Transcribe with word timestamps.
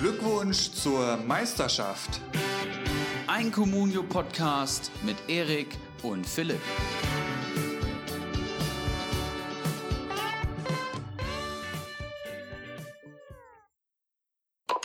Glückwunsch 0.00 0.70
zur 0.70 1.16
Meisterschaft. 1.16 2.20
Ein 3.26 3.50
Communio-Podcast 3.50 4.92
mit 5.02 5.16
Erik 5.28 5.76
und 6.04 6.24
Philipp. 6.24 6.60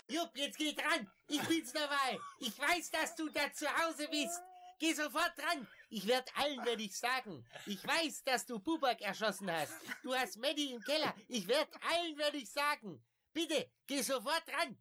Jupp, 0.09 0.31
jetzt 0.33 0.57
geh 0.57 0.73
dran. 0.73 1.07
Ich 1.27 1.41
bin's 1.43 1.71
dabei. 1.73 2.17
Ich 2.39 2.57
weiß, 2.57 2.89
dass 2.89 3.15
du 3.15 3.29
da 3.29 3.53
zu 3.53 3.67
Hause 3.67 4.07
bist. 4.09 4.41
Geh 4.79 4.93
sofort 4.93 5.33
dran. 5.37 5.67
Ich 5.91 6.07
werd 6.07 6.27
allen 6.35 6.65
werd 6.65 6.81
ich 6.81 6.97
sagen. 6.97 7.45
Ich 7.67 7.85
weiß, 7.85 8.23
dass 8.23 8.47
du 8.47 8.57
Bubak 8.57 8.99
erschossen 9.01 9.51
hast. 9.51 9.73
Du 10.01 10.11
hast 10.15 10.37
Maddie 10.37 10.71
im 10.71 10.81
Keller. 10.81 11.13
Ich 11.27 11.47
werd 11.47 11.69
allen 11.87 12.17
werd 12.17 12.33
ich 12.33 12.49
sagen. 12.49 13.05
Bitte, 13.31 13.69
geh 13.85 14.01
sofort 14.01 14.41
dran. 14.47 14.75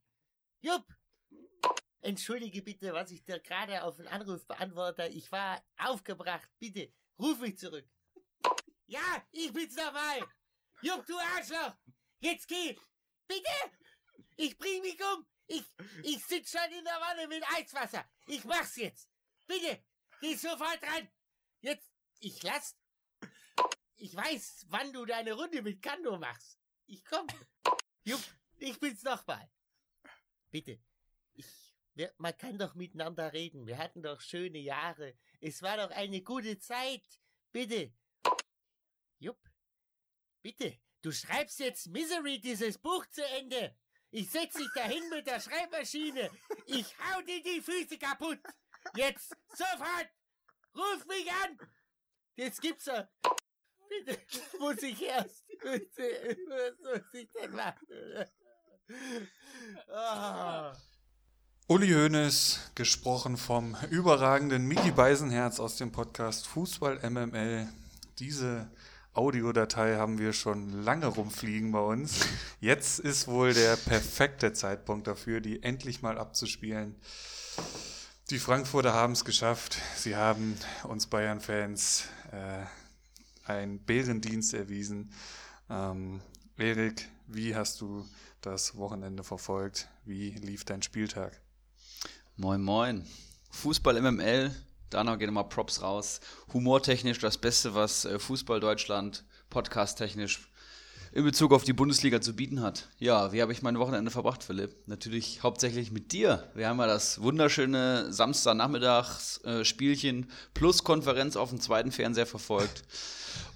Jupp. 0.63 0.87
Entschuldige 2.01 2.63
bitte, 2.63 2.93
was 2.93 3.11
ich 3.11 3.25
dir 3.25 3.41
gerade 3.41 3.83
auf 3.83 3.97
den 3.97 4.07
Anruf 4.07 4.47
beantworte. 4.47 5.09
Ich 5.09 5.31
war 5.33 5.61
aufgebracht. 5.77 6.49
Bitte, 6.61 6.93
ruf 7.19 7.41
mich 7.41 7.59
zurück. 7.59 7.85
Ja, 8.87 9.27
ich 9.33 9.53
bin's 9.53 9.75
dabei. 9.75 10.25
Jupp, 10.81 11.05
du 11.07 11.19
Arschloch. 11.19 11.77
Jetzt 12.21 12.47
geh. 12.47 12.79
Bitte. 13.27 13.51
Ich 14.37 14.57
bring 14.57 14.83
mich 14.83 15.01
um. 15.03 15.27
Ich, 15.49 15.65
ich 16.05 16.25
sitz 16.25 16.53
schon 16.53 16.71
in 16.71 16.85
der 16.85 17.01
Wanne 17.01 17.27
mit 17.27 17.45
Eiswasser. 17.57 18.09
Ich 18.27 18.45
mach's 18.45 18.77
jetzt. 18.77 19.09
Bitte, 19.47 19.83
geh 20.21 20.35
sofort 20.37 20.81
ran. 20.83 21.09
Jetzt, 21.61 21.91
ich 22.21 22.41
lass. 22.45 22.77
Ich 23.97 24.15
weiß, 24.15 24.67
wann 24.69 24.93
du 24.93 25.05
deine 25.07 25.33
Runde 25.33 25.61
mit 25.63 25.83
Kando 25.83 26.19
machst. 26.19 26.59
Ich 26.87 27.05
komm. 27.05 27.27
Jupp, 28.05 28.23
ich 28.59 28.79
bin's 28.79 29.03
nochmal. 29.03 29.51
Bitte, 30.53 30.79
ich, 31.33 31.47
wir, 31.95 32.13
man 32.19 32.37
kann 32.37 32.59
doch 32.59 32.75
miteinander 32.75 33.33
reden. 33.33 33.67
Wir 33.67 33.79
hatten 33.79 34.03
doch 34.03 34.21
schöne 34.21 34.59
Jahre. 34.59 35.17
Es 35.41 35.63
war 35.63 35.79
doch 35.79 35.91
eine 35.91 36.21
gute 36.21 36.59
Zeit. 36.59 37.03
Bitte. 37.53 37.95
Jupp, 39.19 39.41
bitte, 40.43 40.79
du 41.01 41.11
schreibst 41.11 41.59
jetzt 41.59 41.87
Misery 41.87 42.39
dieses 42.39 42.77
Buch 42.77 43.07
zu 43.07 43.25
Ende. 43.25 43.75
Ich 44.11 44.31
setz 44.31 44.53
dich 44.55 44.69
dahin 44.75 45.09
mit 45.09 45.27
der 45.27 45.41
Schreibmaschine. 45.41 46.31
Ich 46.67 46.99
hau 46.99 47.23
dir 47.23 47.43
die 47.43 47.63
Füße 47.63 47.97
kaputt. 47.99 48.41
Jetzt, 48.95 49.35
sofort. 49.49 50.11
Ruf 50.77 51.07
mich 51.07 51.33
an. 51.33 51.59
Jetzt 52.37 52.61
gibt's 52.61 52.89
er. 52.89 53.11
Bitte, 53.89 54.21
muss 54.59 54.83
ich 54.83 55.01
erst. 55.01 55.47
Bitte, 55.47 56.37
was 56.47 56.79
muss 56.79 57.15
ich 57.15 57.33
denn 57.33 57.53
machen? 57.53 57.87
Ah. 59.95 60.73
Uli 61.69 61.89
Hoeneß, 61.93 62.73
gesprochen 62.75 63.37
vom 63.37 63.77
überragenden 63.91 64.67
Miki 64.67 64.91
Beisenherz 64.91 65.61
aus 65.61 65.77
dem 65.77 65.93
Podcast 65.93 66.47
Fußball 66.47 66.99
MML. 67.09 67.69
Diese 68.19 68.71
Audiodatei 69.15 69.97
haben 69.97 70.19
wir 70.19 70.33
schon 70.33 70.83
lange 70.85 71.07
rumfliegen 71.07 71.73
bei 71.73 71.81
uns. 71.81 72.27
Jetzt 72.61 72.99
ist 72.99 73.29
wohl 73.29 73.55
der 73.55 73.77
perfekte 73.77 74.53
Zeitpunkt 74.53 75.07
dafür, 75.07 75.41
die 75.41 75.63
endlich 75.63 76.03
mal 76.03 76.19
abzuspielen. 76.19 76.97
Die 78.31 78.39
Frankfurter 78.39 78.95
haben 78.95 79.13
es 79.13 79.25
geschafft. 79.25 79.79
Sie 79.97 80.17
haben 80.17 80.57
uns 80.85 81.07
Bayern-Fans 81.07 82.09
äh, 82.33 82.65
einen 83.45 83.79
Bärendienst 83.81 84.55
erwiesen. 84.55 85.13
Ähm, 85.69 86.23
Erik, 86.57 87.09
wie 87.27 87.55
hast 87.55 87.81
du 87.81 88.07
das 88.43 88.77
Wochenende 88.77 89.25
verfolgt? 89.25 89.89
Wie 90.05 90.31
lief 90.31 90.65
dein 90.65 90.83
Spieltag? 90.83 91.41
Moin, 92.37 92.63
moin. 92.63 93.07
Fußball 93.51 94.01
MML, 94.01 94.55
da 94.91 95.05
noch 95.05 95.19
gehen 95.19 95.33
mal 95.33 95.45
Props 95.45 95.83
raus. 95.83 96.21
Humortechnisch 96.53 97.19
das 97.19 97.39
Beste, 97.39 97.75
was 97.75 98.05
äh, 98.05 98.19
Fußball 98.19 98.61
Deutschland 98.61 99.25
podcasttechnisch 99.51 100.49
in 101.13 101.25
Bezug 101.25 101.53
auf 101.53 101.65
die 101.65 101.75
Bundesliga 101.75 102.23
zu 102.23 102.35
bieten 102.35 102.63
hat. 102.63 102.89
Ja, 102.99 103.33
wie 103.33 103.43
habe 103.43 103.53
ich 103.53 103.63
mein 103.63 103.79
Wochenende 103.79 104.11
verbracht, 104.11 104.43
Philipp? 104.43 104.75
Natürlich 104.87 105.43
hauptsächlich 105.43 105.93
mit 105.93 106.13
dir. 106.13 106.51
Wir 106.55 106.69
haben 106.69 106.79
ja 106.79 106.87
das 106.87 107.21
wunderschöne 107.21 108.11
Samstagnachmittagsspielchen 108.13 110.31
plus 110.55 110.85
Konferenz 110.85 111.37
auf 111.37 111.51
dem 111.51 111.61
zweiten 111.61 111.93
Fernseher 111.93 112.25
verfolgt. 112.27 112.85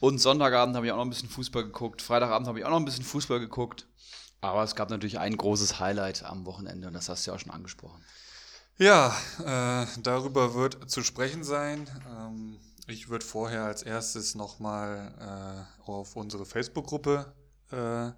Und 0.00 0.18
Sonntagabend 0.18 0.76
habe 0.76 0.84
ich 0.86 0.92
auch 0.92 0.96
noch 0.96 1.06
ein 1.06 1.10
bisschen 1.10 1.30
Fußball 1.30 1.64
geguckt. 1.64 2.02
Freitagabend 2.02 2.46
habe 2.46 2.58
ich 2.58 2.66
auch 2.66 2.70
noch 2.70 2.78
ein 2.78 2.84
bisschen 2.84 3.04
Fußball 3.04 3.40
geguckt. 3.40 3.86
Aber 4.40 4.62
es 4.62 4.74
gab 4.74 4.90
natürlich 4.90 5.18
ein 5.18 5.36
großes 5.36 5.80
Highlight 5.80 6.24
am 6.24 6.46
Wochenende 6.46 6.86
und 6.86 6.94
das 6.94 7.08
hast 7.08 7.26
du 7.26 7.30
ja 7.30 7.36
auch 7.36 7.40
schon 7.40 7.52
angesprochen. 7.52 8.04
Ja, 8.78 9.16
äh, 9.40 9.86
darüber 10.02 10.54
wird 10.54 10.90
zu 10.90 11.02
sprechen 11.02 11.44
sein. 11.44 11.88
Ähm, 12.08 12.58
ich 12.86 13.08
würde 13.08 13.24
vorher 13.24 13.64
als 13.64 13.82
erstes 13.82 14.34
nochmal 14.34 15.66
äh, 15.80 15.90
auf 15.90 16.14
unsere 16.14 16.44
Facebook-Gruppe 16.44 17.32
äh, 17.72 18.10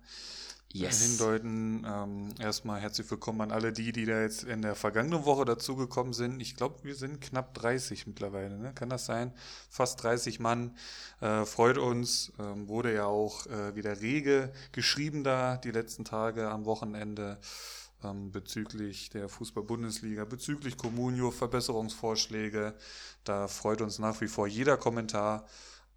Yes. 0.72 1.00
hindeuten. 1.02 1.86
Ähm, 1.88 2.28
erstmal 2.38 2.78
herzlich 2.78 3.10
willkommen 3.10 3.40
an 3.40 3.52
alle 3.52 3.72
die, 3.72 3.90
die 3.90 4.04
da 4.04 4.20
jetzt 4.20 4.44
in 4.44 4.60
der 4.60 4.74
vergangenen 4.74 5.24
Woche 5.24 5.46
dazugekommen 5.46 6.12
sind. 6.12 6.40
Ich 6.40 6.56
glaube, 6.56 6.76
wir 6.82 6.94
sind 6.94 7.22
knapp 7.22 7.54
30 7.54 8.06
mittlerweile, 8.06 8.58
ne? 8.58 8.72
kann 8.74 8.90
das 8.90 9.06
sein? 9.06 9.32
Fast 9.70 10.02
30 10.02 10.40
Mann. 10.40 10.76
Äh, 11.22 11.46
freut 11.46 11.78
uns. 11.78 12.32
Ähm, 12.38 12.68
wurde 12.68 12.92
ja 12.92 13.06
auch 13.06 13.46
äh, 13.46 13.74
wieder 13.76 14.02
rege 14.02 14.52
geschrieben 14.72 15.24
da 15.24 15.56
die 15.56 15.70
letzten 15.70 16.04
Tage 16.04 16.50
am 16.50 16.66
Wochenende 16.66 17.38
ähm, 18.04 18.30
bezüglich 18.30 19.08
der 19.08 19.30
Fußball-Bundesliga, 19.30 20.26
bezüglich 20.26 20.76
Comunio, 20.76 21.30
Verbesserungsvorschläge. 21.30 22.74
Da 23.24 23.48
freut 23.48 23.80
uns 23.80 23.98
nach 23.98 24.20
wie 24.20 24.28
vor 24.28 24.46
jeder 24.46 24.76
Kommentar. 24.76 25.46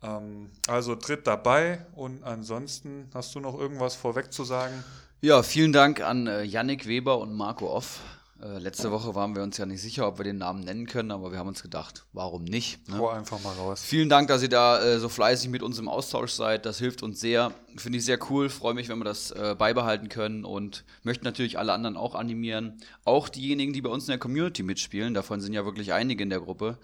Ähm, 0.04 0.50
also 0.68 0.96
tritt 0.96 1.28
dabei 1.28 1.86
und 1.96 2.24
ansonsten 2.24 3.10
hast 3.14 3.36
du 3.36 3.40
noch 3.40 3.60
irgendwas 3.60 3.96
vorweg 3.96 4.34
zu 4.34 4.44
sagen? 4.44 4.84
Ja, 5.22 5.44
vielen 5.44 5.72
Dank 5.72 6.02
an 6.02 6.28
äh, 6.28 6.44
Yannick 6.44 6.88
Weber 6.88 7.20
und 7.20 7.34
Marco 7.34 7.72
Off. 7.72 8.00
Äh, 8.42 8.58
letzte 8.58 8.90
Woche 8.90 9.14
waren 9.14 9.36
wir 9.36 9.44
uns 9.44 9.58
ja 9.58 9.68
nicht 9.68 9.84
sicher, 9.84 10.08
ob 10.08 10.18
wir 10.18 10.24
den 10.24 10.40
Namen 10.40 10.62
nennen 10.62 10.88
können, 10.88 11.12
aber 11.12 11.32
wir 11.32 11.38
haben 11.38 11.50
uns 11.50 11.62
gedacht, 11.62 12.06
warum 12.12 12.44
nicht? 12.44 12.90
Ne? 12.90 12.98
Hau 12.98 13.10
einfach 13.10 13.40
mal 13.44 13.54
raus. 13.54 13.84
Vielen 13.84 14.10
Dank, 14.10 14.30
dass 14.30 14.42
ihr 14.42 14.50
da 14.50 14.82
äh, 14.82 15.00
so 15.00 15.10
fleißig 15.10 15.52
mit 15.52 15.62
uns 15.62 15.78
im 15.78 15.88
Austausch 15.88 16.32
seid. 16.32 16.66
Das 16.66 16.80
hilft 16.80 17.04
uns 17.04 17.20
sehr. 17.20 17.54
Finde 17.78 18.00
ich 18.00 18.06
sehr 18.06 18.18
cool. 18.32 18.50
Freue 18.50 18.74
mich, 18.74 18.90
wenn 18.90 18.98
wir 18.98 19.06
das 19.06 19.30
äh, 19.30 19.56
beibehalten 19.56 20.10
können 20.10 20.44
und 20.44 20.84
möchte 21.04 21.24
natürlich 21.24 21.60
alle 21.60 21.74
anderen 21.74 21.98
auch 21.98 22.16
animieren. 22.16 22.82
Auch 23.06 23.30
diejenigen, 23.30 23.74
die 23.74 23.82
bei 23.82 23.92
uns 23.92 24.06
in 24.06 24.12
der 24.14 24.18
Community 24.18 24.64
mitspielen, 24.64 25.14
davon 25.14 25.40
sind 25.40 25.54
ja 25.54 25.64
wirklich 25.64 25.94
einige 25.94 26.24
in 26.24 26.32
der 26.32 26.40
Gruppe, 26.40 26.80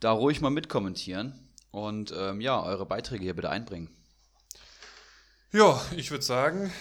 da 0.00 0.10
ruhig 0.10 0.40
mal 0.40 0.50
mitkommentieren 0.50 1.45
und 1.76 2.12
ähm, 2.16 2.40
ja, 2.40 2.62
eure 2.62 2.86
Beiträge 2.86 3.22
hier 3.24 3.34
bitte 3.36 3.50
einbringen. 3.50 3.88
Ja, 5.52 5.80
ich 5.94 6.10
würde 6.10 6.24
sagen, 6.24 6.72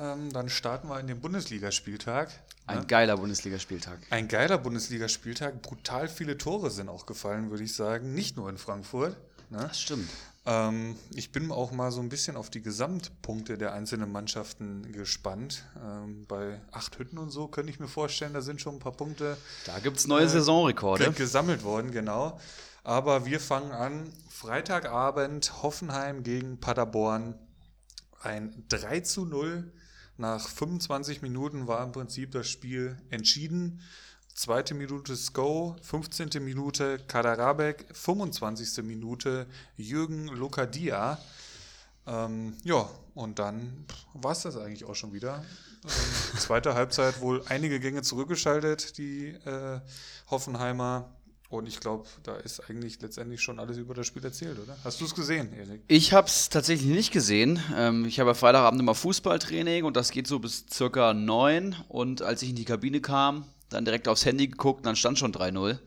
ähm, 0.00 0.32
dann 0.32 0.48
starten 0.48 0.88
wir 0.88 0.98
in 1.00 1.06
den 1.06 1.20
Bundesligaspieltag. 1.20 2.30
Ein 2.66 2.80
ne? 2.80 2.86
geiler 2.86 3.16
Bundesligaspieltag. 3.16 3.98
Ein 4.10 4.28
geiler 4.28 4.58
Bundesligaspieltag. 4.58 5.62
Brutal 5.62 6.08
viele 6.08 6.38
Tore 6.38 6.70
sind 6.70 6.88
auch 6.88 7.06
gefallen, 7.06 7.50
würde 7.50 7.64
ich 7.64 7.74
sagen. 7.74 8.14
Nicht 8.14 8.36
nur 8.36 8.48
in 8.48 8.58
Frankfurt. 8.58 9.16
Ne? 9.50 9.58
Das 9.58 9.80
stimmt. 9.80 10.08
Ähm, 10.44 10.96
ich 11.14 11.30
bin 11.30 11.50
auch 11.52 11.70
mal 11.72 11.92
so 11.92 12.00
ein 12.00 12.08
bisschen 12.08 12.36
auf 12.36 12.50
die 12.50 12.62
Gesamtpunkte 12.62 13.58
der 13.58 13.72
einzelnen 13.72 14.10
Mannschaften 14.10 14.90
gespannt. 14.92 15.64
Ähm, 15.84 16.24
bei 16.26 16.60
acht 16.72 16.98
Hütten 16.98 17.18
und 17.18 17.30
so 17.30 17.46
könnte 17.48 17.70
ich 17.70 17.78
mir 17.78 17.88
vorstellen, 17.88 18.32
da 18.32 18.40
sind 18.40 18.60
schon 18.60 18.76
ein 18.76 18.80
paar 18.80 18.92
Punkte 18.92 19.36
Da 19.66 19.78
gibt 19.80 19.98
es 19.98 20.06
neue 20.08 20.24
Äh, 20.24 20.28
Saisonrekorde. 20.28 21.04
ge- 21.04 21.12
gesammelt 21.14 21.62
worden, 21.62 21.90
genau. 21.92 22.40
Aber 22.86 23.26
wir 23.26 23.40
fangen 23.40 23.72
an. 23.72 24.12
Freitagabend 24.28 25.60
Hoffenheim 25.64 26.22
gegen 26.22 26.60
Paderborn. 26.60 27.34
Ein 28.22 28.64
3 28.68 29.00
zu 29.00 29.24
0. 29.24 29.72
Nach 30.18 30.48
25 30.48 31.20
Minuten 31.20 31.66
war 31.66 31.82
im 31.82 31.90
Prinzip 31.90 32.30
das 32.30 32.48
Spiel 32.48 32.96
entschieden. 33.10 33.80
Zweite 34.32 34.74
Minute 34.74 35.16
Sko, 35.16 35.74
15. 35.82 36.28
Minute 36.44 37.00
Kaderabek, 37.08 37.86
25. 37.92 38.84
Minute 38.84 39.48
Jürgen 39.76 40.28
Lokadia. 40.28 41.18
Ähm, 42.06 42.56
ja, 42.62 42.88
und 43.14 43.40
dann 43.40 43.84
war 44.14 44.30
es 44.30 44.42
das 44.42 44.56
eigentlich 44.56 44.84
auch 44.84 44.94
schon 44.94 45.12
wieder. 45.12 45.44
Ähm, 45.82 46.38
zweite 46.38 46.74
Halbzeit 46.74 47.20
wohl 47.20 47.42
einige 47.48 47.80
Gänge 47.80 48.02
zurückgeschaltet, 48.02 48.96
die 48.96 49.30
äh, 49.30 49.80
Hoffenheimer. 50.30 51.15
Und 51.48 51.68
ich 51.68 51.78
glaube, 51.78 52.06
da 52.24 52.36
ist 52.36 52.60
eigentlich 52.68 53.00
letztendlich 53.00 53.40
schon 53.40 53.60
alles 53.60 53.76
über 53.76 53.94
das 53.94 54.06
Spiel 54.06 54.24
erzählt, 54.24 54.58
oder? 54.58 54.76
Hast 54.82 55.00
du 55.00 55.04
es 55.04 55.14
gesehen, 55.14 55.52
Erik? 55.52 55.82
Ich 55.86 56.12
habe 56.12 56.26
es 56.26 56.48
tatsächlich 56.48 56.90
nicht 56.90 57.12
gesehen. 57.12 57.62
Ähm, 57.74 58.04
ich 58.04 58.18
habe 58.18 58.30
ja 58.30 58.34
Freitagabend 58.34 58.80
immer 58.80 58.94
Fußballtraining 58.96 59.84
und 59.84 59.96
das 59.96 60.10
geht 60.10 60.26
so 60.26 60.40
bis 60.40 60.66
circa 60.72 61.14
neun. 61.14 61.76
Und 61.88 62.22
als 62.22 62.42
ich 62.42 62.50
in 62.50 62.56
die 62.56 62.64
Kabine 62.64 63.00
kam, 63.00 63.44
dann 63.68 63.84
direkt 63.84 64.08
aufs 64.08 64.24
Handy 64.24 64.48
geguckt, 64.48 64.84
dann 64.86 64.96
stand 64.96 65.18
schon 65.18 65.32
3-0. 65.32 65.78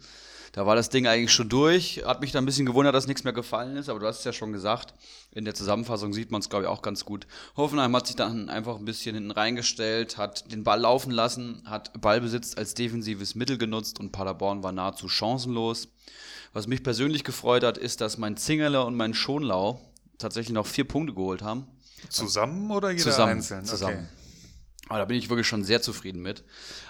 Da 0.60 0.66
war 0.66 0.76
das 0.76 0.90
Ding 0.90 1.08
eigentlich 1.08 1.32
schon 1.32 1.48
durch. 1.48 2.04
Hat 2.06 2.20
mich 2.20 2.34
da 2.34 2.40
ein 2.40 2.46
bisschen 2.46 2.66
gewundert, 2.66 2.94
dass 2.94 3.08
nichts 3.08 3.24
mehr 3.24 3.32
gefallen 3.32 3.78
ist, 3.78 3.88
aber 3.88 4.02
du 4.02 4.08
hast 4.08 4.20
es 4.20 4.26
ja 4.26 4.34
schon 4.34 4.52
gesagt. 4.52 4.94
In 5.32 5.46
der 5.46 5.54
Zusammenfassung 5.56 6.12
sieht 6.12 6.32
man 6.32 6.42
es, 6.42 6.50
glaube 6.50 6.66
ich, 6.66 6.70
auch 6.70 6.82
ganz 6.82 7.06
gut. 7.06 7.28
Hoffenheim 7.56 7.96
hat 7.96 8.08
sich 8.08 8.18
dann 8.18 8.50
einfach 8.50 8.76
ein 8.76 8.84
bisschen 8.84 9.16
hinten 9.16 9.32
reingestellt, 9.32 10.18
hat 10.18 10.52
den 10.52 10.66
Ball 10.66 10.82
laufen 10.82 11.12
lassen, 11.12 11.64
hat 11.64 12.02
Ballbesitz 12.02 12.58
als 12.58 12.74
defensives 12.74 13.36
Mittel 13.36 13.58
genutzt 13.58 14.02
und 14.02 14.12
Paderborn 14.12 14.62
war 14.62 14.74
nahezu 14.74 15.08
chancenlos. 15.08 15.88
Was 16.52 16.68
mich 16.68 16.84
persönlich 16.84 17.24
gefreut 17.24 17.64
hat, 17.64 17.78
ist, 17.78 18.02
dass 18.02 18.18
mein 18.18 18.36
Zingerle 18.36 18.84
und 18.84 18.96
mein 18.96 19.14
Schonlau 19.14 19.80
tatsächlich 20.18 20.54
noch 20.54 20.68
vier 20.68 20.86
Punkte 20.86 21.14
geholt 21.14 21.42
haben. 21.42 21.68
Zusammen 22.10 22.70
oder 22.70 22.92
jeder 22.92 23.04
Zusammen, 23.04 23.32
einzeln? 23.32 23.64
zusammen. 23.64 24.10
Aber 24.90 25.00
da 25.00 25.06
bin 25.06 25.16
ich 25.16 25.30
wirklich 25.30 25.48
schon 25.48 25.64
sehr 25.64 25.82
zufrieden 25.82 26.22
mit. 26.22 26.44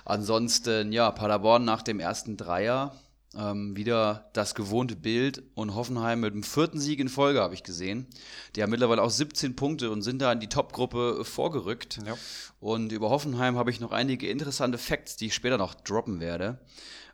Ansonsten, 0.05 0.91
ja, 0.91 1.11
Paderborn 1.11 1.65
nach 1.65 1.83
dem 1.83 1.99
ersten 1.99 2.35
Dreier 2.35 2.95
ähm, 3.37 3.75
wieder 3.75 4.29
das 4.33 4.55
gewohnte 4.55 4.95
Bild 4.95 5.43
und 5.53 5.75
Hoffenheim 5.75 6.21
mit 6.21 6.33
dem 6.33 6.43
vierten 6.43 6.79
Sieg 6.79 6.99
in 6.99 7.09
Folge 7.09 7.41
habe 7.41 7.53
ich 7.53 7.63
gesehen. 7.63 8.07
Die 8.55 8.63
haben 8.63 8.71
mittlerweile 8.71 9.01
auch 9.01 9.09
17 9.09 9.55
Punkte 9.55 9.91
und 9.91 10.01
sind 10.01 10.21
da 10.21 10.31
in 10.31 10.39
die 10.39 10.49
Top-Gruppe 10.49 11.23
vorgerückt. 11.23 11.99
Ja. 12.05 12.17
Und 12.59 12.91
über 12.91 13.09
Hoffenheim 13.09 13.57
habe 13.57 13.71
ich 13.71 13.79
noch 13.79 13.91
einige 13.91 14.29
interessante 14.29 14.77
Facts, 14.77 15.15
die 15.15 15.27
ich 15.27 15.35
später 15.35 15.57
noch 15.57 15.75
droppen 15.75 16.19
werde. 16.19 16.59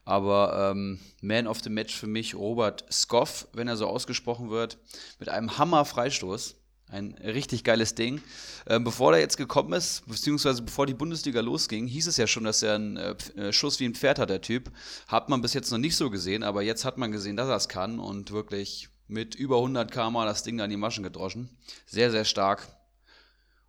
Aber 0.06 0.72
ähm, 0.72 1.00
Man 1.22 1.48
of 1.48 1.62
the 1.62 1.70
Match 1.70 1.96
für 1.96 2.08
mich 2.08 2.36
Robert 2.36 2.86
Skoff, 2.92 3.48
wenn 3.54 3.68
er 3.68 3.76
so 3.76 3.88
ausgesprochen 3.88 4.52
wird, 4.52 4.78
mit 5.20 5.30
einem 5.30 5.58
Hammer-Freistoß. 5.58 6.56
Ein 6.88 7.14
richtig 7.14 7.64
geiles 7.64 7.96
Ding. 7.96 8.22
Ähm, 8.68 8.84
bevor 8.84 9.14
er 9.14 9.20
jetzt 9.20 9.38
gekommen 9.38 9.74
ist, 9.74 10.08
beziehungsweise 10.08 10.62
bevor 10.62 10.86
die 10.86 10.94
Bundesliga 10.94 11.42
losging, 11.42 11.88
hieß 11.88 12.08
es 12.08 12.18
ja 12.18 12.28
schon, 12.28 12.44
dass 12.44 12.62
er 12.62 12.76
einen 12.76 12.98
äh, 12.98 13.16
äh, 13.36 13.54
Schuss 13.54 13.80
wie 13.80 13.86
ein 13.86 13.96
Pferd 13.96 14.20
hat, 14.20 14.30
der 14.30 14.42
Typ. 14.42 14.72
Hat 15.08 15.30
man 15.30 15.42
bis 15.42 15.54
jetzt 15.54 15.72
noch 15.72 15.80
nicht 15.80 15.96
so 15.96 16.12
gesehen, 16.12 16.44
aber 16.44 16.62
jetzt 16.62 16.86
hat 16.86 16.98
man 16.98 17.12
gesehen, 17.12 17.38
dass 17.38 17.50
er 17.50 17.56
es 17.56 17.70
kann 17.70 18.00
und 18.00 18.32
wirklich 18.32 18.90
mit 19.08 19.36
über 19.36 19.58
100 19.58 19.92
km 19.92 20.14
das 20.26 20.44
Ding 20.44 20.62
an 20.62 20.70
die 20.70 20.78
Maschen 20.78 21.04
gedroschen. 21.04 21.50
Sehr, 21.86 22.12
sehr 22.12 22.26
stark. 22.26 22.68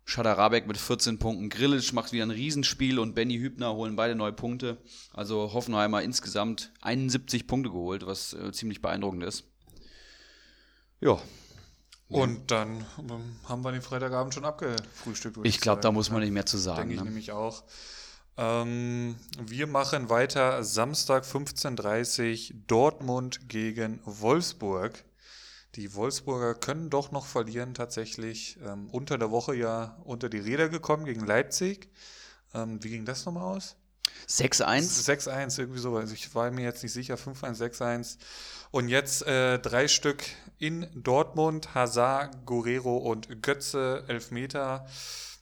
Schadarabek 0.05 0.67
mit 0.67 0.77
14 0.77 1.19
Punkten. 1.19 1.49
Grillitsch 1.49 1.91
macht 1.93 2.13
wieder 2.13 2.23
ein 2.23 2.31
Riesenspiel 2.31 2.97
und 2.97 3.13
Benny 3.13 3.39
Hübner 3.39 3.73
holen 3.73 3.97
beide 3.97 4.15
neue 4.15 4.31
Punkte. 4.31 4.77
Also 5.11 5.51
Hoffenheimer 5.53 6.01
insgesamt 6.01 6.71
71 6.81 7.45
Punkte 7.45 7.71
geholt, 7.71 8.05
was 8.05 8.33
äh, 8.33 8.51
ziemlich 8.53 8.81
beeindruckend 8.81 9.23
ist. 9.23 9.43
Ja, 11.01 11.19
Und 12.09 12.51
dann 12.51 12.85
ähm, 12.99 13.35
haben 13.47 13.63
wir 13.63 13.71
den 13.71 13.81
Freitagabend 13.81 14.33
schon 14.33 14.45
abgefrühstückt. 14.45 15.37
ich 15.43 15.59
glaube, 15.59 15.81
da 15.81 15.91
muss 15.91 16.09
man 16.09 16.19
ne? 16.19 16.25
nicht 16.25 16.33
mehr 16.33 16.45
zu 16.45 16.57
sagen. 16.57 16.79
Denke 16.89 16.93
ich 16.95 16.99
Ne? 17.01 17.05
nämlich 17.05 17.31
auch. 17.31 17.63
Ähm, 18.37 19.15
wir 19.41 19.67
machen 19.67 20.09
weiter 20.09 20.63
Samstag 20.63 21.25
15.30 21.25 22.53
Uhr 22.53 22.59
Dortmund 22.67 23.49
gegen 23.49 23.99
Wolfsburg. 24.05 25.03
Die 25.75 25.93
Wolfsburger 25.95 26.55
können 26.55 26.89
doch 26.89 27.11
noch 27.11 27.25
verlieren 27.25 27.73
tatsächlich. 27.73 28.57
Ähm, 28.65 28.89
unter 28.91 29.17
der 29.17 29.31
Woche 29.31 29.55
ja 29.55 29.97
unter 30.05 30.29
die 30.29 30.39
Räder 30.39 30.69
gekommen 30.69 31.05
gegen 31.05 31.25
Leipzig. 31.25 31.89
Ähm, 32.53 32.81
wie 32.83 32.89
ging 32.89 33.05
das 33.05 33.25
nochmal 33.25 33.43
aus? 33.57 33.75
6-1. 34.29 35.05
6-1, 35.05 35.59
irgendwie 35.59 35.79
so. 35.79 35.95
Also 35.97 36.13
ich 36.13 36.33
war 36.33 36.49
mir 36.51 36.63
jetzt 36.63 36.81
nicht 36.83 36.93
sicher. 36.93 37.15
5-1, 37.15 37.57
6-1. 37.57 38.17
Und 38.71 38.87
jetzt 38.87 39.25
äh, 39.27 39.59
drei 39.59 39.87
Stück 39.87 40.23
in 40.59 40.87
Dortmund. 40.95 41.73
Hazard, 41.73 42.45
Guerrero 42.45 42.97
und 42.97 43.41
Götze, 43.41 44.03
Elfmeter 44.07 44.85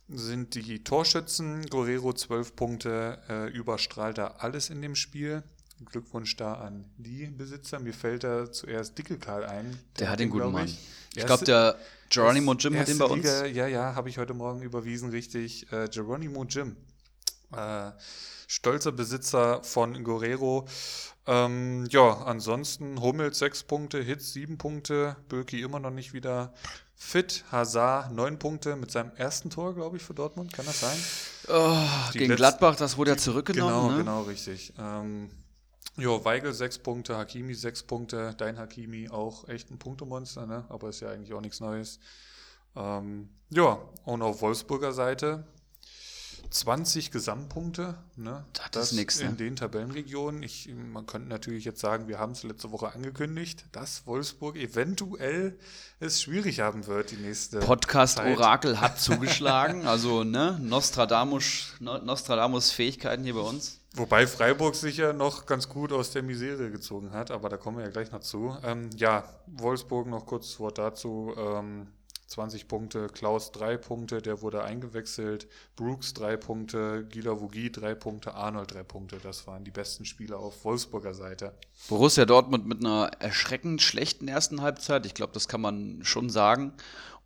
sind 0.08 0.56
die 0.56 0.84
Torschützen. 0.84 1.66
Guerrero 1.68 2.14
12 2.14 2.56
Punkte, 2.56 3.20
äh, 3.30 3.50
überstrahlt 3.50 4.18
da 4.18 4.36
alles 4.38 4.70
in 4.70 4.82
dem 4.82 4.96
Spiel. 4.96 5.44
Glückwunsch 5.84 6.38
da 6.38 6.54
an 6.54 6.86
die 6.98 7.26
Besitzer. 7.26 7.80
Mir 7.80 7.94
fällt 7.94 8.24
da 8.24 8.50
zuerst 8.52 8.98
Dickelkarl 8.98 9.44
ein. 9.44 9.78
Der 10.00 10.10
hat 10.10 10.20
den 10.20 10.30
guten 10.30 10.52
Mann. 10.52 10.66
Ich, 10.66 10.80
Ich 11.16 11.26
glaube, 11.26 11.44
der 11.44 11.78
Geronimo 12.10 12.54
Jim 12.54 12.78
hat 12.78 12.88
den 12.88 12.98
bei 12.98 13.06
uns. 13.06 13.24
Liga, 13.24 13.46
ja, 13.46 13.68
ja, 13.68 13.96
habe 13.96 14.08
ich 14.10 14.18
heute 14.18 14.34
Morgen 14.34 14.62
überwiesen, 14.62 15.10
richtig. 15.10 15.72
Äh, 15.74 15.90
Geronimo 15.90 16.46
Jim. 16.46 16.78
Äh, 17.58 18.02
stolzer 18.48 18.92
Besitzer 18.92 19.64
von 19.64 20.04
Guerrero. 20.04 20.68
Ähm, 21.28 21.88
ja, 21.90 22.22
ansonsten 22.26 23.02
Hummels 23.02 23.40
sechs 23.40 23.64
Punkte, 23.64 24.00
Hitz 24.02 24.34
sieben 24.34 24.58
Punkte, 24.60 25.16
Böki 25.28 25.62
immer 25.62 25.80
noch 25.80 25.90
nicht 25.90 26.14
wieder 26.14 26.54
fit, 26.96 27.44
Hazard 27.52 28.12
neun 28.12 28.38
Punkte 28.38 28.76
mit 28.76 28.92
seinem 28.92 29.12
ersten 29.16 29.50
Tor, 29.50 29.74
glaube 29.74 29.98
ich, 29.98 30.04
für 30.04 30.14
Dortmund. 30.14 30.54
Kann 30.54 30.66
das 30.66 30.80
sein? 30.82 30.98
Oh, 31.48 32.12
gegen 32.14 32.26
letzten- 32.26 32.36
Gladbach, 32.36 32.76
das 32.76 32.98
wurde 32.98 33.12
ja 33.12 33.18
zurückgenommen. 33.18 33.74
Genau, 33.74 33.92
ne? 33.92 33.98
genau, 33.98 34.22
richtig. 34.22 34.74
Ähm, 34.78 35.32
jo, 35.98 36.24
Weigel 36.24 36.54
sechs 36.54 36.78
Punkte, 36.78 37.18
Hakimi 37.18 37.56
sechs 37.56 37.82
Punkte, 37.82 38.36
dein 38.38 38.60
Hakimi 38.60 39.10
auch 39.10 39.48
echt 39.50 39.72
ein 39.72 39.80
Punktemonster, 39.80 40.46
ne? 40.46 40.66
aber 40.70 40.90
ist 40.90 41.00
ja 41.00 41.10
eigentlich 41.10 41.34
auch 41.34 41.42
nichts 41.42 41.60
Neues. 41.60 42.00
Ähm, 42.76 43.30
ja, 43.50 43.80
und 44.06 44.22
auf 44.22 44.42
Wolfsburger 44.42 44.92
Seite 44.92 45.48
20 46.50 47.12
Gesamtpunkte, 47.12 47.96
ne? 48.16 48.46
Das 48.72 48.92
ist 48.92 48.98
nix, 48.98 49.20
in 49.20 49.32
ne? 49.32 49.36
den 49.36 49.56
Tabellenregionen. 49.56 50.44
Ich, 50.44 50.70
man 50.74 51.06
könnte 51.06 51.28
natürlich 51.28 51.66
jetzt 51.66 51.80
sagen, 51.80 52.08
wir 52.08 52.20
haben 52.20 52.32
es 52.34 52.44
letzte 52.44 52.72
Woche 52.72 52.94
angekündigt, 52.94 53.66
dass 53.72 54.06
Wolfsburg 54.08 54.56
eventuell 54.56 55.58
es 56.00 56.22
schwierig 56.22 56.60
haben 56.60 56.88
wird 56.88 57.12
die 57.12 57.18
nächste 57.18 57.60
Podcast 57.60 58.18
Zeit. 58.18 58.38
Orakel 58.38 58.80
hat 58.80 59.00
zugeschlagen. 59.02 59.88
Also, 59.88 60.24
ne, 60.24 60.58
Nostradamus, 60.62 61.74
No- 61.80 61.98
Nostradamus 62.00 62.72
Fähigkeiten 62.72 63.24
hier 63.24 63.36
bei 63.36 63.42
uns. 63.42 63.80
Wobei 63.94 64.28
Freiburg 64.28 64.76
sich 64.76 64.98
ja 64.98 65.14
noch 65.14 65.46
ganz 65.46 65.70
gut 65.70 65.94
aus 65.94 66.12
der 66.12 66.22
Misere 66.22 66.70
gezogen 66.70 67.12
hat, 67.12 67.32
aber 67.32 67.48
da 67.48 67.56
kommen 67.56 67.78
wir 67.78 67.86
ja 67.86 67.92
gleich 67.92 68.12
noch 68.12 68.20
zu. 68.20 68.58
Ähm, 68.64 68.90
ja, 68.98 69.24
Wolfsburg 69.48 70.08
noch 70.08 70.26
kurz 70.26 70.60
Wort 70.60 70.78
dazu. 70.78 71.34
Ähm, 71.38 71.88
20 72.28 72.68
Punkte, 72.68 73.08
Klaus 73.08 73.52
3 73.52 73.78
Punkte, 73.78 74.22
der 74.22 74.42
wurde 74.42 74.64
eingewechselt, 74.64 75.48
Brooks 75.76 76.14
3 76.16 76.38
Punkte, 76.38 77.06
Gila 77.10 77.40
Vogie 77.40 77.72
3 77.72 77.94
Punkte, 77.96 78.34
Arnold 78.34 78.74
3 78.74 78.84
Punkte. 78.84 79.18
Das 79.22 79.46
waren 79.48 79.64
die 79.64 79.72
besten 79.72 80.06
Spieler 80.06 80.40
auf 80.40 80.66
Wolfsburger 80.66 81.14
Seite. 81.14 81.54
Borussia 81.88 82.26
Dortmund 82.26 82.66
mit 82.66 82.80
einer 82.80 83.12
erschreckend 83.20 83.82
schlechten 83.82 84.28
ersten 84.28 84.62
Halbzeit. 84.62 85.06
Ich 85.06 85.14
glaube, 85.14 85.34
das 85.34 85.48
kann 85.48 85.62
man 85.62 86.00
schon 86.04 86.30
sagen. 86.30 86.74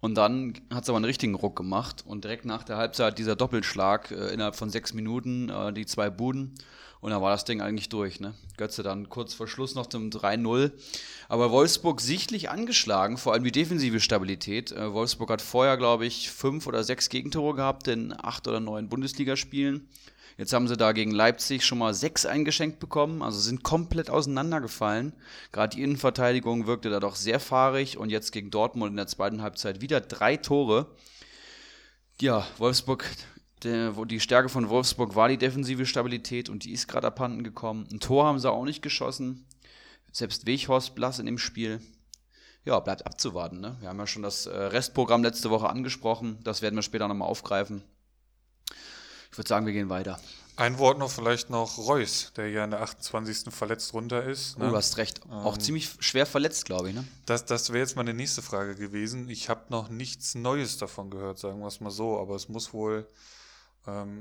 Und 0.01 0.15
dann 0.15 0.53
hat 0.73 0.83
es 0.83 0.89
aber 0.89 0.97
einen 0.97 1.05
richtigen 1.05 1.35
Ruck 1.35 1.55
gemacht. 1.55 2.03
Und 2.05 2.23
direkt 2.23 2.45
nach 2.45 2.63
der 2.63 2.77
Halbzeit 2.77 3.17
dieser 3.17 3.35
Doppelschlag 3.35 4.11
äh, 4.11 4.33
innerhalb 4.33 4.55
von 4.55 4.69
sechs 4.69 4.93
Minuten, 4.93 5.49
äh, 5.49 5.73
die 5.73 5.85
zwei 5.85 6.09
Buden. 6.09 6.55
Und 7.01 7.11
dann 7.11 7.21
war 7.21 7.31
das 7.31 7.45
Ding 7.45 7.61
eigentlich 7.61 7.89
durch. 7.89 8.19
Ne? 8.19 8.33
Götze 8.57 8.83
dann 8.83 9.09
kurz 9.09 9.33
vor 9.33 9.47
Schluss 9.47 9.73
noch 9.73 9.87
zum 9.87 10.09
3-0. 10.09 10.71
Aber 11.29 11.51
Wolfsburg 11.51 12.01
sichtlich 12.01 12.49
angeschlagen, 12.49 13.17
vor 13.17 13.33
allem 13.33 13.43
die 13.43 13.51
defensive 13.51 13.99
Stabilität. 14.01 14.71
Äh, 14.71 14.93
Wolfsburg 14.93 15.29
hat 15.29 15.41
vorher, 15.41 15.77
glaube 15.77 16.05
ich, 16.05 16.29
fünf 16.29 16.67
oder 16.67 16.83
sechs 16.83 17.09
Gegentore 17.09 17.55
gehabt 17.55 17.87
in 17.87 18.13
acht 18.13 18.47
oder 18.47 18.59
neun 18.59 18.89
Bundesligaspielen. 18.89 19.87
Jetzt 20.39 20.53
haben 20.53 20.69
sie 20.69 20.77
da 20.77 20.93
gegen 20.93 21.11
Leipzig 21.11 21.65
schon 21.65 21.79
mal 21.79 21.93
sechs 21.93 22.25
eingeschenkt 22.25 22.79
bekommen, 22.79 23.21
also 23.21 23.37
sind 23.39 23.61
komplett 23.61 24.09
auseinandergefallen. 24.09 25.11
Gerade 25.51 25.75
die 25.75 25.83
Innenverteidigung 25.83 26.65
wirkte 26.65 26.89
da 26.89 27.01
doch 27.01 27.17
sehr 27.17 27.41
fahrig 27.41 27.97
und 27.97 28.09
jetzt 28.09 28.31
gegen 28.31 28.49
Dortmund 28.49 28.91
in 28.91 28.95
der 28.95 29.07
zweiten 29.07 29.41
Halbzeit 29.41 29.81
wieder 29.81 29.99
drei 29.99 30.37
Tore. 30.37 30.95
Ja, 32.21 32.47
Wolfsburg, 32.57 33.05
der, 33.63 33.95
wo 33.95 34.05
die 34.05 34.19
Stärke 34.19 34.49
von 34.49 34.69
Wolfsburg 34.69 35.15
war 35.15 35.27
die 35.27 35.37
defensive 35.37 35.85
Stabilität 35.85 36.49
und 36.49 36.63
die 36.63 36.71
ist 36.71 36.87
gerade 36.87 37.07
abhanden 37.07 37.43
gekommen. 37.43 37.87
Ein 37.91 37.99
Tor 37.99 38.25
haben 38.25 38.39
sie 38.39 38.51
auch 38.51 38.65
nicht 38.65 38.81
geschossen. 38.81 39.45
Selbst 40.11 40.45
Weghorst 40.45 40.95
blass 40.95 41.19
in 41.19 41.25
dem 41.25 41.37
Spiel. 41.37 41.81
Ja, 42.65 42.79
bleibt 42.79 43.05
abzuwarten. 43.05 43.59
Ne? 43.61 43.77
Wir 43.79 43.89
haben 43.89 43.99
ja 43.99 44.07
schon 44.07 44.23
das 44.23 44.45
äh, 44.45 44.55
Restprogramm 44.55 45.23
letzte 45.23 45.49
Woche 45.49 45.69
angesprochen. 45.69 46.39
Das 46.43 46.61
werden 46.61 46.75
wir 46.75 46.83
später 46.83 47.07
nochmal 47.07 47.27
aufgreifen. 47.27 47.83
Ich 49.31 49.37
würde 49.37 49.47
sagen, 49.47 49.65
wir 49.65 49.73
gehen 49.73 49.89
weiter. 49.89 50.19
Ein 50.59 50.77
Wort 50.77 50.99
noch 50.99 51.09
vielleicht 51.09 51.49
noch 51.49 51.77
Reus, 51.77 52.33
der 52.35 52.49
ja 52.49 52.65
in 52.65 52.71
der 52.71 52.81
28. 52.81 53.53
verletzt 53.53 53.93
runter 53.93 54.25
ist. 54.25 54.57
Oh, 54.57 54.63
ne? 54.63 54.69
du 54.71 54.75
hast 54.75 54.97
recht. 54.97 55.21
Auch 55.29 55.53
Ähm, 55.53 55.61
ziemlich 55.61 55.89
schwer 55.99 56.25
verletzt, 56.25 56.65
glaube 56.65 56.89
ich. 56.89 56.95
Ne? 56.95 57.07
Das, 57.25 57.45
das 57.45 57.69
wäre 57.69 57.79
jetzt 57.79 57.95
meine 57.95 58.13
nächste 58.13 58.41
Frage 58.41 58.75
gewesen. 58.75 59.29
Ich 59.29 59.47
habe 59.47 59.61
noch 59.69 59.87
nichts 59.87 60.35
Neues 60.35 60.77
davon 60.77 61.11
gehört, 61.11 61.39
sagen 61.39 61.61
wir 61.61 61.67
es 61.67 61.79
mal 61.79 61.91
so, 61.91 62.19
aber 62.19 62.35
es 62.35 62.49
muss 62.49 62.73
wohl, 62.73 63.07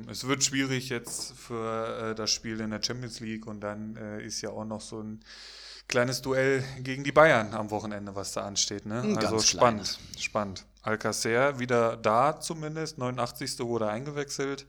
es 0.08 0.26
wird 0.26 0.44
schwierig 0.44 0.88
jetzt 0.88 1.32
für 1.32 2.10
äh, 2.10 2.14
das 2.14 2.30
Spiel 2.30 2.60
in 2.60 2.70
der 2.70 2.82
Champions 2.82 3.20
League 3.20 3.46
und 3.46 3.60
dann 3.60 3.96
äh, 3.96 4.24
ist 4.24 4.40
ja 4.40 4.50
auch 4.50 4.64
noch 4.64 4.80
so 4.80 5.00
ein 5.00 5.20
kleines 5.88 6.22
Duell 6.22 6.62
gegen 6.80 7.02
die 7.02 7.12
Bayern 7.12 7.54
am 7.54 7.70
Wochenende, 7.70 8.14
was 8.14 8.32
da 8.32 8.42
ansteht. 8.42 8.86
Ne? 8.86 9.00
Ein 9.00 9.18
also 9.18 9.40
spannend, 9.40 9.98
spannend. 10.18 10.66
Alcacer 10.82 11.58
wieder 11.58 11.96
da 11.96 12.40
zumindest, 12.40 12.98
89. 12.98 13.58
wurde 13.60 13.88
eingewechselt. 13.88 14.66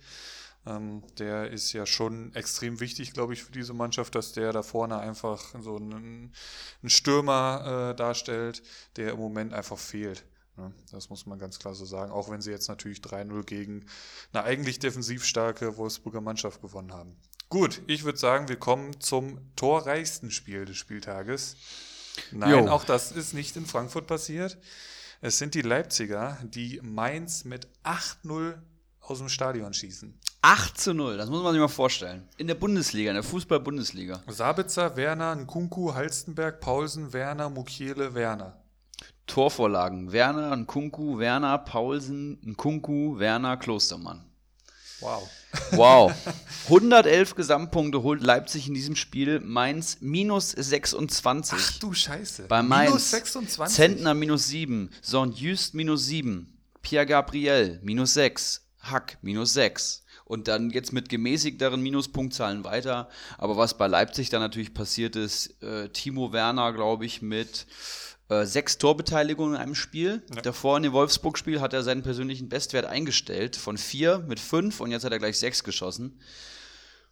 Ähm, 0.66 1.04
der 1.18 1.52
ist 1.52 1.72
ja 1.74 1.86
schon 1.86 2.34
extrem 2.36 2.80
wichtig, 2.80 3.14
glaube 3.14 3.34
ich, 3.34 3.44
für 3.44 3.52
diese 3.52 3.74
Mannschaft, 3.74 4.16
dass 4.16 4.34
der 4.34 4.52
da 4.52 4.62
vorne 4.62 4.98
einfach 4.98 5.42
so 5.62 5.78
einen, 5.78 6.34
einen 6.82 6.90
Stürmer 6.90 7.92
äh, 7.92 7.96
darstellt, 7.96 8.62
der 8.96 9.12
im 9.12 9.20
Moment 9.20 9.54
einfach 9.54 9.78
fehlt. 9.78 10.26
Ne? 10.60 10.74
Das 10.92 11.10
muss 11.10 11.26
man 11.26 11.40
ganz 11.40 11.60
klar 11.60 11.74
so 11.74 11.86
sagen, 11.86 12.12
auch 12.12 12.30
wenn 12.30 12.42
sie 12.42 12.52
jetzt 12.52 12.68
natürlich 12.68 13.00
3-0 13.00 13.44
gegen 13.44 13.86
eine 14.34 14.44
eigentlich 14.44 14.80
defensiv 14.80 15.26
starke 15.26 15.78
Wolfsburger 15.78 16.22
Mannschaft 16.22 16.62
gewonnen 16.62 16.94
haben. 16.94 17.16
Gut, 17.50 17.82
ich 17.88 18.04
würde 18.04 18.20
sagen, 18.20 18.48
wir 18.48 18.58
kommen 18.58 19.00
zum 19.00 19.40
torreichsten 19.56 20.30
Spiel 20.30 20.66
des 20.66 20.78
Spieltages. 20.78 21.56
Nein, 22.32 22.66
Jo. 22.66 22.70
auch 22.70 22.84
das 22.84 23.12
ist 23.12 23.34
nicht 23.34 23.56
in 23.56 23.66
Frankfurt 23.66 24.06
passiert. 24.06 24.58
Es 25.22 25.38
sind 25.38 25.56
die 25.56 25.62
Leipziger, 25.62 26.38
die 26.44 26.80
Mainz 26.84 27.44
mit 27.46 27.68
8-0 27.84 28.56
aus 29.02 29.18
dem 29.18 29.30
Stadion 29.30 29.74
schießen. 29.74 30.18
8 30.42 30.80
zu 30.80 30.94
0, 30.94 31.18
das 31.18 31.30
muss 31.30 31.44
man 31.44 31.52
sich 31.54 31.60
mal 31.60 31.68
vorstellen. 31.68 32.30
In 32.38 32.48
der 32.48 32.56
Bundesliga, 32.56 33.10
in 33.10 33.16
der 33.16 33.24
Fußball-Bundesliga. 33.24 34.24
Sabitzer, 34.28 34.96
Werner, 34.96 35.36
Nkunku, 35.36 35.94
Halstenberg, 35.94 36.62
Paulsen, 36.62 37.12
Werner, 37.12 37.50
Mukiele, 37.50 38.14
Werner. 38.14 38.62
Torvorlagen. 39.30 40.12
Werner, 40.12 40.56
Nkunku, 40.56 41.20
Werner, 41.20 41.58
Paulsen, 41.60 42.40
Nkunku, 42.44 43.20
Werner, 43.20 43.58
Klostermann. 43.58 44.26
Wow. 45.00 45.30
Wow. 45.72 46.12
111 46.66 47.36
Gesamtpunkte 47.36 48.04
holt 48.04 48.22
Leipzig 48.22 48.68
in 48.68 48.74
diesem 48.74 48.96
Spiel. 48.96 49.40
Mainz 49.40 49.98
minus 50.02 50.52
26. 50.52 51.58
Ach 51.58 51.80
du 51.80 51.94
Scheiße. 51.94 52.44
Bei 52.48 52.62
Mainz. 52.62 52.90
Minus 52.90 53.12
26. 53.12 53.76
Zentner 53.76 54.14
minus 54.14 54.48
7. 54.48 54.90
Saint-Just 55.02 55.74
minus 55.74 56.06
7. 56.06 56.54
Pierre 56.82 57.06
Gabriel 57.06 57.80
minus 57.82 58.14
6. 58.16 58.66
Hack 58.82 59.18
minus 59.22 59.54
6. 59.54 60.04
Und 60.26 60.48
dann 60.48 60.70
jetzt 60.70 60.94
mit 60.94 61.10
gemäßigteren 61.10 61.82
Minuspunktzahlen 61.82 62.64
weiter. 62.64 63.10
Aber 63.38 63.58
was 63.58 63.78
bei 63.78 63.88
Leipzig 63.88 64.30
dann 64.30 64.42
natürlich 64.42 64.74
passiert 64.74 65.16
ist, 65.16 65.62
äh, 65.64 65.90
Timo 65.90 66.34
Werner, 66.34 66.74
glaube 66.74 67.06
ich, 67.06 67.22
mit 67.22 67.66
äh, 68.30 68.46
sechs 68.46 68.78
Torbeteiligungen 68.78 69.56
in 69.56 69.62
einem 69.62 69.76
Spiel. 69.76 70.22
Davor 70.44 70.78
in 70.78 70.84
dem 70.84 70.94
Wolfsburg-Spiel 70.94 71.62
hat 71.62 71.74
er 71.74 71.84
seinen 71.84 72.04
persönlichen 72.04 72.48
Bestwert 72.48 72.86
eingestellt 72.86 73.56
von 73.56 73.78
vier 73.78 74.20
mit 74.20 74.40
fünf 74.40 74.80
und 74.80 74.92
jetzt 74.92 75.04
hat 75.04 75.12
er 75.12 75.20
gleich 75.20 75.40
sechs 75.40 75.64
geschossen. 75.64 76.20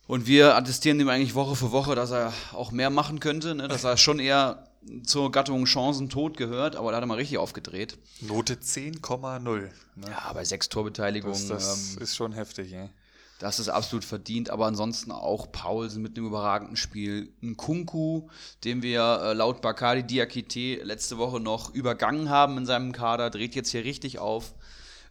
Und 0.05 0.25
wir 0.25 0.55
attestieren 0.55 0.99
ihm 0.99 1.09
eigentlich 1.09 1.35
Woche 1.35 1.55
für 1.55 1.71
Woche, 1.71 1.95
dass 1.95 2.11
er 2.11 2.31
auch 2.53 2.71
mehr 2.71 2.89
machen 2.89 3.19
könnte, 3.19 3.55
ne? 3.55 3.67
dass 3.67 3.83
er 3.83 3.97
schon 3.97 4.19
eher 4.19 4.67
zur 5.03 5.31
Gattung 5.31 5.65
Chancen 5.65 6.09
tot 6.09 6.37
gehört, 6.37 6.75
aber 6.75 6.91
da 6.91 6.97
hat 6.97 7.03
er 7.03 7.07
mal 7.07 7.15
richtig 7.15 7.39
aufgedreht. 7.39 7.97
Note 8.21 8.53
10,0. 8.53 9.39
Ne? 9.43 9.71
Ja, 10.07 10.31
bei 10.33 10.45
sechs 10.45 10.69
Torbeteiligungen, 10.69 11.49
Das, 11.49 11.65
das 11.65 11.95
ähm, 11.95 12.03
ist 12.03 12.15
schon 12.15 12.31
heftig, 12.31 12.71
ey. 12.73 12.89
Das 13.39 13.59
ist 13.59 13.69
absolut 13.69 14.03
verdient, 14.03 14.49
aber 14.49 14.65
ansonsten 14.65 15.11
auch 15.11 15.51
Paulsen 15.51 16.01
mit 16.01 16.17
einem 16.17 16.27
überragenden 16.27 16.75
Spiel. 16.75 17.33
Ein 17.41 17.55
Kunku, 17.55 18.29
den 18.63 18.81
wir 18.81 19.21
äh, 19.21 19.33
laut 19.33 19.61
Bakari 19.61 20.03
Diakite 20.03 20.83
letzte 20.83 21.17
Woche 21.17 21.39
noch 21.39 21.73
übergangen 21.73 22.29
haben 22.29 22.57
in 22.57 22.65
seinem 22.65 22.91
Kader, 22.91 23.29
dreht 23.29 23.55
jetzt 23.55 23.71
hier 23.71 23.83
richtig 23.83 24.19
auf. 24.19 24.55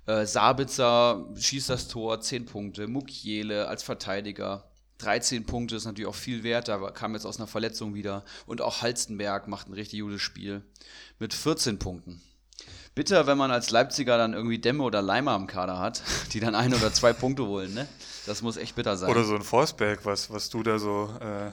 Äh, 0.06 0.26
Sabitzer 0.26 1.26
schießt 1.36 1.70
das 1.70 1.88
Tor, 1.88 2.20
10 2.20 2.46
Punkte. 2.46 2.88
Mukiele 2.88 3.68
als 3.68 3.82
Verteidiger, 3.82 4.64
13 4.98 5.44
Punkte 5.44 5.76
ist 5.76 5.84
natürlich 5.84 6.08
auch 6.08 6.14
viel 6.14 6.42
wert, 6.42 6.68
da 6.68 6.78
kam 6.90 7.14
jetzt 7.14 7.26
aus 7.26 7.38
einer 7.38 7.46
Verletzung 7.46 7.94
wieder. 7.94 8.24
Und 8.46 8.60
auch 8.60 8.82
Halstenberg 8.82 9.46
macht 9.46 9.68
ein 9.68 9.74
richtig 9.74 10.00
gutes 10.00 10.22
Spiel 10.22 10.62
mit 11.18 11.34
14 11.34 11.78
Punkten. 11.78 12.20
Bitter, 12.94 13.26
wenn 13.26 13.36
man 13.36 13.50
als 13.50 13.70
Leipziger 13.70 14.16
dann 14.16 14.32
irgendwie 14.32 14.58
Demme 14.58 14.82
oder 14.82 15.02
Leimer 15.02 15.32
am 15.32 15.46
Kader 15.46 15.78
hat, 15.78 16.02
die 16.32 16.40
dann 16.40 16.54
ein 16.54 16.72
oder 16.72 16.92
zwei 16.92 17.12
Punkte 17.12 17.44
holen, 17.46 17.74
ne? 17.74 17.86
Das 18.26 18.42
muss 18.42 18.56
echt 18.56 18.74
bitter 18.74 18.96
sein. 18.96 19.10
Oder 19.10 19.24
so 19.24 19.34
ein 19.34 19.42
Forsberg, 19.42 20.04
was, 20.04 20.30
was 20.30 20.48
du 20.50 20.62
da 20.62 20.78
so 20.78 21.10
äh, 21.20 21.50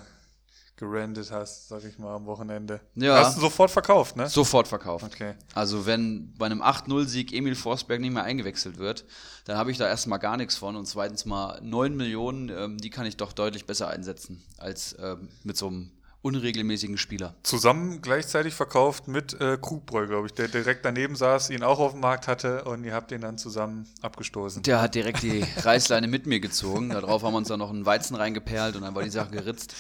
gerandet 0.76 1.32
hast, 1.32 1.70
sag 1.70 1.84
ich 1.84 2.00
mal, 2.00 2.16
am 2.16 2.26
Wochenende. 2.26 2.82
Ja. 2.96 3.20
Hast 3.20 3.38
du 3.38 3.42
sofort 3.42 3.72
verkauft, 3.72 4.16
ne? 4.16 4.28
Sofort 4.28 4.68
verkauft. 4.68 5.06
Okay. 5.06 5.36
Also 5.54 5.86
wenn 5.86 6.34
bei 6.38 6.48
einem 6.48 6.62
8-0-Sieg 6.62 7.32
Emil 7.32 7.56
Forsberg 7.56 8.02
nicht 8.02 8.14
mehr 8.14 8.24
eingewechselt 8.24 8.78
wird, 8.78 9.06
dann 9.46 9.58
habe 9.58 9.72
ich 9.72 9.78
da 9.78 9.88
erstmal 9.88 10.20
gar 10.20 10.36
nichts 10.36 10.56
von. 10.56 10.76
Und 10.76 10.86
zweitens 10.86 11.26
mal 11.26 11.60
9 11.62 11.96
Millionen, 11.96 12.50
ähm, 12.50 12.78
die 12.78 12.90
kann 12.90 13.06
ich 13.06 13.18
doch 13.18 13.34
deutlich 13.34 13.66
besser 13.66 13.88
einsetzen 13.88 14.44
als 14.58 14.96
ähm, 15.00 15.30
mit 15.44 15.58
so 15.58 15.68
einem 15.68 15.92
unregelmäßigen 16.24 16.98
Spieler. 16.98 17.36
Zusammen 17.44 18.02
gleichzeitig 18.02 18.54
verkauft 18.54 19.08
mit 19.08 19.40
äh, 19.40 19.58
Krugbräu, 19.62 20.08
glaube 20.08 20.28
ich, 20.28 20.34
der 20.34 20.48
direkt 20.48 20.86
daneben 20.86 21.16
saß, 21.16 21.50
ihn 21.50 21.64
auch 21.64 21.80
auf 21.80 21.92
dem 21.92 22.00
Markt 22.00 22.28
hatte 22.28 22.64
und 22.64 22.86
ihr 22.86 22.94
habt 22.94 23.12
ihn 23.12 23.22
dann 23.22 23.38
zusammen 23.38 23.88
abgestoßen. 24.02 24.64
Der 24.64 24.82
hat 24.82 24.96
direkt 24.96 25.22
die 25.22 25.46
Reißleine 25.58 26.08
mit 26.08 26.26
mir 26.26 26.40
gezogen. 26.40 26.90
Darauf 26.90 27.24
haben 27.24 27.34
wir 27.34 27.38
uns 27.38 27.50
dann 27.50 27.60
noch 27.60 27.70
einen 27.70 27.86
Weizen 27.86 28.16
reingeperlt 28.16 28.78
und 28.78 28.84
dann 28.84 28.96
war 28.96 29.04
die 29.04 29.10
Sache 29.10 29.32
geritzt. 29.32 29.76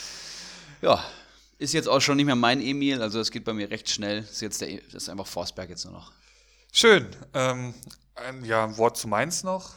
Ja, 0.81 1.03
ist 1.59 1.73
jetzt 1.73 1.87
auch 1.87 2.01
schon 2.01 2.17
nicht 2.17 2.25
mehr 2.25 2.35
mein 2.35 2.61
Emil, 2.61 3.01
also 3.01 3.19
das 3.19 3.31
geht 3.31 3.45
bei 3.45 3.53
mir 3.53 3.71
recht 3.71 3.89
schnell. 3.89 4.19
Ist 4.19 4.41
jetzt 4.41 4.59
der, 4.59 4.81
das 4.91 5.03
ist 5.03 5.09
einfach 5.09 5.27
Forsberg 5.27 5.69
jetzt 5.69 5.85
nur 5.85 5.93
noch. 5.93 6.11
Schön. 6.73 7.07
Ähm, 7.33 7.73
ein, 8.15 8.43
ja, 8.43 8.65
ein 8.65 8.77
Wort 8.77 8.97
zu 8.97 9.07
Mainz 9.07 9.43
noch. 9.43 9.75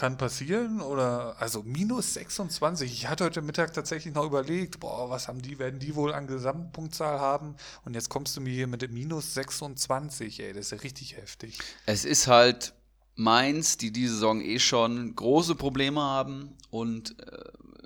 Kann 0.00 0.16
passieren 0.16 0.80
oder 0.80 1.36
also 1.40 1.62
minus 1.62 2.14
26. 2.14 2.90
Ich 2.90 3.08
hatte 3.08 3.24
heute 3.24 3.42
Mittag 3.42 3.74
tatsächlich 3.74 4.14
noch 4.14 4.24
überlegt, 4.24 4.80
boah, 4.80 5.10
was 5.10 5.28
haben 5.28 5.42
die, 5.42 5.58
werden 5.58 5.78
die 5.78 5.94
wohl 5.94 6.14
an 6.14 6.26
Gesamtpunktzahl 6.26 7.20
haben? 7.20 7.54
Und 7.84 7.92
jetzt 7.92 8.08
kommst 8.08 8.34
du 8.34 8.40
mir 8.40 8.50
hier 8.50 8.66
mit 8.66 8.90
minus 8.90 9.34
26, 9.34 10.40
ey, 10.40 10.54
das 10.54 10.64
ist 10.64 10.70
ja 10.70 10.78
richtig 10.78 11.18
heftig. 11.18 11.58
Es 11.84 12.06
ist 12.06 12.28
halt 12.28 12.72
Mainz, 13.14 13.76
die 13.76 13.92
diese 13.92 14.14
Saison 14.14 14.40
eh 14.40 14.58
schon 14.58 15.14
große 15.14 15.54
Probleme 15.54 16.00
haben 16.00 16.56
und 16.70 17.20
äh, 17.20 17.42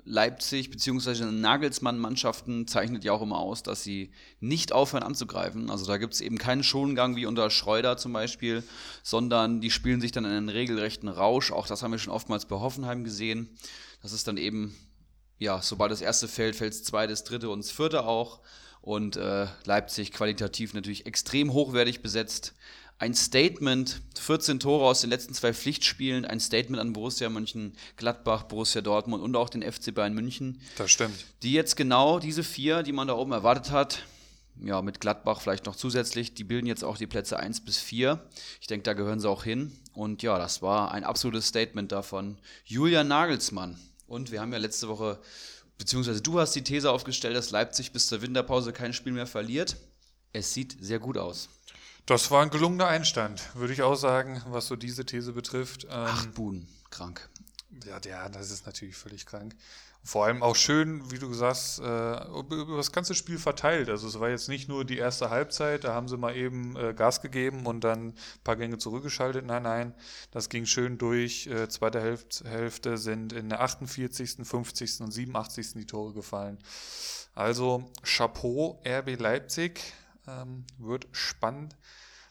Leipzig 0.07 0.69
bzw. 0.69 1.25
Nagelsmann-Mannschaften 1.25 2.67
zeichnet 2.67 3.03
ja 3.03 3.11
auch 3.11 3.23
immer 3.23 3.39
aus, 3.39 3.63
dass 3.63 3.83
sie 3.83 4.11
nicht 4.39 4.71
aufhören 4.71 5.01
anzugreifen. 5.01 5.71
Also 5.71 5.85
da 5.87 5.97
gibt 5.97 6.13
es 6.13 6.21
eben 6.21 6.37
keinen 6.37 6.63
Schongang 6.63 7.15
wie 7.15 7.25
unter 7.25 7.49
Schreuder 7.49 7.97
zum 7.97 8.13
Beispiel, 8.13 8.63
sondern 9.01 9.61
die 9.61 9.71
spielen 9.71 10.01
sich 10.01 10.11
dann 10.11 10.25
in 10.25 10.31
einen 10.31 10.49
regelrechten 10.49 11.09
Rausch. 11.09 11.51
Auch 11.51 11.65
das 11.65 11.81
haben 11.81 11.91
wir 11.91 11.97
schon 11.97 12.13
oftmals 12.13 12.45
bei 12.45 12.55
Hoffenheim 12.55 13.03
gesehen. 13.03 13.49
Das 14.03 14.13
ist 14.13 14.27
dann 14.27 14.37
eben, 14.37 14.75
ja, 15.39 15.59
sobald 15.63 15.91
das 15.91 16.01
erste 16.01 16.27
fällt, 16.27 16.55
fällt 16.55 16.73
das 16.73 16.83
zweite, 16.83 17.11
das 17.11 17.23
dritte 17.23 17.49
und 17.49 17.63
das 17.63 17.71
vierte 17.71 18.05
auch. 18.05 18.41
Und 18.81 19.17
äh, 19.17 19.47
Leipzig 19.63 20.11
qualitativ 20.11 20.75
natürlich 20.75 21.07
extrem 21.07 21.51
hochwertig 21.51 22.03
besetzt. 22.03 22.53
Ein 22.97 23.13
Statement, 23.13 24.01
14 24.17 24.59
Tore 24.61 24.85
aus 24.85 25.01
den 25.01 25.09
letzten 25.09 25.33
zwei 25.33 25.53
Pflichtspielen, 25.53 26.23
ein 26.23 26.39
Statement 26.39 26.79
an 26.79 26.93
Borussia 26.93 27.29
Mönchengladbach, 27.29 28.43
Borussia 28.43 28.81
Dortmund 28.81 29.21
und 29.21 29.35
auch 29.35 29.49
den 29.49 29.63
FC 29.69 29.93
Bayern 29.93 30.13
München, 30.13 30.61
Das 30.77 30.91
stimmt. 30.91 31.25
die 31.43 31.51
jetzt 31.51 31.75
genau 31.75 32.19
diese 32.19 32.43
vier, 32.43 32.83
die 32.83 32.93
man 32.93 33.07
da 33.09 33.15
oben 33.15 33.33
erwartet 33.33 33.71
hat, 33.71 34.03
ja, 34.63 34.81
mit 34.81 35.01
Gladbach 35.01 35.41
vielleicht 35.41 35.65
noch 35.65 35.75
zusätzlich, 35.75 36.33
die 36.33 36.45
bilden 36.45 36.67
jetzt 36.67 36.85
auch 36.85 36.97
die 36.97 37.07
Plätze 37.07 37.37
1 37.37 37.65
bis 37.65 37.77
4. 37.79 38.25
Ich 38.61 38.67
denke, 38.67 38.83
da 38.83 38.93
gehören 38.93 39.19
sie 39.19 39.29
auch 39.29 39.43
hin. 39.43 39.77
Und 39.93 40.23
ja, 40.23 40.37
das 40.37 40.61
war 40.61 40.91
ein 40.93 41.03
absolutes 41.03 41.47
Statement 41.47 41.91
davon. 41.91 42.37
Julian 42.63 43.09
Nagelsmann. 43.09 43.77
Und 44.07 44.31
wir 44.31 44.39
haben 44.39 44.53
ja 44.53 44.59
letzte 44.59 44.87
Woche, 44.87 45.19
beziehungsweise 45.77 46.21
du 46.21 46.39
hast 46.39 46.53
die 46.53 46.63
These 46.63 46.89
aufgestellt, 46.89 47.35
dass 47.35 47.51
Leipzig 47.51 47.91
bis 47.91 48.07
zur 48.07 48.21
Winterpause 48.21 48.71
kein 48.71 48.93
Spiel 48.93 49.11
mehr 49.11 49.27
verliert. 49.27 49.75
Es 50.31 50.53
sieht 50.53 50.77
sehr 50.79 50.99
gut 50.99 51.17
aus. 51.17 51.49
Das 52.05 52.29
war 52.29 52.43
ein 52.43 52.51
gelungener 52.51 52.87
Einstand, 52.87 53.55
würde 53.55 53.73
ich 53.73 53.81
auch 53.81 53.95
sagen, 53.95 54.43
was 54.47 54.67
so 54.67 54.75
diese 54.75 55.05
These 55.05 55.33
betrifft. 55.33 55.85
Ähm, 55.85 55.89
Acht 55.91 56.33
Buden, 56.35 56.67
krank. 56.91 57.29
Ja, 57.83 57.99
ja, 58.05 58.29
das 58.29 58.51
ist 58.51 58.67
natürlich 58.67 58.95
völlig 58.95 59.25
krank. 59.25 59.55
Vor 60.03 60.25
allem 60.25 60.43
auch 60.43 60.55
schön, 60.55 61.09
wie 61.09 61.17
du 61.17 61.33
sagst, 61.33 61.79
äh, 61.79 62.27
über 62.27 62.77
das 62.77 62.91
ganze 62.91 63.15
Spiel 63.15 63.39
verteilt. 63.39 63.89
Also 63.89 64.07
es 64.07 64.19
war 64.19 64.29
jetzt 64.29 64.49
nicht 64.49 64.69
nur 64.69 64.85
die 64.85 64.99
erste 64.99 65.31
Halbzeit, 65.31 65.83
da 65.83 65.95
haben 65.95 66.07
sie 66.07 66.15
mal 66.15 66.35
eben 66.35 66.75
äh, 66.75 66.93
Gas 66.93 67.21
gegeben 67.21 67.65
und 67.65 67.83
dann 67.83 68.09
ein 68.09 68.15
paar 68.43 68.55
Gänge 68.55 68.77
zurückgeschaltet. 68.77 69.43
Nein, 69.43 69.63
nein, 69.63 69.95
das 70.29 70.49
ging 70.49 70.67
schön 70.67 70.99
durch. 70.99 71.47
Äh, 71.47 71.69
zweite 71.69 71.99
Hälfte, 71.99 72.47
Hälfte 72.47 72.99
sind 72.99 73.33
in 73.33 73.49
der 73.49 73.61
48., 73.61 74.45
50. 74.45 75.01
und 75.01 75.11
87. 75.11 75.73
die 75.73 75.87
Tore 75.87 76.13
gefallen. 76.13 76.59
Also 77.33 77.89
Chapeau, 78.03 78.79
RB 78.85 79.19
Leipzig. 79.19 79.81
Ähm, 80.27 80.65
wird 80.77 81.07
spannend, 81.11 81.75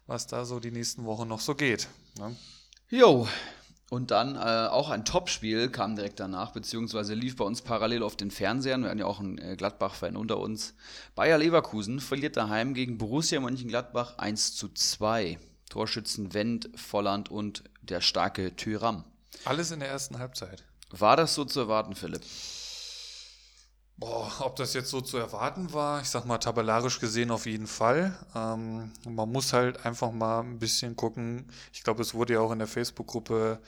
was 0.06 0.26
da 0.26 0.44
so 0.44 0.60
die 0.60 0.70
nächsten 0.70 1.04
Wochen 1.04 1.28
noch 1.28 1.40
so 1.40 1.54
geht. 1.54 1.88
Ne? 2.18 2.36
Jo. 2.88 3.28
Und 3.90 4.10
dann 4.10 4.34
äh, 4.34 4.68
auch 4.68 4.90
ein 4.90 5.04
Topspiel 5.04 5.68
kam 5.68 5.94
direkt 5.94 6.18
danach, 6.18 6.52
beziehungsweise 6.52 7.14
lief 7.14 7.36
bei 7.36 7.44
uns 7.44 7.62
parallel 7.62 8.02
auf 8.02 8.16
den 8.16 8.30
Fernsehern. 8.30 8.82
Wir 8.82 8.88
hatten 8.88 8.98
ja 8.98 9.06
auch 9.06 9.20
einen 9.20 9.38
äh, 9.38 9.56
Gladbach-Fan 9.56 10.16
unter 10.16 10.38
uns. 10.38 10.74
Bayer 11.14 11.38
Leverkusen 11.38 12.00
verliert 12.00 12.36
daheim 12.36 12.74
gegen 12.74 12.98
Borussia 12.98 13.40
Mönchengladbach 13.40 14.18
1 14.18 14.56
zu 14.56 14.68
2. 14.68 15.38
Torschützen 15.68 16.34
Wendt, 16.34 16.70
Volland 16.74 17.30
und 17.30 17.64
der 17.82 18.00
starke 18.00 18.56
Thüram. 18.56 19.04
Alles 19.44 19.70
in 19.70 19.80
der 19.80 19.90
ersten 19.90 20.18
Halbzeit. 20.18 20.64
War 20.90 21.16
das 21.16 21.34
so 21.34 21.44
zu 21.44 21.60
erwarten, 21.60 21.94
Philipp? 21.94 22.22
Boah, 23.96 24.32
ob 24.40 24.56
das 24.56 24.74
jetzt 24.74 24.90
so 24.90 25.00
zu 25.00 25.18
erwarten 25.18 25.72
war, 25.72 26.00
ich 26.00 26.10
sag 26.10 26.24
mal 26.24 26.38
tabellarisch 26.38 26.98
gesehen 26.98 27.30
auf 27.30 27.46
jeden 27.46 27.68
Fall. 27.68 28.18
Ähm, 28.34 28.92
man 29.08 29.30
muss 29.30 29.52
halt 29.52 29.86
einfach 29.86 30.10
mal 30.10 30.40
ein 30.40 30.58
bisschen 30.58 30.96
gucken. 30.96 31.46
Ich 31.72 31.84
glaube, 31.84 32.02
es 32.02 32.12
wurde 32.12 32.32
ja 32.34 32.40
auch 32.40 32.50
in 32.50 32.58
der 32.58 32.66
Facebook-Gruppe 32.66 33.60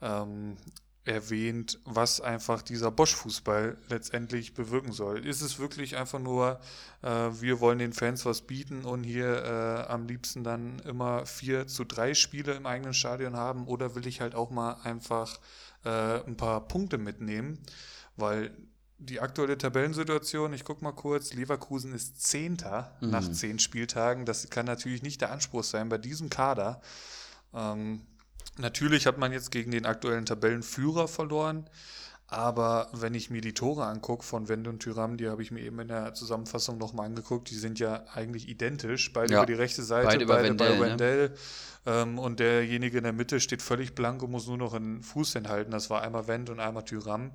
ähm, 0.00 0.56
erwähnt, 1.04 1.80
was 1.84 2.20
einfach 2.20 2.62
dieser 2.62 2.92
Bosch-Fußball 2.92 3.76
letztendlich 3.88 4.54
bewirken 4.54 4.92
soll. 4.92 5.26
Ist 5.26 5.42
es 5.42 5.58
wirklich 5.58 5.96
einfach 5.96 6.20
nur, 6.20 6.60
äh, 7.02 7.08
wir 7.40 7.58
wollen 7.60 7.78
den 7.78 7.92
Fans 7.92 8.24
was 8.24 8.42
bieten 8.42 8.84
und 8.84 9.02
hier 9.02 9.44
äh, 9.44 9.92
am 9.92 10.06
liebsten 10.06 10.44
dann 10.44 10.78
immer 10.80 11.26
4 11.26 11.66
zu 11.66 11.84
3 11.84 12.14
Spiele 12.14 12.54
im 12.54 12.66
eigenen 12.66 12.94
Stadion 12.94 13.36
haben 13.36 13.66
oder 13.66 13.94
will 13.96 14.06
ich 14.06 14.20
halt 14.20 14.36
auch 14.36 14.50
mal 14.50 14.74
einfach 14.84 15.40
äh, 15.84 16.24
ein 16.24 16.36
paar 16.36 16.66
Punkte 16.68 16.96
mitnehmen? 16.96 17.58
Weil 18.16 18.56
die 18.98 19.20
aktuelle 19.20 19.58
Tabellensituation, 19.58 20.52
ich 20.52 20.64
gucke 20.64 20.84
mal 20.84 20.92
kurz, 20.92 21.32
Leverkusen 21.34 21.92
ist 21.92 22.22
Zehnter 22.22 22.96
nach 23.00 23.30
zehn 23.30 23.58
Spieltagen. 23.58 24.24
Das 24.24 24.48
kann 24.50 24.66
natürlich 24.66 25.02
nicht 25.02 25.20
der 25.20 25.32
Anspruch 25.32 25.64
sein 25.64 25.88
bei 25.88 25.98
diesem 25.98 26.30
Kader. 26.30 26.80
Ähm, 27.52 28.06
natürlich 28.56 29.06
hat 29.06 29.18
man 29.18 29.32
jetzt 29.32 29.50
gegen 29.50 29.70
den 29.72 29.86
aktuellen 29.86 30.26
Tabellenführer 30.26 31.08
verloren. 31.08 31.68
Aber 32.26 32.88
wenn 32.92 33.14
ich 33.14 33.30
mir 33.30 33.42
die 33.42 33.52
Tore 33.52 33.84
angucke 33.84 34.24
von 34.24 34.48
Wende 34.48 34.70
und 34.70 34.80
Tyram, 34.80 35.18
die 35.18 35.28
habe 35.28 35.42
ich 35.42 35.50
mir 35.50 35.60
eben 35.60 35.78
in 35.80 35.88
der 35.88 36.14
Zusammenfassung 36.14 36.78
nochmal 36.78 37.06
angeguckt, 37.06 37.50
die 37.50 37.54
sind 37.54 37.78
ja 37.78 38.04
eigentlich 38.14 38.48
identisch. 38.48 39.12
Beide 39.12 39.34
Ja, 39.34 39.38
über 39.40 39.46
die 39.46 39.52
rechte 39.52 39.82
Seite, 39.82 40.06
beide 40.06 40.26
beide, 40.26 40.48
über 40.48 40.56
bei 40.56 40.70
Wendell, 40.70 40.78
ne? 40.78 40.90
Wendell. 40.90 41.34
Ähm, 41.86 42.18
und 42.18 42.40
derjenige 42.40 42.98
in 42.98 43.04
der 43.04 43.12
Mitte 43.12 43.40
steht 43.40 43.60
völlig 43.60 43.94
blank 43.94 44.22
und 44.22 44.30
muss 44.30 44.46
nur 44.46 44.56
noch 44.56 44.72
einen 44.72 45.02
Fuß 45.02 45.34
hinhalten. 45.34 45.70
Das 45.70 45.90
war 45.90 46.02
einmal 46.02 46.26
Wendt 46.26 46.48
und 46.48 46.60
einmal 46.60 46.84
Tyram. 46.84 47.32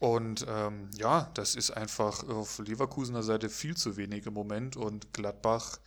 Und 0.00 0.46
ähm, 0.48 0.88
ja, 0.96 1.30
das 1.34 1.54
ist 1.54 1.70
einfach 1.72 2.26
auf 2.26 2.58
Leverkusener 2.58 3.22
Seite 3.22 3.50
viel 3.50 3.76
zu 3.76 3.98
wenig 3.98 4.24
im 4.26 4.32
Moment 4.32 4.76
und 4.76 5.12
Gladbach 5.12 5.78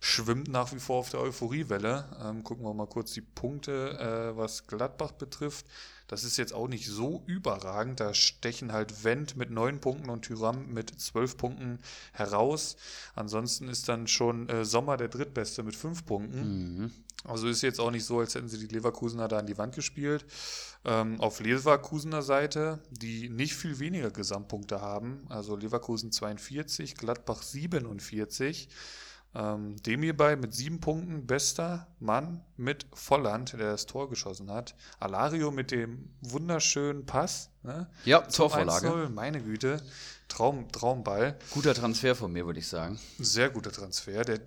schwimmt 0.00 0.48
nach 0.48 0.72
wie 0.72 0.78
vor 0.78 1.00
auf 1.00 1.10
der 1.10 1.20
Euphoriewelle. 1.20 2.06
Ähm, 2.24 2.44
gucken 2.44 2.64
wir 2.64 2.72
mal 2.72 2.86
kurz 2.86 3.12
die 3.12 3.20
Punkte, 3.20 3.98
äh, 3.98 4.36
was 4.36 4.66
Gladbach 4.66 5.12
betrifft. 5.12 5.66
Das 6.06 6.24
ist 6.24 6.38
jetzt 6.38 6.54
auch 6.54 6.66
nicht 6.68 6.86
so 6.86 7.22
überragend. 7.26 8.00
Da 8.00 8.14
stechen 8.14 8.72
halt 8.72 9.04
Wendt 9.04 9.36
mit 9.36 9.50
neun 9.50 9.80
Punkten 9.80 10.08
und 10.08 10.22
Tyram 10.22 10.72
mit 10.72 10.98
zwölf 10.98 11.36
Punkten 11.36 11.78
heraus. 12.12 12.76
Ansonsten 13.14 13.68
ist 13.68 13.88
dann 13.90 14.06
schon 14.06 14.48
äh, 14.48 14.64
Sommer 14.64 14.96
der 14.96 15.08
drittbeste 15.08 15.62
mit 15.62 15.76
fünf 15.76 16.06
Punkten. 16.06 16.84
Mhm. 16.84 16.92
Also 17.24 17.48
ist 17.48 17.62
jetzt 17.62 17.80
auch 17.80 17.90
nicht 17.90 18.04
so, 18.04 18.20
als 18.20 18.34
hätten 18.34 18.48
sie 18.48 18.58
die 18.58 18.72
Leverkusener 18.72 19.28
da 19.28 19.38
an 19.38 19.46
die 19.46 19.58
Wand 19.58 19.74
gespielt. 19.74 20.24
Ähm, 20.84 21.20
auf 21.20 21.40
Leverkusener 21.40 22.22
Seite, 22.22 22.80
die 22.90 23.28
nicht 23.28 23.54
viel 23.54 23.78
weniger 23.78 24.10
Gesamtpunkte 24.10 24.80
haben, 24.80 25.26
also 25.28 25.56
Leverkusen 25.56 26.12
42, 26.12 26.96
Gladbach 26.96 27.42
47. 27.42 28.68
Ähm, 29.34 29.76
dem 29.82 30.02
hierbei 30.02 30.36
mit 30.36 30.54
sieben 30.54 30.80
Punkten 30.80 31.26
bester 31.26 31.86
Mann 32.00 32.42
mit 32.56 32.86
Volland, 32.94 33.52
der 33.52 33.72
das 33.72 33.84
Tor 33.84 34.08
geschossen 34.08 34.50
hat. 34.50 34.74
Alario 35.00 35.50
mit 35.50 35.70
dem 35.70 36.08
wunderschönen 36.22 37.04
Pass. 37.04 37.50
Ne? 37.62 37.88
Ja, 38.06 38.22
Torvorlage. 38.22 38.88
1-0, 38.88 39.08
meine 39.10 39.42
Güte. 39.42 39.82
Traum, 40.28 40.72
Traumball. 40.72 41.38
Guter 41.50 41.74
Transfer 41.74 42.14
von 42.14 42.32
mir, 42.32 42.46
würde 42.46 42.60
ich 42.60 42.68
sagen. 42.68 42.98
Sehr 43.18 43.50
guter 43.50 43.70
Transfer. 43.70 44.24
Der, 44.24 44.40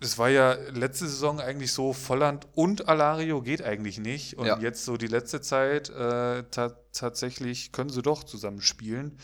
es 0.00 0.18
war 0.18 0.28
ja 0.28 0.52
letzte 0.70 1.08
Saison 1.08 1.40
eigentlich 1.40 1.72
so, 1.72 1.92
Volland 1.92 2.46
und 2.54 2.88
Alario 2.88 3.42
geht 3.42 3.62
eigentlich 3.62 3.98
nicht. 3.98 4.36
Und 4.38 4.46
Ja. 4.46 4.58
jetzt 4.58 4.84
so 4.84 4.96
die 4.96 5.06
letzte 5.08 5.40
Zeit 5.40 5.88
äh, 5.90 6.44
ta 6.50 6.76
tatsächlich 6.92 7.72
können 7.72 7.90
sie 7.90 8.02
doch 8.02 8.24
zusammen 8.24 8.60
spielen. 8.60 9.18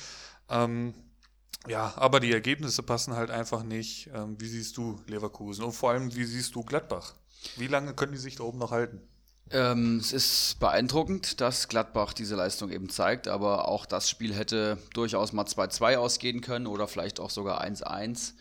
Ähm, 0.49 0.95
ja, 1.67 1.95
aber 1.97 2.21
die 2.21 2.33
Ergebnisse 2.33 2.83
passen 2.83 3.15
halt 3.15 3.31
einfach 3.31 3.63
nicht. 3.63 4.11
Ähm, 4.15 4.37
wie 4.39 4.49
siehst 4.49 4.77
du 4.77 5.01
Leverkusen? 5.07 5.65
Und 5.65 5.73
vor 5.73 5.91
allem, 5.91 6.15
wie 6.15 6.25
siehst 6.25 6.55
du 6.55 6.63
Gladbach? 6.63 7.15
Wie 7.57 7.67
lange 7.69 7.95
können 7.95 8.13
die 8.13 8.19
sich 8.19 8.37
da 8.37 8.45
oben 8.45 8.59
noch 8.59 8.71
halten? 8.71 9.01
Ähm, 9.51 9.99
es 9.99 10.13
ist 10.13 10.57
beeindruckend, 10.59 11.41
dass 11.41 11.69
Gladbach 11.69 12.13
diese 12.15 12.35
Leistung 12.35 12.71
eben 12.71 12.89
zeigt, 12.89 13.29
aber 13.29 13.69
auch 13.69 13.87
das 13.87 14.09
Spiel 14.09 14.35
hätte 14.35 14.79
durchaus 14.95 15.33
mal 15.33 15.45
2-2 15.45 15.97
ausgehen 15.97 16.41
können 16.41 16.67
oder 16.67 16.89
vielleicht 16.89 17.21
auch 17.21 17.31
sogar 17.31 17.63
1-1. 17.63 18.33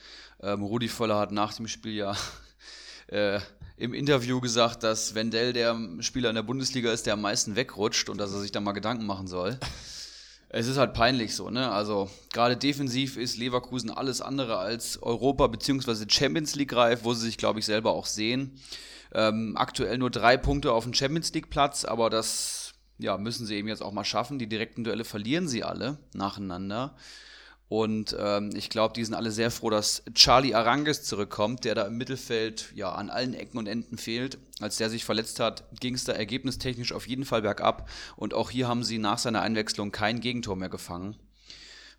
Ähm, 0.43 0.61
Rudi 0.61 0.89
Völler 0.89 1.17
hat 1.17 1.31
nach 1.31 1.53
dem 1.53 1.67
Spiel 1.67 1.93
ja 1.93 2.15
äh, 3.07 3.39
im 3.77 3.93
Interview 3.93 4.41
gesagt, 4.41 4.83
dass 4.83 5.15
Wendell 5.15 5.53
der 5.53 5.79
Spieler 6.01 6.29
in 6.29 6.35
der 6.35 6.43
Bundesliga 6.43 6.91
ist, 6.91 7.05
der 7.05 7.13
am 7.13 7.21
meisten 7.21 7.55
wegrutscht 7.55 8.09
und 8.09 8.17
dass 8.17 8.33
er 8.33 8.41
sich 8.41 8.51
da 8.51 8.59
mal 8.59 8.73
Gedanken 8.73 9.05
machen 9.05 9.27
soll. 9.27 9.59
Es 10.55 10.67
ist 10.67 10.77
halt 10.77 10.93
peinlich 10.93 11.33
so, 11.33 11.49
ne? 11.49 11.71
Also 11.71 12.11
gerade 12.31 12.55
defensiv 12.55 13.17
ist 13.17 13.37
Leverkusen 13.37 13.89
alles 13.89 14.21
andere 14.21 14.59
als 14.59 15.01
Europa- 15.01 15.47
bzw. 15.47 16.05
Champions 16.07 16.53
League 16.53 16.75
reif, 16.75 16.99
wo 17.03 17.15
sie 17.15 17.25
sich, 17.25 17.39
glaube 17.39 17.57
ich, 17.57 17.65
selber 17.65 17.89
auch 17.93 18.05
sehen. 18.05 18.51
Ähm, 19.15 19.57
aktuell 19.57 19.97
nur 19.97 20.11
drei 20.11 20.37
Punkte 20.37 20.71
auf 20.71 20.83
dem 20.83 20.93
Champions 20.93 21.33
League 21.33 21.49
Platz, 21.49 21.85
aber 21.85 22.11
das 22.11 22.75
ja, 22.99 23.17
müssen 23.17 23.47
sie 23.47 23.55
eben 23.55 23.67
jetzt 23.67 23.81
auch 23.81 23.93
mal 23.93 24.05
schaffen. 24.05 24.37
Die 24.37 24.47
direkten 24.47 24.83
Duelle 24.83 25.05
verlieren 25.05 25.47
sie 25.47 25.63
alle 25.63 25.97
nacheinander. 26.13 26.95
Und 27.69 28.15
ähm, 28.19 28.51
ich 28.55 28.69
glaube, 28.69 28.93
die 28.93 29.03
sind 29.03 29.15
alle 29.15 29.31
sehr 29.31 29.49
froh, 29.49 29.69
dass 29.69 30.03
Charlie 30.13 30.53
Arangues 30.53 31.03
zurückkommt, 31.03 31.65
der 31.65 31.73
da 31.73 31.87
im 31.87 31.97
Mittelfeld 31.97 32.71
ja 32.75 32.91
an 32.91 33.09
allen 33.09 33.33
Ecken 33.33 33.57
und 33.57 33.67
Enden 33.67 33.97
fehlt. 33.97 34.37
Als 34.59 34.77
der 34.77 34.89
sich 34.89 35.05
verletzt 35.05 35.39
hat, 35.39 35.63
ging 35.79 35.95
es 35.95 36.03
da 36.03 36.13
ergebnistechnisch 36.13 36.91
auf 36.91 37.07
jeden 37.07 37.25
Fall 37.25 37.41
bergab. 37.41 37.89
Und 38.15 38.33
auch 38.33 38.51
hier 38.51 38.67
haben 38.67 38.83
sie 38.83 38.99
nach 38.99 39.17
seiner 39.17 39.41
Einwechslung 39.41 39.91
kein 39.91 40.19
Gegentor 40.19 40.55
mehr 40.55 40.69
gefangen. 40.69 41.15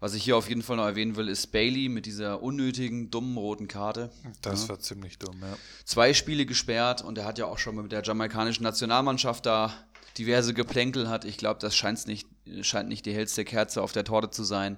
Was 0.00 0.14
ich 0.14 0.22
hier 0.24 0.36
auf 0.36 0.48
jeden 0.48 0.62
Fall 0.62 0.76
noch 0.76 0.84
erwähnen 0.84 1.16
will, 1.16 1.28
ist 1.28 1.46
Bailey 1.48 1.88
mit 1.88 2.04
dieser 2.04 2.42
unnötigen, 2.42 3.10
dummen 3.10 3.38
roten 3.38 3.68
Karte. 3.68 4.10
Das 4.42 4.68
war 4.68 4.78
ziemlich 4.78 5.18
dumm, 5.18 5.40
ja. 5.40 5.56
Zwei 5.86 6.12
Spiele 6.12 6.46
gesperrt 6.46 7.02
und 7.02 7.16
er 7.16 7.24
hat 7.24 7.38
ja 7.38 7.46
auch 7.46 7.58
schon 7.58 7.76
mit 7.76 7.90
der 7.90 8.02
jamaikanischen 8.02 8.64
Nationalmannschaft 8.64 9.46
da 9.46 9.72
diverse 10.18 10.52
Geplänkel 10.52 11.08
hat. 11.08 11.24
Ich 11.24 11.38
glaube, 11.38 11.58
das 11.60 11.74
nicht, 12.06 12.28
scheint 12.60 12.88
nicht 12.88 13.06
die 13.06 13.14
hellste 13.14 13.44
Kerze 13.44 13.82
auf 13.82 13.92
der 13.92 14.04
Torte 14.04 14.30
zu 14.30 14.44
sein. 14.44 14.76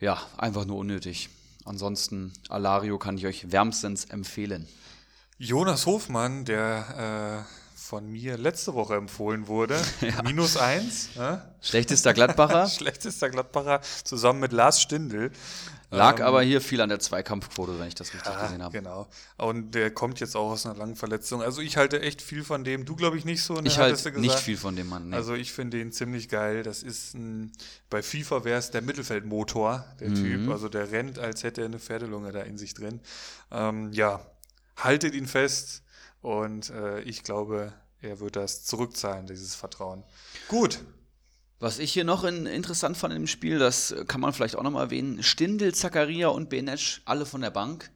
Ja, 0.00 0.18
einfach 0.38 0.64
nur 0.64 0.78
unnötig. 0.78 1.28
Ansonsten, 1.66 2.32
Alario 2.48 2.98
kann 2.98 3.18
ich 3.18 3.26
euch 3.26 3.52
wärmstens 3.52 4.06
empfehlen. 4.06 4.66
Jonas 5.38 5.84
Hofmann, 5.84 6.46
der 6.46 7.46
äh, 7.46 7.76
von 7.76 8.10
mir 8.10 8.38
letzte 8.38 8.72
Woche 8.74 8.94
empfohlen 8.96 9.46
wurde, 9.46 9.78
minus 10.24 10.56
eins. 10.56 11.14
Ne? 11.16 11.42
Schlechtester 11.60 12.14
Gladbacher, 12.14 12.66
Schlechtester 12.70 13.28
Gladbacher 13.28 13.82
zusammen 14.04 14.40
mit 14.40 14.52
Lars 14.52 14.80
Stindl. 14.80 15.32
Lag 15.90 16.18
Ähm, 16.20 16.24
aber 16.26 16.42
hier 16.42 16.60
viel 16.60 16.80
an 16.80 16.88
der 16.88 16.98
Zweikampfquote, 17.00 17.78
wenn 17.78 17.88
ich 17.88 17.94
das 17.94 18.12
richtig 18.14 18.30
Ah, 18.32 18.42
gesehen 18.44 18.62
habe. 18.62 18.72
genau. 18.76 19.08
Und 19.36 19.74
der 19.74 19.90
kommt 19.90 20.20
jetzt 20.20 20.36
auch 20.36 20.50
aus 20.50 20.64
einer 20.66 20.76
langen 20.76 20.96
Verletzung. 20.96 21.42
Also 21.42 21.60
ich 21.60 21.76
halte 21.76 22.00
echt 22.00 22.22
viel 22.22 22.44
von 22.44 22.64
dem. 22.64 22.84
Du 22.84 22.96
glaube 22.96 23.16
ich 23.18 23.24
nicht 23.24 23.42
so. 23.42 23.54
Ne, 23.54 23.62
Ich 23.68 23.78
halte 23.78 24.18
nicht 24.20 24.38
viel 24.38 24.56
von 24.56 24.76
dem 24.76 24.88
Mann. 24.88 25.10
Nee. 25.10 25.16
Also 25.16 25.34
ich 25.34 25.52
finde 25.52 25.80
ihn 25.80 25.92
ziemlich 25.92 26.28
geil. 26.28 26.62
Das 26.62 26.82
ist 26.82 27.14
ein, 27.14 27.52
bei 27.90 28.02
FIFA 28.02 28.44
wäre 28.44 28.58
es 28.58 28.70
der 28.70 28.82
Mittelfeldmotor, 28.82 29.84
der 30.00 30.08
Mhm. 30.10 30.14
Typ. 30.14 30.50
Also 30.50 30.68
der 30.68 30.90
rennt, 30.92 31.18
als 31.18 31.42
hätte 31.42 31.62
er 31.62 31.66
eine 31.66 31.78
Pferdelunge 31.78 32.32
da 32.32 32.40
in 32.42 32.56
sich 32.58 32.74
drin. 32.74 33.00
Ähm, 33.50 33.92
ja, 33.92 34.20
haltet 34.76 35.14
ihn 35.14 35.26
fest 35.26 35.82
und 36.22 36.70
äh, 36.70 37.00
ich 37.02 37.22
glaube, 37.22 37.72
er 38.02 38.20
wird 38.20 38.36
das 38.36 38.64
zurückzahlen, 38.64 39.26
dieses 39.26 39.54
Vertrauen. 39.54 40.04
Gut. 40.48 40.80
Was 41.60 41.78
ich 41.78 41.92
hier 41.92 42.04
noch 42.04 42.24
in, 42.24 42.46
interessant 42.46 42.96
fand 42.96 43.12
im 43.12 43.26
Spiel, 43.26 43.58
das 43.58 43.94
kann 44.08 44.22
man 44.22 44.32
vielleicht 44.32 44.56
auch 44.56 44.62
nochmal 44.62 44.84
erwähnen, 44.84 45.22
Stindl, 45.22 45.74
Zakaria 45.74 46.28
und 46.28 46.48
Benesch, 46.48 47.02
alle 47.04 47.26
von 47.26 47.42
der 47.42 47.50
Bank, 47.50 47.90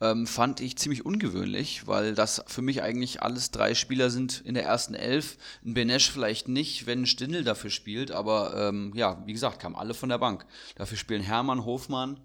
ähm, 0.00 0.26
fand 0.26 0.60
ich 0.60 0.76
ziemlich 0.76 1.06
ungewöhnlich, 1.06 1.86
weil 1.86 2.16
das 2.16 2.42
für 2.48 2.60
mich 2.60 2.82
eigentlich 2.82 3.22
alles 3.22 3.52
drei 3.52 3.76
Spieler 3.76 4.10
sind 4.10 4.42
in 4.44 4.54
der 4.54 4.64
ersten 4.64 4.94
Elf. 4.94 5.38
Ein 5.64 5.74
Benesch 5.74 6.10
vielleicht 6.10 6.48
nicht, 6.48 6.86
wenn 6.86 7.06
Stindl 7.06 7.44
dafür 7.44 7.70
spielt, 7.70 8.10
aber 8.10 8.68
ähm, 8.68 8.92
ja, 8.96 9.22
wie 9.26 9.32
gesagt, 9.32 9.60
kamen 9.60 9.76
alle 9.76 9.94
von 9.94 10.08
der 10.08 10.18
Bank. 10.18 10.44
Dafür 10.74 10.98
spielen 10.98 11.22
Hermann, 11.22 11.64
Hofmann, 11.64 12.18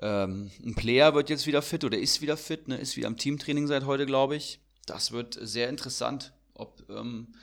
ähm, 0.00 0.52
ein 0.64 0.76
Player 0.76 1.12
wird 1.14 1.28
jetzt 1.28 1.48
wieder 1.48 1.60
fit 1.60 1.82
oder 1.82 1.98
ist 1.98 2.22
wieder 2.22 2.36
fit, 2.36 2.68
ne, 2.68 2.76
ist 2.76 2.96
wieder 2.96 3.08
am 3.08 3.16
Teamtraining 3.16 3.66
seit 3.66 3.84
heute, 3.84 4.06
glaube 4.06 4.36
ich. 4.36 4.60
Das 4.86 5.10
wird 5.10 5.36
sehr 5.42 5.68
interessant, 5.68 6.32
ob 6.54 6.88
ähm, 6.88 7.34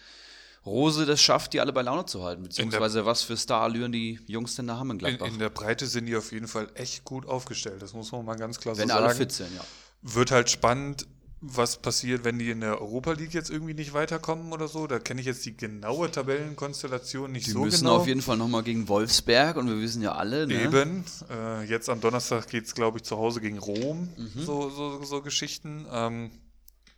Rose 0.66 1.06
das 1.06 1.22
schafft, 1.22 1.54
die 1.54 1.60
alle 1.62 1.72
bei 1.74 1.82
Laune 1.84 2.06
zu 2.06 2.24
halten, 2.24 2.44
beziehungsweise 2.44 3.06
was 3.06 3.22
für 3.24 3.38
Starallüren 3.38 3.92
die 3.92 4.20
Jungs 4.26 4.56
denn 4.56 4.68
da 4.68 4.78
haben 4.78 4.90
in 4.90 4.94
In, 4.94 4.98
Gladbach. 5.00 5.28
in 5.28 5.38
der 5.40 5.50
Breite 5.50 5.86
sind 5.86 6.08
die 6.08 6.16
auf 6.16 6.32
jeden 6.32 6.48
Fall 6.48 6.68
echt 6.76 7.04
gut 7.06 7.28
aufgestellt. 7.28 7.82
Das 7.82 7.94
muss 7.94 8.12
man 8.12 8.26
mal 8.26 8.36
ganz 8.36 8.60
klar 8.60 8.78
wenn 8.78 8.88
so 8.88 8.96
alle 8.96 9.08
sagen. 9.08 9.18
fit 9.18 9.32
sind, 9.32 9.56
ja. 9.56 9.62
Wird 10.02 10.32
halt 10.32 10.50
spannend, 10.50 11.06
was 11.42 11.78
passiert, 11.78 12.24
wenn 12.24 12.40
die 12.40 12.50
in 12.50 12.62
der 12.62 12.82
Europa 12.82 13.12
League 13.12 13.34
jetzt 13.34 13.52
irgendwie 13.52 13.76
nicht 13.76 13.94
weiterkommen 13.94 14.52
oder 14.54 14.68
so. 14.68 14.88
Da 14.88 14.98
kenne 14.98 15.22
ich 15.22 15.28
jetzt 15.28 15.46
die 15.46 15.56
genaue 15.56 16.10
Tabellenkonstellation 16.10 17.32
nicht 17.32 17.46
Die 17.48 17.52
so 17.52 17.60
müssen 17.60 17.84
genau. 17.86 17.98
auf 17.98 18.08
jeden 18.08 18.22
Fall 18.22 18.38
nochmal 18.38 18.64
gegen 18.64 18.88
Wolfsberg 18.88 19.58
und 19.58 19.68
wir 19.68 19.80
wissen 19.80 20.02
ja 20.02 20.14
alle, 20.16 20.48
ne? 20.48 20.64
Eben. 20.64 21.04
Äh, 21.30 21.64
jetzt 21.66 21.90
am 21.90 22.02
Donnerstag 22.02 22.48
geht 22.50 22.66
es, 22.66 22.74
glaube 22.74 22.98
ich, 22.98 23.04
zu 23.04 23.18
Hause 23.18 23.42
gegen 23.42 23.60
Rom. 23.60 24.10
Mhm. 24.18 24.32
So, 24.44 24.70
so, 24.70 25.04
so 25.04 25.22
Geschichten. 25.22 25.86
Ähm, 25.92 26.32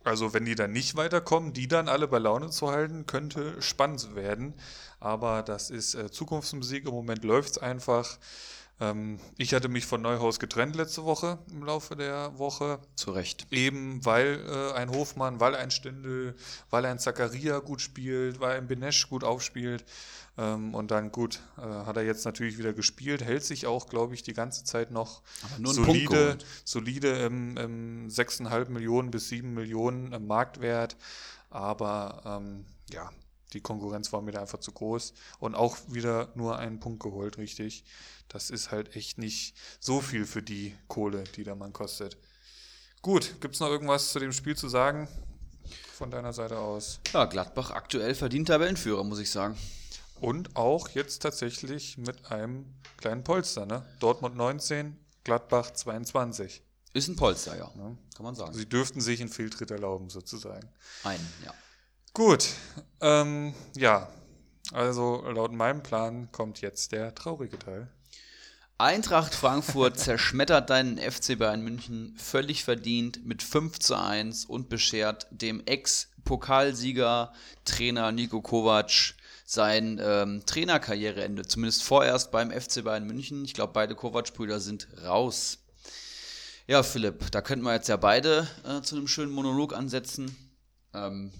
also, 0.08 0.34
wenn 0.34 0.44
die 0.44 0.54
dann 0.54 0.72
nicht 0.72 0.96
weiterkommen, 0.96 1.52
die 1.52 1.68
dann 1.68 1.88
alle 1.88 2.08
bei 2.08 2.18
Laune 2.18 2.50
zu 2.50 2.70
halten, 2.70 3.06
könnte 3.06 3.60
spannend 3.60 4.14
werden. 4.14 4.54
Aber 5.00 5.42
das 5.42 5.70
ist 5.70 5.94
äh, 5.94 6.10
Zukunftsmusik. 6.10 6.86
Im 6.86 6.92
Moment 6.92 7.24
läuft 7.24 7.50
es 7.50 7.58
einfach. 7.58 8.18
Ähm, 8.80 9.18
ich 9.36 9.54
hatte 9.54 9.68
mich 9.68 9.86
von 9.86 10.02
Neuhaus 10.02 10.38
getrennt 10.38 10.76
letzte 10.76 11.04
Woche 11.04 11.38
im 11.50 11.64
Laufe 11.64 11.96
der 11.96 12.38
Woche. 12.38 12.78
Zu 12.94 13.12
Recht. 13.12 13.46
Eben 13.50 14.04
weil 14.04 14.44
äh, 14.48 14.72
ein 14.74 14.90
Hofmann, 14.90 15.40
weil 15.40 15.54
ein 15.54 15.70
Stindl, 15.70 16.34
weil 16.70 16.86
ein 16.86 16.98
Zakaria 16.98 17.58
gut 17.58 17.80
spielt, 17.80 18.40
weil 18.40 18.56
ein 18.56 18.68
Benesch 18.68 19.08
gut 19.08 19.24
aufspielt. 19.24 19.84
Ähm, 20.38 20.72
und 20.74 20.90
dann 20.92 21.10
gut, 21.10 21.40
äh, 21.58 21.62
hat 21.62 21.96
er 21.96 22.04
jetzt 22.04 22.24
natürlich 22.24 22.58
wieder 22.58 22.72
gespielt, 22.72 23.22
hält 23.24 23.44
sich 23.44 23.66
auch, 23.66 23.88
glaube 23.88 24.14
ich, 24.14 24.22
die 24.22 24.34
ganze 24.34 24.62
Zeit 24.64 24.92
noch 24.92 25.22
solide, 25.62 26.38
solide 26.64 27.08
im, 27.24 27.56
im 27.56 28.08
6,5 28.08 28.68
Millionen 28.70 29.10
bis 29.10 29.28
7 29.28 29.52
Millionen 29.52 30.12
im 30.12 30.26
Marktwert. 30.28 30.96
Aber 31.50 32.22
ähm, 32.24 32.66
ja, 32.90 33.10
Die 33.54 33.60
Konkurrenz 33.62 34.12
war 34.12 34.20
mir 34.22 34.32
da 34.32 34.40
einfach 34.42 34.60
zu 34.60 34.72
groß. 34.72 35.14
Und 35.38 35.54
auch 35.54 35.76
wieder 35.88 36.28
nur 36.34 36.58
einen 36.58 36.80
Punkt 36.80 37.02
geholt, 37.02 37.38
richtig. 37.38 37.84
Das 38.28 38.50
ist 38.50 38.70
halt 38.70 38.94
echt 38.94 39.18
nicht 39.18 39.56
so 39.80 40.00
viel 40.00 40.26
für 40.26 40.42
die 40.42 40.74
Kohle, 40.86 41.24
die 41.36 41.44
der 41.44 41.54
Mann 41.56 41.72
kostet. 41.72 42.18
Gut, 43.00 43.40
gibt 43.40 43.54
es 43.54 43.60
noch 43.60 43.68
irgendwas 43.68 44.12
zu 44.12 44.18
dem 44.18 44.32
Spiel 44.32 44.56
zu 44.56 44.68
sagen? 44.68 45.08
Von 45.94 46.10
deiner 46.10 46.32
Seite 46.32 46.58
aus. 46.58 47.00
Ja, 47.12 47.24
Gladbach 47.24 47.70
aktuell 47.70 48.14
verdient 48.14 48.48
Tabellenführer, 48.48 49.02
muss 49.02 49.18
ich 49.18 49.30
sagen. 49.30 49.56
Und 50.20 50.56
auch 50.56 50.88
jetzt 50.90 51.22
tatsächlich 51.22 51.98
mit 51.98 52.30
einem 52.30 52.66
kleinen 52.96 53.24
Polster, 53.24 53.66
ne? 53.66 53.84
Dortmund 54.00 54.36
19, 54.36 54.96
Gladbach 55.24 55.72
22. 55.72 56.62
Ist 56.94 57.08
ein 57.08 57.16
Polster, 57.16 57.56
ja. 57.56 57.70
Kann 57.76 58.24
man 58.24 58.34
sagen. 58.34 58.54
Sie 58.54 58.68
dürften 58.68 59.00
sich 59.00 59.20
einen 59.20 59.30
Fehltritt 59.30 59.70
erlauben, 59.70 60.10
sozusagen. 60.10 60.68
Ein, 61.04 61.20
ja. 61.44 61.54
Gut, 62.14 62.48
ähm, 63.00 63.54
ja. 63.76 64.08
Also 64.72 65.22
laut 65.28 65.52
meinem 65.52 65.82
Plan 65.82 66.30
kommt 66.32 66.60
jetzt 66.60 66.92
der 66.92 67.14
traurige 67.14 67.58
Teil. 67.58 67.88
Eintracht 68.76 69.34
Frankfurt 69.34 69.98
zerschmettert 69.98 70.70
deinen 70.70 70.98
FC 70.98 71.38
Bayern 71.38 71.62
München 71.62 72.14
völlig 72.16 72.64
verdient 72.64 73.24
mit 73.24 73.42
5 73.42 73.78
zu 73.78 73.96
1 73.96 74.44
und 74.44 74.68
beschert 74.68 75.26
dem 75.30 75.64
Ex-Pokalsieger 75.66 77.32
Trainer 77.64 78.12
Nico 78.12 78.40
Kovac 78.40 79.14
sein 79.50 79.98
ähm, 80.02 80.42
Trainerkarriereende. 80.44 81.42
Zumindest 81.42 81.82
vorerst 81.82 82.30
beim 82.30 82.50
FC 82.50 82.84
Bayern 82.84 83.06
München. 83.06 83.46
Ich 83.46 83.54
glaube, 83.54 83.72
beide 83.72 83.94
Kovac-Brüder 83.94 84.60
sind 84.60 84.88
raus. 85.06 85.60
Ja, 86.66 86.82
Philipp, 86.82 87.30
da 87.30 87.40
könnten 87.40 87.64
wir 87.64 87.72
jetzt 87.72 87.88
ja 87.88 87.96
beide 87.96 88.46
äh, 88.66 88.82
zu 88.82 88.96
einem 88.96 89.08
schönen 89.08 89.32
Monolog 89.32 89.72
ansetzen. 89.72 90.36
Ähm, 90.92 91.32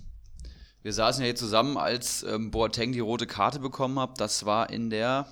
wir 0.80 0.94
saßen 0.94 1.20
ja 1.20 1.26
hier 1.26 1.36
zusammen, 1.36 1.76
als 1.76 2.22
ähm, 2.22 2.50
Boateng 2.50 2.92
die 2.92 3.00
rote 3.00 3.26
Karte 3.26 3.58
bekommen 3.58 3.98
hat. 3.98 4.18
Das 4.22 4.46
war 4.46 4.70
in 4.70 4.88
der 4.88 5.30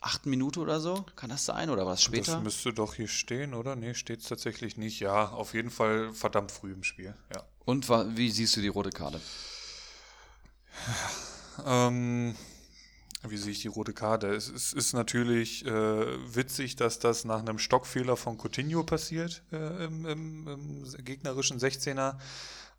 achten 0.00 0.28
Minute 0.28 0.58
oder 0.58 0.80
so. 0.80 1.06
Kann 1.14 1.30
das 1.30 1.44
sein 1.44 1.70
oder 1.70 1.86
was 1.86 2.02
später? 2.02 2.32
Das 2.32 2.42
müsste 2.42 2.72
doch 2.72 2.94
hier 2.94 3.06
stehen, 3.06 3.54
oder? 3.54 3.76
Nee, 3.76 3.94
steht 3.94 4.18
es 4.18 4.26
tatsächlich 4.26 4.76
nicht. 4.76 4.98
Ja, 4.98 5.28
auf 5.28 5.54
jeden 5.54 5.70
Fall 5.70 6.12
verdammt 6.12 6.50
früh 6.50 6.72
im 6.72 6.82
Spiel. 6.82 7.14
Ja. 7.32 7.44
Und 7.64 7.88
wie 7.88 8.32
siehst 8.32 8.56
du 8.56 8.60
die 8.62 8.66
rote 8.66 8.90
Karte? 8.90 9.20
Ähm, 11.64 12.34
wie 13.22 13.36
sehe 13.36 13.52
ich 13.52 13.60
die 13.60 13.68
rote 13.68 13.92
Karte? 13.92 14.28
Es 14.28 14.48
ist, 14.48 14.72
ist 14.72 14.92
natürlich 14.92 15.64
äh, 15.66 16.34
witzig, 16.34 16.76
dass 16.76 16.98
das 16.98 17.24
nach 17.24 17.40
einem 17.40 17.58
Stockfehler 17.58 18.16
von 18.16 18.38
Coutinho 18.38 18.84
passiert 18.84 19.42
äh, 19.52 19.84
im, 19.84 20.06
im, 20.06 20.48
im, 20.48 21.04
gegnerischen 21.04 21.58
16er. 21.58 22.16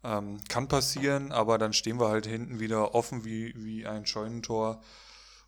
Ähm, 0.03 0.37
kann 0.47 0.67
passieren, 0.67 1.31
aber 1.31 1.57
dann 1.57 1.73
stehen 1.73 1.99
wir 1.99 2.09
halt 2.09 2.27
hinten 2.27 2.59
wieder 2.59 2.93
offen 2.93 3.25
wie, 3.25 3.53
wie 3.57 3.87
ein 3.87 4.05
Scheunentor. 4.05 4.81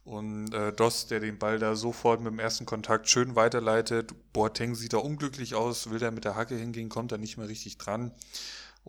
Und 0.06 0.54
äh, 0.54 0.74
Doss, 0.74 1.06
der 1.06 1.20
den 1.20 1.38
Ball 1.38 1.60
da 1.60 1.76
sofort 1.76 2.20
mit 2.20 2.32
dem 2.32 2.40
ersten 2.40 2.66
Kontakt 2.66 3.10
schön 3.10 3.36
weiterleitet. 3.36 4.14
Boateng 4.34 4.74
sieht 4.74 4.94
da 4.94 4.98
unglücklich 4.98 5.54
aus, 5.54 5.92
will 5.92 6.00
da 6.00 6.10
mit 6.10 6.26
der 6.26 6.36
Hacke 6.36 6.56
hingehen, 6.56 6.90
kommt 6.90 7.12
da 7.12 7.18
nicht 7.18 7.38
mehr 7.38 7.48
richtig 7.48 7.78
dran. 7.78 8.12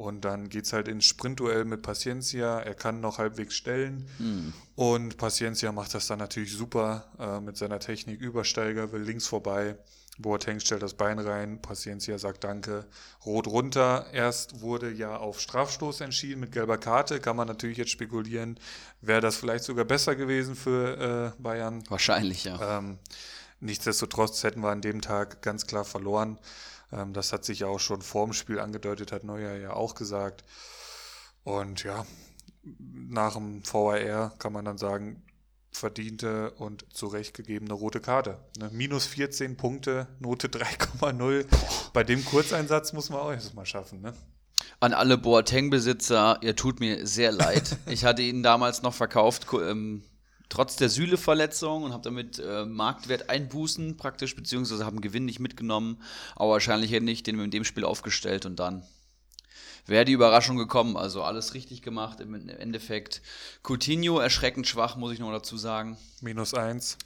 Und 0.00 0.24
dann 0.24 0.48
geht 0.48 0.64
es 0.64 0.72
halt 0.72 0.88
ins 0.88 1.04
Sprintduell 1.04 1.66
mit 1.66 1.82
Paciencia. 1.82 2.58
Er 2.58 2.74
kann 2.74 3.02
noch 3.02 3.18
halbwegs 3.18 3.54
stellen. 3.54 4.08
Mhm. 4.18 4.54
Und 4.74 5.18
Paciencia 5.18 5.72
macht 5.72 5.92
das 5.92 6.06
dann 6.06 6.20
natürlich 6.20 6.54
super 6.54 7.04
äh, 7.18 7.38
mit 7.38 7.58
seiner 7.58 7.80
Technik. 7.80 8.18
Übersteiger 8.18 8.92
will 8.92 9.02
links 9.02 9.26
vorbei. 9.26 9.76
Boateng 10.16 10.58
stellt 10.58 10.82
das 10.82 10.94
Bein 10.94 11.18
rein. 11.18 11.60
Paciencia 11.60 12.16
sagt 12.16 12.44
Danke. 12.44 12.86
Rot 13.26 13.46
runter. 13.46 14.06
Erst 14.14 14.62
wurde 14.62 14.90
ja 14.90 15.18
auf 15.18 15.38
Strafstoß 15.38 16.00
entschieden 16.00 16.40
mit 16.40 16.52
gelber 16.52 16.78
Karte. 16.78 17.20
Kann 17.20 17.36
man 17.36 17.46
natürlich 17.46 17.76
jetzt 17.76 17.90
spekulieren. 17.90 18.58
Wäre 19.02 19.20
das 19.20 19.36
vielleicht 19.36 19.64
sogar 19.64 19.84
besser 19.84 20.16
gewesen 20.16 20.56
für 20.56 21.34
äh, 21.36 21.42
Bayern? 21.42 21.84
Wahrscheinlich, 21.90 22.44
ja. 22.44 22.78
Ähm, 22.78 22.96
nichtsdestotrotz 23.60 24.44
hätten 24.44 24.62
wir 24.62 24.70
an 24.70 24.80
dem 24.80 25.02
Tag 25.02 25.42
ganz 25.42 25.66
klar 25.66 25.84
verloren. 25.84 26.38
Ähm, 26.92 27.12
das 27.12 27.33
hat 27.33 27.44
sich 27.44 27.61
ja 27.61 27.66
auch 27.66 27.81
schon 27.81 28.03
vor 28.03 28.26
dem 28.26 28.33
Spiel 28.33 28.61
angedeutet, 28.61 29.12
hat 29.12 29.24
Neuer 29.24 29.57
ja 29.57 29.72
auch 29.72 29.94
gesagt. 29.94 30.44
Und 31.44 31.85
ja, 31.85 32.07
nach 32.62 33.35
dem 33.35 33.62
VAR 33.64 34.37
kann 34.38 34.53
man 34.53 34.64
dann 34.64 34.79
sagen, 34.79 35.22
verdiente 35.72 36.50
und 36.53 36.85
zurechtgegebene 36.92 37.72
rote 37.72 38.00
Karte. 38.00 38.38
Ne? 38.59 38.70
Minus 38.72 39.07
14 39.07 39.57
Punkte, 39.57 40.09
Note 40.18 40.48
3,0. 40.48 41.46
Bei 41.92 42.05
dem 42.05 42.24
Kurzeinsatz 42.24 42.92
muss 42.92 43.11
man 43.11 43.20
auch 43.20 43.33
erst 43.33 43.55
mal 43.55 43.66
schaffen. 43.66 44.00
Ne? 44.00 44.12
An 44.81 44.92
alle 44.92 45.16
Boateng-Besitzer, 45.16 46.38
ihr 46.42 46.57
tut 46.57 46.81
mir 46.81 47.07
sehr 47.07 47.33
leid. 47.33 47.79
Ich 47.87 48.05
hatte 48.05 48.22
ihn 48.22 48.42
damals 48.42 48.83
noch 48.83 48.94
verkauft, 48.94 49.46
ähm, 49.53 50.03
trotz 50.50 50.76
der 50.76 50.90
Sühle-Verletzung 50.90 51.84
und 51.84 51.94
habe 51.94 52.02
damit 52.02 52.38
äh, 52.38 52.66
Marktwerteinbußen 52.66 53.96
praktisch, 53.96 54.36
beziehungsweise 54.36 54.84
haben 54.84 55.00
Gewinn 55.00 55.24
nicht 55.24 55.40
mitgenommen. 55.40 56.02
Aber 56.36 56.50
wahrscheinlich 56.52 56.92
hätte 56.92 57.10
ich 57.10 57.22
den 57.22 57.40
in 57.40 57.50
dem 57.50 57.64
Spiel 57.64 57.84
aufgestellt 57.84 58.44
und 58.44 58.56
dann 58.56 58.82
wäre 59.86 60.04
die 60.04 60.12
Überraschung 60.12 60.56
gekommen. 60.56 60.96
Also 60.96 61.22
alles 61.22 61.54
richtig 61.54 61.80
gemacht 61.80 62.20
im 62.20 62.34
Endeffekt. 62.48 63.22
Coutinho 63.62 64.18
erschreckend 64.18 64.66
schwach, 64.66 64.96
muss 64.96 65.12
ich 65.12 65.20
noch 65.20 65.32
dazu 65.32 65.56
sagen. 65.56 65.96
Minus 66.20 66.52
eins. 66.52 66.98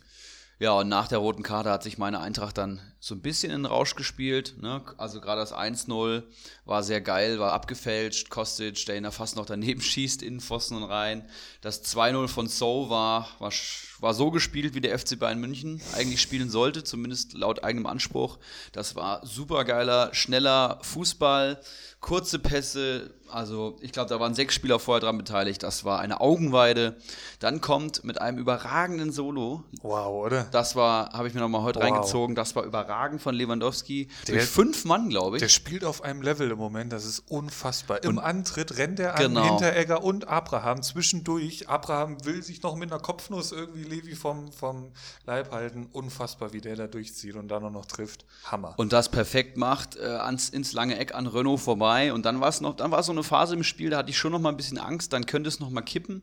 Ja, 0.58 0.72
und 0.72 0.88
nach 0.88 1.08
der 1.08 1.18
roten 1.18 1.42
Karte 1.42 1.70
hat 1.70 1.82
sich 1.82 1.98
meine 1.98 2.20
Eintracht 2.20 2.58
dann 2.58 2.80
so 3.04 3.14
ein 3.14 3.20
bisschen 3.20 3.50
in 3.50 3.64
den 3.64 3.66
Rausch 3.66 3.96
gespielt. 3.96 4.54
Ne? 4.62 4.80
Also 4.96 5.20
gerade 5.20 5.42
das 5.42 5.52
1-0 5.52 6.22
war 6.64 6.82
sehr 6.82 7.02
geil, 7.02 7.38
war 7.38 7.52
abgefälscht. 7.52 8.30
Kostic, 8.30 8.86
der 8.86 8.96
ihn 8.96 9.02
da 9.02 9.10
fast 9.10 9.36
noch 9.36 9.44
daneben 9.44 9.80
schießt, 9.82 10.22
in 10.22 10.40
Pfosten 10.40 10.76
und 10.76 10.84
rein. 10.84 11.28
Das 11.60 11.84
2-0 11.84 12.28
von 12.28 12.48
So 12.48 12.88
war, 12.88 13.28
war, 13.40 13.52
war 14.00 14.14
so 14.14 14.30
gespielt, 14.30 14.74
wie 14.74 14.80
der 14.80 14.98
FC 14.98 15.18
Bayern 15.18 15.38
München 15.38 15.82
eigentlich 15.94 16.22
spielen 16.22 16.48
sollte, 16.48 16.82
zumindest 16.82 17.34
laut 17.34 17.62
eigenem 17.62 17.84
Anspruch. 17.84 18.38
Das 18.72 18.96
war 18.96 19.20
super 19.26 19.64
geiler, 19.64 20.14
schneller 20.14 20.78
Fußball, 20.80 21.60
kurze 22.00 22.38
Pässe, 22.38 23.10
also 23.30 23.76
ich 23.80 23.92
glaube, 23.92 24.08
da 24.08 24.20
waren 24.20 24.34
sechs 24.34 24.54
Spieler 24.54 24.78
vorher 24.78 25.00
dran 25.00 25.18
beteiligt. 25.18 25.62
Das 25.62 25.84
war 25.84 25.98
eine 25.98 26.20
Augenweide. 26.20 26.96
Dann 27.40 27.60
kommt 27.60 28.04
mit 28.04 28.20
einem 28.20 28.38
überragenden 28.38 29.10
Solo. 29.10 29.64
Wow, 29.82 30.24
oder? 30.26 30.44
Das 30.52 30.76
war, 30.76 31.12
habe 31.12 31.28
ich 31.28 31.34
mir 31.34 31.40
nochmal 31.40 31.62
heute 31.62 31.80
wow. 31.80 31.90
reingezogen. 31.90 32.36
Das 32.36 32.54
war 32.54 32.62
überragend 32.62 32.93
von 33.18 33.34
Lewandowski. 33.34 34.08
Der, 34.26 34.36
Durch 34.36 34.46
fünf 34.46 34.84
Mann, 34.84 35.08
glaube 35.08 35.36
ich. 35.36 35.40
Der 35.40 35.48
spielt 35.48 35.84
auf 35.84 36.02
einem 36.02 36.22
Level 36.22 36.50
im 36.50 36.58
Moment. 36.58 36.92
Das 36.92 37.04
ist 37.04 37.20
unfassbar. 37.28 38.02
Im 38.04 38.18
Antritt 38.18 38.76
rennt 38.78 39.00
er 39.00 39.14
genau. 39.14 39.40
an 39.40 39.48
Hinteregger 39.48 40.02
und 40.02 40.28
Abraham 40.28 40.82
zwischendurch. 40.82 41.68
Abraham 41.68 42.24
will 42.24 42.42
sich 42.42 42.62
noch 42.62 42.76
mit 42.76 42.92
einer 42.92 43.00
Kopfnuss 43.00 43.52
irgendwie 43.52 43.82
Levi 43.82 44.14
vom, 44.14 44.52
vom 44.52 44.92
Leib 45.26 45.52
halten. 45.52 45.86
Unfassbar, 45.92 46.52
wie 46.52 46.60
der 46.60 46.76
da 46.76 46.86
durchzieht 46.86 47.34
und 47.36 47.48
dann 47.48 47.64
auch 47.64 47.70
noch 47.70 47.86
trifft. 47.86 48.24
Hammer. 48.44 48.74
Und 48.76 48.92
das 48.92 49.10
perfekt 49.10 49.56
macht, 49.56 49.96
äh, 49.96 50.04
ans, 50.04 50.48
ins 50.48 50.72
lange 50.72 50.98
Eck 50.98 51.14
an 51.14 51.26
Renault 51.26 51.60
vorbei. 51.60 52.12
Und 52.12 52.24
dann 52.24 52.40
war 52.40 52.48
es 52.48 52.60
noch, 52.60 52.76
dann 52.76 52.90
war 52.90 53.02
so 53.02 53.12
eine 53.12 53.22
Phase 53.22 53.54
im 53.54 53.64
Spiel, 53.64 53.90
da 53.90 53.98
hatte 53.98 54.10
ich 54.10 54.18
schon 54.18 54.32
noch 54.32 54.40
mal 54.40 54.50
ein 54.50 54.56
bisschen 54.56 54.78
Angst, 54.78 55.12
dann 55.12 55.26
könnte 55.26 55.48
es 55.48 55.60
noch 55.60 55.70
mal 55.70 55.82
kippen. 55.82 56.22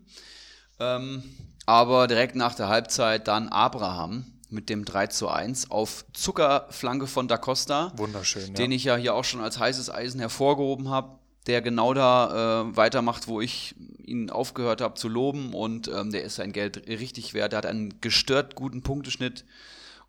Ähm, 0.79 1.23
aber 1.65 2.07
direkt 2.07 2.35
nach 2.35 2.55
der 2.55 2.67
Halbzeit 2.67 3.27
dann 3.27 3.49
Abraham 3.49 4.25
mit 4.51 4.69
dem 4.69 4.85
3 4.85 5.07
zu 5.07 5.29
1 5.29 5.71
auf 5.71 6.05
Zuckerflanke 6.13 7.07
von 7.07 7.27
Da 7.27 7.37
Costa. 7.37 7.91
Wunderschön, 7.95 8.53
Den 8.53 8.71
ich 8.71 8.83
ja 8.83 8.95
hier 8.95 9.15
auch 9.15 9.23
schon 9.23 9.41
als 9.41 9.59
heißes 9.59 9.89
Eisen 9.89 10.19
hervorgehoben 10.19 10.89
habe, 10.89 11.17
der 11.47 11.61
genau 11.61 11.93
da 11.93 12.61
äh, 12.61 12.77
weitermacht, 12.77 13.27
wo 13.27 13.41
ich 13.41 13.75
ihn 14.05 14.29
aufgehört 14.29 14.81
habe 14.81 14.95
zu 14.95 15.07
loben 15.07 15.53
und 15.53 15.87
ähm, 15.87 16.11
der 16.11 16.23
ist 16.23 16.35
sein 16.35 16.51
Geld 16.51 16.87
richtig 16.87 17.33
wert. 17.33 17.53
Der 17.53 17.57
hat 17.57 17.65
einen 17.65 18.01
gestört 18.01 18.55
guten 18.55 18.83
Punkteschnitt 18.83 19.45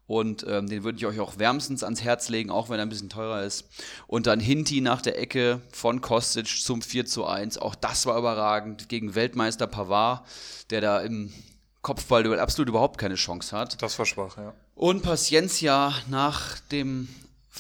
und 0.07 0.45
ähm, 0.49 0.69
den 0.69 0.83
würde 0.83 0.99
ich 0.99 1.07
euch 1.07 1.21
auch 1.21 1.39
wärmstens 1.39 1.85
ans 1.85 2.03
Herz 2.03 2.29
legen, 2.29 2.51
auch 2.51 2.69
wenn 2.69 2.79
er 2.79 2.85
ein 2.85 2.89
bisschen 2.89 3.09
teurer 3.09 3.45
ist. 3.45 3.69
Und 4.07 4.27
dann 4.27 4.41
Hinti 4.41 4.81
nach 4.81 5.01
der 5.01 5.19
Ecke 5.19 5.61
von 5.73 6.01
Kostic 6.01 6.49
zum 6.49 6.83
4 6.83 7.07
zu 7.07 7.25
1. 7.25 7.59
Auch 7.59 7.75
das 7.75 8.05
war 8.07 8.19
überragend 8.19 8.89
gegen 8.89 9.15
Weltmeister 9.15 9.67
Pavard, 9.67 10.27
der 10.71 10.81
da 10.81 11.01
im 11.01 11.33
Kopfballduell 11.83 12.39
absolut 12.39 12.69
überhaupt 12.69 12.99
keine 12.99 13.17
Chance 13.17 13.57
hat. 13.57 13.83
Das 13.83 13.99
war 13.99 14.07
schwach, 14.07 14.37
ja. 14.37 14.55
Und 14.75 15.03
Paciencia 15.03 15.93
nach, 16.09 16.59
dem, 16.71 17.09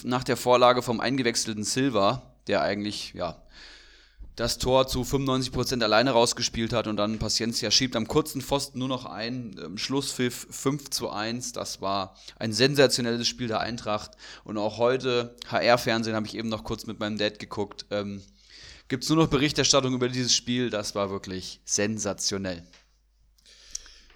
nach 0.04 0.24
der 0.24 0.36
Vorlage 0.36 0.82
vom 0.82 1.00
eingewechselten 1.00 1.64
Silva, 1.64 2.22
der 2.46 2.62
eigentlich, 2.62 3.12
ja, 3.14 3.42
das 4.36 4.58
Tor 4.58 4.86
zu 4.86 5.02
95% 5.02 5.82
alleine 5.82 6.12
rausgespielt 6.12 6.72
hat 6.72 6.86
und 6.86 6.96
dann 6.96 7.18
Paciencia 7.18 7.70
schiebt 7.70 7.96
am 7.96 8.08
kurzen 8.08 8.40
Pfosten 8.40 8.78
nur 8.78 8.88
noch 8.88 9.04
ein. 9.04 9.60
Ähm, 9.62 9.76
Schlusspfiff 9.76 10.46
5 10.50 10.90
zu 10.90 11.10
1. 11.10 11.52
Das 11.52 11.82
war 11.82 12.16
ein 12.38 12.52
sensationelles 12.52 13.28
Spiel 13.28 13.48
der 13.48 13.60
Eintracht. 13.60 14.12
Und 14.44 14.56
auch 14.56 14.78
heute, 14.78 15.36
HR-Fernsehen, 15.48 16.16
habe 16.16 16.26
ich 16.26 16.36
eben 16.36 16.48
noch 16.48 16.64
kurz 16.64 16.86
mit 16.86 16.98
meinem 16.98 17.18
Dad 17.18 17.38
geguckt. 17.38 17.84
Ähm, 17.90 18.22
Gibt 18.88 19.04
es 19.04 19.10
nur 19.10 19.18
noch 19.18 19.28
Berichterstattung 19.28 19.94
über 19.94 20.08
dieses 20.08 20.34
Spiel. 20.34 20.70
Das 20.70 20.94
war 20.94 21.10
wirklich 21.10 21.60
sensationell. 21.64 22.62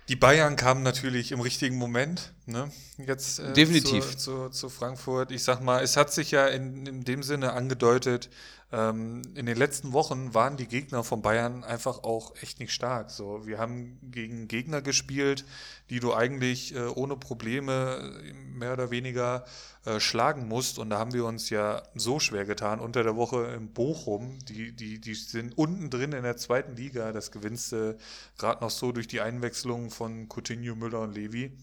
Die 0.09 0.17
Bayern 0.17 0.57
kamen 0.57 0.83
natürlich 0.83 1.33
im 1.33 1.41
richtigen 1.41 1.77
Moment 1.77 2.33
Ne? 2.49 2.71
Jetzt 2.97 3.41
äh, 3.41 3.53
Definitiv. 3.55 4.17
Zu, 4.17 4.49
zu, 4.49 4.51
zu 4.51 4.69
Frankfurt. 4.69 5.33
Ich 5.33 5.43
sag 5.43 5.61
mal, 5.61 5.83
es 5.83 5.97
hat 5.97 6.13
sich 6.13 6.31
ja 6.31 6.47
in, 6.47 6.87
in 6.87 7.03
dem 7.03 7.25
Sinne 7.25 7.53
angedeutet, 7.55 8.31
ähm, 8.77 9.23
in 9.35 9.47
den 9.47 9.57
letzten 9.57 9.95
Wochen 9.95 10.35
waren 10.35 10.59
die 10.59 10.67
Gegner 10.67 11.03
von 11.03 11.23
Bayern 11.23 11.65
einfach 11.65 12.05
auch 12.05 12.35
echt 12.43 12.61
nicht 12.61 12.75
stark. 12.75 13.11
So, 13.11 13.47
wir 13.47 13.59
haben 13.59 13.99
gegen 14.03 14.49
Gegner 14.49 14.83
gespielt, 14.83 15.47
die 15.89 15.99
du 15.99 16.13
eigentlich 16.13 16.75
äh, 16.75 16.87
ohne 16.87 17.17
Probleme 17.17 18.23
äh, 18.23 18.33
mehr 18.35 18.75
oder 18.75 18.91
weniger 18.91 19.47
äh, 19.87 19.99
schlagen 19.99 20.47
musst. 20.47 20.79
Und 20.79 20.91
da 20.91 20.99
haben 20.99 21.15
wir 21.15 21.25
uns 21.25 21.49
ja 21.49 21.85
so 21.95 22.21
schwer 22.21 22.45
getan. 22.45 22.79
Unter 22.81 23.03
der 23.03 23.17
Woche 23.17 23.47
in 23.57 23.73
Bochum, 23.73 24.39
die, 24.47 24.77
die, 24.77 25.01
die 25.01 25.15
sind 25.15 25.57
unten 25.57 25.89
drin 25.89 26.13
in 26.13 26.23
der 26.25 26.37
zweiten 26.37 26.77
Liga. 26.77 27.13
Das 27.13 27.31
gewinnst 27.31 27.73
du 27.73 27.97
gerade 28.37 28.63
noch 28.63 28.71
so 28.71 28.93
durch 28.93 29.09
die 29.09 29.23
Einwechslung 29.23 29.91
von 29.91 30.29
Coutinho, 30.29 30.75
Müller 30.75 31.01
und 31.01 31.15
Levi. 31.15 31.57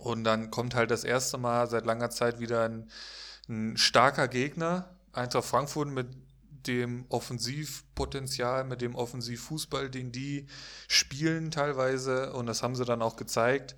Und 0.00 0.22
dann 0.22 0.52
kommt 0.52 0.76
halt 0.76 0.92
das 0.92 1.02
erste 1.02 1.36
Mal 1.36 1.68
seit 1.68 1.84
langer 1.84 2.10
Zeit 2.10 2.38
wieder 2.38 2.62
ein, 2.64 2.88
ein 3.48 3.76
starker 3.76 4.28
Gegner. 4.28 4.90
Eintracht 5.12 5.46
Frankfurt 5.46 5.88
mit 5.88 6.08
dem 6.66 7.04
Offensivpotenzial, 7.08 8.64
mit 8.64 8.80
dem 8.80 8.94
Offensivfußball, 8.94 9.90
den 9.90 10.12
die 10.12 10.46
spielen 10.88 11.50
teilweise, 11.50 12.32
und 12.32 12.46
das 12.46 12.62
haben 12.62 12.76
sie 12.76 12.84
dann 12.84 13.02
auch 13.02 13.16
gezeigt, 13.16 13.76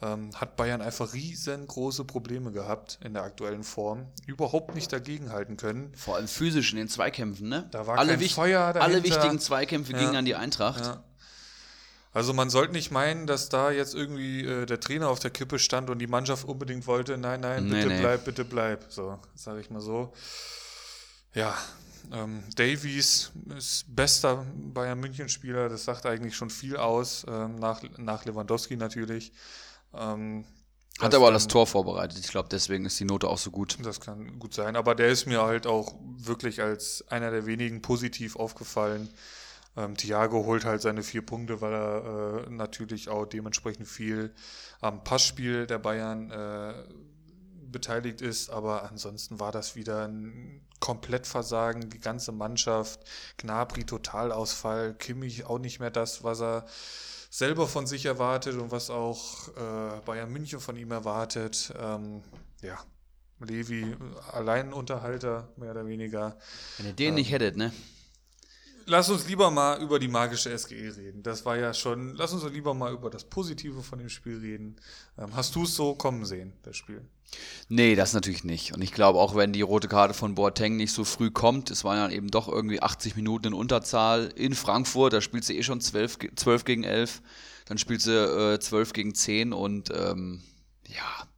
ähm, 0.00 0.30
hat 0.34 0.56
Bayern 0.56 0.80
einfach 0.80 1.12
riesengroße 1.12 2.04
Probleme 2.04 2.52
gehabt 2.52 3.00
in 3.02 3.14
der 3.14 3.24
aktuellen 3.24 3.64
Form. 3.64 4.06
Überhaupt 4.26 4.74
nicht 4.76 4.92
dagegenhalten 4.92 5.56
können. 5.56 5.92
Vor 5.96 6.14
allem 6.16 6.28
physisch 6.28 6.70
in 6.72 6.78
den 6.78 6.88
Zweikämpfen, 6.88 7.48
ne? 7.48 7.68
Da 7.72 7.86
war 7.88 7.98
alle, 7.98 8.16
kein 8.16 8.28
Feuer 8.28 8.72
dahinter. 8.72 8.82
alle 8.82 9.02
wichtigen 9.02 9.40
Zweikämpfe 9.40 9.92
Ja. 9.92 9.98
gingen 9.98 10.14
an 10.16 10.24
die 10.24 10.36
Eintracht. 10.36 10.84
Ja. 10.84 11.02
Also 12.12 12.32
man 12.32 12.48
sollte 12.48 12.72
nicht 12.72 12.90
meinen, 12.90 13.26
dass 13.26 13.48
da 13.48 13.70
jetzt 13.70 13.94
irgendwie 13.94 14.44
äh, 14.44 14.66
der 14.66 14.80
Trainer 14.80 15.08
auf 15.08 15.18
der 15.18 15.30
Kippe 15.30 15.58
stand 15.58 15.90
und 15.90 15.98
die 15.98 16.06
Mannschaft 16.06 16.44
unbedingt 16.44 16.86
wollte, 16.86 17.18
nein, 17.18 17.40
nein, 17.40 17.64
Nee, 17.66 17.74
bitte 17.74 17.88
nee. 17.88 18.00
bleib, 18.00 18.24
bitte 18.24 18.44
bleib. 18.44 18.86
So, 18.88 19.18
sage 19.34 19.60
ich 19.60 19.68
mal 19.70 19.80
so. 19.80 20.12
Ja, 21.34 21.56
ähm, 22.12 22.42
Davies 22.56 23.32
ist 23.56 23.84
bester 23.94 24.46
Bayern 24.54 25.00
München-Spieler, 25.00 25.68
das 25.68 25.84
sagt 25.84 26.06
eigentlich 26.06 26.36
schon 26.36 26.50
viel 26.50 26.76
aus, 26.76 27.24
ähm, 27.28 27.56
nach, 27.56 27.82
nach 27.98 28.24
Lewandowski 28.24 28.76
natürlich. 28.76 29.32
Ähm, 29.94 30.44
Hat 31.00 31.14
aber 31.14 31.26
dann- 31.26 31.34
das 31.34 31.46
Tor 31.48 31.66
vorbereitet. 31.66 32.18
Ich 32.18 32.28
glaube, 32.30 32.48
deswegen 32.50 32.84
ist 32.84 32.98
die 33.00 33.04
Note 33.04 33.28
auch 33.28 33.38
so 33.38 33.50
gut. 33.50 33.78
das 33.82 34.00
kann 34.00 34.38
gut 34.38 34.54
sein, 34.54 34.76
aber 34.76 34.94
der 34.94 35.08
ist 35.08 35.26
mir 35.26 35.42
halt 35.42 35.66
auch 35.66 35.94
wirklich 36.16 36.60
als 36.62 37.04
einer 37.08 37.30
der 37.30 37.46
wenigen 37.46 37.82
positiv 37.82 38.36
aufgefallen. 38.36 39.08
Ähm, 39.76 39.96
Thiago 39.96 40.44
holt 40.44 40.64
halt 40.64 40.82
seine 40.82 41.02
vier 41.04 41.22
Punkte, 41.22 41.60
weil 41.60 41.72
er 41.72 42.44
äh, 42.46 42.50
natürlich 42.50 43.08
auch 43.08 43.26
dementsprechend 43.26 43.86
viel 43.86 44.34
am 44.80 45.04
Passspiel 45.04 45.66
der 45.66 45.78
Bayern 45.78 46.30
äh, 46.32 46.74
beteiligt 47.72 48.20
ist, 48.20 48.50
aber 48.50 48.90
ansonsten 48.90 49.40
war 49.40 49.52
das 49.52 49.76
wieder 49.76 50.06
ein 50.06 50.66
Komplettversagen, 50.80 51.90
die 51.90 52.00
ganze 52.00 52.32
Mannschaft, 52.32 53.00
Gnabry 53.38 53.84
Totalausfall, 53.84 54.94
Kimmich 54.94 55.44
auch 55.44 55.58
nicht 55.58 55.80
mehr 55.80 55.90
das, 55.90 56.24
was 56.24 56.40
er 56.40 56.66
selber 57.30 57.66
von 57.66 57.86
sich 57.86 58.06
erwartet 58.06 58.56
und 58.56 58.70
was 58.70 58.90
auch 58.90 59.48
äh, 59.48 60.00
Bayern 60.04 60.32
München 60.32 60.60
von 60.60 60.76
ihm 60.76 60.90
erwartet. 60.90 61.72
Ähm, 61.78 62.22
ja, 62.62 62.78
Levi, 63.40 63.96
Alleinunterhalter, 64.32 65.48
mehr 65.56 65.72
oder 65.72 65.86
weniger. 65.86 66.36
Wenn 66.78 66.86
ihr 66.86 66.92
den 66.92 67.14
nicht 67.14 67.30
hättet, 67.30 67.56
ne? 67.56 67.72
Lass 68.88 69.10
uns 69.10 69.28
lieber 69.28 69.50
mal 69.50 69.80
über 69.82 69.98
die 69.98 70.08
magische 70.08 70.50
SGE 70.56 70.96
reden. 70.96 71.22
Das 71.22 71.44
war 71.44 71.58
ja 71.58 71.74
schon, 71.74 72.14
lass 72.14 72.32
uns 72.32 72.42
lieber 72.50 72.72
mal 72.72 72.92
über 72.92 73.10
das 73.10 73.24
Positive 73.24 73.82
von 73.82 73.98
dem 73.98 74.08
Spiel 74.08 74.38
reden. 74.38 74.76
Ähm, 75.18 75.36
hast 75.36 75.54
du 75.54 75.64
es 75.64 75.74
so 75.74 75.94
kommen 75.94 76.24
sehen, 76.24 76.54
das 76.62 76.76
Spiel? 76.76 77.02
Nee, 77.68 77.94
das 77.96 78.14
natürlich 78.14 78.44
nicht. 78.44 78.72
Und 78.72 78.80
ich 78.80 78.92
glaube, 78.92 79.18
auch 79.18 79.34
wenn 79.36 79.52
die 79.52 79.60
rote 79.60 79.88
Karte 79.88 80.14
von 80.14 80.34
Boateng 80.34 80.76
nicht 80.76 80.92
so 80.92 81.04
früh 81.04 81.30
kommt, 81.30 81.70
es 81.70 81.84
waren 81.84 81.98
ja 81.98 82.16
eben 82.16 82.28
doch 82.30 82.48
irgendwie 82.48 82.80
80 82.82 83.14
Minuten 83.14 83.48
in 83.48 83.52
Unterzahl 83.52 84.32
in 84.34 84.54
Frankfurt, 84.54 85.12
da 85.12 85.20
spielst 85.20 85.50
du 85.50 85.54
eh 85.54 85.62
schon 85.62 85.82
12, 85.82 86.18
ge- 86.18 86.34
12 86.34 86.64
gegen 86.64 86.84
11, 86.84 87.20
dann 87.66 87.76
spielst 87.76 88.06
du 88.06 88.54
äh, 88.54 88.58
12 88.58 88.94
gegen 88.94 89.14
10 89.14 89.52
und 89.52 89.90
ähm, 89.94 90.42
ja, 90.86 91.28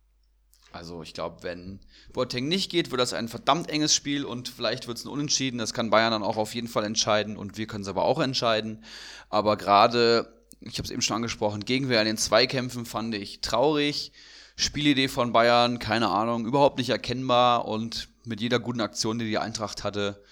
also 0.70 1.02
ich 1.02 1.14
glaube, 1.14 1.42
wenn 1.42 1.80
Boateng 2.12 2.48
nicht 2.48 2.70
geht, 2.70 2.90
wird 2.90 3.00
das 3.00 3.12
ein 3.12 3.28
verdammt 3.28 3.70
enges 3.70 3.94
Spiel 3.94 4.24
und 4.24 4.48
vielleicht 4.48 4.86
wird 4.88 4.98
es 4.98 5.04
ein 5.04 5.08
Unentschieden. 5.08 5.58
Das 5.58 5.74
kann 5.74 5.90
Bayern 5.90 6.12
dann 6.12 6.22
auch 6.22 6.36
auf 6.36 6.54
jeden 6.54 6.68
Fall 6.68 6.84
entscheiden 6.84 7.36
und 7.36 7.56
wir 7.56 7.66
können 7.66 7.82
es 7.82 7.88
aber 7.88 8.04
auch 8.04 8.20
entscheiden. 8.20 8.84
Aber 9.28 9.56
gerade, 9.56 10.32
ich 10.60 10.78
habe 10.78 10.84
es 10.84 10.90
eben 10.90 11.02
schon 11.02 11.16
angesprochen, 11.16 11.64
Gegenwehr 11.64 12.00
in 12.00 12.06
den 12.06 12.16
Zweikämpfen 12.16 12.86
fand 12.86 13.14
ich 13.14 13.40
traurig. 13.40 14.12
Spielidee 14.56 15.08
von 15.08 15.32
Bayern, 15.32 15.78
keine 15.78 16.08
Ahnung, 16.08 16.46
überhaupt 16.46 16.78
nicht 16.78 16.90
erkennbar 16.90 17.66
und 17.66 18.08
mit 18.24 18.40
jeder 18.40 18.58
guten 18.58 18.80
Aktion, 18.80 19.18
die 19.18 19.26
die 19.26 19.38
Eintracht 19.38 19.84
hatte, 19.84 20.22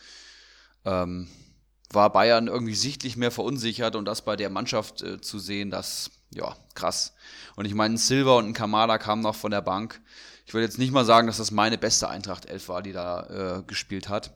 ähm, 0.84 1.28
war 1.90 2.12
Bayern 2.12 2.48
irgendwie 2.48 2.74
sichtlich 2.74 3.16
mehr 3.16 3.30
verunsichert 3.30 3.96
und 3.96 4.04
das 4.04 4.22
bei 4.22 4.36
der 4.36 4.50
Mannschaft 4.50 5.02
äh, 5.02 5.20
zu 5.20 5.38
sehen, 5.38 5.70
das, 5.70 6.10
ja, 6.30 6.54
krass. 6.74 7.14
Und 7.56 7.64
ich 7.64 7.74
meine, 7.74 7.94
ein 7.94 7.98
Silva 7.98 8.36
und 8.36 8.46
ein 8.46 8.52
Kamada 8.52 8.98
kamen 8.98 9.22
noch 9.22 9.34
von 9.34 9.50
der 9.50 9.62
Bank. 9.62 10.00
Ich 10.48 10.54
würde 10.54 10.64
jetzt 10.64 10.78
nicht 10.78 10.92
mal 10.92 11.04
sagen, 11.04 11.26
dass 11.26 11.36
das 11.36 11.50
meine 11.50 11.76
beste 11.76 12.08
Eintracht 12.08 12.46
11 12.46 12.70
war, 12.70 12.82
die 12.82 12.92
da 12.92 13.58
äh, 13.58 13.62
gespielt 13.64 14.08
hat. 14.08 14.32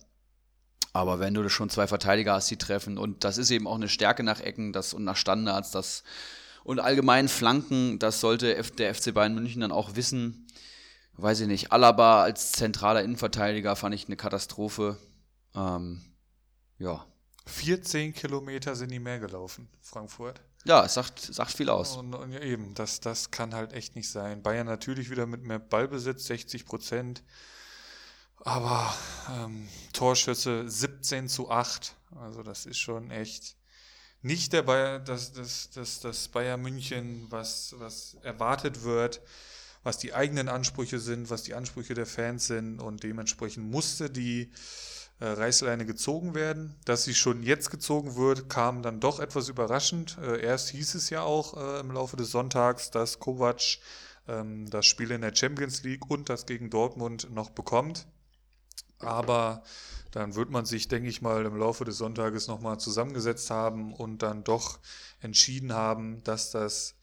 Aber 0.93 1.21
wenn 1.21 1.33
du 1.33 1.49
schon 1.49 1.71
zwei 1.71 1.87
Verteidiger 1.87 2.35
hast, 2.35 2.51
die 2.51 2.59
treffen, 2.59 2.99
und 2.99 3.25
das 3.25 3.39
ist 3.39 3.51
eben 3.51 3.67
auch 3.67 3.77
eine 3.77 3.89
Stärke 3.89 4.23
nach 4.23 4.39
Ecken 4.39 4.75
das, 4.75 4.93
und 4.93 5.05
nach 5.05 5.17
Standards, 5.17 5.71
das 5.71 6.03
und 6.65 6.81
allgemein 6.81 7.29
Flanken, 7.29 7.99
das 7.99 8.21
sollte 8.21 8.55
F 8.55 8.73
der 8.73 8.95
FC 8.95 9.15
Bayern 9.15 9.35
München 9.35 9.63
dann 9.63 9.73
auch 9.73 9.97
wissen. 9.97 10.47
Weiß 11.15 11.41
ich 11.41 11.47
nicht. 11.47 11.73
Alaba 11.73 12.23
als 12.23 12.53
zentraler 12.53 13.03
Innenverteidiger 13.03 13.75
fand 13.75 13.95
ich 13.95 14.07
eine 14.07 14.17
Katastrophe. 14.17 14.99
Ähm, 15.55 16.03
ja. 16.79 17.07
14 17.47 18.15
Kilometer 18.15 18.77
sind 18.77 18.91
die 18.91 18.99
mehr 18.99 19.19
gelaufen, 19.19 19.69
Frankfurt. 19.81 20.41
Ja, 20.65 20.85
es 20.85 20.95
sagt, 20.95 21.19
sagt 21.19 21.53
viel 21.53 21.69
aus. 21.69 21.97
Und, 21.97 22.15
und 22.15 22.33
ja, 22.33 22.41
eben, 22.41 22.75
das, 22.75 23.01
das 23.01 23.31
kann 23.31 23.55
halt 23.55 23.73
echt 23.73 23.97
nicht 23.97 24.09
sein. 24.09 24.43
Bayern 24.43 24.67
natürlich 24.67 25.11
wieder 25.11 25.27
mit 25.27 25.43
mehr 25.43 25.59
Ballbesitz, 25.59 26.27
60 26.27 26.67
Prozent. 26.67 27.23
Aber 28.45 28.95
ähm, 29.31 29.69
Torschüsse 29.93 30.69
17 30.69 31.29
zu 31.29 31.51
8. 31.51 31.97
Also 32.21 32.43
das 32.43 32.67
ist 32.67 32.79
schon 32.79 33.11
echt 33.11 33.57
nicht 34.21 34.53
der 34.53 34.63
Bayern, 34.63 35.05
das, 35.05 35.33
das, 35.33 35.71
das, 35.71 36.01
das 36.01 36.29
Bayern 36.29 36.63
München, 36.63 37.27
was, 37.31 37.75
was 37.79 38.17
erwartet 38.23 38.85
wird, 38.85 39.21
was 39.83 39.99
die 39.99 40.15
eigenen 40.15 40.49
Ansprüche 40.49 41.01
sind, 41.01 41.29
was 41.29 41.43
die 41.43 41.55
Ansprüche 41.55 41.95
der 41.95 42.07
Fans 42.07 42.47
sind. 42.47 42.81
Und 42.81 43.03
dementsprechend 43.03 43.69
musste 43.69 44.11
die 44.11 44.53
äh, 45.23 45.35
Reißleine 45.35 45.87
gezogen 45.87 46.35
werden. 46.35 46.75
Dass 46.85 47.05
sie 47.05 47.15
schon 47.15 47.45
jetzt 47.45 47.71
gezogen 47.71 48.17
wird, 48.17 48.49
kam 48.49 48.83
dann 48.83 48.99
doch 48.99 49.21
etwas 49.21 49.49
überraschend. 49.49 50.19
Äh, 50.21 50.43
erst 50.43 50.71
hieß 50.71 50.97
es 50.97 51.11
ja 51.11 51.23
auch 51.23 51.57
äh, 51.57 51.79
im 51.81 51.93
Laufe 51.93 52.17
des 52.17 52.33
Sonntags, 52.33 52.91
dass 52.91 53.21
Kovac 53.21 53.79
ähm, 54.27 54.69
das 54.69 54.85
Spiel 54.85 55.13
in 55.13 55.21
der 55.21 55.33
Champions 55.33 55.85
League 55.85 56.11
und 56.11 56.29
das 56.29 56.45
gegen 56.45 56.71
Dortmund 56.71 57.29
noch 57.31 57.51
bekommt. 57.51 58.09
Aber 58.99 59.63
dann 60.11 60.35
wird 60.35 60.51
man 60.51 60.65
sich, 60.65 60.89
denke 60.89 61.09
ich 61.09 61.23
mal, 61.23 61.47
im 61.47 61.57
Laufe 61.57 61.85
des 61.85 61.99
Sonntages 61.99 62.49
nochmal 62.49 62.81
zusammengesetzt 62.81 63.49
haben 63.49 63.95
und 63.95 64.23
dann 64.25 64.43
doch 64.43 64.81
entschieden 65.21 65.73
haben, 65.73 66.25
dass 66.25 66.51
das 66.51 66.97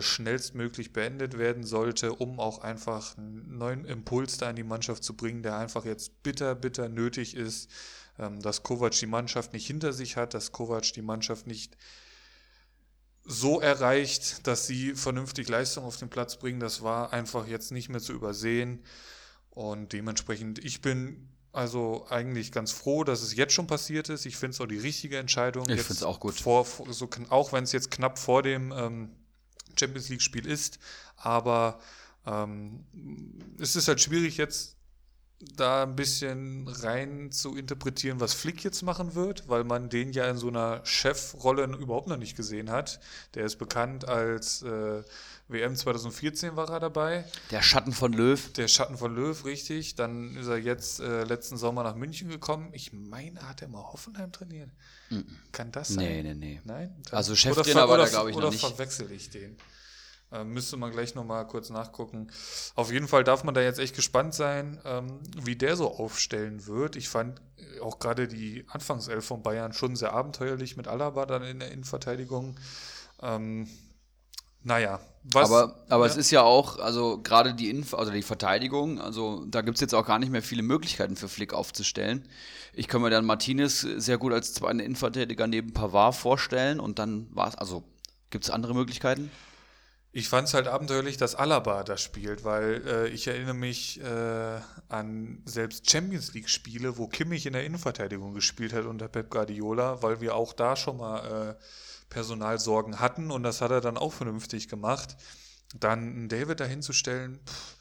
schnellstmöglich 0.00 0.92
beendet 0.92 1.38
werden 1.38 1.64
sollte, 1.64 2.12
um 2.12 2.38
auch 2.38 2.60
einfach 2.60 3.18
einen 3.18 3.58
neuen 3.58 3.84
Impuls 3.84 4.36
da 4.38 4.48
in 4.50 4.56
die 4.56 4.62
Mannschaft 4.62 5.02
zu 5.02 5.16
bringen, 5.16 5.42
der 5.42 5.56
einfach 5.56 5.84
jetzt 5.84 6.22
bitter, 6.22 6.54
bitter 6.54 6.88
nötig 6.88 7.34
ist, 7.34 7.68
ähm, 8.18 8.40
dass 8.40 8.62
Kovac 8.62 8.92
die 8.92 9.06
Mannschaft 9.06 9.52
nicht 9.52 9.66
hinter 9.66 9.92
sich 9.92 10.16
hat, 10.16 10.34
dass 10.34 10.52
Kovac 10.52 10.92
die 10.92 11.02
Mannschaft 11.02 11.46
nicht 11.46 11.76
so 13.24 13.60
erreicht, 13.60 14.46
dass 14.46 14.66
sie 14.66 14.94
vernünftig 14.94 15.48
Leistung 15.48 15.84
auf 15.84 15.96
den 15.96 16.10
Platz 16.10 16.36
bringen. 16.36 16.60
Das 16.60 16.82
war 16.82 17.12
einfach 17.12 17.46
jetzt 17.46 17.72
nicht 17.72 17.88
mehr 17.88 18.00
zu 18.00 18.12
übersehen. 18.12 18.84
Und 19.50 19.92
dementsprechend, 19.92 20.64
ich 20.64 20.80
bin 20.80 21.28
also 21.52 22.06
eigentlich 22.08 22.52
ganz 22.52 22.72
froh, 22.72 23.04
dass 23.04 23.22
es 23.22 23.36
jetzt 23.36 23.52
schon 23.52 23.66
passiert 23.66 24.08
ist. 24.08 24.26
Ich 24.26 24.36
finde 24.36 24.54
es 24.54 24.60
auch 24.60 24.66
die 24.66 24.78
richtige 24.78 25.18
Entscheidung. 25.18 25.68
Ich 25.68 25.76
Jetzt 25.76 25.86
find's 25.86 26.02
auch 26.02 26.18
gut. 26.18 26.34
Vor, 26.34 26.66
so, 26.88 27.08
auch 27.28 27.52
wenn 27.52 27.64
es 27.64 27.72
jetzt 27.72 27.90
knapp 27.90 28.18
vor 28.18 28.42
dem 28.42 28.72
ähm, 28.72 29.10
Champions 29.78 30.08
League-Spiel 30.08 30.46
ist. 30.46 30.78
Aber 31.16 31.80
ähm, 32.26 32.84
es 33.58 33.76
ist 33.76 33.88
halt 33.88 34.00
schwierig 34.00 34.36
jetzt 34.36 34.76
da 35.56 35.82
ein 35.82 35.96
bisschen 35.96 36.68
rein 36.68 37.32
zu 37.32 37.56
interpretieren, 37.56 38.20
was 38.20 38.32
Flick 38.32 38.62
jetzt 38.62 38.82
machen 38.82 39.14
wird, 39.14 39.48
weil 39.48 39.64
man 39.64 39.88
den 39.88 40.12
ja 40.12 40.28
in 40.28 40.36
so 40.36 40.48
einer 40.48 40.84
Chefrolle 40.84 41.64
überhaupt 41.64 42.06
noch 42.08 42.16
nicht 42.16 42.36
gesehen 42.36 42.70
hat. 42.70 43.00
Der 43.34 43.44
ist 43.44 43.56
bekannt 43.56 44.08
als 44.08 44.62
äh, 44.62 45.02
WM 45.52 45.76
2014 45.76 46.56
war 46.56 46.68
er 46.70 46.80
dabei. 46.80 47.24
Der 47.50 47.62
Schatten 47.62 47.92
von 47.92 48.12
Löw. 48.12 48.52
Der 48.52 48.68
Schatten 48.68 48.96
von 48.96 49.14
Löw, 49.14 49.44
richtig. 49.44 49.94
Dann 49.94 50.36
ist 50.36 50.46
er 50.48 50.58
jetzt 50.58 51.00
äh, 51.00 51.24
letzten 51.24 51.56
Sommer 51.56 51.82
nach 51.82 51.94
München 51.94 52.28
gekommen. 52.28 52.70
Ich 52.72 52.92
meine, 52.92 53.48
hat 53.48 53.62
er 53.62 53.68
mal 53.68 53.82
Hoffenheim 53.82 54.32
trainiert. 54.32 54.70
Kann 55.52 55.70
das 55.72 55.88
sein? 55.88 56.04
Nee, 56.04 56.22
nee, 56.22 56.34
nee. 56.34 56.60
Nein? 56.64 56.94
Also 57.10 57.32
Oder 57.32 57.36
Cheftrainer 57.38 57.80
war 57.88 57.94
oder 57.94 58.02
der, 58.04 58.10
glaub 58.10 58.28
ich, 58.28 58.34
noch 58.34 58.42
Oder 58.42 58.50
nicht. 58.50 58.60
verwechsel 58.64 59.10
ich 59.12 59.30
den? 59.30 59.56
Äh, 60.32 60.44
müsste 60.44 60.78
man 60.78 60.90
gleich 60.90 61.14
nochmal 61.14 61.46
kurz 61.46 61.68
nachgucken. 61.68 62.28
Auf 62.74 62.90
jeden 62.90 63.06
Fall 63.06 63.22
darf 63.22 63.44
man 63.44 63.54
da 63.54 63.60
jetzt 63.60 63.78
echt 63.78 63.94
gespannt 63.94 64.34
sein, 64.34 64.80
ähm, 64.84 65.20
wie 65.42 65.56
der 65.56 65.76
so 65.76 65.94
aufstellen 65.94 66.66
wird. 66.66 66.96
Ich 66.96 67.10
fand 67.10 67.40
äh, 67.58 67.80
auch 67.80 67.98
gerade 67.98 68.26
die 68.28 68.64
Anfangself 68.68 69.26
von 69.26 69.42
Bayern 69.42 69.74
schon 69.74 69.94
sehr 69.94 70.14
abenteuerlich 70.14 70.76
mit 70.78 70.88
Alaba 70.88 71.26
dann 71.26 71.42
in 71.42 71.60
der 71.60 71.70
Innenverteidigung. 71.70 72.56
Ähm, 73.20 73.68
naja, 74.64 75.00
was. 75.24 75.50
Aber, 75.50 75.76
aber 75.88 76.06
ja. 76.06 76.10
es 76.10 76.16
ist 76.16 76.30
ja 76.30 76.42
auch, 76.42 76.78
also 76.78 77.20
gerade 77.22 77.54
die 77.54 77.70
Inf 77.70 77.94
also 77.94 78.10
die 78.10 78.22
Verteidigung, 78.22 79.00
also 79.00 79.44
da 79.46 79.62
gibt 79.62 79.76
es 79.76 79.80
jetzt 79.80 79.94
auch 79.94 80.06
gar 80.06 80.18
nicht 80.18 80.32
mehr 80.32 80.42
viele 80.42 80.62
Möglichkeiten 80.62 81.16
für 81.16 81.28
Flick 81.28 81.54
aufzustellen. 81.54 82.28
Ich 82.72 82.88
kann 82.88 83.02
mir 83.02 83.10
dann 83.10 83.24
Martinez 83.24 83.80
sehr 83.80 84.18
gut 84.18 84.32
als 84.32 84.54
zweiten 84.54 84.80
Innenverteidiger 84.80 85.46
neben 85.46 85.72
Pavard 85.72 86.14
vorstellen 86.14 86.80
und 86.80 86.98
dann 86.98 87.28
war 87.30 87.48
es, 87.48 87.54
also 87.54 87.84
gibt 88.30 88.44
es 88.44 88.50
andere 88.50 88.74
Möglichkeiten? 88.74 89.30
Ich 90.14 90.28
fand 90.28 90.48
es 90.48 90.54
halt 90.54 90.66
abenteuerlich, 90.66 91.16
dass 91.16 91.34
Alaba 91.34 91.84
da 91.84 91.96
spielt, 91.96 92.44
weil 92.44 92.82
äh, 92.86 93.08
ich 93.08 93.28
erinnere 93.28 93.54
mich 93.54 93.98
äh, 94.02 94.60
an 94.88 95.40
selbst 95.46 95.90
Champions 95.90 96.34
League-Spiele, 96.34 96.98
wo 96.98 97.06
Kimmich 97.06 97.46
in 97.46 97.54
der 97.54 97.64
Innenverteidigung 97.64 98.34
gespielt 98.34 98.74
hat 98.74 98.84
unter 98.84 99.08
Pep 99.08 99.30
Guardiola, 99.30 100.02
weil 100.02 100.20
wir 100.20 100.34
auch 100.34 100.52
da 100.52 100.76
schon 100.76 100.98
mal 100.98 101.56
äh, 101.58 101.64
Personalsorgen 102.12 103.00
hatten 103.00 103.30
und 103.30 103.42
das 103.42 103.62
hat 103.62 103.70
er 103.70 103.80
dann 103.80 103.96
auch 103.96 104.12
vernünftig 104.12 104.68
gemacht. 104.68 105.16
Dann 105.74 106.28
David 106.28 106.60
dahinzustellen, 106.60 107.40
pff, 107.46 107.76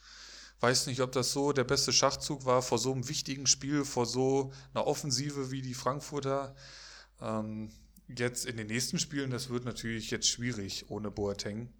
weiß 0.61 0.87
nicht, 0.87 1.01
ob 1.01 1.11
das 1.11 1.33
so 1.33 1.51
der 1.51 1.65
beste 1.65 1.91
Schachzug 1.91 2.45
war 2.45 2.61
vor 2.61 2.77
so 2.77 2.93
einem 2.93 3.09
wichtigen 3.09 3.45
Spiel, 3.45 3.83
vor 3.83 4.05
so 4.05 4.53
einer 4.73 4.87
Offensive 4.87 5.51
wie 5.51 5.61
die 5.61 5.73
Frankfurter. 5.73 6.55
Ähm, 7.19 7.71
jetzt 8.07 8.45
in 8.45 8.55
den 8.55 8.67
nächsten 8.67 8.99
Spielen, 8.99 9.31
das 9.31 9.49
wird 9.49 9.65
natürlich 9.65 10.11
jetzt 10.11 10.29
schwierig 10.29 10.89
ohne 10.89 11.11
Boateng. 11.11 11.73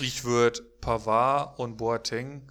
Ich 0.00 0.24
würde 0.24 0.62
Pavard 0.80 1.58
und 1.60 1.76
Boateng 1.76 2.50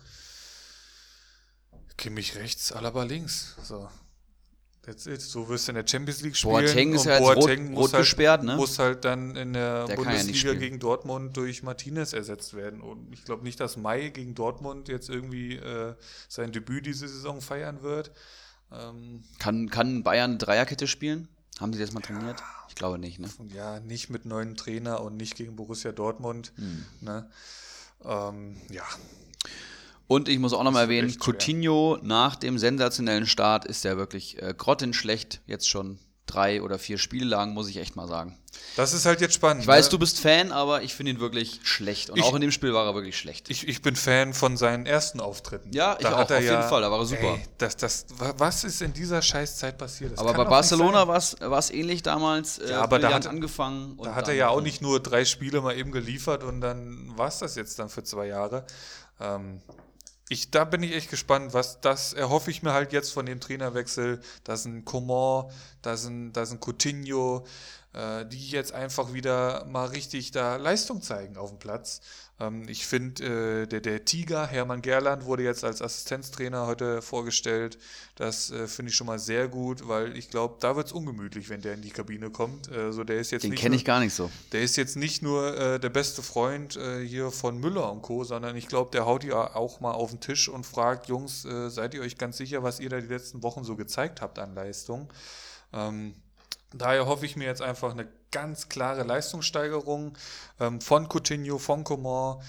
Kimmich 1.97 2.35
rechts, 2.35 2.71
Alaba 2.71 3.03
links. 3.03 3.55
So. 3.63 3.89
That's 4.85 5.07
it. 5.07 5.21
So 5.21 5.49
wirst 5.49 5.67
du 5.67 5.71
in 5.71 5.75
der 5.75 5.87
Champions 5.87 6.21
League 6.21 6.35
spielen. 6.35 6.65
Boateng 6.65 6.93
ist 6.93 7.05
ja 7.05 7.17
Boateng 7.17 7.69
rot, 7.69 7.77
rot 7.85 7.93
halt, 7.93 8.01
gesperrt, 8.03 8.43
ne? 8.43 8.55
Muss 8.55 8.77
halt 8.77 9.03
dann 9.03 9.35
in 9.35 9.53
der, 9.53 9.85
der 9.85 9.95
Bundesliga 9.95 10.51
ja 10.51 10.59
gegen 10.59 10.79
Dortmund 10.79 11.35
durch 11.35 11.63
Martinez 11.63 12.13
ersetzt 12.13 12.53
werden. 12.53 12.81
Und 12.81 13.11
ich 13.11 13.25
glaube 13.25 13.43
nicht, 13.43 13.59
dass 13.59 13.77
Mai 13.77 14.09
gegen 14.09 14.35
Dortmund 14.35 14.87
jetzt 14.87 15.09
irgendwie 15.09 15.55
äh, 15.55 15.95
sein 16.27 16.51
Debüt 16.51 16.85
diese 16.85 17.07
Saison 17.07 17.41
feiern 17.41 17.81
wird. 17.81 18.11
Ähm, 18.71 19.23
kann, 19.39 19.69
kann 19.69 20.03
Bayern 20.03 20.31
eine 20.31 20.37
Dreierkette 20.37 20.87
spielen? 20.87 21.29
Haben 21.59 21.73
sie 21.73 21.79
das 21.79 21.93
mal 21.93 22.01
trainiert? 22.01 22.39
Ja, 22.39 22.45
ich 22.69 22.75
glaube 22.75 22.99
nicht, 22.99 23.19
ne? 23.19 23.29
Ja, 23.55 23.79
nicht 23.79 24.09
mit 24.09 24.25
neuen 24.25 24.55
Trainer 24.55 25.01
und 25.01 25.17
nicht 25.17 25.35
gegen 25.35 25.55
Borussia 25.55 25.93
Dortmund. 25.93 26.51
Hm. 26.57 26.85
Ne? 27.01 27.29
Ähm, 28.03 28.57
ja. 28.69 28.83
Und 30.07 30.29
ich 30.29 30.39
muss 30.39 30.53
auch 30.53 30.63
noch 30.63 30.71
mal 30.71 30.81
erwähnen, 30.81 31.17
Coutinho 31.19 31.97
nach 32.01 32.35
dem 32.35 32.57
sensationellen 32.57 33.25
Start 33.25 33.65
ist 33.65 33.83
ja 33.83 33.97
wirklich 33.97 34.41
äh, 34.41 34.53
grottenschlecht, 34.55 35.41
jetzt 35.47 35.67
schon 35.67 35.99
drei 36.25 36.61
oder 36.61 36.79
vier 36.79 36.97
Spiele 36.97 37.25
lang, 37.25 37.53
muss 37.53 37.69
ich 37.69 37.77
echt 37.77 37.95
mal 37.95 38.07
sagen. 38.07 38.37
Das 38.75 38.93
ist 38.93 39.05
halt 39.05 39.21
jetzt 39.21 39.33
spannend. 39.33 39.61
Ich 39.61 39.67
weiß, 39.67 39.85
ne? 39.85 39.91
du 39.91 39.99
bist 39.99 40.19
Fan, 40.19 40.51
aber 40.51 40.81
ich 40.81 40.93
finde 40.93 41.11
ihn 41.11 41.19
wirklich 41.19 41.59
schlecht. 41.63 42.09
Und 42.09 42.17
ich, 42.17 42.23
auch 42.23 42.33
in 42.33 42.41
dem 42.41 42.51
Spiel 42.51 42.73
war 42.73 42.85
er 42.85 42.95
wirklich 42.95 43.17
schlecht. 43.17 43.49
Ich, 43.49 43.67
ich 43.67 43.81
bin 43.81 43.95
Fan 43.95 44.33
von 44.33 44.57
seinen 44.57 44.85
ersten 44.85 45.19
Auftritten. 45.19 45.71
Ja, 45.73 45.95
ich 45.99 46.05
da 46.05 46.15
auch, 46.15 46.29
auf 46.29 46.41
jeden 46.41 46.63
Fall, 46.63 46.81
da 46.81 46.91
war 46.91 46.99
er 46.99 47.05
super. 47.05 47.35
Ey, 47.35 47.43
das, 47.57 47.77
das, 47.77 48.05
was 48.17 48.63
ist 48.63 48.81
in 48.81 48.93
dieser 48.93 49.21
Scheißzeit 49.21 49.77
passiert? 49.77 50.13
Das 50.13 50.19
aber 50.19 50.33
bei 50.33 50.45
Barcelona 50.45 51.07
war 51.07 51.17
es 51.17 51.69
ähnlich 51.69 52.01
damals. 52.03 52.59
Äh, 52.59 52.71
ja, 52.71 52.81
aber 52.81 52.99
da 52.99 53.13
hat, 53.13 53.27
angefangen. 53.27 53.97
da 54.01 54.15
hat 54.15 54.27
er 54.27 54.33
ja 54.33 54.49
auch 54.49 54.61
nicht 54.61 54.81
nur 54.81 54.99
drei 54.99 55.25
Spiele 55.25 55.61
mal 55.61 55.77
eben 55.77 55.91
geliefert 55.91 56.43
und 56.43 56.61
dann 56.61 57.13
war 57.15 57.27
es 57.27 57.39
das 57.39 57.55
jetzt 57.55 57.77
dann 57.79 57.89
für 57.89 58.03
zwei 58.03 58.27
Jahre. 58.27 58.65
Ähm, 59.19 59.61
ich, 60.29 60.51
da 60.51 60.63
bin 60.63 60.81
ich 60.81 60.93
echt 60.93 61.09
gespannt, 61.09 61.53
was 61.53 61.81
das 61.81 62.13
erhoffe 62.13 62.49
ich 62.49 62.63
mir 62.63 62.73
halt 62.73 62.93
jetzt 62.93 63.11
von 63.13 63.25
dem 63.25 63.39
Trainerwechsel. 63.39 64.19
Da 64.43 64.55
ein 64.55 64.83
Coman, 64.83 65.51
da 65.81 65.93
ein, 65.93 66.33
da 66.33 66.43
ein 66.43 66.59
Coutinho, 66.59 67.45
äh, 67.93 68.25
die 68.25 68.49
jetzt 68.49 68.73
einfach 68.73 69.13
wieder 69.13 69.65
mal 69.65 69.85
richtig 69.85 70.31
da 70.31 70.55
Leistung 70.55 71.01
zeigen 71.01 71.37
auf 71.37 71.49
dem 71.49 71.59
Platz. 71.59 72.01
Ähm, 72.39 72.67
ich 72.67 72.85
finde, 72.85 73.63
äh, 73.63 73.67
der, 73.67 73.81
der 73.81 74.05
Tiger, 74.05 74.45
Hermann 74.45 74.81
Gerland, 74.81 75.25
wurde 75.25 75.43
jetzt 75.43 75.63
als 75.63 75.81
Assistenztrainer 75.81 76.67
heute 76.67 77.01
vorgestellt. 77.01 77.77
Das 78.15 78.51
äh, 78.51 78.67
finde 78.67 78.89
ich 78.89 78.95
schon 78.95 79.07
mal 79.07 79.19
sehr 79.19 79.47
gut, 79.47 79.87
weil 79.87 80.17
ich 80.17 80.29
glaube, 80.29 80.57
da 80.59 80.75
wird 80.75 80.87
es 80.87 80.93
ungemütlich, 80.93 81.49
wenn 81.49 81.61
der 81.61 81.75
in 81.75 81.81
die 81.81 81.91
Kabine 81.91 82.29
kommt. 82.29 82.71
Also 82.71 83.03
der 83.03 83.19
ist 83.19 83.31
jetzt 83.31 83.43
Den 83.43 83.55
kenne 83.55 83.75
ich 83.75 83.85
gar 83.85 83.99
nicht 83.99 84.13
so. 84.13 84.29
Der 84.51 84.61
ist 84.61 84.75
jetzt 84.75 84.97
nicht 84.97 85.21
nur 85.21 85.57
äh, 85.57 85.79
der 85.79 85.89
beste 85.89 86.21
Freund 86.21 86.75
äh, 86.75 87.05
hier 87.05 87.31
von 87.31 87.57
Müller 87.59 87.91
und 87.91 88.01
Co., 88.01 88.23
sondern 88.23 88.55
ich 88.55 88.67
glaube, 88.67 88.91
der 88.91 89.05
haut 89.05 89.23
ja 89.23 89.55
auch 89.55 89.79
mal 89.79 89.91
auf 89.91 90.11
den 90.11 90.19
Tisch 90.19 90.49
und 90.49 90.65
fragt, 90.65 91.07
Jungs, 91.07 91.43
seid 91.67 91.93
ihr 91.93 92.01
euch 92.01 92.17
ganz 92.17 92.37
sicher, 92.37 92.63
was 92.63 92.79
ihr 92.79 92.89
da 92.89 92.99
die 92.99 93.07
letzten 93.07 93.43
Wochen 93.43 93.63
so 93.63 93.75
gezeigt 93.75 94.21
habt 94.21 94.39
an 94.39 94.55
Leistung? 94.55 95.11
Ähm, 95.73 96.15
Daher 96.77 97.05
hoffe 97.05 97.25
ich 97.25 97.35
mir 97.35 97.45
jetzt 97.45 97.61
einfach 97.61 97.91
eine 97.91 98.07
ganz 98.31 98.67
klare 98.67 99.03
Leistungssteigerung 99.03 100.17
ähm, 100.59 100.81
von 100.81 101.07
Coutinho, 101.07 101.57
von 101.57 101.83
Coman. 101.83 102.41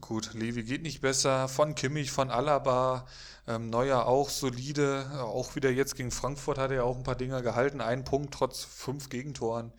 Gut, 0.00 0.34
Levi 0.34 0.62
geht 0.62 0.82
nicht 0.82 1.00
besser. 1.00 1.48
Von 1.48 1.74
Kimmich, 1.74 2.10
von 2.12 2.30
Alaba. 2.30 3.06
Ähm, 3.46 3.70
Neuer 3.70 4.06
auch 4.06 4.30
solide. 4.30 5.06
Auch 5.20 5.56
wieder 5.56 5.70
jetzt 5.70 5.96
gegen 5.96 6.10
Frankfurt 6.10 6.58
hat 6.58 6.70
er 6.70 6.84
auch 6.84 6.96
ein 6.96 7.02
paar 7.02 7.16
Dinger 7.16 7.42
gehalten. 7.42 7.80
Ein 7.80 8.04
Punkt 8.04 8.34
trotz 8.34 8.64
fünf 8.64 9.08
Gegentoren. 9.08 9.72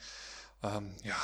Ähm, 0.62 0.94
ja, 1.04 1.16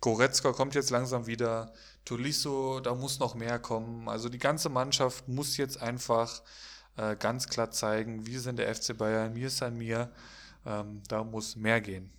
Goretzka 0.00 0.52
kommt 0.52 0.74
jetzt 0.74 0.90
langsam 0.90 1.26
wieder. 1.26 1.72
Tolisso, 2.04 2.80
da 2.80 2.94
muss 2.94 3.20
noch 3.20 3.34
mehr 3.34 3.58
kommen. 3.58 4.08
Also 4.08 4.28
die 4.28 4.38
ganze 4.38 4.68
Mannschaft 4.68 5.28
muss 5.28 5.56
jetzt 5.56 5.80
einfach 5.80 6.42
äh, 6.96 7.16
ganz 7.16 7.48
klar 7.48 7.70
zeigen, 7.70 8.26
wir 8.26 8.40
sind 8.40 8.58
der 8.58 8.74
FC 8.74 8.96
Bayern, 8.96 9.32
mir 9.32 9.46
ist 9.46 9.62
an 9.62 9.76
mir. 9.76 10.10
Ähm, 10.66 11.02
da 11.08 11.24
muss 11.24 11.56
mehr 11.56 11.80
gehen. 11.80 12.10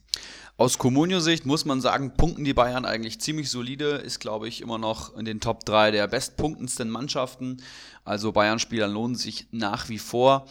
Aus 0.56 0.78
Comunio-Sicht 0.78 1.48
muss 1.48 1.66
man 1.66 1.82
sagen, 1.82 2.14
punkten 2.16 2.44
die 2.44 2.54
Bayern 2.54 2.86
eigentlich 2.86 3.20
ziemlich 3.20 3.50
solide, 3.50 3.96
ist, 3.96 4.20
glaube 4.20 4.48
ich, 4.48 4.62
immer 4.62 4.78
noch 4.78 5.18
in 5.18 5.26
den 5.26 5.40
Top 5.40 5.66
3 5.66 5.90
der 5.90 6.08
bestpunktendsten 6.08 6.90
Mannschaften. 6.90 7.58
Also 8.06 8.32
Bayern-Spieler 8.32 8.88
lohnen 8.88 9.16
sich 9.16 9.48
nach 9.52 9.90
wie 9.90 9.98
vor. 9.98 10.46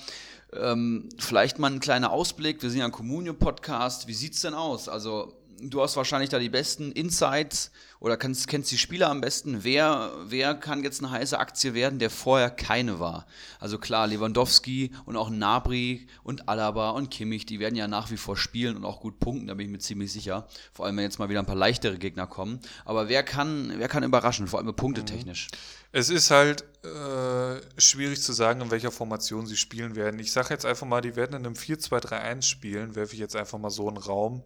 Ähm, 0.53 1.09
vielleicht 1.19 1.59
mal 1.59 1.71
ein 1.71 1.81
kleiner 1.81 2.11
Ausblick. 2.11 2.63
Wir 2.63 2.71
sind 2.71 2.81
ja 2.81 2.87
ein 2.87 2.93
Comunio-Podcast. 2.93 4.09
Wie 4.09 4.15
sieht 4.15 4.35
es 4.35 4.41
denn 4.41 4.55
aus? 4.55 4.89
Also 4.89 5.33
du 5.71 5.83
hast 5.83 5.97
wahrscheinlich 5.97 6.31
da 6.31 6.39
die 6.39 6.49
besten 6.49 6.93
Insights 6.93 7.71
oder 8.01 8.17
kennst, 8.17 8.49
kennst 8.49 8.71
die 8.73 8.79
Spieler 8.79 9.11
am 9.11 9.21
besten. 9.21 9.63
Wer, 9.63 10.13
wer 10.25 10.55
kann 10.55 10.83
jetzt 10.83 11.03
eine 11.03 11.11
heiße 11.11 11.39
Aktie 11.39 11.75
werden, 11.75 11.99
der 11.99 12.11
vorher 12.11 12.51
keine 12.51 12.99
war? 12.99 13.27
Also 13.61 13.79
klar, 13.79 14.07
Lewandowski 14.07 14.91
und 15.05 15.17
auch 15.17 15.31
Nabri 15.31 16.07
und 16.25 16.49
Alaba 16.49 16.91
und 16.91 17.11
Kimmich, 17.11 17.47
die 17.47 17.61
werden 17.61 17.77
ja 17.77 17.87
nach 17.87 18.11
wie 18.11 18.17
vor 18.17 18.37
spielen 18.37 18.77
und 18.77 18.85
auch 18.85 19.01
gut 19.01 19.21
punkten, 19.21 19.47
da 19.47 19.55
bin 19.55 19.67
ich 19.67 19.73
mir 19.73 19.79
ziemlich 19.79 20.13
sicher. 20.13 20.49
Vor 20.73 20.87
allem, 20.87 20.97
wenn 20.97 21.05
jetzt 21.05 21.19
mal 21.19 21.29
wieder 21.29 21.41
ein 21.41 21.47
paar 21.47 21.55
leichtere 21.55 21.99
Gegner 21.99 22.27
kommen. 22.27 22.61
Aber 22.85 23.09
wer 23.09 23.23
kann, 23.23 23.73
wer 23.77 23.89
kann 23.89 24.03
überraschen, 24.03 24.49
vor 24.49 24.59
allem 24.59 24.75
punktetechnisch? 24.75 25.49
Es 25.93 26.09
ist 26.09 26.31
halt 26.31 26.65
äh, 26.85 27.61
schwierig 27.81 28.23
zu 28.23 28.33
sagen, 28.33 28.63
in 28.63 28.71
welcher 28.71 28.91
Formation 28.91 29.47
sie 29.47 29.57
spielen 29.57 29.95
werden. 29.95 30.19
Ich 30.19 30.33
sage 30.33 30.49
jetzt 30.51 30.65
einfach 30.65 30.87
mal, 30.87 31.03
die 31.03 31.17
werden 31.17 31.37
in 31.37 31.47
einem 31.47 31.55
4-2-3-1 31.55 32.43
spielen, 32.43 32.95
werfe 32.97 33.13
ich 33.13 33.21
jetzt 33.21 33.37
einfach 33.37 33.59
mal 33.59 33.71
so 33.71 33.87
einen 33.89 33.99
Raum. 33.99 34.43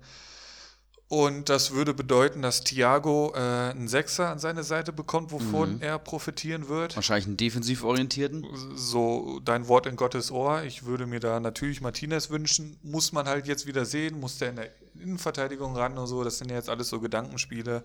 Und 1.08 1.48
das 1.48 1.70
würde 1.70 1.94
bedeuten, 1.94 2.42
dass 2.42 2.62
Thiago 2.62 3.32
äh, 3.34 3.38
einen 3.38 3.86
Sechser 3.86 4.28
an 4.28 4.40
seine 4.40 4.64
Seite 4.64 4.92
bekommt, 4.92 5.30
wovon 5.30 5.76
mhm. 5.76 5.82
er 5.82 6.00
profitieren 6.00 6.68
wird. 6.68 6.96
Wahrscheinlich 6.96 7.26
einen 7.26 7.36
defensiv 7.36 7.84
orientierten. 7.84 8.44
So 8.74 9.40
dein 9.44 9.68
Wort 9.68 9.86
in 9.86 9.94
Gottes 9.94 10.32
Ohr. 10.32 10.64
Ich 10.64 10.84
würde 10.84 11.06
mir 11.06 11.20
da 11.20 11.38
natürlich 11.38 11.80
Martinez 11.80 12.30
wünschen. 12.30 12.76
Muss 12.82 13.12
man 13.12 13.26
halt 13.26 13.46
jetzt 13.46 13.66
wieder 13.66 13.84
sehen. 13.84 14.18
Muss 14.18 14.38
der 14.38 14.50
in 14.50 14.56
der 14.56 14.70
Innenverteidigung 15.00 15.76
ran 15.76 15.98
und 15.98 16.06
so. 16.06 16.24
Das 16.24 16.38
sind 16.38 16.50
ja 16.50 16.56
jetzt 16.56 16.68
alles 16.68 16.88
so 16.88 17.00
Gedankenspiele. 17.00 17.84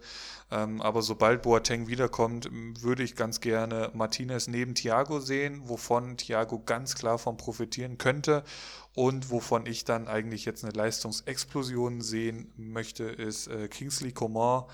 Ähm, 0.51 0.81
aber 0.81 1.01
sobald 1.01 1.41
Boateng 1.41 1.87
wiederkommt, 1.87 2.49
würde 2.51 3.03
ich 3.03 3.15
ganz 3.15 3.39
gerne 3.39 3.91
Martinez 3.93 4.47
neben 4.47 4.75
Thiago 4.75 5.19
sehen, 5.19 5.61
wovon 5.65 6.17
Thiago 6.17 6.59
ganz 6.59 6.95
klar 6.95 7.17
von 7.17 7.37
profitieren 7.37 7.97
könnte. 7.97 8.43
Und 8.93 9.29
wovon 9.31 9.65
ich 9.65 9.85
dann 9.85 10.07
eigentlich 10.07 10.45
jetzt 10.45 10.63
eine 10.63 10.73
Leistungsexplosion 10.73 12.01
sehen 12.01 12.51
möchte, 12.57 13.05
ist 13.05 13.47
äh, 13.47 13.67
Kingsley 13.69 14.11
Coman, 14.11 14.65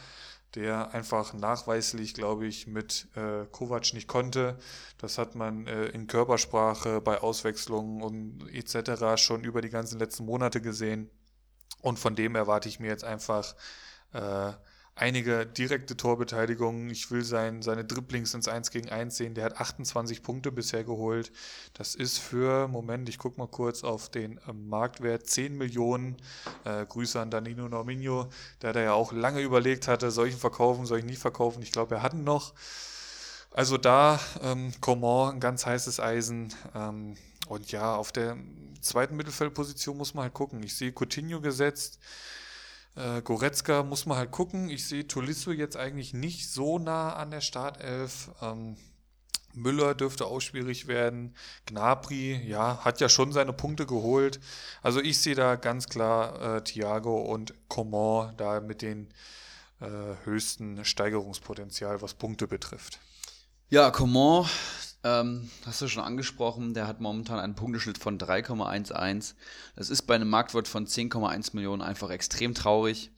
der 0.56 0.93
einfach 0.93 1.34
nachweislich, 1.34 2.15
glaube 2.15 2.47
ich, 2.47 2.65
mit 2.65 3.08
äh, 3.15 3.45
Kovac 3.52 3.93
nicht 3.93 4.08
konnte. 4.08 4.58
Das 4.97 5.19
hat 5.19 5.36
man 5.36 5.67
äh, 5.67 5.86
in 5.89 6.08
Körpersprache 6.08 7.00
bei 7.00 7.19
Auswechslungen 7.19 8.02
und 8.02 8.47
etc. 8.52 9.21
schon 9.21 9.44
über 9.44 9.62
die 9.62 9.69
ganzen 9.69 10.00
letzten 10.00 10.25
Monate 10.25 10.62
gesehen. 10.62 11.12
Und 11.82 12.00
von 12.00 12.15
dem 12.15 12.36
erwarte 12.36 12.70
ich 12.70 12.80
mir 12.80 12.88
jetzt 12.88 13.04
einfach 13.04 13.56
äh, 14.13 14.52
einige 14.98 15.46
direkte 15.46 15.96
Torbeteiligungen. 15.96 16.90
Ich 16.90 17.12
will 17.12 17.24
sein, 17.24 17.62
seine 17.62 17.86
Dribblings 17.86 18.34
ins 18.34 18.48
1 18.48 18.72
gegen 18.72 18.90
1 18.90 19.15
sehen. 19.15 19.36
Der 19.36 19.46
hat 19.46 19.60
28 19.60 20.24
Punkte 20.24 20.52
bisher 20.52 20.84
geholt. 20.84 21.32
Das 21.74 21.96
ist 21.96 22.18
für, 22.18 22.68
Moment, 22.68 23.08
ich 23.10 23.18
gucke 23.18 23.40
mal 23.40 23.48
kurz 23.48 23.84
auf 23.84 24.10
den 24.10 24.38
äh, 24.48 24.54
Marktwert, 24.54 25.28
10 25.28 25.58
Millionen. 25.58 26.18
Äh, 26.65 26.86
Grüße 26.86 27.20
an 27.20 27.32
Danilo 27.32 27.70
Norminho, 27.70 28.28
der 28.62 28.74
da 28.74 28.82
ja 28.82 28.94
auch 28.94 29.12
lange 29.12 29.42
überlegt 29.42 29.88
hatte, 29.88 30.12
soll 30.12 30.28
ich 30.28 30.34
ihn 30.34 30.40
verkaufen, 30.40 30.86
soll 30.86 31.00
ich 31.00 31.06
nicht 31.06 31.22
verkaufen. 31.22 31.62
Ich 31.62 31.72
glaube, 31.72 31.96
er 31.96 32.02
hat 32.02 32.13
ihn 32.13 32.24
noch. 32.24 32.54
Also 33.52 33.78
da 33.78 34.20
ähm, 34.42 34.74
Coman 34.82 35.36
ein 35.36 35.40
ganz 35.40 35.65
heißes 35.65 36.00
Eisen. 36.00 36.54
Ähm, 36.76 37.15
und 37.50 37.71
ja, 37.71 37.95
auf 37.95 38.12
der 38.12 38.37
zweiten 38.81 39.15
Mittelfeldposition 39.15 39.98
muss 39.98 40.13
man 40.13 40.23
halt 40.23 40.33
gucken. 40.33 40.63
Ich 40.63 40.75
sehe 40.75 40.93
Coutinho 40.93 41.41
gesetzt. 41.41 42.00
Äh, 42.95 43.21
Goretzka 43.21 43.83
muss 43.83 44.06
man 44.06 44.17
halt 44.17 44.31
gucken. 44.31 44.69
Ich 44.69 44.87
sehe 44.87 45.08
Tolisso 45.08 45.52
jetzt 45.52 45.77
eigentlich 45.77 46.13
nicht 46.13 46.50
so 46.50 46.79
nah 46.79 47.13
an 47.13 47.31
der 47.31 47.41
Startelf. 47.41 48.31
Ähm, 48.41 48.77
Müller 49.54 49.95
dürfte 49.95 50.25
auch 50.25 50.39
schwierig 50.39 50.87
werden. 50.87 51.35
Gnabry, 51.65 52.41
ja, 52.48 52.83
hat 52.83 53.02
ja 53.02 53.10
schon 53.10 53.31
seine 53.31 53.54
Punkte 53.54 53.85
geholt. 53.85 54.39
Also 54.81 55.02
ich 55.02 55.19
sehe 55.19 55.35
da 55.35 55.56
ganz 55.56 55.89
klar 55.89 56.58
äh, 56.58 56.63
Thiago 56.63 57.21
und 57.21 57.54
Coman 57.67 58.35
da 58.37 58.62
mit 58.62 58.81
den 58.81 59.10
äh, 59.81 59.87
höchsten 60.23 60.85
Steigerungspotenzial, 60.85 62.02
was 62.02 62.13
Punkte 62.13 62.48
betrifft. 62.48 63.00
Ja, 63.69 63.91
Coman, 63.91 64.48
ähm, 65.08 65.49
hast 65.65 65.81
du 65.81 65.87
schon 65.87 66.03
angesprochen, 66.03 66.73
der 66.73 66.87
hat 66.87 66.99
momentan 66.99 67.39
einen 67.39 67.55
Punkteschnitt 67.55 67.97
von 67.97 68.17
3,11. 68.17 69.33
Das 69.75 69.89
ist 69.89 70.03
bei 70.03 70.15
einem 70.15 70.29
Marktwert 70.29 70.67
von 70.67 70.85
10,1 70.85 71.51
Millionen 71.53 71.81
einfach 71.81 72.10
extrem 72.10 72.53
traurig 72.53 73.12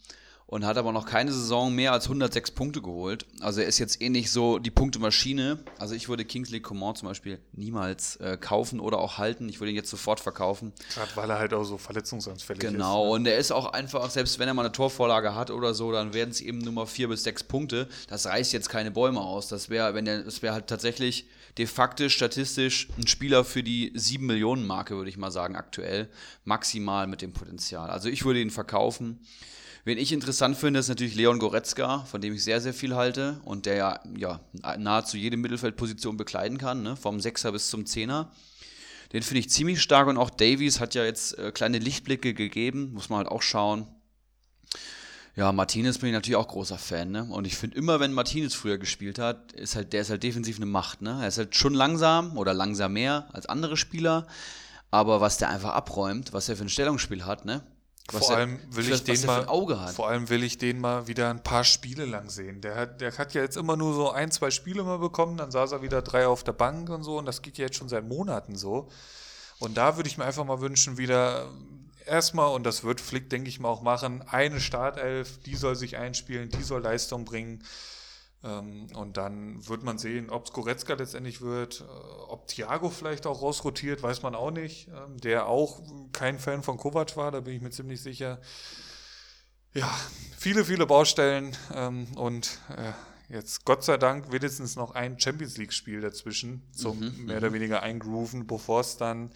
und 0.50 0.66
hat 0.66 0.78
aber 0.78 0.92
noch 0.92 1.06
keine 1.06 1.32
Saison 1.32 1.74
mehr 1.74 1.94
als 1.94 2.06
106 2.06 2.52
Punkte 2.52 2.82
geholt. 2.82 3.28
Also 3.40 3.62
er 3.62 3.68
ist 3.68 3.78
jetzt 3.78 4.02
eh 4.02 4.10
nicht 4.10 4.32
so 4.32 4.58
die 4.58 4.72
Punktemaschine. 4.72 5.60
Also 5.78 5.94
ich 5.94 6.10
würde 6.10 6.26
Kingsley 6.26 6.60
Coman 6.60 6.96
zum 6.96 7.08
Beispiel 7.08 7.40
niemals 7.54 8.16
äh, 8.16 8.36
kaufen 8.36 8.80
oder 8.80 8.98
auch 8.98 9.20
halten. 9.20 9.48
Ich 9.48 9.60
würde 9.60 9.70
ihn 9.70 9.76
jetzt 9.76 9.92
sofort 9.92 10.20
verkaufen. 10.20 10.74
Gerade 10.96 11.16
weil 11.16 11.30
er 11.30 11.38
halt 11.38 11.54
auch 11.54 11.64
so 11.66 11.78
verletzungsanfällig 11.78 12.62
genau. 12.62 12.72
ist. 12.72 12.78
Genau, 12.78 13.06
ne? 13.06 13.12
und 13.12 13.28
er 13.28 13.38
ist 13.38 13.52
auch 13.52 13.74
einfach, 13.74 14.10
selbst 14.10 14.40
wenn 14.40 14.48
er 14.48 14.56
mal 14.56 14.64
eine 14.64 14.72
Torvorlage 14.72 15.36
hat 15.36 15.52
oder 15.52 15.76
so, 15.76 15.92
dann 15.92 16.16
werden 16.16 16.32
es 16.32 16.42
eben 16.42 16.58
nur 16.58 16.74
mal 16.74 16.88
vier 16.88 17.10
bis 17.10 17.24
sechs 17.24 17.44
Punkte. 17.44 17.88
Das 18.08 18.26
reißt 18.26 18.52
jetzt 18.52 18.70
keine 18.70 18.90
Bäume 18.90 19.22
aus. 19.22 19.50
Das 19.50 19.70
wäre, 19.70 19.94
wenn 19.94 20.06
der, 20.06 20.24
das 20.24 20.42
wäre 20.42 20.56
halt 20.56 20.66
tatsächlich 20.66 21.28
de 21.60 21.68
facto 21.68 22.08
statistisch 22.08 22.88
ein 22.98 23.06
Spieler 23.06 23.44
für 23.44 23.62
die 23.62 23.92
7 23.94 24.26
Millionen 24.26 24.66
Marke, 24.66 24.96
würde 24.96 25.10
ich 25.10 25.18
mal 25.18 25.30
sagen, 25.30 25.58
aktuell. 25.58 26.10
Maximal 26.46 27.06
mit 27.06 27.22
dem 27.22 27.34
Potenzial. 27.34 27.90
Also 27.90 28.08
ich 28.08 28.24
würde 28.24 28.42
ihn 28.42 28.50
verkaufen. 28.50 29.20
Wen 29.84 29.98
ich 29.98 30.14
interessant 30.14 30.56
finde, 30.56 30.80
ist 30.80 30.88
natürlich 30.88 31.16
Leon 31.16 31.38
Goretzka, 31.38 32.06
von 32.06 32.22
dem 32.22 32.34
ich 32.34 32.46
sehr, 32.46 32.62
sehr 32.62 32.74
viel 32.74 32.96
halte 32.96 33.42
und 33.44 33.66
der 33.66 33.76
ja, 33.76 34.00
ja 34.16 34.40
nahezu 34.78 35.18
jede 35.18 35.36
Mittelfeldposition 35.36 36.16
bekleiden 36.16 36.58
kann, 36.58 36.82
ne? 36.82 36.96
vom 36.96 37.20
Sechser 37.20 37.52
bis 37.52 37.70
zum 37.70 37.86
Zehner. 37.86 38.32
Den 39.12 39.22
finde 39.22 39.40
ich 39.40 39.50
ziemlich 39.50 39.82
stark 39.82 40.08
und 40.08 40.18
auch 40.18 40.30
Davies 40.30 40.80
hat 40.80 40.96
ja 40.96 41.04
jetzt 41.04 41.38
äh, 41.38 41.52
kleine 41.52 41.80
Lichtblicke 41.80 42.34
gegeben, 42.34 42.94
muss 42.94 43.10
man 43.10 43.18
halt 43.18 43.28
auch 43.28 43.42
schauen. 43.42 43.86
Ja, 45.40 45.54
Martinez 45.54 45.98
bin 45.98 46.10
ich 46.10 46.14
natürlich 46.14 46.36
auch 46.36 46.50
großer 46.50 46.78
Fan, 46.78 47.12
ne? 47.12 47.24
Und 47.24 47.48
ich 47.48 47.56
finde 47.56 47.78
immer, 47.78 48.02
wenn 48.02 48.12
Martinez 48.12 48.54
früher 48.54 48.78
gespielt 48.78 49.20
hat, 49.20 49.54
ist 49.54 49.74
halt, 49.74 49.94
der 49.94 50.02
ist 50.02 50.10
halt 50.10 50.22
defensiv 50.22 50.58
eine 50.58 50.66
Macht, 50.66 51.02
ne? 51.02 51.18
Er 51.22 51.30
ist 51.30 51.38
halt 51.38 51.56
schon 51.56 51.74
langsam 51.74 52.38
oder 52.38 52.54
langsam 52.54 52.92
mehr 52.92 53.30
als 53.32 53.46
andere 53.46 53.78
Spieler, 53.78 54.28
aber 54.92 55.22
was 55.22 55.38
der 55.38 55.48
einfach 55.48 55.72
abräumt, 55.72 56.34
was 56.34 56.50
er 56.50 56.58
für 56.58 56.66
ein 56.66 56.70
Stellungsspiel 56.70 57.24
hat, 57.24 57.46
ne? 57.46 57.64
Was 58.12 58.26
vor 58.26 58.36
allem 58.36 58.60
will 58.70 58.92
ich 58.92 59.02
den 59.06 59.26
mal, 59.26 59.46
vor 59.94 60.10
allem 60.10 60.28
will 60.28 60.44
ich 60.44 60.58
den 60.58 60.82
mal 60.82 61.08
wieder 61.08 61.30
ein 61.30 61.42
paar 61.42 61.64
Spiele 61.64 62.04
lang 62.04 62.30
sehen. 62.30 62.60
Der 62.60 62.76
hat, 62.76 63.00
der 63.00 63.18
hat 63.18 63.34
ja 63.34 63.42
jetzt 63.42 63.56
immer 63.56 63.78
nur 63.78 63.94
so 63.94 64.12
ein, 64.12 64.32
zwei 64.32 64.52
Spiele 64.52 64.84
mal 64.84 65.00
bekommen, 65.00 65.38
dann 65.38 65.52
saß 65.52 65.72
er 65.72 65.82
wieder 65.82 66.02
drei 66.02 66.28
auf 66.28 66.44
der 66.44 66.52
Bank 66.52 66.90
und 66.90 67.04
so 67.04 67.18
und 67.18 67.26
das 67.26 67.42
geht 67.42 67.58
ja 67.58 67.68
jetzt 67.68 67.78
schon 67.78 67.88
seit 67.88 68.06
Monaten 68.06 68.58
so. 68.58 68.90
Und 69.60 69.78
da 69.78 69.96
würde 69.96 70.10
ich 70.10 70.18
mir 70.18 70.26
einfach 70.26 70.44
mal 70.44 70.60
wünschen, 70.60 70.98
wieder 70.98 71.50
erstmal, 72.10 72.54
und 72.54 72.64
das 72.64 72.84
wird 72.84 73.00
Flick, 73.00 73.30
denke 73.30 73.50
ich 73.50 73.60
mal, 73.60 73.70
auch 73.70 73.82
machen, 73.82 74.22
eine 74.24 74.60
Startelf, 74.60 75.40
die 75.44 75.56
soll 75.56 75.76
sich 75.76 75.98
einspielen, 75.98 76.50
die 76.50 76.64
soll 76.64 76.82
Leistung 76.82 77.26
bringen. 77.26 77.64
Ähm, 78.44 78.88
und 78.96 79.18
dann 79.18 79.68
wird 79.68 79.84
man 79.84 79.98
sehen, 79.98 80.30
ob 80.30 80.46
es 80.46 80.54
Goretzka 80.54 80.94
letztendlich 80.94 81.42
wird, 81.42 81.82
äh, 81.82 81.84
ob 82.28 82.48
Thiago 82.48 82.90
vielleicht 82.90 83.28
auch 83.28 83.42
rausrotiert, 83.42 84.02
weiß 84.02 84.22
man 84.22 84.36
auch 84.36 84.52
nicht. 84.52 84.88
Ähm, 84.88 85.18
der 85.18 85.48
auch 85.48 85.82
kein 86.14 86.40
Fan 86.40 86.64
von 86.64 86.78
Kovac 86.78 87.18
war, 87.18 87.32
da 87.32 87.42
bin 87.42 87.56
ich 87.56 87.62
mir 87.62 87.72
ziemlich 87.72 88.02
sicher. 88.02 88.40
Ja, 89.74 89.94
viele, 90.38 90.66
viele 90.66 90.86
Baustellen 90.88 91.56
ähm, 91.74 92.08
und 92.16 92.60
äh, 92.76 93.34
jetzt 93.34 93.66
Gott 93.66 93.84
sei 93.84 93.98
Dank 93.98 94.32
wenigstens 94.32 94.76
noch 94.76 94.92
ein 94.92 95.20
Champions 95.20 95.58
League-Spiel 95.58 96.02
dazwischen 96.02 96.64
zum 96.72 97.00
mhm, 97.00 97.26
mehr 97.26 97.38
oder 97.38 97.50
mhm. 97.50 97.56
weniger 97.56 97.84
eingrooven, 97.84 98.48
bevor 98.48 98.82
es 98.82 98.98
dann 98.98 99.32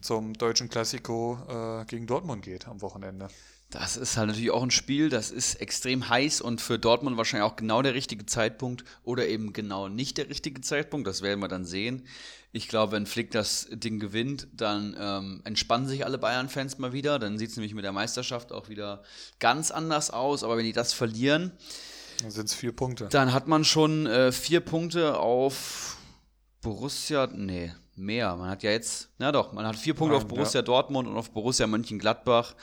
zum 0.00 0.34
deutschen 0.34 0.68
Klassiko 0.68 1.38
äh, 1.48 1.84
gegen 1.86 2.06
Dortmund 2.06 2.42
geht 2.42 2.68
am 2.68 2.82
Wochenende. 2.82 3.28
Das 3.70 3.96
ist 3.96 4.16
halt 4.16 4.28
natürlich 4.28 4.52
auch 4.52 4.62
ein 4.62 4.70
Spiel, 4.70 5.08
das 5.08 5.32
ist 5.32 5.56
extrem 5.56 6.08
heiß 6.08 6.40
und 6.40 6.60
für 6.60 6.78
Dortmund 6.78 7.16
wahrscheinlich 7.16 7.50
auch 7.50 7.56
genau 7.56 7.82
der 7.82 7.94
richtige 7.94 8.24
Zeitpunkt 8.24 8.84
oder 9.02 9.26
eben 9.26 9.52
genau 9.52 9.88
nicht 9.88 10.16
der 10.16 10.28
richtige 10.28 10.60
Zeitpunkt. 10.60 11.08
Das 11.08 11.22
werden 11.22 11.40
wir 11.40 11.48
dann 11.48 11.64
sehen. 11.64 12.06
Ich 12.52 12.68
glaube, 12.68 12.92
wenn 12.92 13.04
Flick 13.04 13.32
das 13.32 13.66
Ding 13.72 13.98
gewinnt, 13.98 14.46
dann 14.52 14.96
ähm, 14.96 15.40
entspannen 15.42 15.88
sich 15.88 16.04
alle 16.04 16.18
Bayern-Fans 16.18 16.78
mal 16.78 16.92
wieder. 16.92 17.18
Dann 17.18 17.36
sieht 17.36 17.50
es 17.50 17.56
nämlich 17.56 17.74
mit 17.74 17.84
der 17.84 17.90
Meisterschaft 17.90 18.52
auch 18.52 18.68
wieder 18.68 19.02
ganz 19.40 19.72
anders 19.72 20.10
aus. 20.10 20.44
Aber 20.44 20.56
wenn 20.56 20.64
die 20.64 20.72
das 20.72 20.92
verlieren, 20.92 21.50
dann 22.22 22.30
sind 22.30 22.46
es 22.46 22.54
vier 22.54 22.70
Punkte. 22.70 23.08
Dann 23.08 23.32
hat 23.32 23.48
man 23.48 23.64
schon 23.64 24.06
äh, 24.06 24.30
vier 24.30 24.60
Punkte 24.60 25.18
auf 25.18 25.96
Borussia. 26.60 27.26
Nee, 27.26 27.72
mehr. 27.96 28.34
Man 28.36 28.48
hat 28.48 28.62
ja 28.62 28.70
jetzt, 28.70 29.08
na 29.18 29.32
doch, 29.32 29.52
man 29.52 29.66
hat 29.66 29.76
vier 29.76 29.94
Punkte 29.94 30.16
Nein, 30.16 30.24
auf 30.24 30.28
Borussia 30.28 30.60
ja. 30.60 30.62
Dortmund 30.62 31.08
und 31.08 31.16
auf 31.16 31.30
Borussia 31.30 31.66
Mönchengladbach. 31.66 32.54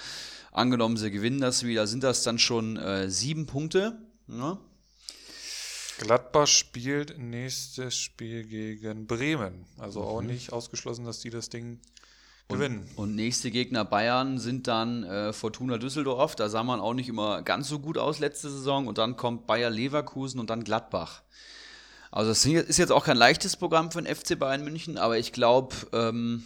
Angenommen, 0.52 0.98
sie 0.98 1.12
gewinnen 1.12 1.40
das 1.40 1.64
wieder, 1.64 1.88
sind 1.88 2.04
das 2.04 2.24
dann 2.24 2.38
schon 2.38 2.78
äh, 2.78 3.10
sieben 3.10 3.46
Punkte. 3.46 3.98
Ja? 4.28 4.60
Gladbach 6.02 6.48
spielt 6.48 7.20
nächstes 7.20 7.96
Spiel 7.96 8.44
gegen 8.46 9.06
Bremen. 9.06 9.66
Also 9.78 10.02
mhm. 10.02 10.08
auch 10.08 10.22
nicht 10.22 10.52
ausgeschlossen, 10.52 11.06
dass 11.06 11.20
die 11.20 11.30
das 11.30 11.50
Ding 11.50 11.80
gewinnen. 12.50 12.90
Und, 12.96 13.04
und 13.12 13.16
nächste 13.16 13.52
Gegner 13.52 13.86
Bayern 13.86 14.40
sind 14.40 14.68
dann 14.68 15.04
äh, 15.04 15.32
Fortuna 15.32 15.78
Düsseldorf. 15.78 16.36
Da 16.36 16.50
sah 16.50 16.64
man 16.64 16.80
auch 16.80 16.94
nicht 16.94 17.08
immer 17.08 17.44
ganz 17.44 17.68
so 17.68 17.80
gut 17.80 17.98
aus 17.98 18.20
letzte 18.20 18.50
Saison. 18.50 18.88
Und 18.88 18.98
dann 18.98 19.16
kommt 19.16 19.48
Bayer 19.48 19.70
Leverkusen 19.70 20.40
und 20.40 20.50
dann 20.50 20.64
Gladbach. 20.64 21.22
Also 22.12 22.32
es 22.32 22.46
ist 22.46 22.78
jetzt 22.78 22.92
auch 22.92 23.06
kein 23.06 23.18
leichtes 23.18 23.56
Programm 23.56 23.90
für 23.92 24.02
den 24.02 24.14
FC 24.14 24.38
Bayern 24.38 24.66
München, 24.66 24.98
aber 24.98 25.18
ich 25.18 25.32
glaube, 25.32 25.76
ähm, 25.94 26.44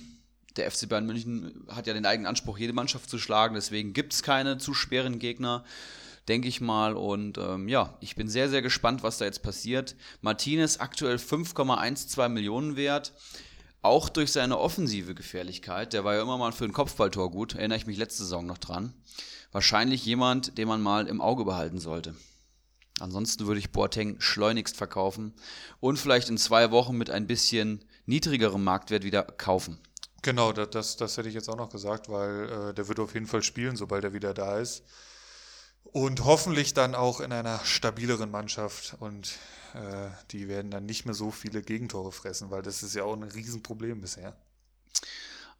der 0.57 0.69
FC 0.69 0.87
Bayern 0.87 1.07
München 1.07 1.65
hat 1.67 1.87
ja 1.87 1.93
den 1.93 2.05
eigenen 2.05 2.27
Anspruch, 2.27 2.57
jede 2.57 2.73
Mannschaft 2.73 3.09
zu 3.09 3.17
schlagen. 3.17 3.55
Deswegen 3.55 3.93
gibt 3.93 4.13
es 4.13 4.23
keine 4.23 4.57
zu 4.57 4.73
schweren 4.73 5.19
Gegner, 5.19 5.65
denke 6.27 6.47
ich 6.47 6.61
mal. 6.61 6.93
Und 6.95 7.37
ähm, 7.37 7.67
ja, 7.67 7.97
ich 7.99 8.15
bin 8.15 8.29
sehr, 8.29 8.49
sehr 8.49 8.61
gespannt, 8.61 9.03
was 9.03 9.17
da 9.17 9.25
jetzt 9.25 9.41
passiert. 9.41 9.95
Martinez 10.21 10.77
aktuell 10.79 11.17
5,12 11.17 12.29
Millionen 12.29 12.75
wert. 12.75 13.13
Auch 13.81 14.09
durch 14.09 14.31
seine 14.31 14.57
offensive 14.57 15.13
Gefährlichkeit. 15.13 15.93
Der 15.93 16.03
war 16.03 16.15
ja 16.15 16.21
immer 16.21 16.37
mal 16.37 16.51
für 16.51 16.65
ein 16.65 16.73
Kopfballtor 16.73 17.29
gut. 17.31 17.55
Erinnere 17.55 17.77
ich 17.77 17.87
mich 17.87 17.97
letzte 17.97 18.23
Saison 18.23 18.45
noch 18.45 18.57
dran. 18.57 18.93
Wahrscheinlich 19.51 20.05
jemand, 20.05 20.57
den 20.57 20.67
man 20.67 20.81
mal 20.81 21.07
im 21.07 21.21
Auge 21.21 21.45
behalten 21.45 21.79
sollte. 21.79 22.15
Ansonsten 22.99 23.45
würde 23.45 23.59
ich 23.59 23.71
Boateng 23.71 24.19
schleunigst 24.19 24.77
verkaufen 24.77 25.33
und 25.79 25.97
vielleicht 25.97 26.29
in 26.29 26.37
zwei 26.37 26.71
Wochen 26.71 26.97
mit 26.97 27.09
ein 27.09 27.27
bisschen 27.27 27.83
niedrigerem 28.05 28.63
Marktwert 28.63 29.03
wieder 29.03 29.23
kaufen. 29.23 29.79
Genau, 30.21 30.53
das, 30.53 30.69
das, 30.69 30.97
das 30.97 31.17
hätte 31.17 31.27
ich 31.27 31.35
jetzt 31.35 31.49
auch 31.49 31.57
noch 31.57 31.69
gesagt, 31.69 32.09
weil 32.09 32.49
äh, 32.49 32.73
der 32.73 32.87
wird 32.87 32.99
auf 32.99 33.13
jeden 33.13 33.27
Fall 33.27 33.43
spielen, 33.43 33.75
sobald 33.75 34.03
er 34.03 34.13
wieder 34.13 34.33
da 34.33 34.57
ist. 34.57 34.83
Und 35.83 36.25
hoffentlich 36.25 36.73
dann 36.73 36.95
auch 36.95 37.19
in 37.19 37.31
einer 37.31 37.59
stabileren 37.63 38.31
Mannschaft 38.31 38.95
und 38.99 39.33
äh, 39.75 40.09
die 40.31 40.47
werden 40.47 40.71
dann 40.71 40.85
nicht 40.85 41.05
mehr 41.05 41.13
so 41.13 41.31
viele 41.31 41.61
Gegentore 41.61 42.11
fressen, 42.11 42.49
weil 42.49 42.63
das 42.63 42.81
ist 42.81 42.95
ja 42.95 43.03
auch 43.03 43.13
ein 43.13 43.23
Riesenproblem 43.23 44.01
bisher. 44.01 44.35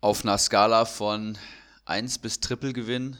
Auf 0.01 0.23
einer 0.23 0.38
Skala 0.38 0.86
von 0.86 1.38
1 1.86 2.17
bis 2.19 2.39
Triple 2.39 2.73
Gewinn, 2.73 3.17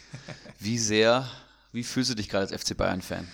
wie 0.58 0.78
sehr, 0.78 1.28
wie 1.72 1.84
fühlst 1.84 2.10
du 2.10 2.14
dich 2.14 2.28
gerade 2.28 2.50
als 2.50 2.62
FC 2.62 2.76
Bayern-Fan? 2.76 3.28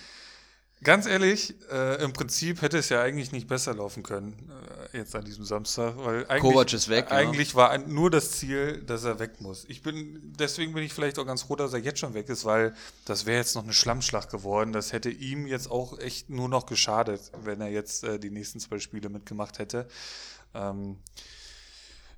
Ganz 0.83 1.07
ehrlich, 1.07 1.55
äh, 1.71 2.03
im 2.03 2.13
Prinzip 2.13 2.61
hätte 2.61 2.77
es 2.77 2.89
ja 2.89 3.01
eigentlich 3.01 3.31
nicht 3.31 3.47
besser 3.47 3.73
laufen 3.73 4.03
können, 4.03 4.51
äh, 4.93 4.97
jetzt 4.97 5.15
an 5.15 5.23
diesem 5.23 5.45
Samstag, 5.45 5.95
weil 5.97 6.27
eigentlich, 6.27 6.41
Kovac 6.41 6.73
ist 6.73 6.89
weg, 6.89 7.11
eigentlich 7.11 7.51
ja. 7.51 7.55
war 7.55 7.77
nur 7.77 8.11
das 8.11 8.31
Ziel, 8.31 8.83
dass 8.83 9.03
er 9.03 9.17
weg 9.17 9.39
muss. 9.39 9.65
Ich 9.69 9.81
bin, 9.81 10.33
deswegen 10.37 10.73
bin 10.73 10.83
ich 10.83 10.93
vielleicht 10.93 11.17
auch 11.17 11.25
ganz 11.25 11.43
froh, 11.43 11.55
dass 11.55 11.73
er 11.73 11.79
jetzt 11.79 11.99
schon 11.99 12.13
weg 12.13 12.27
ist, 12.29 12.43
weil 12.43 12.75
das 13.05 13.25
wäre 13.25 13.37
jetzt 13.37 13.55
noch 13.55 13.63
eine 13.63 13.73
Schlammschlacht 13.73 14.29
geworden. 14.29 14.73
Das 14.73 14.91
hätte 14.91 15.09
ihm 15.09 15.47
jetzt 15.47 15.71
auch 15.71 15.97
echt 15.97 16.29
nur 16.29 16.49
noch 16.49 16.65
geschadet, 16.65 17.31
wenn 17.43 17.61
er 17.61 17.69
jetzt 17.69 18.03
äh, 18.03 18.19
die 18.19 18.29
nächsten 18.29 18.59
zwei 18.59 18.79
Spiele 18.79 19.09
mitgemacht 19.09 19.59
hätte. 19.59 19.87
Ähm, 20.53 20.97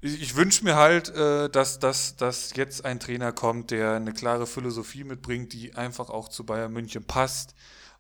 ich, 0.02 0.22
ich 0.22 0.36
wünsche 0.36 0.64
mir 0.64 0.76
halt, 0.76 1.10
äh, 1.10 1.48
dass, 1.50 1.80
dass, 1.80 2.18
dass 2.18 2.56
jetzt 2.56 2.84
ein 2.86 3.00
Trainer 3.00 3.32
kommt, 3.32 3.70
der 3.72 3.94
eine 3.94 4.14
klare 4.14 4.48
Philosophie 4.48 5.04
mitbringt, 5.04 5.54
die 5.54 5.76
einfach 5.76 6.10
auch 6.10 6.28
zu 6.28 6.44
Bayern 6.44 6.74
München 6.74 7.04
passt 7.04 7.54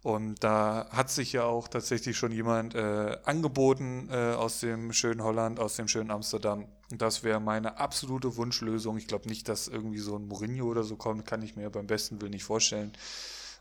und 0.07 0.41
da 0.41 0.87
hat 0.89 1.09
sich 1.09 1.33
ja 1.33 1.43
auch 1.43 1.67
tatsächlich 1.67 2.15
schon 2.17 2.31
jemand 2.31 2.75
äh, 2.75 3.17
angeboten 3.25 4.07
äh, 4.09 4.33
aus 4.35 4.61
dem 4.61 4.93
schönen 4.93 5.21
Holland, 5.21 5.59
aus 5.59 5.75
dem 5.75 5.89
schönen 5.89 6.11
Amsterdam. 6.11 6.65
Das 6.89 7.23
wäre 7.23 7.41
meine 7.41 7.77
absolute 7.77 8.37
Wunschlösung. 8.37 8.97
Ich 8.97 9.07
glaube 9.07 9.27
nicht, 9.27 9.49
dass 9.49 9.67
irgendwie 9.67 9.99
so 9.99 10.15
ein 10.15 10.27
Mourinho 10.29 10.65
oder 10.65 10.83
so 10.83 10.95
kommt, 10.95 11.25
kann 11.25 11.41
ich 11.41 11.57
mir 11.57 11.69
beim 11.69 11.87
besten 11.87 12.21
Willen 12.21 12.31
nicht 12.31 12.45
vorstellen. 12.45 12.93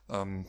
Ähm, 0.08 0.46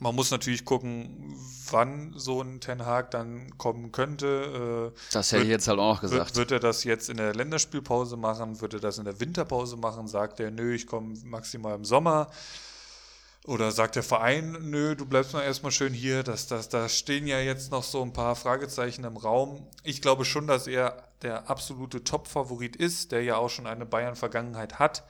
Man 0.00 0.14
muss 0.16 0.32
natürlich 0.32 0.64
gucken, 0.64 1.34
wann 1.70 2.12
so 2.16 2.42
ein 2.42 2.60
Ten 2.60 2.84
Hag 2.84 3.12
dann 3.12 3.56
kommen 3.56 3.92
könnte. 3.92 4.92
Äh, 4.94 4.98
Das 5.12 5.30
hätte 5.30 5.44
ich 5.44 5.48
jetzt 5.48 5.68
halt 5.68 5.78
auch 5.78 5.94
noch 5.94 6.00
gesagt. 6.00 6.34
Wird, 6.34 6.36
wird 6.36 6.50
er 6.50 6.60
das 6.68 6.82
jetzt 6.82 7.08
in 7.08 7.18
der 7.18 7.34
Länderspielpause 7.34 8.16
machen? 8.16 8.60
Wird 8.60 8.74
er 8.74 8.80
das 8.80 8.98
in 8.98 9.04
der 9.04 9.20
Winterpause 9.20 9.76
machen? 9.76 10.08
Sagt 10.08 10.40
er, 10.40 10.50
nö, 10.50 10.74
ich 10.74 10.86
komme 10.88 11.14
maximal 11.24 11.76
im 11.76 11.84
Sommer? 11.84 12.30
Oder 13.46 13.70
sagt 13.70 13.94
der 13.94 14.02
Verein, 14.02 14.56
nö, 14.60 14.96
du 14.96 15.06
bleibst 15.06 15.32
mal 15.32 15.42
erstmal 15.42 15.70
schön 15.70 15.92
hier. 15.92 16.24
Das, 16.24 16.48
das, 16.48 16.68
da 16.68 16.88
stehen 16.88 17.28
ja 17.28 17.38
jetzt 17.38 17.70
noch 17.70 17.84
so 17.84 18.02
ein 18.02 18.12
paar 18.12 18.34
Fragezeichen 18.34 19.04
im 19.04 19.16
Raum. 19.16 19.68
Ich 19.84 20.02
glaube 20.02 20.24
schon, 20.24 20.48
dass 20.48 20.66
er 20.66 21.08
der 21.22 21.48
absolute 21.48 22.02
Top-Favorit 22.02 22.74
ist, 22.74 23.12
der 23.12 23.22
ja 23.22 23.36
auch 23.36 23.48
schon 23.48 23.66
eine 23.68 23.86
Bayern-Vergangenheit 23.86 24.80
hat. 24.80 25.04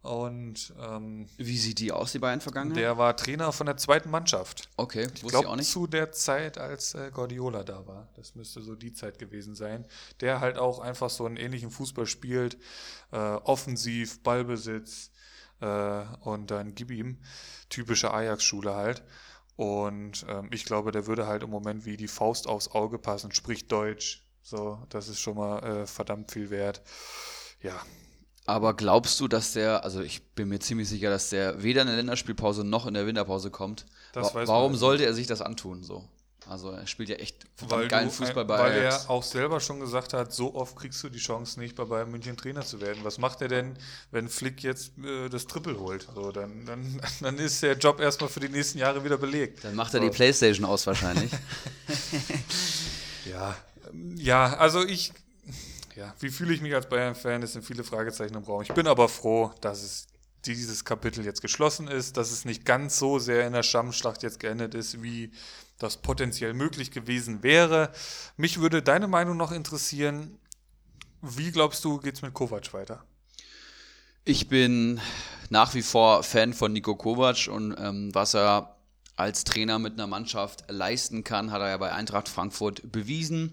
Und 0.00 0.74
ähm, 0.82 1.26
Wie 1.38 1.56
sieht 1.56 1.78
die 1.78 1.90
aus, 1.92 2.12
die 2.12 2.18
beiden 2.18 2.40
Vergangenheit? 2.42 2.76
der 2.82 2.98
war 2.98 3.16
Trainer 3.16 3.52
von 3.52 3.66
der 3.66 3.78
zweiten 3.78 4.10
Mannschaft. 4.10 4.68
okay, 4.76 5.08
Ich 5.14 5.24
wusste 5.24 5.38
ich 5.40 5.46
auch 5.46 5.56
nicht. 5.56 5.70
zu 5.70 5.86
der 5.86 6.12
Zeit, 6.12 6.58
als 6.58 6.94
äh, 6.94 7.10
Guardiola 7.10 7.64
da 7.64 7.86
war. 7.86 8.08
Das 8.14 8.34
müsste 8.34 8.60
so 8.60 8.74
die 8.74 8.92
Zeit 8.92 9.18
gewesen 9.18 9.54
sein. 9.54 9.86
Der 10.20 10.40
halt 10.40 10.58
auch 10.58 10.78
einfach 10.80 11.08
so 11.08 11.24
einen 11.24 11.36
ähnlichen 11.38 11.70
Fußball 11.70 12.04
spielt. 12.06 12.58
Äh, 13.12 13.16
offensiv, 13.16 14.22
Ballbesitz 14.22 15.10
und 16.20 16.50
dann 16.50 16.74
gib 16.74 16.90
ihm. 16.90 17.18
Typische 17.70 18.12
Ajax-Schule 18.12 18.74
halt. 18.74 19.02
Und 19.56 20.26
ähm, 20.28 20.48
ich 20.52 20.64
glaube, 20.64 20.90
der 20.92 21.06
würde 21.06 21.26
halt 21.26 21.42
im 21.42 21.50
Moment 21.50 21.84
wie 21.86 21.96
die 21.96 22.08
Faust 22.08 22.48
aufs 22.48 22.68
Auge 22.68 22.98
passen, 22.98 23.32
spricht 23.32 23.70
Deutsch. 23.70 24.26
So, 24.42 24.78
das 24.90 25.08
ist 25.08 25.20
schon 25.20 25.36
mal 25.36 25.62
äh, 25.62 25.86
verdammt 25.86 26.32
viel 26.32 26.50
wert. 26.50 26.82
Ja, 27.62 27.80
Aber 28.46 28.74
glaubst 28.74 29.20
du, 29.20 29.28
dass 29.28 29.52
der, 29.54 29.84
also 29.84 30.02
ich 30.02 30.34
bin 30.34 30.48
mir 30.48 30.58
ziemlich 30.60 30.88
sicher, 30.88 31.08
dass 31.10 31.30
der 31.30 31.62
weder 31.62 31.82
in 31.82 31.86
der 31.88 31.96
Länderspielpause 31.96 32.64
noch 32.64 32.86
in 32.86 32.94
der 32.94 33.06
Winterpause 33.06 33.50
kommt. 33.50 33.86
Das 34.12 34.34
Wa- 34.34 34.40
weiß 34.40 34.48
Warum 34.48 34.72
man. 34.72 34.78
sollte 34.78 35.04
er 35.06 35.14
sich 35.14 35.26
das 35.26 35.40
antun 35.40 35.82
so? 35.82 36.08
Also 36.46 36.70
er 36.72 36.86
spielt 36.86 37.08
ja 37.08 37.16
echt 37.16 37.46
weil, 37.68 37.88
geilen 37.88 38.08
du, 38.08 38.14
Fußball 38.14 38.42
ein- 38.44 38.46
bei 38.46 38.58
weil 38.58 38.72
Ajax. 38.72 39.04
er 39.04 39.10
auch 39.10 39.22
selber 39.22 39.60
schon 39.60 39.80
gesagt 39.80 40.12
hat, 40.12 40.32
so 40.32 40.54
oft 40.54 40.76
kriegst 40.76 41.02
du 41.02 41.08
die 41.08 41.18
Chance 41.18 41.58
nicht, 41.58 41.74
bei 41.74 41.84
Bayern 41.84 42.10
München 42.10 42.36
Trainer 42.36 42.60
zu 42.62 42.80
werden. 42.82 42.98
Was 43.02 43.16
macht 43.18 43.40
er 43.40 43.48
denn, 43.48 43.78
wenn 44.10 44.28
Flick 44.28 44.62
jetzt 44.62 44.92
äh, 44.98 45.28
das 45.30 45.46
Triple 45.46 45.78
holt? 45.78 46.06
So, 46.14 46.32
dann, 46.32 46.66
dann, 46.66 47.00
dann 47.20 47.38
ist 47.38 47.62
der 47.62 47.78
Job 47.78 47.98
erstmal 48.00 48.28
für 48.28 48.40
die 48.40 48.50
nächsten 48.50 48.78
Jahre 48.78 49.02
wieder 49.04 49.16
belegt. 49.16 49.64
Dann 49.64 49.74
macht 49.74 49.94
er 49.94 50.00
so. 50.00 50.06
die 50.08 50.14
Playstation 50.14 50.66
aus 50.66 50.86
wahrscheinlich. 50.86 51.30
Ja, 53.30 53.56
ähm, 53.90 54.14
ja, 54.18 54.54
also 54.56 54.84
ich, 54.84 55.12
ja, 55.96 56.14
wie 56.20 56.28
fühle 56.28 56.52
ich 56.52 56.60
mich 56.60 56.74
als 56.74 56.88
Bayern-Fan? 56.88 57.42
Es 57.42 57.54
sind 57.54 57.64
viele 57.64 57.84
Fragezeichen 57.84 58.34
im 58.34 58.42
Raum. 58.44 58.62
Ich 58.62 58.72
bin 58.72 58.86
aber 58.86 59.08
froh, 59.08 59.52
dass 59.60 59.82
es 59.82 60.06
dieses 60.44 60.84
Kapitel 60.84 61.24
jetzt 61.24 61.40
geschlossen 61.40 61.88
ist, 61.88 62.18
dass 62.18 62.30
es 62.30 62.44
nicht 62.44 62.66
ganz 62.66 62.98
so 62.98 63.18
sehr 63.18 63.46
in 63.46 63.54
der 63.54 63.62
Schlammschlacht 63.62 64.22
jetzt 64.22 64.40
geendet 64.40 64.74
ist, 64.74 65.02
wie 65.02 65.32
das 65.78 65.98
potenziell 65.98 66.54
möglich 66.54 66.90
gewesen 66.90 67.42
wäre. 67.42 67.90
Mich 68.36 68.60
würde 68.60 68.82
deine 68.82 69.08
Meinung 69.08 69.36
noch 69.36 69.52
interessieren. 69.52 70.38
Wie 71.20 71.50
glaubst 71.50 71.84
du, 71.84 71.98
geht's 71.98 72.22
mit 72.22 72.34
Kovac 72.34 72.72
weiter? 72.74 73.04
Ich 74.24 74.48
bin 74.48 75.00
nach 75.50 75.74
wie 75.74 75.82
vor 75.82 76.22
Fan 76.22 76.54
von 76.54 76.72
Nico 76.72 76.94
Kovac 76.94 77.48
und 77.48 77.74
ähm, 77.78 78.14
was 78.14 78.34
er 78.34 78.76
als 79.16 79.44
Trainer 79.44 79.78
mit 79.78 79.94
einer 79.94 80.06
Mannschaft 80.06 80.64
leisten 80.68 81.24
kann, 81.24 81.50
hat 81.50 81.60
er 81.60 81.68
ja 81.68 81.76
bei 81.76 81.92
Eintracht 81.92 82.28
Frankfurt 82.28 82.90
bewiesen. 82.90 83.52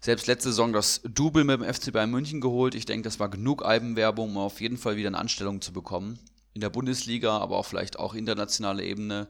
Selbst 0.00 0.26
letzte 0.26 0.50
Saison 0.50 0.72
das 0.72 1.00
Double 1.04 1.44
mit 1.44 1.60
dem 1.60 1.74
FC 1.74 1.92
Bayern 1.92 2.10
München 2.10 2.40
geholt. 2.40 2.74
Ich 2.74 2.86
denke, 2.86 3.04
das 3.04 3.20
war 3.20 3.28
genug 3.28 3.64
Albenwerbung, 3.64 4.30
um 4.30 4.38
auf 4.38 4.60
jeden 4.60 4.78
Fall 4.78 4.96
wieder 4.96 5.08
eine 5.08 5.18
Anstellung 5.18 5.60
zu 5.60 5.72
bekommen. 5.72 6.18
In 6.58 6.60
der 6.60 6.70
Bundesliga, 6.70 7.38
aber 7.38 7.56
auch 7.56 7.66
vielleicht 7.66 8.00
auch 8.00 8.14
internationale 8.14 8.82
Ebene. 8.82 9.28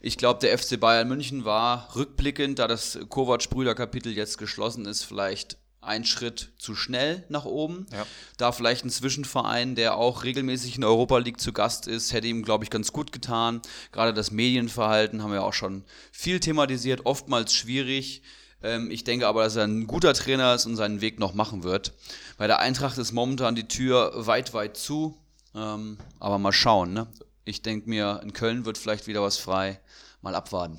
Ich 0.00 0.16
glaube, 0.16 0.40
der 0.40 0.56
FC 0.58 0.80
Bayern 0.80 1.08
München 1.08 1.44
war 1.44 1.94
rückblickend, 1.94 2.58
da 2.58 2.66
das 2.66 2.98
Kovac-Brüder-Kapitel 3.10 4.14
jetzt 4.14 4.38
geschlossen 4.38 4.86
ist, 4.86 5.02
vielleicht 5.02 5.58
ein 5.82 6.06
Schritt 6.06 6.52
zu 6.56 6.74
schnell 6.74 7.22
nach 7.28 7.44
oben. 7.44 7.84
Ja. 7.92 8.06
Da 8.38 8.52
vielleicht 8.52 8.86
ein 8.86 8.88
Zwischenverein, 8.90 9.74
der 9.74 9.98
auch 9.98 10.24
regelmäßig 10.24 10.76
in 10.76 10.80
der 10.80 10.88
Europa 10.88 11.18
League 11.18 11.38
zu 11.38 11.52
Gast 11.52 11.86
ist, 11.86 12.14
hätte 12.14 12.28
ihm, 12.28 12.44
glaube 12.44 12.64
ich, 12.64 12.70
ganz 12.70 12.94
gut 12.94 13.12
getan. 13.12 13.60
Gerade 13.92 14.14
das 14.14 14.30
Medienverhalten 14.30 15.22
haben 15.22 15.32
wir 15.32 15.44
auch 15.44 15.52
schon 15.52 15.84
viel 16.12 16.40
thematisiert, 16.40 17.04
oftmals 17.04 17.52
schwierig. 17.52 18.22
Ähm, 18.62 18.90
ich 18.90 19.04
denke 19.04 19.26
aber, 19.26 19.44
dass 19.44 19.56
er 19.56 19.64
ein 19.64 19.86
guter 19.86 20.14
Trainer 20.14 20.54
ist 20.54 20.64
und 20.64 20.76
seinen 20.76 21.02
Weg 21.02 21.18
noch 21.18 21.34
machen 21.34 21.62
wird. 21.62 21.92
Bei 22.38 22.46
der 22.46 22.60
Eintracht 22.60 22.96
ist 22.96 23.12
momentan 23.12 23.54
die 23.54 23.68
Tür 23.68 24.12
weit, 24.14 24.54
weit 24.54 24.78
zu. 24.78 25.19
Ähm, 25.54 25.98
aber 26.18 26.38
mal 26.38 26.52
schauen. 26.52 26.92
Ne? 26.92 27.06
Ich 27.44 27.62
denke 27.62 27.88
mir, 27.88 28.20
in 28.22 28.32
Köln 28.32 28.64
wird 28.64 28.78
vielleicht 28.78 29.06
wieder 29.06 29.22
was 29.22 29.36
frei. 29.36 29.80
Mal 30.22 30.34
abwarten. 30.34 30.78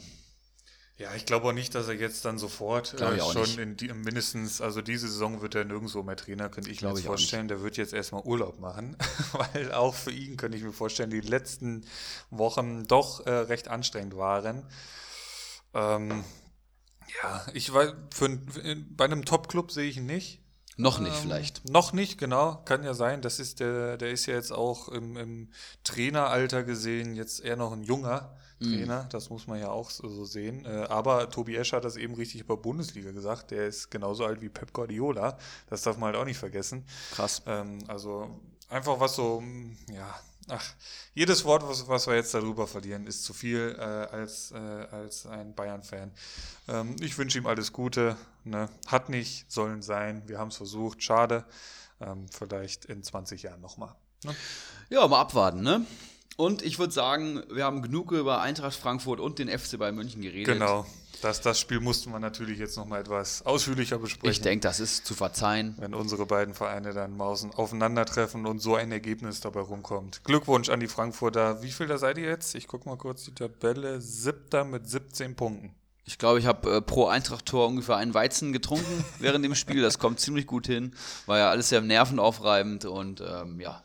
Ja, 1.02 1.16
ich 1.16 1.26
glaube 1.26 1.48
auch 1.48 1.54
nicht, 1.54 1.74
dass 1.74 1.88
er 1.88 1.96
jetzt 1.96 2.26
dann 2.26 2.38
sofort 2.38 2.94
äh, 3.02 3.20
schon 3.20 3.58
in 3.58 3.76
die, 3.76 3.88
mindestens, 3.88 4.62
also 4.62 4.84
diese 4.84 5.08
Saison 5.08 5.42
wird 5.42 5.56
er 5.56 5.66
nirgendwo 5.66 6.04
mehr 6.04 6.16
Trainer, 6.16 6.48
könnte 6.48 6.70
ich 6.70 6.84
mir 6.84 6.96
ich 6.96 7.06
vorstellen. 7.06 7.48
Der 7.48 7.64
wird 7.64 7.76
jetzt 7.78 7.92
erstmal 7.92 8.22
Urlaub 8.22 8.60
machen, 8.60 8.96
weil 9.32 9.72
auch 9.72 9.96
für 9.96 10.12
ihn 10.12 10.38
könnte 10.38 10.60
ich 10.60 10.64
mir 10.64 10.74
vorstellen, 10.74 11.10
die 11.10 11.22
letzten 11.22 11.88
Wochen 12.30 12.86
doch 12.86 13.26
äh, 13.26 13.32
recht 13.32 13.68
anstrengend 13.68 14.16
waren. 14.16 14.64
Ähm, 15.74 16.24
ja, 17.24 17.48
ich 17.56 17.74
weiß, 17.74 17.94
für, 18.14 18.40
für, 18.48 18.76
bei 18.76 19.06
einem 19.06 19.26
Top-Club 19.26 19.72
sehe 19.72 19.90
ich 19.90 19.98
ihn 19.98 20.06
nicht. 20.06 20.41
Noch 20.82 21.00
nicht 21.00 21.16
Ähm, 21.16 21.22
vielleicht. 21.22 21.70
Noch 21.70 21.94
nicht, 21.94 22.18
genau. 22.18 22.62
Kann 22.66 22.84
ja 22.84 22.94
sein. 22.94 23.22
Das 23.22 23.40
ist 23.40 23.60
der, 23.60 23.98
der 23.98 24.12
ist 24.12 24.26
ja 24.26 24.36
jetzt 24.36 24.52
auch 24.52 24.90
im, 24.90 25.18
im 25.18 25.50
Traineralter 25.84 26.64
gesehen 26.64 27.16
jetzt 27.16 27.40
eher 27.42 27.56
noch 27.56 27.72
ein 27.72 27.84
junger 27.84 28.36
Mhm. 28.62 28.78
Trainer. 28.78 29.08
Das 29.12 29.30
muss 29.30 29.48
man 29.48 29.60
ja 29.60 29.70
auch 29.70 29.90
so, 29.90 30.24
sehen. 30.26 30.66
Äh, 30.66 30.86
aber 30.88 31.30
Tobi 31.30 31.56
Escher 31.56 31.78
hat 31.78 31.84
das 31.84 31.98
eben 31.98 32.14
richtig 32.14 32.42
über 32.42 32.58
Bundesliga 32.58 33.12
gesagt. 33.12 33.52
Der 33.52 33.68
ist 33.68 33.90
genauso 33.90 34.24
alt 34.26 34.42
wie 34.42 34.50
Pep 34.50 34.72
Guardiola. 34.72 35.38
Das 35.70 35.82
darf 35.82 35.98
man 35.98 36.08
halt 36.08 36.16
auch 36.18 36.26
nicht 36.26 36.38
vergessen. 36.38 36.86
Krass. 37.12 37.42
Ähm, 37.48 37.80
also 37.88 38.40
einfach 38.70 39.00
was 39.00 39.16
so, 39.16 39.42
mm, 39.42 39.78
ja, 39.92 40.16
ach, 40.48 40.74
jedes 41.16 41.44
Wort, 41.44 41.68
was, 41.68 41.88
was 41.88 42.06
wir 42.08 42.16
jetzt 42.16 42.34
darüber 42.34 42.68
verlieren, 42.68 43.08
ist 43.08 43.24
zu 43.24 43.34
viel 43.34 43.76
äh, 43.80 43.82
als, 43.82 44.52
äh, 44.52 44.58
als 44.58 45.26
ein 45.26 45.56
Bayern-Fan. 45.56 46.12
Ähm, 46.68 46.96
ich 47.00 47.18
wünsche 47.18 47.40
ihm 47.40 47.48
alles 47.48 47.74
Gute. 47.74 48.16
Ne? 48.44 48.70
Hat 48.88 49.10
nicht 49.10 49.52
sollen 49.52 49.82
sein. 49.82 50.24
Wir 50.28 50.40
haben 50.40 50.48
es 50.50 50.58
versucht. 50.58 51.04
Schade. 51.04 51.46
Ähm, 52.00 52.26
vielleicht 52.32 52.86
in 52.86 53.04
20 53.04 53.44
Jahren 53.44 53.62
nochmal. 53.62 53.94
Ne? 54.24 54.36
Ja, 54.90 55.08
mal 55.08 55.22
abwarten, 55.22 55.62
ne? 55.62 55.86
Und 56.38 56.64
ich 56.64 56.80
würde 56.80 56.94
sagen, 56.94 57.44
wir 57.52 57.66
haben 57.66 57.82
genug 57.84 58.12
über 58.12 58.42
Eintracht 58.42 58.76
Frankfurt 58.76 59.20
und 59.20 59.38
den 59.38 59.48
FC 59.48 59.78
Bayern 59.78 59.96
München 59.96 60.22
geredet. 60.22 60.46
Genau. 60.54 60.86
Das, 61.22 61.42
das 61.42 61.60
Spiel 61.60 61.80
mussten 61.80 62.12
wir 62.12 62.20
natürlich 62.20 62.58
jetzt 62.58 62.78
nochmal 62.78 63.02
etwas 63.02 63.46
ausführlicher 63.46 64.00
besprechen. 64.00 64.32
Ich 64.32 64.42
denke, 64.42 64.64
das 64.64 64.80
ist 64.80 65.06
zu 65.06 65.14
verzeihen. 65.14 65.76
wenn 65.78 65.94
unsere 65.94 66.26
beiden 66.26 66.56
Vereine 66.56 66.94
dann 66.94 67.16
mal 67.16 67.28
außen- 67.32 67.54
aufeinandertreffen 67.54 68.48
und 68.48 68.60
so 68.60 68.74
ein 68.76 68.92
Ergebnis 68.92 69.40
dabei 69.42 69.60
rumkommt. 69.60 70.24
Glückwunsch 70.24 70.70
an 70.70 70.80
die 70.80 70.88
Frankfurter. 70.88 71.62
Wie 71.62 71.70
viel 71.72 71.86
da 71.86 72.00
seid 72.00 72.18
ihr 72.18 72.28
jetzt? 72.30 72.56
Ich 72.56 72.68
gucke 72.68 72.90
mal 72.90 72.98
kurz 72.98 73.26
die 73.26 73.36
Tabelle. 73.36 74.02
Siebter 74.02 74.64
mit 74.64 74.90
17 74.90 75.36
Punkten. 75.36 75.76
Ich 76.12 76.18
glaube, 76.18 76.40
ich 76.40 76.46
habe 76.46 76.70
äh, 76.76 76.82
pro 76.82 77.08
Eintracht-Tor 77.08 77.68
ungefähr 77.68 77.96
einen 77.96 78.14
Weizen 78.14 78.52
getrunken 78.52 79.06
während 79.20 79.46
dem 79.46 79.56
Spiel. 79.56 79.82
Das 79.82 79.98
kommt 79.98 80.20
ziemlich 80.20 80.46
gut 80.46 80.68
hin. 80.68 80.94
War 81.26 81.38
ja 81.38 81.50
alles 81.50 81.70
sehr 81.70 81.80
nervenaufreibend 81.80 82.84
und 82.84 83.22
ähm, 83.22 83.62
ja. 83.62 83.82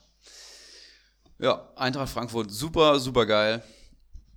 Ja, 1.39 1.69
Eintracht 1.77 2.09
Frankfurt 2.09 2.51
super, 2.51 2.99
super 2.99 3.27
geil. 3.27 3.63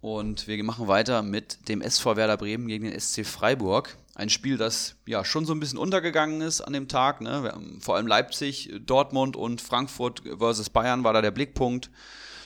Und 0.02 0.48
wir 0.48 0.64
machen 0.64 0.88
weiter 0.88 1.24
mit 1.24 1.68
dem 1.68 1.82
SV 1.82 2.16
Werder 2.16 2.38
Bremen 2.38 2.68
gegen 2.68 2.86
den 2.86 2.98
SC 2.98 3.26
Freiburg. 3.26 3.98
Ein 4.14 4.30
Spiel, 4.30 4.58
das 4.58 4.96
ja 5.08 5.26
schon 5.26 5.46
so 5.46 5.54
ein 5.54 5.60
bisschen 5.60 5.80
untergegangen 5.80 6.42
ist 6.42 6.62
an 6.62 6.74
dem 6.74 6.90
Tag. 6.90 7.22
Ne? 7.22 7.52
Vor 7.80 7.96
allem 7.96 8.06
Leipzig, 8.06 8.72
Dortmund 8.86 9.36
und 9.36 9.62
Frankfurt 9.62 10.22
versus 10.38 10.70
Bayern 10.70 11.04
war 11.04 11.14
da 11.14 11.24
der 11.24 11.32
Blickpunkt. 11.32 11.90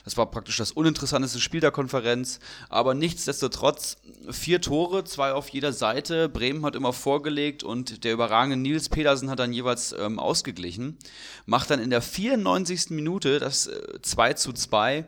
Das 0.04 0.18
war 0.18 0.30
praktisch 0.30 0.58
das 0.58 0.72
uninteressanteste 0.72 1.40
Spiel 1.40 1.60
der 1.60 1.70
Konferenz. 1.70 2.38
Aber 2.68 2.94
nichtsdestotrotz 2.94 3.96
vier 4.30 4.60
Tore, 4.60 5.04
zwei 5.04 5.32
auf 5.32 5.48
jeder 5.48 5.72
Seite. 5.72 6.28
Bremen 6.28 6.64
hat 6.64 6.76
immer 6.76 6.92
vorgelegt 6.92 7.62
und 7.62 8.04
der 8.04 8.12
überragende 8.12 8.56
Nils 8.56 8.90
Pedersen 8.90 9.30
hat 9.30 9.38
dann 9.38 9.52
jeweils 9.52 9.94
ähm, 9.98 10.18
ausgeglichen. 10.18 10.98
Macht 11.46 11.70
dann 11.70 11.80
in 11.80 11.90
der 11.90 12.02
94. 12.02 12.90
Minute 12.90 13.38
das 13.38 13.66
äh, 13.66 14.00
2 14.02 14.34
zu 14.34 14.52
2. 14.52 15.06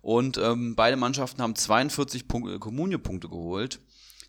Und 0.00 0.38
ähm, 0.38 0.74
beide 0.74 0.96
Mannschaften 0.96 1.42
haben 1.42 1.54
42 1.54 2.26
Punkte, 2.26 2.58
Kommuniepunkte 2.58 3.28
geholt. 3.28 3.80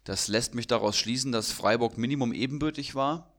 Das 0.04 0.28
lässt 0.28 0.56
mich 0.56 0.68
daraus 0.68 0.98
schließen, 0.98 1.32
dass 1.32 1.52
Freiburg 1.52 1.98
Minimum 1.98 2.34
ebenbürtig 2.34 2.96
war. 2.96 3.32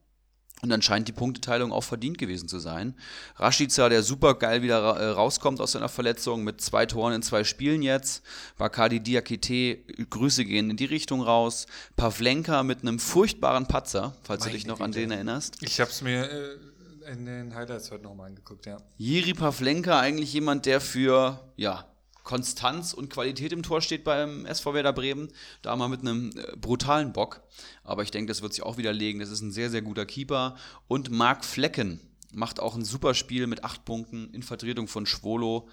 Und 0.63 0.71
anscheinend 0.71 1.07
die 1.07 1.11
Punkteteilung 1.11 1.71
auch 1.71 1.83
verdient 1.83 2.19
gewesen 2.19 2.47
zu 2.47 2.59
sein. 2.59 2.95
Rashica, 3.37 3.89
der 3.89 4.03
super 4.03 4.35
geil 4.35 4.61
wieder 4.61 4.77
äh, 4.77 5.09
rauskommt 5.09 5.59
aus 5.59 5.71
seiner 5.71 5.89
Verletzung 5.89 6.43
mit 6.43 6.61
zwei 6.61 6.85
Toren 6.85 7.13
in 7.13 7.23
zwei 7.23 7.43
Spielen 7.43 7.81
jetzt. 7.81 8.23
Bakadi 8.57 8.99
Diakite, 8.99 9.77
Grüße 10.09 10.45
gehen 10.45 10.69
in 10.69 10.77
die 10.77 10.85
Richtung 10.85 11.21
raus. 11.21 11.65
Pavlenka 11.95 12.61
mit 12.61 12.81
einem 12.81 12.99
furchtbaren 12.99 13.67
Patzer, 13.67 14.15
falls 14.21 14.43
du 14.43 14.49
Meine 14.49 14.57
dich 14.57 14.67
noch 14.67 14.81
an 14.81 14.91
Güte. 14.91 14.99
den 14.99 15.11
erinnerst. 15.11 15.57
Ich 15.61 15.79
habe 15.81 15.89
es 15.89 16.01
mir 16.03 16.29
äh, 16.29 17.11
in 17.11 17.25
den 17.25 17.55
Highlights 17.55 17.89
heute 17.89 18.03
nochmal 18.03 18.27
angeguckt, 18.27 18.67
ja. 18.67 18.77
Jiri 18.97 19.33
Pavlenka 19.33 19.99
eigentlich 19.99 20.31
jemand, 20.33 20.67
der 20.67 20.79
für, 20.79 21.39
ja, 21.55 21.90
Konstanz 22.23 22.93
und 22.93 23.09
Qualität 23.09 23.51
im 23.51 23.63
Tor 23.63 23.81
steht 23.81 24.03
beim 24.03 24.45
SV 24.45 24.73
Werder 24.73 24.93
Bremen. 24.93 25.31
Da 25.61 25.75
mal 25.75 25.89
mit 25.89 26.01
einem 26.01 26.31
äh, 26.35 26.55
brutalen 26.55 27.13
Bock. 27.13 27.41
Aber 27.83 28.03
ich 28.03 28.11
denke, 28.11 28.29
das 28.29 28.41
wird 28.41 28.53
sich 28.53 28.63
auch 28.63 28.77
widerlegen. 28.77 29.19
Das 29.19 29.29
ist 29.29 29.41
ein 29.41 29.51
sehr, 29.51 29.69
sehr 29.69 29.81
guter 29.81 30.05
Keeper. 30.05 30.55
Und 30.87 31.09
Marc 31.09 31.45
Flecken 31.45 31.99
macht 32.33 32.59
auch 32.59 32.75
ein 32.75 32.85
super 32.85 33.13
Spiel 33.13 33.47
mit 33.47 33.63
acht 33.63 33.85
Punkten 33.85 34.33
in 34.33 34.43
Vertretung 34.43 34.87
von 34.87 35.05
Schwolo. 35.05 35.67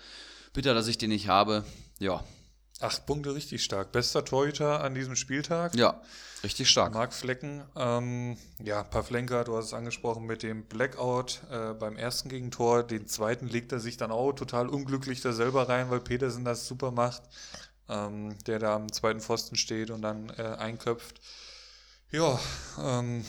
Bitter, 0.52 0.74
dass 0.74 0.88
ich 0.88 0.98
den 0.98 1.10
nicht 1.10 1.28
habe. 1.28 1.64
Ja. 1.98 2.24
Acht 2.80 3.06
Punkte 3.06 3.34
richtig 3.34 3.62
stark. 3.62 3.92
Bester 3.92 4.24
Torhüter 4.24 4.82
an 4.82 4.94
diesem 4.94 5.16
Spieltag. 5.16 5.74
Ja, 5.74 6.00
richtig 6.44 6.70
stark. 6.70 6.94
Marc 6.94 7.12
Flecken, 7.12 7.62
ähm, 7.76 8.36
ja, 8.62 8.82
Pavlenka, 8.82 9.44
du 9.44 9.56
hast 9.56 9.66
es 9.66 9.74
angesprochen 9.74 10.26
mit 10.26 10.42
dem 10.42 10.64
Blackout 10.64 11.42
äh, 11.50 11.74
beim 11.74 11.96
ersten 11.96 12.28
Gegentor. 12.28 12.82
Den 12.82 13.06
zweiten 13.06 13.48
legt 13.48 13.72
er 13.72 13.80
sich 13.80 13.96
dann 13.96 14.10
auch 14.10 14.32
total 14.32 14.68
unglücklich 14.68 15.20
da 15.20 15.32
selber 15.32 15.68
rein, 15.68 15.90
weil 15.90 16.00
Petersen 16.00 16.44
das 16.44 16.66
super 16.66 16.90
macht, 16.90 17.22
ähm, 17.88 18.36
der 18.46 18.58
da 18.58 18.74
am 18.76 18.92
zweiten 18.92 19.20
Pfosten 19.20 19.56
steht 19.56 19.90
und 19.90 20.02
dann 20.02 20.30
äh, 20.30 20.42
einköpft. 20.42 21.20
Ja, 22.10 22.38
ähm, 22.82 23.24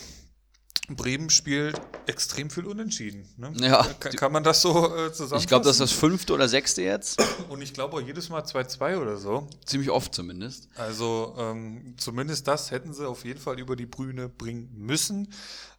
Bremen 0.96 1.30
spielt 1.30 1.80
extrem 2.06 2.50
viel 2.50 2.66
unentschieden. 2.66 3.28
Ne? 3.36 3.52
Ja. 3.60 3.86
Kann, 4.00 4.12
kann 4.12 4.32
man 4.32 4.44
das 4.44 4.60
so 4.60 4.70
äh, 4.70 5.12
zusammenfassen? 5.12 5.36
Ich 5.38 5.46
glaube, 5.46 5.64
das 5.64 5.76
ist 5.76 5.80
das 5.80 5.92
fünfte 5.92 6.32
oder 6.32 6.48
sechste 6.48 6.82
jetzt. 6.82 7.22
Und 7.48 7.62
ich 7.62 7.72
glaube 7.72 7.96
auch 7.96 8.00
jedes 8.00 8.28
Mal 8.28 8.42
2-2 8.42 8.98
oder 8.98 9.16
so. 9.16 9.48
Ziemlich 9.64 9.90
oft 9.90 10.14
zumindest. 10.14 10.68
Also 10.76 11.34
ähm, 11.38 11.94
zumindest 11.96 12.48
das 12.48 12.70
hätten 12.70 12.92
sie 12.92 13.06
auf 13.06 13.24
jeden 13.24 13.40
Fall 13.40 13.58
über 13.58 13.76
die 13.76 13.86
Brüne 13.86 14.28
bringen 14.28 14.70
müssen. 14.76 15.28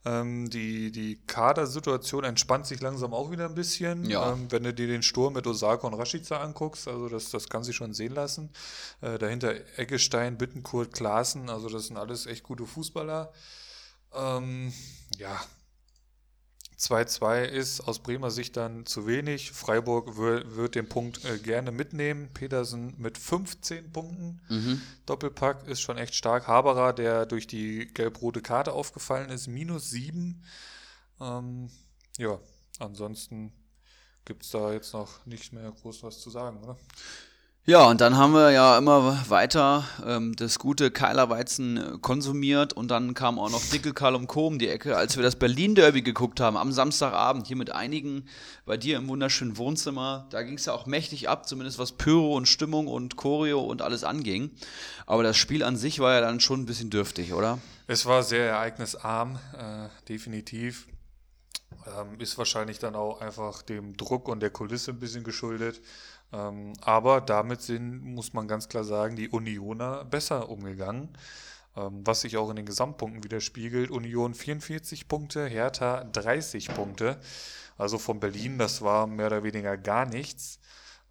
Ähm, 0.04 0.50
die, 0.50 0.92
die 0.92 1.20
Kadersituation 1.28 2.24
entspannt 2.24 2.66
sich 2.66 2.82
langsam 2.82 3.14
auch 3.14 3.30
wieder 3.30 3.46
ein 3.46 3.54
bisschen. 3.54 4.10
Ja. 4.10 4.34
Ähm, 4.34 4.48
wenn 4.50 4.64
du 4.64 4.74
dir 4.74 4.88
den 4.88 5.04
Sturm 5.04 5.34
mit 5.34 5.46
Osaka 5.46 5.86
und 5.86 5.94
Rashica 5.94 6.42
anguckst, 6.42 6.88
also 6.88 7.08
das, 7.08 7.30
das 7.30 7.50
kann 7.50 7.64
sich 7.64 7.76
schon 7.76 7.94
sehen 7.94 8.16
lassen. 8.16 8.50
Äh, 9.02 9.20
dahinter 9.20 9.54
Eggestein, 9.78 10.38
Bittenkurt, 10.38 10.94
Klaassen, 10.94 11.50
also 11.50 11.70
das 11.70 11.88
sind 11.88 11.98
alles 11.98 12.26
echt 12.26 12.44
gute 12.44 12.66
Fußballer. 12.66 13.32
Ähm, 14.14 14.74
ja, 15.18 15.42
2-2 16.82 17.44
ist 17.44 17.82
aus 17.82 18.00
Bremer 18.00 18.32
Sicht 18.32 18.58
dann 18.58 18.88
zu 18.88 19.06
wenig. 19.06 19.52
Freiburg 19.52 20.18
wird 20.18 20.74
den 20.74 20.90
Punkt 20.90 21.24
äh, 21.26 21.38
gerne 21.38 21.72
mitnehmen. 21.72 22.30
Petersen 22.34 22.96
mit 22.98 23.20
15 23.20 23.92
Punkten. 23.92 24.42
Mhm. 24.50 24.82
Doppelpack 25.06 25.68
ist 25.68 25.82
schon 25.82 26.00
echt 26.00 26.16
stark. 26.16 26.48
Haberer, 26.48 26.94
der 26.94 27.28
durch 27.28 27.46
die 27.46 27.88
gelb-rote 27.94 28.42
Karte 28.42 28.74
aufgefallen 28.74 29.30
ist, 29.30 29.48
minus 29.48 29.92
7. 29.92 30.44
Ähm, 31.20 31.70
ja, 32.18 32.40
ansonsten 32.80 33.54
gibt 34.26 34.44
es 34.44 34.50
da 34.50 34.74
jetzt 34.74 34.94
noch 34.94 35.24
nicht 35.28 35.54
mehr 35.54 35.72
groß 35.72 36.02
was 36.02 36.20
zu 36.20 36.32
sagen, 36.32 36.58
oder? 36.64 36.78
Ja, 37.68 37.88
und 37.88 38.02
dann 38.02 38.18
haben 38.18 38.34
wir 38.34 38.50
ja 38.50 38.76
immer 38.80 39.30
weiter 39.30 39.84
ähm, 40.04 40.36
das 40.36 40.58
gute 40.58 40.90
Keilerweizen 40.90 41.78
äh, 41.78 41.98
konsumiert 42.02 42.74
und 42.74 42.90
dann 42.90 43.14
kam 43.14 43.38
auch 43.38 43.52
noch 43.52 43.64
Dickel 43.64 43.94
Karl 43.94 44.16
um 44.16 44.26
Co. 44.26 44.48
um 44.48 44.58
die 44.58 44.68
Ecke, 44.68 44.98
als 44.98 45.16
wir 45.16 45.22
das 45.22 45.36
Berlin-Derby 45.36 46.02
geguckt 46.02 46.40
haben 46.40 46.58
am 46.58 46.72
Samstagabend 46.72 47.46
hier 47.46 47.58
mit 47.58 47.72
einigen 47.72 48.28
bei 48.66 48.78
dir 48.78 48.98
im 48.98 49.08
wunderschönen 49.08 49.58
Wohnzimmer. 49.58 50.26
Da 50.32 50.42
ging 50.42 50.56
es 50.56 50.66
ja 50.66 50.74
auch 50.74 50.88
mächtig 50.88 51.30
ab, 51.30 51.48
zumindest 51.48 51.78
was 51.78 51.92
Pyro 51.92 52.36
und 52.36 52.48
Stimmung 52.48 52.88
und 52.88 53.16
Choreo 53.16 53.60
und 53.60 53.84
alles 53.84 54.04
anging. 54.04 54.50
Aber 55.06 55.22
das 55.22 55.38
Spiel 55.38 55.64
an 55.64 55.78
sich 55.78 56.00
war 56.00 56.16
ja 56.16 56.22
dann 56.22 56.40
schon 56.40 56.62
ein 56.62 56.66
bisschen 56.66 56.90
dürftig, 56.90 57.32
oder? 57.32 57.60
Es 57.86 58.08
war 58.08 58.24
sehr 58.24 58.48
ereignisarm, 58.48 59.38
äh, 59.56 59.88
definitiv. 60.10 60.88
Ähm, 61.86 62.20
ist 62.20 62.40
wahrscheinlich 62.40 62.80
dann 62.80 62.96
auch 62.96 63.22
einfach 63.22 63.62
dem 63.62 63.96
Druck 63.98 64.28
und 64.30 64.40
der 64.40 64.50
Kulisse 64.50 64.92
ein 64.92 65.00
bisschen 65.00 65.24
geschuldet. 65.24 65.80
Ähm, 66.34 66.74
aber 66.82 67.22
damit 67.22 67.62
sind, 67.62 68.04
muss 68.04 68.34
man 68.34 68.48
ganz 68.48 68.70
klar 68.70 68.84
sagen, 68.84 69.16
die 69.16 69.30
Unioner 69.30 70.06
besser 70.06 70.50
umgegangen. 70.50 71.10
Ähm, 71.76 72.02
was 72.06 72.22
sich 72.22 72.38
auch 72.38 72.50
in 72.50 72.58
den 72.58 72.66
Gesamtpunkten 72.66 73.24
widerspiegelt. 73.24 73.92
Union 73.92 74.34
44 74.34 75.08
Punkte, 75.08 75.46
Hertha 75.46 76.04
30 76.04 76.68
Punkte. 76.74 77.20
Also 77.78 77.98
von 77.98 78.20
Berlin, 78.20 78.58
das 78.58 78.82
war 78.82 79.08
mehr 79.08 79.28
oder 79.28 79.44
weniger 79.44 79.78
gar 79.78 80.06
nichts. 80.06 80.60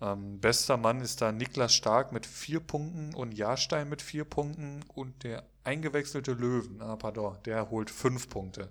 Ähm, 0.02 0.40
bester 0.40 0.76
Mann 0.76 1.00
ist 1.00 1.20
da 1.20 1.32
Niklas 1.32 1.74
Stark 1.74 2.12
mit 2.12 2.26
vier 2.26 2.60
Punkten 2.60 3.14
und 3.14 3.32
Jahrstein 3.32 3.88
mit 3.88 4.02
vier 4.02 4.24
Punkten 4.24 4.82
und 4.94 5.24
der 5.24 5.44
eingewechselte 5.64 6.32
Löwen, 6.32 6.80
ah, 6.80 6.96
pardon, 6.96 7.36
der 7.44 7.70
holt 7.70 7.90
fünf 7.90 8.28
Punkte. 8.28 8.70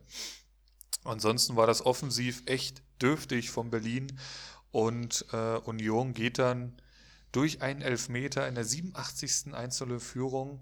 Ansonsten 1.03 1.55
war 1.55 1.67
das 1.67 1.85
offensiv 1.85 2.43
echt 2.45 2.83
dürftig 3.01 3.49
von 3.49 3.69
Berlin 3.69 4.19
und 4.71 5.25
äh, 5.31 5.57
Union 5.57 6.13
geht 6.13 6.39
dann 6.39 6.73
durch 7.31 7.61
einen 7.61 7.81
Elfmeter 7.81 8.47
in 8.47 8.55
der 8.55 8.65
87. 8.65 9.53
einzelne 9.53 9.99
Führung. 9.99 10.59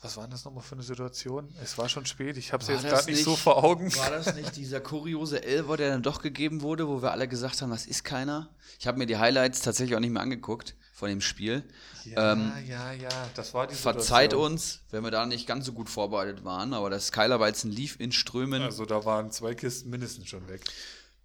Was 0.00 0.18
war 0.18 0.28
das 0.28 0.44
nochmal 0.44 0.62
für 0.62 0.74
eine 0.74 0.82
Situation? 0.82 1.48
Es 1.62 1.78
war 1.78 1.88
schon 1.88 2.04
spät, 2.04 2.36
ich 2.36 2.52
habe 2.52 2.62
es 2.62 2.68
jetzt 2.68 2.84
gerade 2.84 3.10
nicht 3.10 3.24
so 3.24 3.36
vor 3.36 3.64
Augen. 3.64 3.94
War 3.96 4.10
das 4.10 4.34
nicht 4.34 4.54
dieser 4.56 4.80
kuriose 4.80 5.42
Elfer, 5.42 5.78
der 5.78 5.88
dann 5.90 6.02
doch 6.02 6.20
gegeben 6.20 6.60
wurde, 6.60 6.86
wo 6.86 7.00
wir 7.00 7.10
alle 7.10 7.26
gesagt 7.26 7.62
haben, 7.62 7.70
das 7.70 7.86
ist 7.86 8.04
keiner? 8.04 8.50
Ich 8.78 8.86
habe 8.86 8.98
mir 8.98 9.06
die 9.06 9.16
Highlights 9.16 9.62
tatsächlich 9.62 9.96
auch 9.96 10.00
nicht 10.00 10.10
mehr 10.10 10.20
angeguckt 10.20 10.74
von 10.92 11.08
dem 11.08 11.22
Spiel. 11.22 11.64
Ja, 12.04 12.32
Ähm, 12.32 12.52
ja, 12.68 12.92
ja, 12.92 13.08
das 13.34 13.54
war 13.54 13.66
die 13.66 13.74
Verzeiht 13.74 14.32
Situation. 14.32 14.52
uns, 14.52 14.80
wenn 14.90 15.02
wir 15.04 15.10
da 15.10 15.24
nicht 15.24 15.46
ganz 15.46 15.64
so 15.64 15.72
gut 15.72 15.88
vorbereitet 15.88 16.44
waren, 16.44 16.74
aber 16.74 16.90
das 16.90 17.10
Keilerweizen 17.10 17.70
lief 17.70 17.98
in 17.98 18.12
Strömen. 18.12 18.60
Also 18.62 18.84
da 18.84 19.06
waren 19.06 19.30
zwei 19.30 19.54
Kisten 19.54 19.88
mindestens 19.88 20.28
schon 20.28 20.46
weg. 20.48 20.60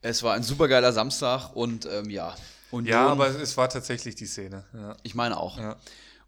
Es 0.01 0.23
war 0.23 0.33
ein 0.33 0.43
supergeiler 0.43 0.93
Samstag 0.93 1.55
und 1.55 1.85
ähm, 1.85 2.09
ja, 2.09 2.35
Union, 2.71 2.91
Ja, 2.91 3.07
aber 3.07 3.27
es 3.27 3.57
war 3.57 3.69
tatsächlich 3.69 4.15
die 4.15 4.25
Szene. 4.25 4.63
Ja. 4.73 4.95
ich 5.03 5.15
meine 5.15 5.37
auch. 5.37 5.57
Ja. 5.57 5.75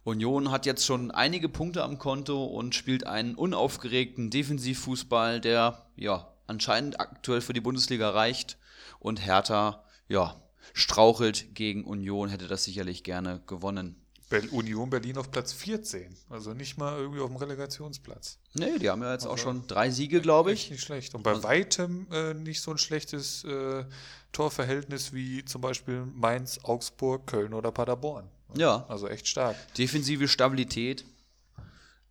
Union 0.04 0.50
hat 0.50 0.66
jetzt 0.66 0.84
schon 0.84 1.12
einige 1.12 1.48
Punkte 1.48 1.84
am 1.84 1.98
Konto 1.98 2.44
und 2.44 2.74
spielt 2.74 3.06
einen 3.06 3.36
unaufgeregten 3.36 4.30
Defensivfußball, 4.30 5.40
der 5.40 5.86
ja 5.96 6.32
anscheinend 6.48 7.00
aktuell 7.00 7.40
für 7.40 7.52
die 7.52 7.60
Bundesliga 7.60 8.10
reicht. 8.10 8.58
Und 8.98 9.24
Hertha, 9.24 9.84
ja, 10.08 10.34
strauchelt 10.74 11.54
gegen 11.54 11.84
Union, 11.84 12.28
hätte 12.28 12.48
das 12.48 12.64
sicherlich 12.64 13.04
gerne 13.04 13.42
gewonnen. 13.46 14.01
Union 14.50 14.90
Berlin 14.90 15.18
auf 15.18 15.30
Platz 15.30 15.52
14. 15.52 16.16
Also 16.30 16.54
nicht 16.54 16.78
mal 16.78 16.98
irgendwie 16.98 17.20
auf 17.20 17.28
dem 17.28 17.36
Relegationsplatz. 17.36 18.38
Nee, 18.54 18.78
die 18.78 18.88
haben 18.90 19.02
ja 19.02 19.12
jetzt 19.12 19.26
auch 19.26 19.32
Also- 19.32 19.44
schon 19.44 19.66
drei 19.66 19.90
Siege, 19.90 20.20
glaube 20.20 20.52
ich. 20.52 20.70
nicht 20.70 20.82
schlecht. 20.82 21.14
Und 21.14 21.22
bei 21.22 21.42
weitem 21.42 22.06
äh, 22.10 22.34
nicht 22.34 22.60
so 22.60 22.70
ein 22.70 22.78
schlechtes 22.78 23.44
äh, 23.44 23.84
Torverhältnis 24.32 25.12
wie 25.12 25.44
zum 25.44 25.60
Beispiel 25.60 26.04
Mainz, 26.14 26.60
Augsburg, 26.62 27.26
Köln 27.26 27.52
oder 27.54 27.70
Paderborn. 27.72 28.28
Ja, 28.56 28.84
Also 28.88 29.08
echt 29.08 29.28
stark. 29.28 29.56
defensive 29.74 30.28
Stabilität, 30.28 31.04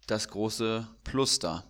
das 0.07 0.27
große 0.27 0.87
Plus 1.03 1.39
da. 1.39 1.63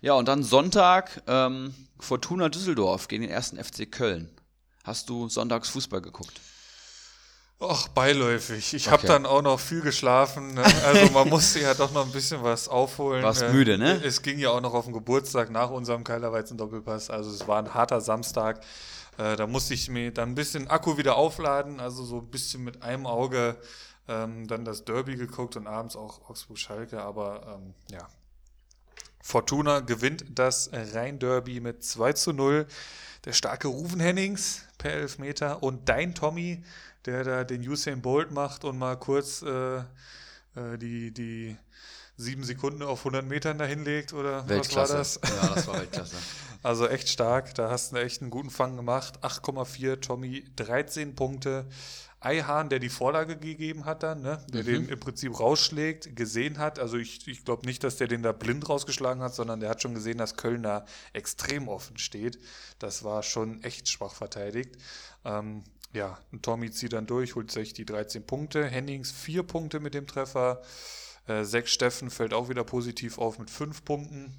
Ja, 0.00 0.14
und 0.14 0.28
dann 0.28 0.42
Sonntag 0.42 1.22
ähm, 1.26 1.74
Fortuna 1.98 2.48
Düsseldorf 2.48 3.08
gegen 3.08 3.22
den 3.22 3.30
ersten 3.30 3.62
FC 3.62 3.90
Köln. 3.90 4.30
Hast 4.84 5.08
du 5.08 5.28
sonntags 5.28 5.68
Fußball 5.70 6.00
geguckt? 6.00 6.40
Ach, 7.60 7.88
beiläufig. 7.88 8.72
Ich 8.74 8.86
habe 8.88 8.98
Okay. 8.98 9.08
dann 9.08 9.26
auch 9.26 9.42
noch 9.42 9.58
viel 9.58 9.80
geschlafen. 9.80 10.54
Ne? 10.54 10.62
Also 10.86 11.10
man 11.12 11.28
musste 11.28 11.58
ja 11.60 11.74
doch 11.74 11.90
noch 11.92 12.06
ein 12.06 12.12
bisschen 12.12 12.42
was 12.44 12.68
aufholen. 12.68 13.22
Warst 13.24 13.42
Äh, 13.42 13.52
müde, 13.52 13.76
ne? 13.78 14.00
Es 14.04 14.22
ging 14.22 14.38
ja 14.38 14.50
auch 14.50 14.60
noch 14.60 14.74
auf 14.74 14.84
den 14.84 14.94
Geburtstag 14.94 15.50
nach 15.50 15.70
unserem 15.70 16.04
Keilerweizen-Doppelpass. 16.04 17.10
Also 17.10 17.30
es 17.30 17.48
war 17.48 17.58
ein 17.58 17.74
harter 17.74 18.00
Samstag. 18.00 18.60
Äh, 19.18 19.34
da 19.34 19.48
musste 19.48 19.74
ich 19.74 19.88
mir 19.90 20.12
dann 20.12 20.30
ein 20.30 20.34
bisschen 20.36 20.68
Akku 20.68 20.98
wieder 20.98 21.16
aufladen. 21.16 21.80
Also 21.80 22.04
so 22.04 22.18
ein 22.18 22.30
bisschen 22.30 22.62
mit 22.62 22.82
einem 22.84 23.06
Auge 23.06 23.56
ähm, 24.06 24.46
dann 24.46 24.64
das 24.64 24.84
Derby 24.84 25.16
geguckt 25.16 25.56
und 25.56 25.66
abends 25.66 25.96
auch 25.96 26.30
Augsburg-Schalke. 26.30 27.02
Aber 27.02 27.58
ähm, 27.60 27.74
ja, 27.90 28.06
Fortuna 29.20 29.80
gewinnt 29.80 30.24
das 30.30 30.70
Rhein-Derby 30.72 31.58
mit 31.58 31.82
2 31.82 32.12
zu 32.12 32.32
0. 32.32 32.66
Der 33.24 33.32
starke 33.32 33.66
Ruven 33.66 33.98
Hennings 33.98 34.62
per 34.78 34.92
Elfmeter 34.92 35.62
und 35.62 35.88
dein 35.88 36.14
Tommy, 36.14 36.62
der 37.04 37.24
da 37.24 37.44
den 37.44 37.68
Usain 37.68 38.00
Bolt 38.00 38.30
macht 38.30 38.64
und 38.64 38.78
mal 38.78 38.96
kurz 38.96 39.42
äh, 39.42 39.78
äh, 39.78 40.78
die, 40.78 41.12
die 41.12 41.56
sieben 42.16 42.44
Sekunden 42.44 42.82
auf 42.82 43.00
100 43.00 43.24
Metern 43.24 43.58
dahin 43.58 43.84
legt 43.84 44.12
oder 44.12 44.48
was 44.48 44.74
war 44.74 44.86
das? 44.86 45.20
Ja, 45.22 45.54
das 45.54 45.66
war 45.66 45.78
Weltklasse. 45.78 46.16
Also 46.64 46.88
echt 46.88 47.08
stark, 47.08 47.54
da 47.54 47.70
hast 47.70 47.92
du 47.92 47.98
echt 47.98 48.20
einen 48.20 48.30
guten 48.30 48.50
Fang 48.50 48.74
gemacht. 48.74 49.20
8,4, 49.22 50.00
Tommy 50.00 50.44
13 50.56 51.14
Punkte. 51.14 51.66
Eihahn, 52.20 52.68
der 52.68 52.80
die 52.80 52.88
Vorlage 52.88 53.36
gegeben 53.36 53.84
hat 53.84 54.02
dann, 54.02 54.22
ne? 54.22 54.44
der 54.48 54.64
den 54.64 54.88
im 54.88 54.98
Prinzip 54.98 55.38
rausschlägt, 55.38 56.16
gesehen 56.16 56.58
hat. 56.58 56.80
Also 56.80 56.96
ich, 56.96 57.28
ich 57.28 57.44
glaube 57.44 57.66
nicht, 57.66 57.84
dass 57.84 57.96
der 57.96 58.08
den 58.08 58.22
da 58.22 58.32
blind 58.32 58.68
rausgeschlagen 58.68 59.22
hat, 59.22 59.34
sondern 59.34 59.60
der 59.60 59.70
hat 59.70 59.82
schon 59.82 59.94
gesehen, 59.94 60.18
dass 60.18 60.36
Köln 60.36 60.64
da 60.64 60.84
extrem 61.12 61.68
offen 61.68 61.96
steht. 61.96 62.40
Das 62.80 63.04
war 63.04 63.22
schon 63.22 63.62
echt 63.62 63.88
schwach 63.88 64.14
verteidigt. 64.14 64.76
Ähm, 65.24 65.62
ja, 65.92 66.18
und 66.32 66.42
Tommy 66.42 66.70
zieht 66.70 66.92
dann 66.92 67.06
durch, 67.06 67.36
holt 67.36 67.50
sich 67.52 67.72
die 67.72 67.86
13 67.86 68.26
Punkte. 68.26 68.64
Hennings 68.64 69.12
4 69.12 69.44
Punkte 69.44 69.78
mit 69.78 69.94
dem 69.94 70.06
Treffer. 70.06 70.62
Äh, 71.28 71.44
Sechs 71.44 71.72
Steffen 71.72 72.10
fällt 72.10 72.34
auch 72.34 72.48
wieder 72.48 72.64
positiv 72.64 73.18
auf 73.18 73.38
mit 73.38 73.48
5 73.48 73.84
Punkten. 73.84 74.34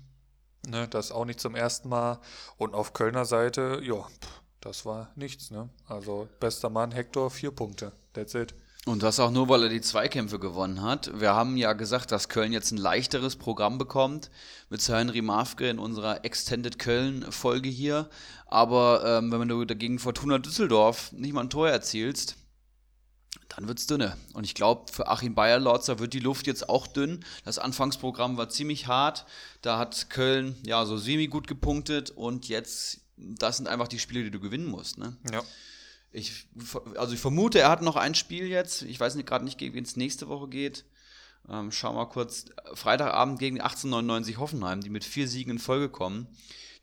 Ne, 0.67 0.87
das 0.89 1.11
auch 1.11 1.25
nicht 1.25 1.39
zum 1.39 1.55
ersten 1.55 1.87
Mal. 1.87 2.19
Und 2.57 2.73
auf 2.75 2.91
Kölner 2.93 3.23
Seite, 3.23 3.79
ja, 3.83 4.01
pff, 4.01 4.41
das 4.61 4.85
war 4.85 5.11
nichts. 5.15 5.51
Ne? 5.51 5.69
Also 5.87 6.27
bester 6.39 6.69
Mann, 6.69 6.91
Hector, 6.91 7.29
vier 7.29 7.51
Punkte. 7.51 7.91
That's 8.13 8.33
it. 8.33 8.53
Und 8.85 9.03
das 9.03 9.19
auch 9.19 9.29
nur, 9.29 9.49
weil 9.49 9.63
er 9.63 9.69
die 9.69 9.81
Zweikämpfe 9.81 10.39
gewonnen 10.39 10.81
hat. 10.81 11.11
Wir 11.19 11.35
haben 11.35 11.57
ja 11.57 11.73
gesagt, 11.73 12.11
dass 12.11 12.29
Köln 12.29 12.53
jetzt 12.53 12.71
ein 12.71 12.77
leichteres 12.77 13.35
Programm 13.35 13.77
bekommt 13.77 14.31
mit 14.69 14.81
Sir 14.81 14.97
Henry 14.97 15.21
Mafke 15.21 15.69
in 15.69 15.79
unserer 15.79 16.23
Extended 16.23 16.79
Köln-Folge 16.79 17.69
hier. 17.69 18.09
Aber 18.47 19.03
ähm, 19.05 19.31
wenn 19.31 19.47
du 19.47 19.65
dagegen 19.65 19.99
Fortuna 19.99 20.39
Düsseldorf 20.39 21.11
nicht 21.11 21.33
mal 21.33 21.41
ein 21.41 21.49
Tor 21.49 21.69
erzielst, 21.69 22.37
dann 23.49 23.67
wird's 23.67 23.87
dünne. 23.87 24.15
Und 24.33 24.45
ich 24.45 24.55
glaube, 24.55 24.91
für 24.91 25.07
Achim 25.07 25.35
Bayerlotzer 25.35 25.99
wird 25.99 26.13
die 26.13 26.19
Luft 26.19 26.47
jetzt 26.47 26.69
auch 26.69 26.87
dünn. 26.87 27.25
Das 27.43 27.59
Anfangsprogramm 27.59 28.37
war 28.37 28.49
ziemlich 28.49 28.87
hart. 28.87 29.25
Da 29.61 29.77
hat 29.77 30.09
Köln 30.09 30.55
ja 30.65 30.85
so 30.85 30.97
semi 30.97 31.27
gut 31.27 31.47
gepunktet 31.47 32.11
und 32.11 32.47
jetzt, 32.47 33.01
das 33.19 33.57
sind 33.57 33.67
einfach 33.67 33.87
die 33.87 33.99
Spiele, 33.99 34.23
die 34.23 34.31
du 34.31 34.39
gewinnen 34.39 34.67
musst. 34.67 34.97
Ne? 34.97 35.15
Ja. 35.31 35.43
Ich, 36.11 36.47
also 36.95 37.13
ich 37.13 37.19
vermute, 37.19 37.59
er 37.59 37.69
hat 37.69 37.81
noch 37.81 37.95
ein 37.95 38.15
Spiel 38.15 38.47
jetzt. 38.47 38.81
Ich 38.83 38.99
weiß 38.99 39.15
gerade 39.25 39.45
nicht, 39.45 39.57
gegen 39.57 39.75
wen 39.75 39.83
es 39.83 39.95
nächste 39.95 40.27
Woche 40.27 40.47
geht. 40.47 40.85
Ähm, 41.47 41.71
schau 41.71 41.93
mal 41.93 42.05
kurz. 42.05 42.45
Freitagabend 42.73 43.39
gegen 43.39 43.55
die 43.55 43.61
1899 43.61 44.37
Hoffenheim, 44.37 44.81
die 44.81 44.89
mit 44.89 45.03
vier 45.03 45.27
Siegen 45.27 45.53
in 45.53 45.59
Folge 45.59 45.89
kommen. 45.89 46.27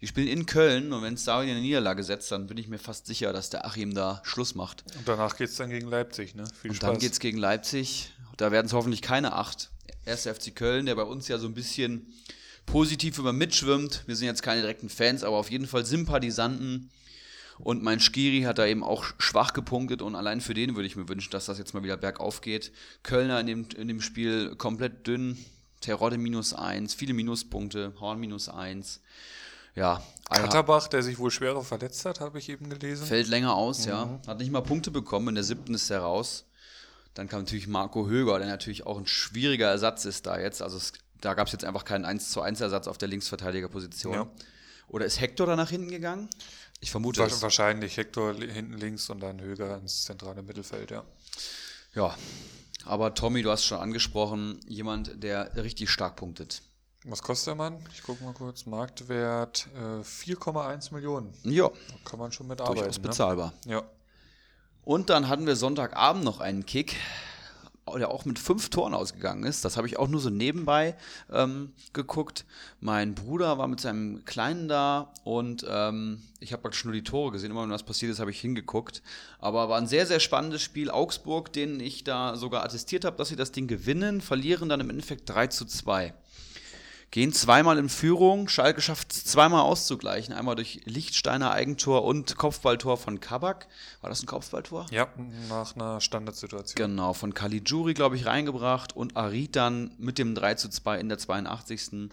Die 0.01 0.07
spielen 0.07 0.29
in 0.29 0.45
Köln 0.45 0.93
und 0.93 1.03
wenn 1.03 1.15
es 1.15 1.25
da 1.25 1.43
in 1.43 1.49
eine 1.49 1.61
Niederlage 1.61 2.03
setzt, 2.03 2.31
dann 2.31 2.47
bin 2.47 2.59
ich 2.59 2.69
mir 2.69 2.79
fast 2.79 3.07
sicher, 3.07 3.33
dass 3.33 3.49
der 3.49 3.65
Achim 3.65 3.95
da 3.95 4.21
Schluss 4.25 4.55
macht. 4.55 4.85
Und 4.99 5.09
danach 5.09 5.37
geht 5.37 5.49
es 5.49 5.57
dann 5.57 5.71
gegen 5.71 5.89
Leipzig, 5.89 6.35
ne? 6.35 6.45
Viel 6.61 6.71
und 6.71 6.77
Spaß. 6.77 6.91
dann 6.91 6.99
geht 6.99 7.13
es 7.13 7.19
gegen 7.19 7.39
Leipzig. 7.39 8.13
Da 8.37 8.53
werden 8.53 8.67
es 8.67 8.75
hoffentlich 8.75 9.01
keine 9.01 9.33
acht. 9.33 9.71
Erster 10.05 10.35
FC 10.35 10.55
Köln, 10.55 10.87
der 10.87 10.95
bei 10.95 11.03
uns 11.03 11.29
ja 11.29 11.39
so 11.39 11.47
ein 11.47 11.55
bisschen 11.55 12.13
positiv 12.67 13.19
über 13.19 13.33
mitschwimmt. 13.33 14.03
Wir 14.07 14.17
sind 14.17 14.27
jetzt 14.27 14.43
keine 14.43 14.61
direkten 14.61 14.89
Fans, 14.89 15.25
aber 15.25 15.37
auf 15.37 15.51
jeden 15.51 15.67
Fall 15.67 15.87
Sympathisanten 15.87 16.91
und 17.59 17.83
mein 17.83 18.01
Skiri 18.01 18.43
hat 18.43 18.59
da 18.59 18.67
eben 18.67 18.85
auch 18.85 19.05
schwach 19.19 19.53
gepunktet 19.53 20.03
und 20.03 20.15
allein 20.15 20.41
für 20.41 20.55
den 20.55 20.77
würde 20.77 20.87
ich 20.87 20.97
mir 20.97 21.09
wünschen, 21.09 21.31
dass 21.31 21.47
das 21.47 21.59
jetzt 21.59 21.73
mal 21.75 21.83
wieder 21.83 21.97
bergauf 21.97 22.41
geht. 22.41 22.73
Kölner 23.03 23.41
in 23.41 23.47
dem, 23.47 23.69
in 23.77 23.89
dem 23.89 24.01
Spiel 24.01 24.55
komplett 24.57 25.07
dünn. 25.07 25.39
Terodde 25.81 26.19
minus 26.19 26.53
eins, 26.53 26.95
viele 26.95 27.15
Minuspunkte, 27.15 27.93
Horn 28.01 28.19
minus 28.19 28.49
eins. 28.49 29.01
Ja. 29.75 30.03
Katterbach, 30.31 30.89
der 30.89 31.03
sich 31.03 31.19
wohl 31.19 31.31
schwerer 31.31 31.63
verletzt 31.63 32.05
hat, 32.07 32.21
habe 32.21 32.39
ich 32.39 32.49
eben 32.49 32.71
gelesen. 32.71 33.07
Fällt 33.07 33.29
länger 33.29 33.55
aus, 33.55 33.85
mhm. 33.85 33.91
ja. 33.91 34.21
Hat 34.27 34.39
nicht 34.39 34.51
mal 34.51 34.63
Punkte 34.63 34.91
bekommen, 34.91 35.29
in 35.29 35.35
der 35.37 35.45
siebten 35.45 35.75
ist 35.75 35.91
er 35.91 36.01
raus. 36.01 36.47
Dann 37.15 37.29
kam 37.29 37.43
natürlich 37.43 37.67
Marco 37.67 38.07
Höger, 38.07 38.39
der 38.39 38.49
natürlich 38.49 38.87
auch 38.87 38.99
ein 38.99 39.07
schwieriger 39.07 39.69
Ersatz 39.69 40.05
ist 40.07 40.27
da 40.27 40.39
jetzt. 40.39 40.61
Also 40.63 40.77
es, 40.79 40.93
da 41.21 41.35
gab 41.35 41.47
es 41.47 41.53
jetzt 41.53 41.65
einfach 41.65 41.85
keinen 41.85 42.05
1 42.05 42.31
zu 42.31 42.41
1 42.41 42.61
Ersatz 42.61 42.89
auf 42.89 42.99
der 42.99 43.09
Linksverteidigerposition. 43.09 44.15
Ja. 44.15 44.31
Oder 44.89 45.05
ist 45.05 45.21
Hector 45.21 45.47
da 45.47 45.57
nach 45.57 45.71
hinten 45.71 45.91
gegangen? 45.91 46.29
Ich 46.81 46.91
vermute 46.91 47.21
Wa 47.21 47.43
Wahrscheinlich 47.43 47.97
Hector 47.97 48.35
hinten 48.35 48.75
links 48.75 49.09
und 49.11 49.21
dann 49.21 49.41
Höger 49.41 49.79
ins 49.79 50.05
zentrale 50.05 50.43
Mittelfeld, 50.43 50.91
ja. 50.91 51.05
Ja, 51.95 52.15
aber 52.85 53.15
Tommy, 53.15 53.43
du 53.43 53.51
hast 53.51 53.65
schon 53.65 53.79
angesprochen, 53.79 54.61
jemand, 54.69 55.23
der 55.23 55.57
richtig 55.57 55.91
stark 55.91 56.17
punktet. 56.17 56.63
Was 57.05 57.23
kostet 57.23 57.49
der 57.49 57.55
Mann? 57.55 57.79
Ich 57.95 58.03
gucke 58.03 58.23
mal 58.25 58.35
kurz. 58.35 58.67
Marktwert 58.67 59.69
äh, 59.77 60.03
4,1 60.03 60.93
Millionen. 60.93 61.33
Ja. 61.45 61.69
Da 61.69 61.95
kann 62.05 62.19
man 62.19 62.33
schon 62.33 62.49
mit 62.49 62.61
arbeiten. 62.61 62.79
Durchaus 62.79 62.99
ne? 62.99 63.03
bezahlbar. 63.03 63.53
Ne? 63.65 63.73
Ja. 63.75 63.83
Und 64.83 65.11
dann 65.11 65.29
hatten 65.29 65.47
wir 65.47 65.57
Sonntagabend 65.57 66.25
noch 66.25 66.41
einen 66.41 66.67
Kick 66.67 66.97
der 67.95 68.11
auch 68.11 68.25
mit 68.25 68.39
fünf 68.39 68.69
Toren 68.71 68.95
ausgegangen 68.95 69.45
ist. 69.45 69.65
Das 69.65 69.77
habe 69.77 69.87
ich 69.87 69.99
auch 69.99 70.09
nur 70.09 70.21
so 70.21 70.31
nebenbei 70.31 70.97
ähm, 71.33 71.73
geguckt. 71.93 72.45
Mein 72.81 73.15
Bruder 73.15 73.59
war 73.59 73.69
mit 73.69 73.81
seinem 73.81 74.25
Kleinen 74.25 74.69
da 74.69 75.13
und 75.25 75.65
ähm, 75.69 76.21
ich 76.41 76.53
habe 76.53 76.63
praktisch 76.63 76.85
nur 76.85 76.95
die 76.95 77.05
Tore 77.05 77.33
gesehen. 77.33 77.51
Immer 77.51 77.63
wenn 77.63 77.71
was 77.71 77.85
passiert 77.85 78.11
ist, 78.11 78.19
habe 78.19 78.31
ich 78.31 78.41
hingeguckt. 78.41 79.03
Aber 79.39 79.69
war 79.69 79.79
ein 79.79 79.87
sehr, 79.87 80.07
sehr 80.07 80.21
spannendes 80.21 80.63
Spiel. 80.63 80.91
Augsburg, 80.91 81.53
den 81.53 81.79
ich 81.81 82.05
da 82.05 82.37
sogar 82.37 82.65
attestiert 82.65 83.05
habe, 83.05 83.17
dass 83.17 83.29
sie 83.29 83.37
das 83.37 83.53
Ding 83.53 83.69
gewinnen, 83.69 84.21
verlieren 84.21 84.69
dann 84.69 84.81
im 84.81 84.91
Endeffekt 84.91 85.29
3 85.29 85.47
zu 85.47 85.65
2 85.65 86.13
gehen 87.11 87.33
zweimal 87.33 87.79
in 87.79 87.89
Führung. 87.89 88.49
Schalke 88.49 88.81
schafft 88.81 89.13
es 89.13 89.25
zweimal 89.25 89.63
auszugleichen. 89.63 90.35
Einmal 90.35 90.57
durch 90.57 90.81
Lichtsteiner 90.85 91.53
Eigentor 91.53 92.05
und 92.05 92.37
Kopfballtor 92.37 92.97
von 92.97 93.21
Kabak. 93.21 93.69
War 94.01 94.11
das 94.11 94.23
ein 94.23 94.27
Kopfballtor? 94.27 94.87
Ja, 94.91 95.09
nach 95.49 95.75
einer 95.75 96.01
Standardsituation. 96.01 96.77
Genau, 96.77 97.13
von 97.13 97.35
Caligiuri, 97.35 97.95
glaube 97.95 98.17
ich, 98.17 98.27
reingebracht 98.27 98.95
und 98.95 99.17
Arid 99.17 99.57
dann 99.57 99.93
mit 99.99 100.19
dem 100.19 100.35
3 100.35 100.55
zu 100.55 100.69
2 100.69 100.99
in 100.99 101.09
der 101.09 101.19
82. 101.19 102.11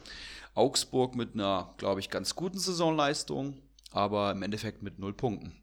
Augsburg 0.55 1.15
mit 1.15 1.33
einer, 1.33 1.73
glaube 1.77 1.99
ich, 1.99 2.09
ganz 2.09 2.35
guten 2.35 2.59
Saisonleistung, 2.59 3.57
aber 3.91 4.31
im 4.31 4.43
Endeffekt 4.43 4.83
mit 4.83 4.99
null 4.99 5.13
Punkten. 5.13 5.62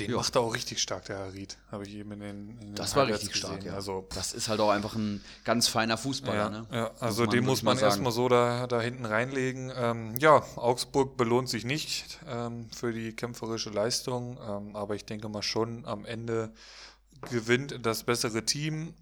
Den 0.00 0.12
ja. 0.12 0.16
macht 0.16 0.34
er 0.34 0.40
auch 0.40 0.54
richtig 0.54 0.80
stark, 0.80 1.04
der 1.04 1.18
Harid. 1.18 1.58
Habe 1.70 1.84
ich 1.86 1.94
eben 1.94 2.12
in 2.12 2.20
den. 2.20 2.48
In 2.48 2.60
den 2.60 2.74
das 2.74 2.96
war 2.96 3.06
richtig 3.06 3.32
gesehen. 3.32 3.48
stark, 3.48 3.64
ja. 3.64 3.74
Also, 3.74 4.06
das 4.14 4.32
ist 4.32 4.48
halt 4.48 4.60
auch 4.60 4.70
einfach 4.70 4.94
ein 4.94 5.22
ganz 5.44 5.68
feiner 5.68 5.98
Fußballer. 5.98 6.36
Ja, 6.36 6.50
ne? 6.50 6.66
ja. 6.72 6.90
also 7.00 7.24
muss 7.24 7.34
den 7.34 7.44
muss 7.44 7.62
man 7.62 7.78
erstmal 7.78 8.12
so 8.12 8.28
da, 8.28 8.66
da 8.66 8.80
hinten 8.80 9.04
reinlegen. 9.04 9.70
Ähm, 9.76 10.16
ja, 10.18 10.42
Augsburg 10.56 11.16
belohnt 11.16 11.48
sich 11.48 11.64
nicht 11.64 12.18
ähm, 12.26 12.68
für 12.70 12.92
die 12.92 13.12
kämpferische 13.12 13.70
Leistung, 13.70 14.38
ähm, 14.46 14.74
aber 14.74 14.94
ich 14.94 15.04
denke 15.04 15.28
mal 15.28 15.42
schon, 15.42 15.84
am 15.84 16.04
Ende 16.04 16.52
gewinnt 17.28 17.78
das 17.84 18.04
bessere 18.04 18.44
Team. 18.44 18.94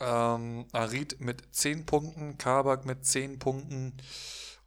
Ähm, 0.00 0.66
Arid 0.72 1.20
mit 1.20 1.42
10 1.52 1.86
Punkten, 1.86 2.36
Kabak 2.36 2.84
mit 2.84 3.06
10 3.06 3.38
Punkten. 3.38 3.94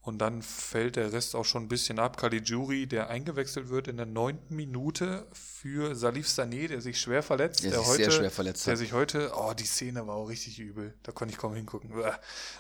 Und 0.06 0.20
dann 0.20 0.44
fällt 0.44 0.98
der 0.98 1.12
Rest 1.14 1.36
auch 1.36 1.46
schon 1.46 1.64
ein 1.64 1.68
bisschen 1.68 1.98
ab. 1.98 2.18
Caligiuri, 2.18 2.86
der 2.86 3.10
eingewechselt 3.10 3.70
wird 3.70 3.88
in 3.88 3.98
der 3.98 4.06
neunten 4.06 4.56
Minute 4.56 5.26
für 5.34 5.96
Salif 5.96 6.28
Sané, 6.28 6.68
der 6.68 6.80
sich 6.80 7.00
schwer 7.00 7.24
verletzt. 7.24 7.64
Der, 7.64 7.72
der 7.72 7.80
sich 7.80 7.90
heute, 7.90 8.04
sehr 8.04 8.12
schwer 8.12 8.32
verletzt 8.32 8.68
Der 8.68 8.74
hat. 8.74 8.78
sich 8.78 8.94
heute, 8.94 9.32
oh, 9.36 9.54
die 9.54 9.66
Szene 9.66 10.06
war 10.06 10.16
auch 10.16 10.30
richtig 10.30 10.60
übel. 10.60 10.94
Da 11.02 11.12
konnte 11.12 11.34
ich 11.34 11.40
kaum 11.40 11.56
hingucken. 11.56 11.92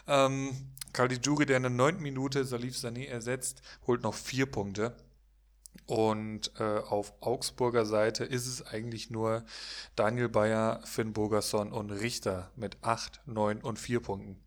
Ähm, 0.07 0.71
Caligiuri, 0.91 1.45
der 1.45 1.57
in 1.57 1.63
der 1.63 1.69
neunten 1.69 2.01
Minute 2.01 2.45
Salif 2.45 2.75
Sané 2.77 3.05
ersetzt, 3.07 3.61
holt 3.85 4.01
noch 4.01 4.15
vier 4.15 4.47
Punkte. 4.47 4.95
Und 5.85 6.51
äh, 6.59 6.63
auf 6.63 7.13
Augsburger 7.19 7.85
Seite 7.85 8.23
ist 8.23 8.47
es 8.47 8.65
eigentlich 8.65 9.11
nur 9.11 9.45
Daniel 9.95 10.29
Bayer, 10.29 10.81
Finn 10.83 11.13
Burgerson 11.13 11.71
und 11.71 11.91
Richter 11.91 12.51
mit 12.55 12.77
acht, 12.81 13.21
neun 13.27 13.61
und 13.61 13.77
vier 13.77 13.99
Punkten. 13.99 14.41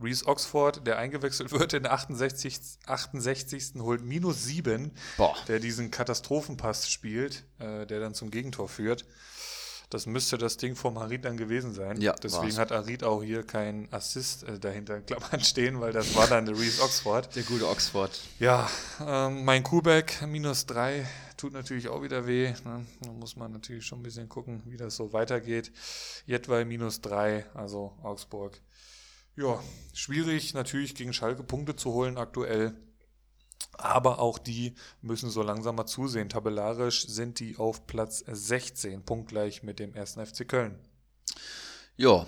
Reese 0.00 0.26
Oxford, 0.26 0.86
der 0.86 0.98
eingewechselt 0.98 1.52
wird 1.58 1.72
in 1.72 1.82
der 1.82 1.92
68. 1.92 2.60
68. 2.86 3.74
holt 3.78 4.02
minus 4.02 4.44
7, 4.44 4.90
Boah. 5.16 5.36
der 5.48 5.60
diesen 5.60 5.90
Katastrophenpass 5.90 6.90
spielt, 6.90 7.44
äh, 7.58 7.86
der 7.86 8.00
dann 8.00 8.14
zum 8.14 8.30
Gegentor 8.30 8.68
führt. 8.68 9.04
Das 9.90 10.06
müsste 10.06 10.38
das 10.38 10.56
Ding 10.56 10.76
vom 10.76 11.00
Harid 11.00 11.24
dann 11.24 11.36
gewesen 11.36 11.74
sein. 11.74 12.00
Ja, 12.00 12.12
Deswegen 12.12 12.44
war's. 12.44 12.58
hat 12.58 12.70
Harid 12.70 13.02
auch 13.02 13.24
hier 13.24 13.42
keinen 13.42 13.92
Assist 13.92 14.44
äh, 14.44 14.56
dahinter 14.56 14.96
in 14.96 15.04
Klammern 15.04 15.40
stehen, 15.44 15.80
weil 15.80 15.92
das 15.92 16.14
war 16.14 16.28
dann 16.28 16.46
der 16.46 16.56
Reese 16.56 16.80
Oxford. 16.80 17.34
Der 17.34 17.42
gute 17.42 17.68
Oxford. 17.68 18.20
Ja, 18.38 18.70
ähm, 19.04 19.44
mein 19.44 19.64
Kubek 19.64 20.22
minus 20.28 20.66
3 20.66 21.04
tut 21.36 21.54
natürlich 21.54 21.88
auch 21.88 22.02
wieder 22.02 22.24
weh. 22.28 22.52
Ne? 22.64 22.86
Da 23.00 23.10
muss 23.10 23.34
man 23.34 23.50
natürlich 23.50 23.84
schon 23.84 23.98
ein 23.98 24.02
bisschen 24.04 24.28
gucken, 24.28 24.62
wie 24.66 24.76
das 24.76 24.94
so 24.94 25.12
weitergeht. 25.12 25.72
Jetwei 26.24 26.64
minus 26.64 27.00
3, 27.00 27.46
also 27.54 27.92
Augsburg 28.04 28.60
ja, 29.36 29.62
schwierig 29.92 30.54
natürlich 30.54 30.94
gegen 30.94 31.12
Schalke 31.12 31.42
Punkte 31.42 31.76
zu 31.76 31.92
holen 31.92 32.18
aktuell. 32.18 32.74
Aber 33.72 34.18
auch 34.18 34.38
die 34.38 34.74
müssen 35.00 35.30
so 35.30 35.42
langsam 35.42 35.76
mal 35.76 35.86
zusehen. 35.86 36.28
Tabellarisch 36.28 37.06
sind 37.06 37.40
die 37.40 37.56
auf 37.56 37.86
Platz 37.86 38.22
16, 38.26 39.04
punktgleich 39.04 39.62
mit 39.62 39.78
dem 39.78 39.94
1. 39.94 40.14
FC 40.14 40.46
Köln. 40.46 40.78
Ja, 41.96 42.26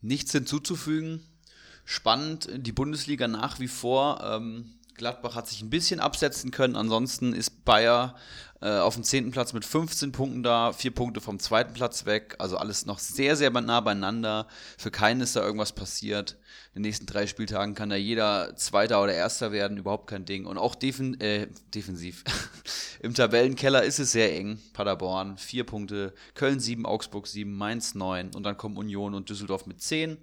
nichts 0.00 0.32
hinzuzufügen. 0.32 1.22
Spannend, 1.84 2.48
die 2.54 2.72
Bundesliga 2.72 3.28
nach 3.28 3.60
wie 3.60 3.68
vor. 3.68 4.20
Ähm, 4.24 4.76
Gladbach 4.94 5.34
hat 5.34 5.46
sich 5.46 5.62
ein 5.62 5.70
bisschen 5.70 6.00
absetzen 6.00 6.50
können. 6.50 6.76
Ansonsten 6.76 7.32
ist 7.32 7.64
Bayer 7.64 8.16
äh, 8.60 8.78
auf 8.78 8.94
dem 8.94 9.04
zehnten 9.04 9.32
Platz 9.32 9.52
mit 9.52 9.64
15 9.64 10.12
Punkten 10.12 10.42
da, 10.42 10.72
vier 10.72 10.90
Punkte 10.90 11.20
vom 11.20 11.38
zweiten 11.38 11.74
Platz 11.74 12.06
weg. 12.06 12.36
Also 12.38 12.56
alles 12.56 12.86
noch 12.86 12.98
sehr, 12.98 13.36
sehr 13.36 13.50
nah 13.50 13.80
beieinander. 13.80 14.46
Für 14.78 14.90
keinen 14.90 15.20
ist 15.20 15.36
da 15.36 15.42
irgendwas 15.42 15.72
passiert. 15.72 16.36
In 16.74 16.82
den 16.82 16.88
nächsten 16.88 17.06
drei 17.06 17.26
Spieltagen 17.26 17.74
kann 17.74 17.90
da 17.90 17.96
jeder 17.96 18.56
Zweiter 18.56 19.02
oder 19.02 19.12
Erster 19.12 19.52
werden, 19.52 19.76
überhaupt 19.76 20.06
kein 20.06 20.24
Ding. 20.24 20.46
Und 20.46 20.56
auch 20.56 20.74
defen 20.74 21.20
äh, 21.20 21.48
defensiv. 21.74 22.24
Im 23.00 23.14
Tabellenkeller 23.14 23.82
ist 23.82 23.98
es 23.98 24.12
sehr 24.12 24.34
eng. 24.34 24.58
Paderborn 24.72 25.36
vier 25.36 25.64
Punkte, 25.64 26.14
Köln 26.34 26.60
sieben, 26.60 26.86
Augsburg 26.86 27.26
sieben, 27.26 27.56
Mainz 27.56 27.94
neun 27.94 28.34
und 28.34 28.42
dann 28.44 28.56
kommen 28.56 28.76
Union 28.76 29.14
und 29.14 29.28
Düsseldorf 29.28 29.66
mit 29.66 29.82
zehn. 29.82 30.16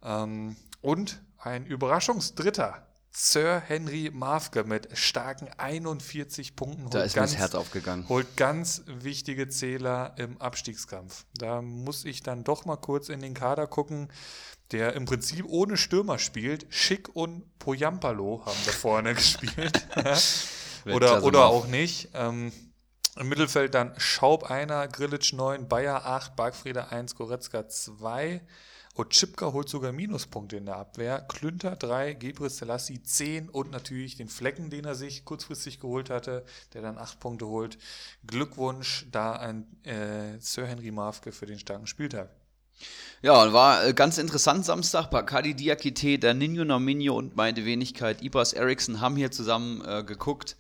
Ähm, 0.03 0.57
und 0.83 1.23
ein 1.39 1.67
Überraschungsdritter, 1.67 2.88
Sir 3.11 3.63
Henry 3.67 4.11
Mafke 4.13 4.65
mit 4.65 4.97
starken 4.97 5.49
41 5.57 6.55
Punkten. 6.55 6.91
Da 6.91 7.03
ist 7.03 7.17
mir 7.17 7.23
das 7.23 7.37
Herz 7.37 7.55
aufgegangen. 7.55 8.09
Holt 8.09 8.37
ganz 8.37 8.83
wichtige 8.87 9.49
Zähler 9.49 10.15
im 10.19 10.41
Abstiegskampf. 10.41 11.25
Da 11.37 11.63
muss 11.63 12.05
ich 12.05 12.23
dann 12.23 12.45
doch 12.45 12.65
mal 12.65 12.77
kurz 12.77 13.09
in 13.09 13.21
den 13.21 13.35
Kader 13.35 13.67
gucken, 13.67 14.09
der 14.71 14.93
im 14.95 15.07
Prinzip 15.07 15.47
ohne 15.49 15.77
Stürmer 15.77 16.19
spielt. 16.19 16.67
Schick 16.69 17.15
und 17.15 17.59
Poyampalo 17.59 18.43
haben 18.45 18.59
da 18.67 18.73
vorne 18.73 19.15
gespielt. 19.17 19.87
oder 20.85 21.25
oder 21.25 21.47
auch 21.47 21.67
nicht. 21.67 22.11
Ähm, 22.15 22.53
Im 23.17 23.29
Mittelfeld 23.29 23.75
dann 23.75 23.95
Schaub 23.99 24.45
einer, 24.45 24.87
Grillitsch 24.87 25.33
9, 25.33 25.67
Bayer 25.69 26.05
8, 26.07 26.37
Bargfriede 26.37 26.91
1, 26.93 27.15
Goretzka 27.17 27.69
2. 27.69 28.43
Otschipka 28.99 29.53
holt 29.53 29.69
sogar 29.69 29.93
Minuspunkte 29.93 30.57
in 30.57 30.67
der 30.67 30.77
Abwehr. 30.77 31.21
Klünter 31.21 31.77
3, 31.77 32.15
Gebre 32.15 32.51
Selassie 32.51 33.01
10 33.01 33.49
und 33.49 33.71
natürlich 33.71 34.17
den 34.17 34.29
Flecken, 34.29 34.71
den 34.71 34.85
er 34.85 34.97
sich 34.97 35.25
kurzfristig 35.25 35.79
geholt 35.79 36.11
hatte, 36.11 36.45
der 36.75 36.83
dann 36.83 36.99
8 36.99 37.21
Punkte 37.21 37.47
holt. 37.47 37.79
Glückwunsch 38.27 39.07
da 39.13 39.35
an 39.35 39.69
äh, 39.85 40.41
Sir 40.41 40.67
Henry 40.67 40.91
Mafke 40.91 41.31
für 41.31 41.47
den 41.47 41.61
starken 41.61 41.87
Spieltag. 41.87 42.31
Ja, 43.21 43.53
war 43.53 43.85
äh, 43.85 43.95
ganz 43.95 44.17
interessant 44.19 44.65
Samstag. 44.65 45.11
Bacardi 45.11 45.55
Diakite, 45.55 46.19
Danino 46.19 46.65
Nominio 46.65 47.17
und 47.17 47.35
meine 47.35 47.65
Wenigkeit 47.65 48.23
Ibras 48.23 48.53
Eriksson 48.53 49.01
haben 49.01 49.17
hier 49.17 49.33
zusammen 49.33 49.83
äh, 49.85 50.05
geguckt. 50.05 50.57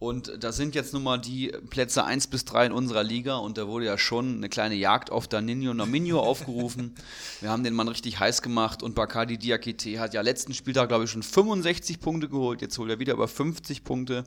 Und 0.00 0.32
da 0.42 0.50
sind 0.50 0.74
jetzt 0.74 0.92
nun 0.92 1.04
mal 1.04 1.18
die 1.18 1.52
Plätze 1.70 2.02
1 2.02 2.26
bis 2.26 2.44
3 2.44 2.66
in 2.66 2.72
unserer 2.72 3.04
Liga 3.04 3.36
und 3.36 3.56
da 3.56 3.68
wurde 3.68 3.84
ja 3.84 3.96
schon 3.96 4.38
eine 4.38 4.48
kleine 4.48 4.74
Jagd 4.74 5.12
auf 5.12 5.28
Danino 5.28 5.74
Nominio 5.74 6.18
aufgerufen. 6.20 6.96
Wir 7.40 7.50
haben 7.50 7.62
den 7.62 7.74
Mann 7.74 7.86
richtig 7.86 8.18
heiß 8.18 8.42
gemacht 8.42 8.82
und 8.82 8.96
Bacardi 8.96 9.38
Diakite 9.38 10.00
hat 10.00 10.12
ja 10.12 10.22
letzten 10.22 10.54
Spieltag, 10.54 10.88
glaube 10.88 11.04
ich, 11.04 11.10
schon 11.10 11.22
65 11.22 12.00
Punkte 12.00 12.28
geholt. 12.28 12.62
Jetzt 12.62 12.76
holt 12.78 12.90
er 12.90 12.98
wieder 12.98 13.12
über 13.12 13.28
50 13.28 13.84
Punkte. 13.84 14.24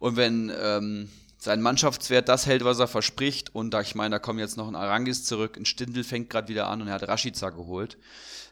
Und 0.00 0.16
wenn 0.16 0.52
ähm, 0.60 1.08
sein 1.44 1.60
Mannschaftswert 1.60 2.28
das 2.30 2.46
hält, 2.46 2.64
was 2.64 2.78
er 2.78 2.88
verspricht, 2.88 3.54
und 3.54 3.72
da 3.72 3.82
ich 3.82 3.94
meine, 3.94 4.14
da 4.14 4.18
kommt 4.18 4.40
jetzt 4.40 4.56
noch 4.56 4.66
ein 4.66 4.74
Arangis 4.74 5.24
zurück, 5.24 5.58
ein 5.58 5.66
Stindel 5.66 6.02
fängt 6.02 6.30
gerade 6.30 6.48
wieder 6.48 6.68
an 6.68 6.80
und 6.80 6.88
er 6.88 6.94
hat 6.94 7.06
Rashica 7.06 7.50
geholt. 7.50 7.98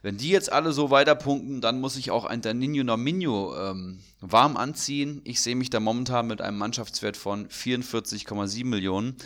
Wenn 0.03 0.19
die 0.19 0.29
jetzt 0.29 0.53
alle 0.53 0.73
so 0.73 0.91
weiterpunkten, 0.91 1.63
dann 1.63 1.81
muss 1.81 1.97
ich 1.97 2.11
auch 2.11 2.27
ein 2.27 2.43
Danino 2.43 2.85
Nominio 2.85 3.57
ähm, 3.57 4.01
warm 4.21 4.59
anziehen. 4.59 5.23
Ich 5.25 5.41
sehe 5.41 5.57
mich 5.57 5.71
da 5.71 5.81
momentan 5.81 6.27
mit 6.27 6.43
einem 6.43 6.59
Mannschaftswert 6.59 7.17
von 7.17 7.49
44,7 7.49 8.67
Millionen. 8.67 9.17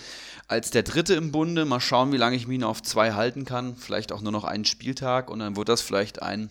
Als 0.46 0.70
der 0.70 0.84
dritte 0.84 1.14
im 1.14 1.32
Bunde, 1.32 1.64
mal 1.64 1.80
schauen, 1.80 2.12
wie 2.12 2.18
lange 2.18 2.36
ich 2.36 2.46
mich 2.46 2.60
noch 2.60 2.68
auf 2.68 2.82
zwei 2.82 3.14
halten 3.14 3.44
kann. 3.44 3.74
Vielleicht 3.74 4.12
auch 4.12 4.20
nur 4.20 4.32
noch 4.32 4.44
einen 4.44 4.66
Spieltag 4.66 5.28
und 5.28 5.40
dann 5.40 5.56
wird 5.56 5.68
das 5.68 5.80
vielleicht 5.80 6.22
ein 6.22 6.50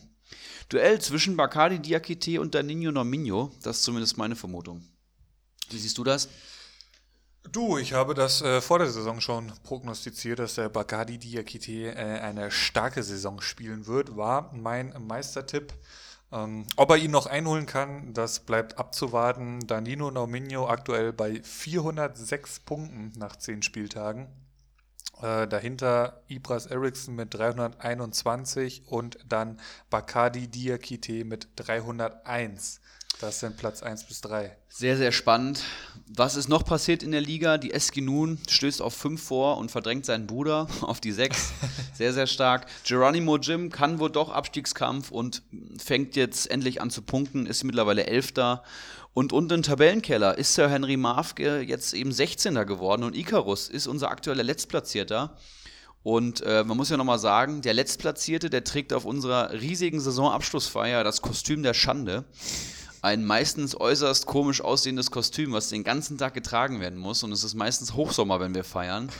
Duell 0.67 0.99
zwischen 0.99 1.37
Bacardi 1.37 1.79
Diakite 1.79 2.41
und 2.41 2.55
Danino 2.55 2.91
Nominio. 2.91 3.51
Das 3.61 3.77
ist 3.77 3.83
zumindest 3.83 4.17
meine 4.17 4.35
Vermutung. 4.35 4.83
Wie 5.69 5.77
siehst 5.77 5.97
du 5.97 6.03
das? 6.03 6.27
Du, 7.51 7.77
ich 7.77 7.93
habe 7.93 8.15
das 8.15 8.41
äh, 8.41 8.59
vor 8.59 8.79
der 8.79 8.89
Saison 8.89 9.21
schon 9.21 9.51
prognostiziert, 9.63 10.39
dass 10.39 10.55
der 10.55 10.69
Bacardi 10.69 11.19
Diakite 11.19 11.93
äh, 11.95 12.19
eine 12.19 12.49
starke 12.49 13.03
Saison 13.03 13.39
spielen 13.39 13.85
wird, 13.85 14.17
war 14.17 14.51
mein 14.53 14.93
Meistertipp. 15.07 15.73
Ähm, 16.31 16.65
ob 16.75 16.89
er 16.89 16.97
ihn 16.97 17.11
noch 17.11 17.27
einholen 17.27 17.67
kann, 17.67 18.13
das 18.13 18.39
bleibt 18.39 18.79
abzuwarten. 18.79 19.59
Danilo 19.67 20.09
Nominio 20.09 20.67
aktuell 20.67 21.13
bei 21.13 21.41
406 21.43 22.61
Punkten 22.61 23.11
nach 23.17 23.35
10 23.35 23.61
Spieltagen. 23.61 24.27
Äh, 25.21 25.47
dahinter 25.47 26.23
Ibras 26.27 26.65
Eriksson 26.65 27.15
mit 27.15 27.33
321 27.35 28.87
und 28.87 29.19
dann 29.27 29.59
Bacardi 29.89 30.47
Diakite 30.47 31.25
mit 31.25 31.49
301. 31.57 32.81
Das 33.25 33.39
sind 33.39 33.57
Platz 33.57 33.81
1 33.81 34.03
bis 34.03 34.21
3. 34.21 34.55
Sehr, 34.69 34.97
sehr 34.97 35.11
spannend. 35.11 35.63
Was 36.05 36.35
ist 36.35 36.47
noch 36.47 36.63
passiert 36.63 37.01
in 37.01 37.11
der 37.11 37.21
Liga? 37.21 37.57
Die 37.57 37.73
Eskinun 37.73 38.37
stößt 38.47 38.83
auf 38.83 38.93
5 38.93 39.19
vor 39.19 39.57
und 39.57 39.71
verdrängt 39.71 40.05
seinen 40.05 40.27
Bruder 40.27 40.67
auf 40.81 41.01
die 41.01 41.11
6. 41.11 41.53
Sehr, 41.95 42.13
sehr 42.13 42.27
stark. 42.27 42.67
Geronimo 42.83 43.37
Jim 43.37 43.71
kann 43.71 43.97
wohl 43.97 44.11
doch 44.11 44.29
Abstiegskampf 44.29 45.09
und 45.09 45.41
fängt 45.83 46.15
jetzt 46.15 46.51
endlich 46.51 46.81
an 46.81 46.91
zu 46.91 47.01
punkten, 47.01 47.47
ist 47.47 47.63
mittlerweile 47.63 48.05
Elfter. 48.05 48.61
Und 49.15 49.33
unten 49.33 49.55
im 49.55 49.63
Tabellenkeller 49.63 50.37
ist 50.37 50.53
Sir 50.53 50.69
Henry 50.69 50.95
Mafke 50.95 51.61
jetzt 51.61 51.95
eben 51.95 52.11
16. 52.11 52.53
geworden 52.67 53.03
und 53.03 53.15
Icarus 53.15 53.69
ist 53.69 53.87
unser 53.87 54.11
aktueller 54.11 54.43
Letztplatzierter. 54.43 55.35
Und 56.03 56.41
äh, 56.41 56.63
man 56.63 56.77
muss 56.77 56.91
ja 56.91 56.97
nochmal 56.97 57.17
sagen, 57.17 57.63
der 57.63 57.73
Letztplatzierte, 57.73 58.51
der 58.51 58.63
trägt 58.63 58.93
auf 58.93 59.05
unserer 59.05 59.51
riesigen 59.51 59.99
Saisonabschlussfeier 59.99 61.03
das 61.03 61.23
Kostüm 61.23 61.63
der 61.63 61.73
Schande 61.73 62.25
ein 63.05 63.23
meistens 63.23 63.79
äußerst 63.79 64.25
komisch 64.25 64.61
aussehendes 64.61 65.11
Kostüm, 65.11 65.53
was 65.53 65.69
den 65.69 65.83
ganzen 65.83 66.17
Tag 66.17 66.33
getragen 66.33 66.79
werden 66.79 66.97
muss. 66.97 67.21
Und 67.21 67.31
es 67.31 67.43
ist 67.43 67.53
meistens 67.53 67.93
Hochsommer, 67.93 68.39
wenn 68.39 68.55
wir 68.55 68.63
feiern. 68.63 69.11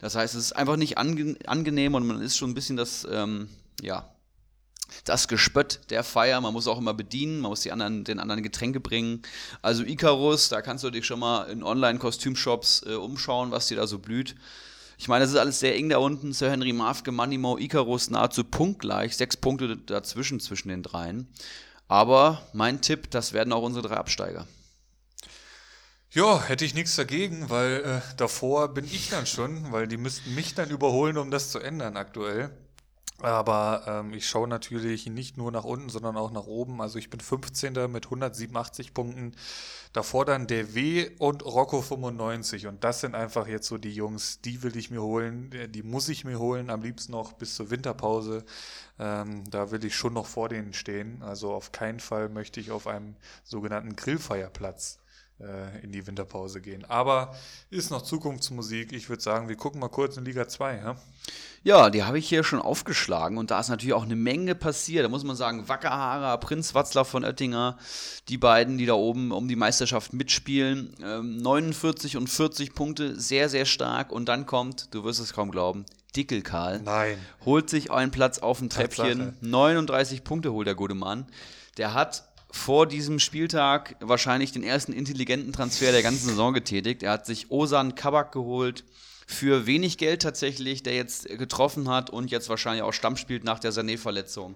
Das 0.00 0.16
heißt, 0.16 0.34
es 0.34 0.46
ist 0.46 0.52
einfach 0.52 0.76
nicht 0.76 0.96
ange 0.96 1.36
angenehm 1.46 1.94
und 1.94 2.06
man 2.06 2.22
ist 2.22 2.38
schon 2.38 2.50
ein 2.50 2.54
bisschen 2.54 2.78
das, 2.78 3.06
ähm, 3.10 3.48
ja, 3.82 4.08
das 5.04 5.28
Gespött 5.28 5.80
der 5.90 6.04
Feier. 6.04 6.40
Man 6.40 6.54
muss 6.54 6.66
auch 6.66 6.78
immer 6.78 6.94
bedienen, 6.94 7.40
man 7.40 7.50
muss 7.50 7.60
die 7.60 7.70
anderen, 7.70 8.04
den 8.04 8.18
anderen 8.18 8.42
Getränke 8.42 8.80
bringen. 8.80 9.20
Also 9.60 9.84
Icarus, 9.84 10.48
da 10.48 10.62
kannst 10.62 10.82
du 10.82 10.90
dich 10.90 11.04
schon 11.04 11.20
mal 11.20 11.44
in 11.44 11.62
Online-Kostümshops 11.62 12.84
äh, 12.86 12.94
umschauen, 12.94 13.50
was 13.50 13.68
dir 13.68 13.76
da 13.76 13.86
so 13.86 13.98
blüht. 13.98 14.36
Ich 14.96 15.08
meine, 15.08 15.22
das 15.22 15.32
ist 15.32 15.38
alles 15.38 15.60
sehr 15.60 15.76
eng 15.76 15.90
da 15.90 15.98
unten. 15.98 16.32
Sir 16.32 16.50
Henry 16.50 16.72
Mafke, 16.72 17.12
Moneymo, 17.12 17.58
Icarus 17.58 18.08
nahezu 18.08 18.42
punktgleich. 18.42 19.14
Sechs 19.14 19.36
Punkte 19.36 19.76
dazwischen 19.76 20.40
zwischen 20.40 20.70
den 20.70 20.82
dreien. 20.82 21.28
Aber 21.94 22.42
mein 22.52 22.80
Tipp, 22.80 23.08
das 23.12 23.34
werden 23.34 23.52
auch 23.52 23.62
unsere 23.62 23.86
drei 23.86 23.94
Absteiger. 23.98 24.48
Ja, 26.10 26.42
hätte 26.42 26.64
ich 26.64 26.74
nichts 26.74 26.96
dagegen, 26.96 27.50
weil 27.50 27.84
äh, 27.84 28.16
davor 28.16 28.74
bin 28.74 28.84
ich 28.84 29.10
dann 29.10 29.26
schon, 29.26 29.70
weil 29.70 29.86
die 29.86 29.96
müssten 29.96 30.34
mich 30.34 30.56
dann 30.56 30.70
überholen, 30.70 31.16
um 31.18 31.30
das 31.30 31.52
zu 31.52 31.60
ändern 31.60 31.96
aktuell. 31.96 32.50
Aber 33.24 33.84
ähm, 33.86 34.12
ich 34.12 34.28
schaue 34.28 34.46
natürlich 34.46 35.06
nicht 35.06 35.36
nur 35.36 35.50
nach 35.50 35.64
unten, 35.64 35.88
sondern 35.88 36.16
auch 36.16 36.30
nach 36.30 36.46
oben. 36.46 36.82
Also 36.82 36.98
ich 36.98 37.08
bin 37.08 37.20
15. 37.20 37.90
mit 37.90 38.04
187 38.04 38.92
Punkten. 38.92 39.32
Davor 39.92 40.24
dann 40.24 40.46
der 40.46 40.74
W 40.74 41.10
und 41.18 41.44
Rocco 41.44 41.80
95. 41.80 42.66
Und 42.66 42.84
das 42.84 43.00
sind 43.00 43.14
einfach 43.14 43.46
jetzt 43.46 43.66
so 43.66 43.78
die 43.78 43.94
Jungs, 43.94 44.40
die 44.42 44.62
will 44.62 44.76
ich 44.76 44.90
mir 44.90 45.02
holen. 45.02 45.50
Die 45.70 45.82
muss 45.82 46.08
ich 46.08 46.24
mir 46.24 46.38
holen, 46.38 46.68
am 46.68 46.82
liebsten 46.82 47.12
noch 47.12 47.32
bis 47.32 47.54
zur 47.54 47.70
Winterpause. 47.70 48.44
Ähm, 48.98 49.48
da 49.50 49.70
will 49.70 49.84
ich 49.84 49.96
schon 49.96 50.12
noch 50.12 50.26
vor 50.26 50.48
denen 50.48 50.74
stehen. 50.74 51.22
Also 51.22 51.52
auf 51.52 51.72
keinen 51.72 52.00
Fall 52.00 52.28
möchte 52.28 52.60
ich 52.60 52.70
auf 52.70 52.86
einem 52.86 53.16
sogenannten 53.42 53.96
Grillfeierplatz 53.96 54.98
äh, 55.40 55.82
in 55.82 55.92
die 55.92 56.06
Winterpause 56.06 56.60
gehen. 56.60 56.84
Aber 56.84 57.34
ist 57.70 57.90
noch 57.90 58.02
Zukunftsmusik. 58.02 58.92
Ich 58.92 59.08
würde 59.08 59.22
sagen, 59.22 59.48
wir 59.48 59.56
gucken 59.56 59.80
mal 59.80 59.88
kurz 59.88 60.16
in 60.16 60.24
Liga 60.24 60.46
2. 60.46 60.76
Ja, 60.76 60.96
ja 61.64 61.90
die 61.90 62.04
habe 62.04 62.18
ich 62.18 62.28
hier 62.28 62.44
schon 62.44 62.60
aufgeschlagen 62.60 63.36
und 63.38 63.50
da 63.50 63.60
ist 63.60 63.68
natürlich 63.68 63.94
auch 63.94 64.04
eine 64.04 64.16
Menge 64.16 64.54
passiert. 64.54 65.04
Da 65.04 65.08
muss 65.08 65.24
man 65.24 65.36
sagen, 65.36 65.68
Wackerhaarer, 65.68 66.38
Prinz 66.38 66.74
Watzlaw 66.74 67.04
von 67.04 67.24
Oettinger, 67.24 67.78
die 68.28 68.38
beiden, 68.38 68.78
die 68.78 68.86
da 68.86 68.94
oben 68.94 69.32
um 69.32 69.48
die 69.48 69.56
Meisterschaft 69.56 70.12
mitspielen. 70.12 70.94
Ähm, 71.02 71.38
49 71.38 72.16
und 72.16 72.28
40 72.28 72.74
Punkte, 72.74 73.18
sehr, 73.18 73.48
sehr 73.48 73.66
stark. 73.66 74.12
Und 74.12 74.28
dann 74.28 74.46
kommt, 74.46 74.94
du 74.94 75.04
wirst 75.04 75.20
es 75.20 75.32
kaum 75.32 75.50
glauben, 75.50 75.84
Dickelkarl. 76.14 76.80
Nein. 76.82 77.18
Holt 77.44 77.68
sich 77.68 77.90
einen 77.90 78.12
Platz 78.12 78.38
auf 78.38 78.60
dem 78.60 78.70
Treppchen. 78.70 79.18
Tatsache. 79.18 79.34
39 79.40 80.22
Punkte 80.22 80.52
holt 80.52 80.66
der 80.66 80.76
gute 80.76 80.94
Mann. 80.94 81.26
Der 81.76 81.92
hat 81.92 82.24
vor 82.54 82.86
diesem 82.86 83.18
Spieltag 83.18 83.96
wahrscheinlich 83.98 84.52
den 84.52 84.62
ersten 84.62 84.92
intelligenten 84.92 85.52
Transfer 85.52 85.90
der 85.90 86.04
ganzen 86.04 86.28
Saison 86.28 86.54
getätigt. 86.54 87.02
Er 87.02 87.10
hat 87.10 87.26
sich 87.26 87.50
Osan 87.50 87.96
Kabak 87.96 88.30
geholt 88.30 88.84
für 89.26 89.66
wenig 89.66 89.98
Geld 89.98 90.22
tatsächlich, 90.22 90.84
der 90.84 90.94
jetzt 90.94 91.26
getroffen 91.26 91.88
hat 91.88 92.10
und 92.10 92.30
jetzt 92.30 92.48
wahrscheinlich 92.48 92.84
auch 92.84 92.92
Stamm 92.92 93.16
spielt 93.16 93.42
nach 93.42 93.58
der 93.58 93.72
Sané-Verletzung. 93.72 94.54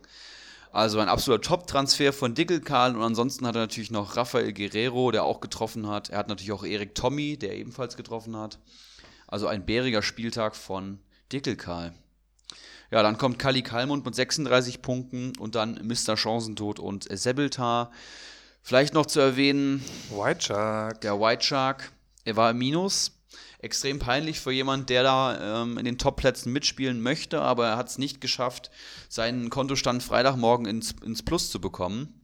Also 0.70 1.00
ein 1.00 1.08
absoluter 1.08 1.42
Top-Transfer 1.42 2.12
von 2.12 2.36
Dickelkarl 2.36 2.94
und 2.94 3.02
ansonsten 3.02 3.44
hat 3.48 3.56
er 3.56 3.62
natürlich 3.62 3.90
noch 3.90 4.16
Rafael 4.16 4.52
Guerrero, 4.52 5.10
der 5.10 5.24
auch 5.24 5.40
getroffen 5.40 5.88
hat. 5.88 6.10
Er 6.10 6.18
hat 6.18 6.28
natürlich 6.28 6.52
auch 6.52 6.64
Erik 6.64 6.94
Tommy, 6.94 7.36
der 7.36 7.56
ebenfalls 7.56 7.96
getroffen 7.96 8.36
hat. 8.36 8.60
Also 9.26 9.48
ein 9.48 9.66
bäriger 9.66 10.02
Spieltag 10.02 10.54
von 10.54 11.00
Dickelkarl. 11.32 11.94
Ja, 12.90 13.02
dann 13.02 13.18
kommt 13.18 13.38
Kali 13.38 13.62
Kalmund 13.62 14.04
mit 14.04 14.14
36 14.14 14.80
Punkten 14.80 15.32
und 15.38 15.54
dann 15.54 15.80
Mr. 15.86 16.16
Chancentod 16.16 16.78
und 16.78 17.06
Sebeltar. 17.10 17.90
Vielleicht 18.62 18.94
noch 18.94 19.06
zu 19.06 19.20
erwähnen, 19.20 19.84
White 20.10 20.40
Shark. 20.40 21.00
der 21.02 21.20
White 21.20 21.44
Shark, 21.44 21.92
er 22.24 22.36
war 22.36 22.50
im 22.50 22.58
Minus. 22.58 23.12
Extrem 23.60 23.98
peinlich 23.98 24.40
für 24.40 24.52
jemand, 24.52 24.88
der 24.88 25.02
da 25.02 25.62
ähm, 25.62 25.78
in 25.78 25.84
den 25.84 25.98
Top-Plätzen 25.98 26.52
mitspielen 26.52 27.00
möchte, 27.00 27.42
aber 27.42 27.66
er 27.66 27.76
hat 27.76 27.88
es 27.88 27.98
nicht 27.98 28.20
geschafft, 28.20 28.70
seinen 29.08 29.50
Kontostand 29.50 30.02
Freitagmorgen 30.02 30.64
ins, 30.64 30.94
ins 31.04 31.24
Plus 31.24 31.50
zu 31.50 31.60
bekommen. 31.60 32.14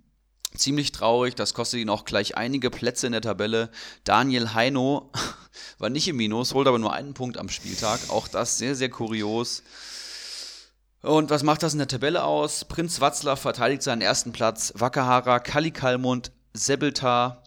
Ziemlich 0.56 0.92
traurig, 0.92 1.34
das 1.34 1.52
kostet 1.52 1.80
ihn 1.80 1.88
auch 1.88 2.04
gleich 2.04 2.36
einige 2.36 2.70
Plätze 2.70 3.06
in 3.06 3.12
der 3.12 3.20
Tabelle. 3.20 3.70
Daniel 4.04 4.54
Heino 4.54 5.10
war 5.78 5.90
nicht 5.90 6.06
im 6.06 6.16
Minus, 6.16 6.54
holt 6.54 6.68
aber 6.68 6.78
nur 6.78 6.92
einen 6.92 7.14
Punkt 7.14 7.36
am 7.36 7.48
Spieltag. 7.48 8.00
Auch 8.08 8.28
das 8.28 8.56
sehr, 8.56 8.76
sehr 8.76 8.88
kurios. 8.88 9.64
Und 11.04 11.28
was 11.28 11.42
macht 11.42 11.62
das 11.62 11.74
in 11.74 11.78
der 11.78 11.88
Tabelle 11.88 12.24
aus? 12.24 12.64
Prinz 12.64 12.98
Watzlaw 13.00 13.36
verteidigt 13.36 13.82
seinen 13.82 14.00
ersten 14.00 14.32
Platz. 14.32 14.72
Wakahara, 14.74 15.38
Kali 15.38 15.70
Kalmund, 15.70 16.32
Sebeltar. 16.54 17.42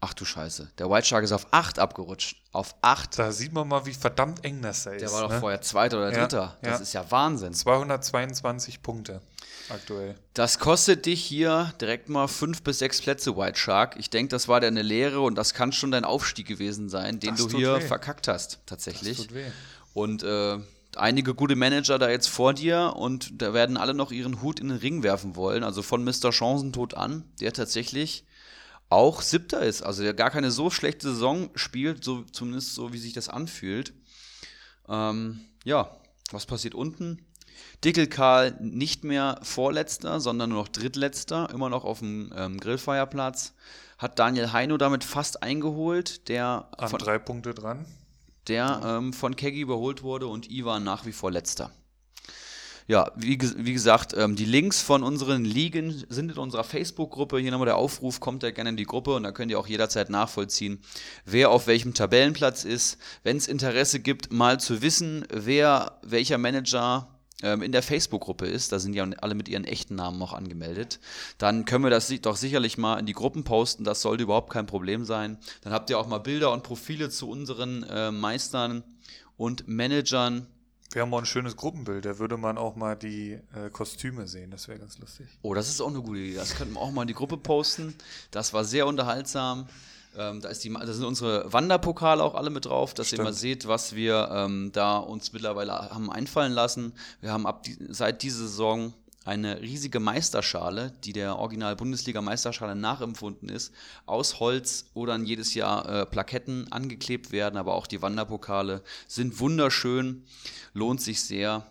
Ach 0.00 0.12
du 0.12 0.24
Scheiße, 0.24 0.70
der 0.78 0.90
White 0.90 1.06
Shark 1.06 1.22
ist 1.24 1.30
auf 1.32 1.46
8 1.52 1.78
abgerutscht. 1.78 2.42
Auf 2.52 2.74
8. 2.82 3.18
Da 3.18 3.30
sieht 3.32 3.52
man 3.52 3.66
mal, 3.68 3.86
wie 3.86 3.94
verdammt 3.94 4.44
eng 4.44 4.60
das 4.60 4.82
da 4.84 4.90
ist. 4.90 5.00
Der 5.02 5.12
war 5.12 5.22
doch 5.22 5.30
ne? 5.30 5.40
vorher 5.40 5.60
Zweiter 5.62 5.98
oder 5.98 6.12
Ja, 6.12 6.18
Dritter. 6.20 6.56
Das 6.62 6.78
ja. 6.78 6.82
ist 6.82 6.92
ja 6.94 7.10
Wahnsinn. 7.10 7.54
222 7.54 8.82
Punkte 8.82 9.20
aktuell. 9.68 10.16
Das 10.34 10.58
kostet 10.58 11.06
dich 11.06 11.22
hier 11.24 11.72
direkt 11.80 12.08
mal 12.08 12.26
fünf 12.28 12.62
bis 12.62 12.80
sechs 12.80 13.00
Plätze, 13.00 13.36
White 13.36 13.58
Shark. 13.58 13.96
Ich 13.98 14.10
denke, 14.10 14.30
das 14.30 14.48
war 14.48 14.60
deine 14.60 14.82
Lehre 14.82 15.20
und 15.20 15.36
das 15.36 15.54
kann 15.54 15.72
schon 15.72 15.92
dein 15.92 16.04
Aufstieg 16.04 16.46
gewesen 16.46 16.88
sein, 16.88 17.20
den 17.20 17.36
Das 17.36 17.46
du 17.46 17.56
hier 17.56 17.76
weh. 17.76 17.80
verkackt 17.80 18.26
hast, 18.28 18.54
Das 18.54 18.66
tatsächlich. 18.66 19.16
tut 19.18 19.34
weh. 19.34 19.46
Und 19.94 20.22
äh, 20.24 20.58
einige 20.96 21.34
gute 21.34 21.56
Manager 21.56 21.98
da 21.98 22.10
jetzt 22.10 22.28
vor 22.28 22.54
dir 22.54 22.94
und 22.96 23.40
da 23.40 23.54
werden 23.54 23.76
alle 23.76 23.94
noch 23.94 24.12
ihren 24.12 24.42
Hut 24.42 24.60
in 24.60 24.68
den 24.68 24.78
Ring 24.78 25.02
werfen 25.02 25.36
wollen. 25.36 25.64
Also 25.64 25.82
von 25.82 26.04
Mr. 26.04 26.32
Chancentod 26.32 26.94
an, 26.94 27.24
der 27.40 27.52
tatsächlich 27.52 28.24
auch 28.88 29.22
Siebter 29.22 29.60
ist. 29.60 29.82
Also 29.82 30.02
der 30.02 30.14
gar 30.14 30.30
keine 30.30 30.50
so 30.50 30.70
schlechte 30.70 31.10
Saison 31.10 31.50
spielt, 31.54 32.04
so, 32.04 32.22
zumindest 32.22 32.74
so 32.74 32.92
wie 32.92 32.98
sich 32.98 33.12
das 33.12 33.28
anfühlt. 33.28 33.92
Ähm, 34.88 35.40
ja, 35.64 35.90
was 36.30 36.46
passiert 36.46 36.74
unten? 36.74 37.24
Dickel 37.84 38.06
Karl 38.06 38.56
nicht 38.60 39.04
mehr 39.04 39.38
Vorletzter, 39.42 40.20
sondern 40.20 40.50
nur 40.50 40.60
noch 40.60 40.68
Drittletzter, 40.68 41.50
immer 41.50 41.68
noch 41.68 41.84
auf 41.84 42.00
dem 42.00 42.32
ähm, 42.36 42.58
Grillfeierplatz. 42.58 43.54
Hat 43.98 44.18
Daniel 44.18 44.52
Heino 44.52 44.76
damit 44.76 45.04
fast 45.04 45.42
eingeholt, 45.42 46.28
der 46.28 46.68
An 46.76 46.90
drei 46.92 47.18
Punkte 47.18 47.54
dran. 47.54 47.86
Der 48.48 48.80
ähm, 48.84 49.12
von 49.12 49.36
Keggy 49.36 49.60
überholt 49.60 50.02
wurde 50.02 50.26
und 50.26 50.50
Ivan 50.50 50.84
nach 50.84 51.06
wie 51.06 51.12
vor 51.12 51.30
letzter. 51.30 51.70
Ja, 52.88 53.10
wie, 53.16 53.36
wie 53.56 53.72
gesagt, 53.72 54.14
ähm, 54.16 54.36
die 54.36 54.44
Links 54.44 54.80
von 54.80 55.02
unseren 55.02 55.44
Ligen 55.44 56.04
sind 56.08 56.30
in 56.30 56.38
unserer 56.38 56.62
Facebook-Gruppe. 56.62 57.38
Hier 57.38 57.50
nochmal 57.50 57.66
der 57.66 57.76
Aufruf, 57.76 58.20
kommt 58.20 58.44
da 58.44 58.52
gerne 58.52 58.70
in 58.70 58.76
die 58.76 58.84
Gruppe 58.84 59.14
und 59.14 59.24
da 59.24 59.32
könnt 59.32 59.50
ihr 59.50 59.58
auch 59.58 59.66
jederzeit 59.66 60.08
nachvollziehen, 60.08 60.80
wer 61.24 61.50
auf 61.50 61.66
welchem 61.66 61.94
Tabellenplatz 61.94 62.64
ist. 62.64 62.98
Wenn 63.24 63.36
es 63.36 63.48
Interesse 63.48 63.98
gibt, 63.98 64.32
mal 64.32 64.60
zu 64.60 64.82
wissen, 64.82 65.26
wer 65.32 65.98
welcher 66.02 66.38
Manager 66.38 67.15
in 67.42 67.72
der 67.72 67.82
Facebook-Gruppe 67.82 68.46
ist, 68.46 68.72
da 68.72 68.78
sind 68.78 68.94
ja 68.94 69.06
alle 69.20 69.34
mit 69.34 69.48
ihren 69.48 69.64
echten 69.64 69.94
Namen 69.94 70.22
auch 70.22 70.32
angemeldet, 70.32 71.00
dann 71.36 71.66
können 71.66 71.84
wir 71.84 71.90
das 71.90 72.08
doch 72.22 72.36
sicherlich 72.36 72.78
mal 72.78 72.98
in 72.98 73.04
die 73.04 73.12
Gruppen 73.12 73.44
posten. 73.44 73.84
Das 73.84 74.00
sollte 74.00 74.22
überhaupt 74.22 74.50
kein 74.50 74.66
Problem 74.66 75.04
sein. 75.04 75.36
Dann 75.60 75.72
habt 75.72 75.90
ihr 75.90 75.98
auch 75.98 76.06
mal 76.06 76.18
Bilder 76.18 76.52
und 76.52 76.62
Profile 76.62 77.10
zu 77.10 77.28
unseren 77.28 77.82
äh, 77.82 78.10
Meistern 78.10 78.82
und 79.36 79.68
Managern. 79.68 80.46
Wir 80.92 81.02
haben 81.02 81.12
auch 81.12 81.18
ein 81.18 81.26
schönes 81.26 81.56
Gruppenbild. 81.56 82.06
Da 82.06 82.18
würde 82.18 82.38
man 82.38 82.56
auch 82.56 82.74
mal 82.74 82.96
die 82.96 83.32
äh, 83.32 83.70
Kostüme 83.70 84.26
sehen. 84.26 84.50
Das 84.50 84.68
wäre 84.68 84.78
ganz 84.78 84.98
lustig. 84.98 85.26
Oh, 85.42 85.52
das 85.52 85.68
ist 85.68 85.80
auch 85.80 85.88
eine 85.88 86.00
gute 86.00 86.20
Idee. 86.20 86.36
Das 86.36 86.54
könnten 86.54 86.74
wir 86.74 86.80
auch 86.80 86.90
mal 86.90 87.02
in 87.02 87.08
die 87.08 87.14
Gruppe 87.14 87.36
posten. 87.36 87.94
Das 88.30 88.54
war 88.54 88.64
sehr 88.64 88.86
unterhaltsam. 88.86 89.68
Ähm, 90.16 90.40
da, 90.40 90.48
ist 90.48 90.64
die, 90.64 90.72
da 90.72 90.92
sind 90.92 91.04
unsere 91.04 91.52
Wanderpokale 91.52 92.22
auch 92.22 92.34
alle 92.34 92.50
mit 92.50 92.64
drauf, 92.64 92.94
dass 92.94 93.08
ihr 93.08 93.16
Stimmt. 93.16 93.24
mal 93.24 93.32
seht, 93.32 93.68
was 93.68 93.94
wir 93.94 94.28
ähm, 94.32 94.70
da 94.72 94.96
uns 94.96 95.32
mittlerweile 95.32 95.72
haben 95.72 96.10
einfallen 96.10 96.52
lassen. 96.52 96.92
Wir 97.20 97.32
haben 97.32 97.46
ab 97.46 97.62
die, 97.64 97.76
seit 97.88 98.22
dieser 98.22 98.38
Saison 98.38 98.94
eine 99.26 99.60
riesige 99.60 99.98
Meisterschale, 99.98 100.92
die 101.04 101.12
der 101.12 101.36
Original-Bundesliga-Meisterschale 101.36 102.76
nachempfunden 102.76 103.48
ist, 103.48 103.74
aus 104.06 104.38
Holz, 104.38 104.86
wo 104.94 105.04
dann 105.04 105.26
jedes 105.26 105.54
Jahr 105.54 105.88
äh, 105.88 106.06
Plaketten 106.06 106.70
angeklebt 106.70 107.32
werden, 107.32 107.56
aber 107.56 107.74
auch 107.74 107.88
die 107.88 108.02
Wanderpokale 108.02 108.82
sind 109.08 109.40
wunderschön, 109.40 110.24
lohnt 110.74 111.02
sich 111.02 111.22
sehr. 111.22 111.66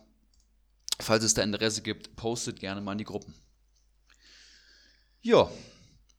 Falls 1.00 1.24
es 1.24 1.34
da 1.34 1.44
Interesse 1.44 1.82
gibt, 1.82 2.16
postet 2.18 2.60
gerne 2.60 2.82
mal 2.82 2.94
in 2.94 2.98
die 2.98 3.04
Gruppen. 3.06 3.34
Ja, 5.22 5.50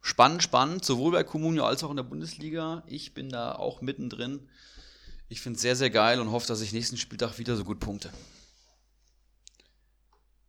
spannend, 0.06 0.42
spannend, 0.42 0.84
sowohl 0.84 1.12
bei 1.12 1.24
Comunio 1.24 1.64
als 1.64 1.82
auch 1.82 1.90
in 1.90 1.96
der 1.96 2.04
Bundesliga. 2.04 2.84
Ich 2.86 3.12
bin 3.12 3.28
da 3.28 3.52
auch 3.52 3.80
mittendrin. 3.80 4.48
Ich 5.28 5.40
finde 5.40 5.56
es 5.56 5.62
sehr, 5.62 5.74
sehr 5.74 5.90
geil 5.90 6.20
und 6.20 6.30
hoffe, 6.30 6.46
dass 6.46 6.60
ich 6.60 6.72
nächsten 6.72 6.96
Spieltag 6.96 7.38
wieder 7.38 7.56
so 7.56 7.64
gut 7.64 7.80
punkte. 7.80 8.10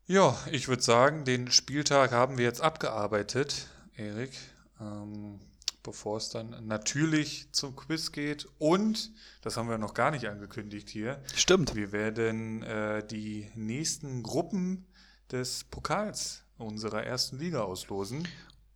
Ja, 0.05 0.37
ich 0.51 0.67
würde 0.67 0.83
sagen, 0.83 1.25
den 1.25 1.51
Spieltag 1.51 2.11
haben 2.11 2.37
wir 2.37 2.45
jetzt 2.45 2.61
abgearbeitet, 2.61 3.67
Erik. 3.95 4.31
Ähm, 4.79 5.39
bevor 5.81 6.17
es 6.17 6.29
dann 6.29 6.67
natürlich 6.67 7.51
zum 7.51 7.75
Quiz 7.75 8.11
geht. 8.11 8.47
Und, 8.59 9.11
das 9.41 9.57
haben 9.57 9.69
wir 9.69 9.79
noch 9.79 9.95
gar 9.95 10.11
nicht 10.11 10.27
angekündigt 10.27 10.87
hier, 10.87 11.19
Stimmt. 11.33 11.73
wir 11.73 11.91
werden 11.91 12.61
äh, 12.61 13.05
die 13.07 13.49
nächsten 13.55 14.21
Gruppen 14.21 14.85
des 15.31 15.63
Pokals 15.63 16.43
unserer 16.57 17.03
ersten 17.03 17.39
Liga 17.39 17.61
auslosen. 17.61 18.27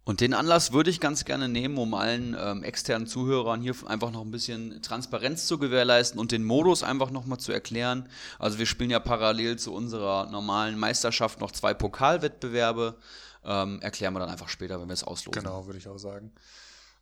Und 0.04 0.20
den 0.20 0.34
Anlass 0.34 0.74
würde 0.74 0.90
ich 0.90 1.00
ganz 1.00 1.26
gerne 1.26 1.48
nehmen, 1.48 1.78
um 1.78 1.94
allen 1.94 2.36
ähm, 2.40 2.64
externen 2.64 3.08
Zuhörern 3.08 3.62
hier 3.62 3.76
einfach 3.86 4.10
noch 4.12 4.22
ein 4.22 4.32
bisschen 4.32 4.82
Transparenz 4.82 5.46
zu 5.46 5.60
gewährleisten 5.60 6.20
und 6.20 6.32
den 6.32 6.44
Modus 6.44 6.82
einfach 6.82 7.12
nochmal 7.12 7.40
zu 7.40 7.52
erklären. 7.52 8.10
Also 8.40 8.58
wir 8.58 8.66
spielen 8.66 8.90
ja 8.90 9.00
parallel 9.00 9.60
zu 9.60 9.74
unserer 9.74 10.26
normalen 10.32 10.80
Meisterschaft 10.80 11.40
noch 11.40 11.52
zwei 11.52 11.76
Pokalwettbewerbe. 11.76 12.98
Ähm, 13.44 13.80
erklären 13.82 14.14
wir 14.14 14.20
dann 14.20 14.30
einfach 14.30 14.50
später, 14.50 14.82
wenn 14.82 14.88
wir 14.88 14.94
es 14.94 15.04
auslosen. 15.04 15.44
Genau, 15.44 15.66
würde 15.68 15.78
ich 15.78 15.88
auch 15.88 15.98
sagen. 16.00 16.32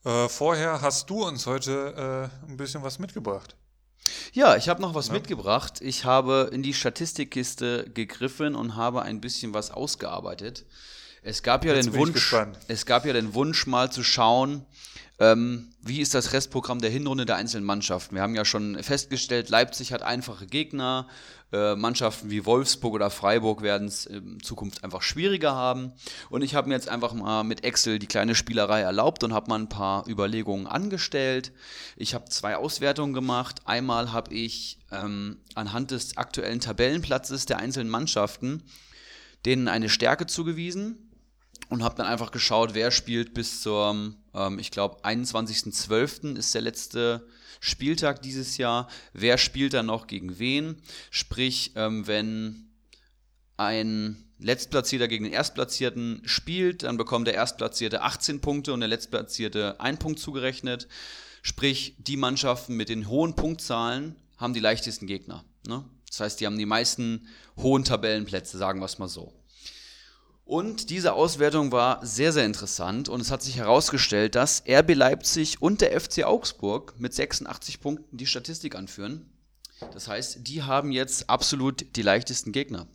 Äh, 0.03 0.27
vorher 0.27 0.81
hast 0.81 1.09
du 1.09 1.25
uns 1.25 1.45
heute 1.45 2.29
äh, 2.45 2.49
ein 2.49 2.57
bisschen 2.57 2.83
was 2.83 2.99
mitgebracht. 2.99 3.55
Ja, 4.33 4.55
ich 4.55 4.67
habe 4.69 4.81
noch 4.81 4.93
was 4.93 5.07
Ja. 5.07 5.13
mitgebracht. 5.13 5.79
Ich 5.81 6.03
habe 6.03 6.49
in 6.51 6.63
die 6.63 6.73
Statistikkiste 6.73 7.89
gegriffen 7.93 8.55
und 8.55 8.75
habe 8.75 9.01
ein 9.03 9.21
bisschen 9.21 9.53
was 9.53 9.71
ausgearbeitet. 9.71 10.65
Es 11.21 11.43
gab 11.43 11.65
ja 11.65 11.73
Jetzt 11.73 11.87
den 11.87 11.93
Wunsch, 11.95 12.35
es 12.67 12.85
gab 12.85 13.05
ja 13.05 13.13
den 13.13 13.33
Wunsch 13.33 13.67
mal 13.67 13.91
zu 13.91 14.03
schauen, 14.03 14.65
ähm, 15.19 15.73
wie 15.81 15.99
ist 15.99 16.13
das 16.13 16.31
Restprogramm 16.31 16.79
der 16.79 16.89
Hinrunde 16.89 17.25
der 17.25 17.35
einzelnen 17.35 17.65
Mannschaften. 17.65 18.15
Wir 18.15 18.21
haben 18.21 18.35
ja 18.35 18.45
schon 18.45 18.81
festgestellt, 18.81 19.49
Leipzig 19.49 19.91
hat 19.91 20.01
einfache 20.01 20.47
Gegner. 20.47 21.07
Äh, 21.51 21.75
Mannschaften 21.75 22.29
wie 22.29 22.45
Wolfsburg 22.45 22.93
oder 22.93 23.09
Freiburg 23.09 23.61
werden 23.61 23.87
es 23.87 24.05
in 24.05 24.39
Zukunft 24.41 24.83
einfach 24.83 25.01
schwieriger 25.01 25.55
haben. 25.55 25.91
Und 26.29 26.41
ich 26.41 26.55
habe 26.55 26.69
mir 26.69 26.75
jetzt 26.75 26.87
einfach 26.87 27.13
mal 27.13 27.43
mit 27.43 27.65
Excel 27.65 27.99
die 27.99 28.07
kleine 28.07 28.35
Spielerei 28.35 28.81
erlaubt 28.81 29.23
und 29.23 29.33
habe 29.33 29.49
mal 29.49 29.59
ein 29.59 29.67
paar 29.67 30.07
Überlegungen 30.07 30.67
angestellt. 30.67 31.51
Ich 31.97 32.13
habe 32.13 32.29
zwei 32.29 32.55
Auswertungen 32.55 33.13
gemacht. 33.13 33.61
Einmal 33.65 34.13
habe 34.13 34.33
ich 34.33 34.79
ähm, 34.91 35.37
anhand 35.55 35.91
des 35.91 36.15
aktuellen 36.15 36.61
Tabellenplatzes 36.61 37.45
der 37.45 37.57
einzelnen 37.57 37.89
Mannschaften 37.89 38.63
denen 39.45 39.67
eine 39.67 39.89
Stärke 39.89 40.25
zugewiesen 40.25 41.08
und 41.69 41.83
habe 41.83 41.95
dann 41.95 42.07
einfach 42.07 42.31
geschaut, 42.31 42.73
wer 42.73 42.91
spielt 42.91 43.33
bis 43.33 43.61
zum, 43.61 44.15
ähm, 44.33 44.59
ich 44.59 44.71
glaube, 44.71 45.03
21.12. 45.03 46.35
ist 46.35 46.53
der 46.53 46.61
letzte 46.61 47.27
Spieltag 47.59 48.21
dieses 48.21 48.57
Jahr. 48.57 48.89
Wer 49.13 49.37
spielt 49.37 49.73
dann 49.73 49.85
noch 49.85 50.07
gegen 50.07 50.39
wen? 50.39 50.81
Sprich, 51.11 51.73
ähm, 51.75 52.07
wenn 52.07 52.71
ein 53.57 54.29
Letztplatzierter 54.39 55.07
gegen 55.07 55.25
den 55.25 55.33
Erstplatzierten 55.33 56.21
spielt, 56.25 56.83
dann 56.83 56.97
bekommt 56.97 57.27
der 57.27 57.35
Erstplatzierte 57.35 58.01
18 58.01 58.39
Punkte 58.41 58.73
und 58.73 58.79
der 58.79 58.89
Letztplatzierte 58.89 59.79
einen 59.79 59.97
Punkt 59.97 60.19
zugerechnet. 60.19 60.87
Sprich, 61.41 61.95
die 61.99 62.17
Mannschaften 62.17 62.75
mit 62.75 62.89
den 62.89 63.07
hohen 63.09 63.35
Punktzahlen 63.35 64.15
haben 64.37 64.53
die 64.53 64.59
leichtesten 64.61 65.07
Gegner. 65.07 65.43
Ne? 65.67 65.83
Das 66.07 66.21
heißt, 66.21 66.39
die 66.39 66.45
haben 66.45 66.57
die 66.57 66.65
meisten 66.65 67.27
hohen 67.57 67.83
Tabellenplätze, 67.83 68.57
sagen 68.57 68.79
wir 68.79 68.85
es 68.85 68.97
mal 68.97 69.09
so. 69.09 69.38
Und 70.49 70.89
diese 70.89 71.13
Auswertung 71.13 71.71
war 71.71 72.03
sehr, 72.03 72.33
sehr 72.33 72.43
interessant 72.43 73.07
und 73.07 73.21
es 73.21 73.29
hat 73.29 73.43
sich 73.43 73.57
herausgestellt, 73.57 74.33
dass 74.33 74.63
RB 74.67 74.95
Leipzig 74.95 75.61
und 75.61 75.79
der 75.79 76.01
FC 76.01 76.23
Augsburg 76.23 76.95
mit 76.97 77.13
86 77.13 77.79
Punkten 77.79 78.17
die 78.17 78.25
Statistik 78.25 78.73
anführen. 78.73 79.29
Das 79.93 80.07
heißt, 80.07 80.47
die 80.47 80.63
haben 80.63 80.91
jetzt 80.91 81.29
absolut 81.29 81.95
die 81.95 82.01
leichtesten 82.01 82.51
Gegner. 82.51 82.87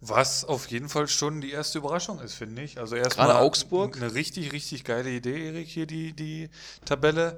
Was 0.00 0.46
auf 0.46 0.70
jeden 0.70 0.88
Fall 0.88 1.08
schon 1.08 1.42
die 1.42 1.50
erste 1.50 1.76
Überraschung 1.76 2.20
ist, 2.20 2.32
finde 2.32 2.62
ich. 2.62 2.78
Also 2.78 2.96
erstmal 2.96 3.32
Augsburg. 3.32 3.98
Eine 3.98 4.14
richtig, 4.14 4.52
richtig 4.52 4.84
geile 4.84 5.10
Idee, 5.10 5.48
Erik, 5.48 5.68
hier 5.68 5.86
die, 5.86 6.14
die 6.14 6.48
Tabelle. 6.86 7.36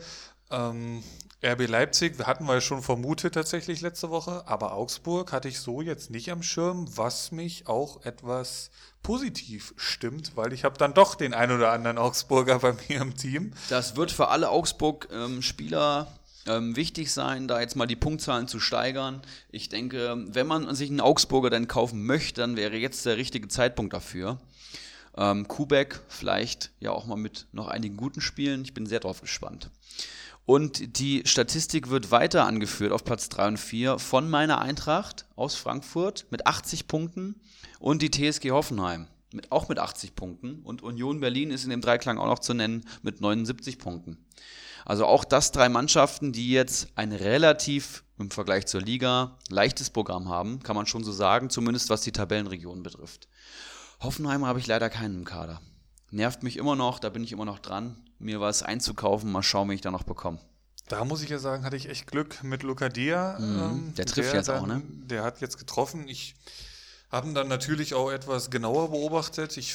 Ähm, 0.52 1.02
RB 1.42 1.68
Leipzig 1.68 2.18
hatten 2.26 2.44
wir 2.44 2.60
schon 2.60 2.82
vermutet 2.82 3.32
tatsächlich 3.32 3.80
letzte 3.80 4.10
Woche, 4.10 4.46
aber 4.46 4.74
Augsburg 4.74 5.32
hatte 5.32 5.48
ich 5.48 5.58
so 5.58 5.80
jetzt 5.80 6.10
nicht 6.10 6.30
am 6.30 6.42
Schirm, 6.42 6.86
was 6.94 7.32
mich 7.32 7.66
auch 7.66 8.04
etwas 8.04 8.70
positiv 9.02 9.72
stimmt, 9.76 10.36
weil 10.36 10.52
ich 10.52 10.64
habe 10.64 10.76
dann 10.76 10.92
doch 10.92 11.14
den 11.14 11.32
ein 11.32 11.50
oder 11.50 11.72
anderen 11.72 11.96
Augsburger 11.96 12.58
bei 12.58 12.74
mir 12.88 13.00
im 13.00 13.16
Team. 13.16 13.52
Das 13.70 13.96
wird 13.96 14.10
für 14.10 14.28
alle 14.28 14.50
Augsburg-Spieler 14.50 16.12
ähm, 16.46 16.76
wichtig 16.76 17.10
sein, 17.10 17.48
da 17.48 17.60
jetzt 17.60 17.74
mal 17.74 17.86
die 17.86 17.96
Punktzahlen 17.96 18.46
zu 18.46 18.60
steigern. 18.60 19.22
Ich 19.50 19.70
denke, 19.70 20.22
wenn 20.28 20.46
man 20.46 20.74
sich 20.74 20.90
einen 20.90 21.00
Augsburger 21.00 21.48
dann 21.48 21.68
kaufen 21.68 22.04
möchte, 22.04 22.42
dann 22.42 22.56
wäre 22.56 22.76
jetzt 22.76 23.06
der 23.06 23.16
richtige 23.16 23.48
Zeitpunkt 23.48 23.94
dafür. 23.94 24.38
Ähm, 25.16 25.48
Kubek 25.48 26.00
vielleicht 26.08 26.70
ja 26.80 26.90
auch 26.90 27.06
mal 27.06 27.16
mit 27.16 27.46
noch 27.52 27.68
einigen 27.68 27.96
guten 27.96 28.20
Spielen. 28.20 28.62
Ich 28.62 28.74
bin 28.74 28.84
sehr 28.84 29.00
drauf 29.00 29.22
gespannt. 29.22 29.70
Und 30.50 30.98
die 30.98 31.22
Statistik 31.26 31.90
wird 31.90 32.10
weiter 32.10 32.44
angeführt 32.44 32.90
auf 32.90 33.04
Platz 33.04 33.28
3 33.28 33.46
und 33.46 33.56
4 33.56 34.00
von 34.00 34.28
meiner 34.28 34.60
Eintracht 34.60 35.24
aus 35.36 35.54
Frankfurt 35.54 36.26
mit 36.30 36.48
80 36.48 36.88
Punkten 36.88 37.36
und 37.78 38.02
die 38.02 38.10
TSG 38.10 38.50
Hoffenheim 38.50 39.06
mit, 39.32 39.52
auch 39.52 39.68
mit 39.68 39.78
80 39.78 40.16
Punkten. 40.16 40.58
Und 40.64 40.82
Union 40.82 41.20
Berlin 41.20 41.52
ist 41.52 41.62
in 41.62 41.70
dem 41.70 41.80
Dreiklang 41.80 42.18
auch 42.18 42.26
noch 42.26 42.40
zu 42.40 42.52
nennen 42.52 42.84
mit 43.02 43.20
79 43.20 43.78
Punkten. 43.78 44.26
Also 44.84 45.06
auch 45.06 45.22
das 45.22 45.52
drei 45.52 45.68
Mannschaften, 45.68 46.32
die 46.32 46.50
jetzt 46.50 46.88
ein 46.96 47.12
relativ 47.12 48.02
im 48.18 48.32
Vergleich 48.32 48.66
zur 48.66 48.80
Liga 48.80 49.38
leichtes 49.50 49.90
Programm 49.90 50.28
haben, 50.28 50.64
kann 50.64 50.74
man 50.74 50.86
schon 50.86 51.04
so 51.04 51.12
sagen, 51.12 51.50
zumindest 51.50 51.90
was 51.90 52.00
die 52.00 52.10
Tabellenregion 52.10 52.82
betrifft. 52.82 53.28
Hoffenheim 54.00 54.44
habe 54.44 54.58
ich 54.58 54.66
leider 54.66 54.90
keinen 54.90 55.14
im 55.14 55.24
Kader. 55.24 55.60
Nervt 56.10 56.42
mich 56.42 56.56
immer 56.56 56.76
noch, 56.76 56.98
da 56.98 57.08
bin 57.08 57.22
ich 57.22 57.32
immer 57.32 57.44
noch 57.44 57.58
dran 57.58 57.96
mir 58.20 58.40
was 58.40 58.62
einzukaufen. 58.62 59.32
Mal 59.32 59.42
schauen, 59.42 59.70
wie 59.70 59.74
ich 59.74 59.80
da 59.80 59.90
noch 59.90 60.04
bekomme. 60.04 60.38
Da 60.88 61.04
muss 61.04 61.22
ich 61.22 61.30
ja 61.30 61.38
sagen, 61.38 61.64
hatte 61.64 61.76
ich 61.76 61.88
echt 61.88 62.06
Glück 62.06 62.42
mit 62.42 62.62
Lucadia. 62.62 63.38
Mhm, 63.38 63.60
ähm, 63.60 63.94
der 63.96 64.06
trifft 64.06 64.30
der 64.30 64.38
jetzt 64.38 64.48
dann, 64.48 64.62
auch, 64.62 64.66
ne? 64.66 64.82
Der 65.06 65.22
hat 65.22 65.40
jetzt 65.40 65.58
getroffen. 65.58 66.08
Ich 66.08 66.34
habe 67.10 67.28
ihn 67.28 67.34
dann 67.34 67.48
natürlich 67.48 67.94
auch 67.94 68.10
etwas 68.10 68.50
genauer 68.50 68.90
beobachtet. 68.90 69.56
Ich 69.56 69.72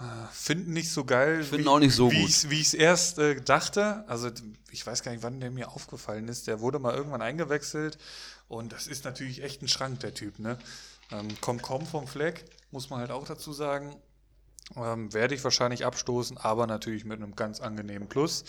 äh, 0.00 0.26
finde 0.32 0.72
nicht 0.72 0.90
so 0.90 1.04
geil, 1.04 1.46
wie, 1.50 1.66
auch 1.66 1.78
nicht 1.78 1.94
so 1.94 2.10
wie 2.10 2.24
ich 2.24 2.66
es 2.66 2.74
erst 2.74 3.18
äh, 3.18 3.40
dachte. 3.40 4.04
Also 4.08 4.30
ich 4.70 4.86
weiß 4.86 5.02
gar 5.02 5.12
nicht, 5.12 5.22
wann 5.22 5.40
der 5.40 5.50
mir 5.50 5.70
aufgefallen 5.70 6.28
ist. 6.28 6.46
Der 6.46 6.60
wurde 6.60 6.78
mal 6.78 6.94
irgendwann 6.94 7.22
eingewechselt 7.22 7.98
und 8.48 8.72
das 8.72 8.86
ist 8.86 9.04
natürlich 9.04 9.42
echt 9.42 9.62
ein 9.62 9.68
Schrank, 9.68 10.00
der 10.00 10.14
Typ. 10.14 10.38
Ne? 10.38 10.58
Ähm, 11.10 11.28
kommt 11.40 11.62
kaum 11.62 11.86
vom 11.86 12.06
Fleck, 12.06 12.44
muss 12.70 12.90
man 12.90 13.00
halt 13.00 13.10
auch 13.10 13.26
dazu 13.26 13.52
sagen. 13.52 13.94
Ähm, 14.76 15.12
werde 15.12 15.34
ich 15.34 15.44
wahrscheinlich 15.44 15.84
abstoßen, 15.84 16.38
aber 16.38 16.66
natürlich 16.66 17.04
mit 17.04 17.20
einem 17.20 17.36
ganz 17.36 17.60
angenehmen 17.60 18.08
Plus. 18.08 18.44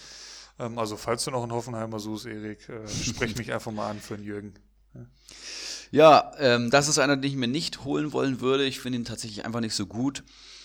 Ähm, 0.60 0.80
also, 0.80 0.98
falls 0.98 1.26
du 1.26 1.32
noch 1.32 1.44
einen 1.44 1.52
Hoffenheimer 1.52 2.00
suchst, 2.00 2.26
Erik, 2.26 2.70
äh, 2.70 2.88
sprech 2.88 3.36
mich 3.38 3.52
einfach 3.54 3.72
mal 3.72 3.90
an 3.90 4.00
für 4.00 4.16
den 4.16 4.26
Jürgen. 4.26 4.54
Ja, 4.94 5.02
ja 5.92 6.32
ähm, 6.40 6.72
das 6.72 6.88
ist 6.88 7.00
einer, 7.00 7.18
den 7.18 7.30
ich 7.30 7.38
mir 7.38 7.48
nicht 7.48 7.84
holen 7.84 8.14
wollen 8.14 8.42
würde. 8.42 8.66
Ich 8.66 8.80
finde 8.80 9.00
ihn 9.00 9.06
tatsächlich 9.06 9.46
einfach 9.46 9.60
nicht 9.60 9.76
so 9.76 9.86
gut. 9.86 10.24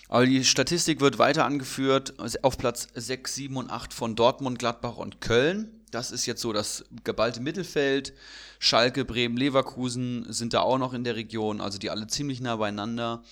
Aber 0.08 0.26
die 0.26 0.44
Statistik 0.44 1.00
wird 1.00 1.18
weiter 1.18 1.44
angeführt 1.44 2.14
auf 2.42 2.58
Platz 2.58 2.88
6, 2.94 3.32
7 3.32 3.56
und 3.56 3.70
8 3.70 3.94
von 3.94 4.16
Dortmund, 4.16 4.58
Gladbach 4.58 4.96
und 4.96 5.20
Köln. 5.20 5.68
Das 5.92 6.10
ist 6.10 6.26
jetzt 6.26 6.40
so 6.40 6.52
das 6.52 6.84
geballte 7.04 7.40
Mittelfeld. 7.40 8.12
Schalke, 8.58 9.04
Bremen, 9.04 9.36
Leverkusen 9.36 10.26
sind 10.32 10.52
da 10.52 10.60
auch 10.60 10.78
noch 10.78 10.94
in 10.94 11.04
der 11.04 11.14
Region, 11.14 11.60
also 11.60 11.78
die 11.78 11.90
alle 11.90 12.08
ziemlich 12.08 12.40
nah 12.40 12.56
beieinander. 12.56 13.22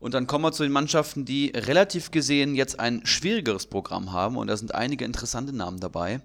Und 0.00 0.14
dann 0.14 0.26
kommen 0.26 0.44
wir 0.44 0.52
zu 0.52 0.62
den 0.62 0.72
Mannschaften, 0.72 1.24
die 1.24 1.52
relativ 1.54 2.10
gesehen 2.10 2.54
jetzt 2.54 2.80
ein 2.80 3.04
schwierigeres 3.04 3.66
Programm 3.66 4.12
haben. 4.12 4.36
Und 4.36 4.46
da 4.48 4.56
sind 4.56 4.74
einige 4.74 5.04
interessante 5.04 5.54
Namen 5.54 5.78
dabei. 5.78 6.20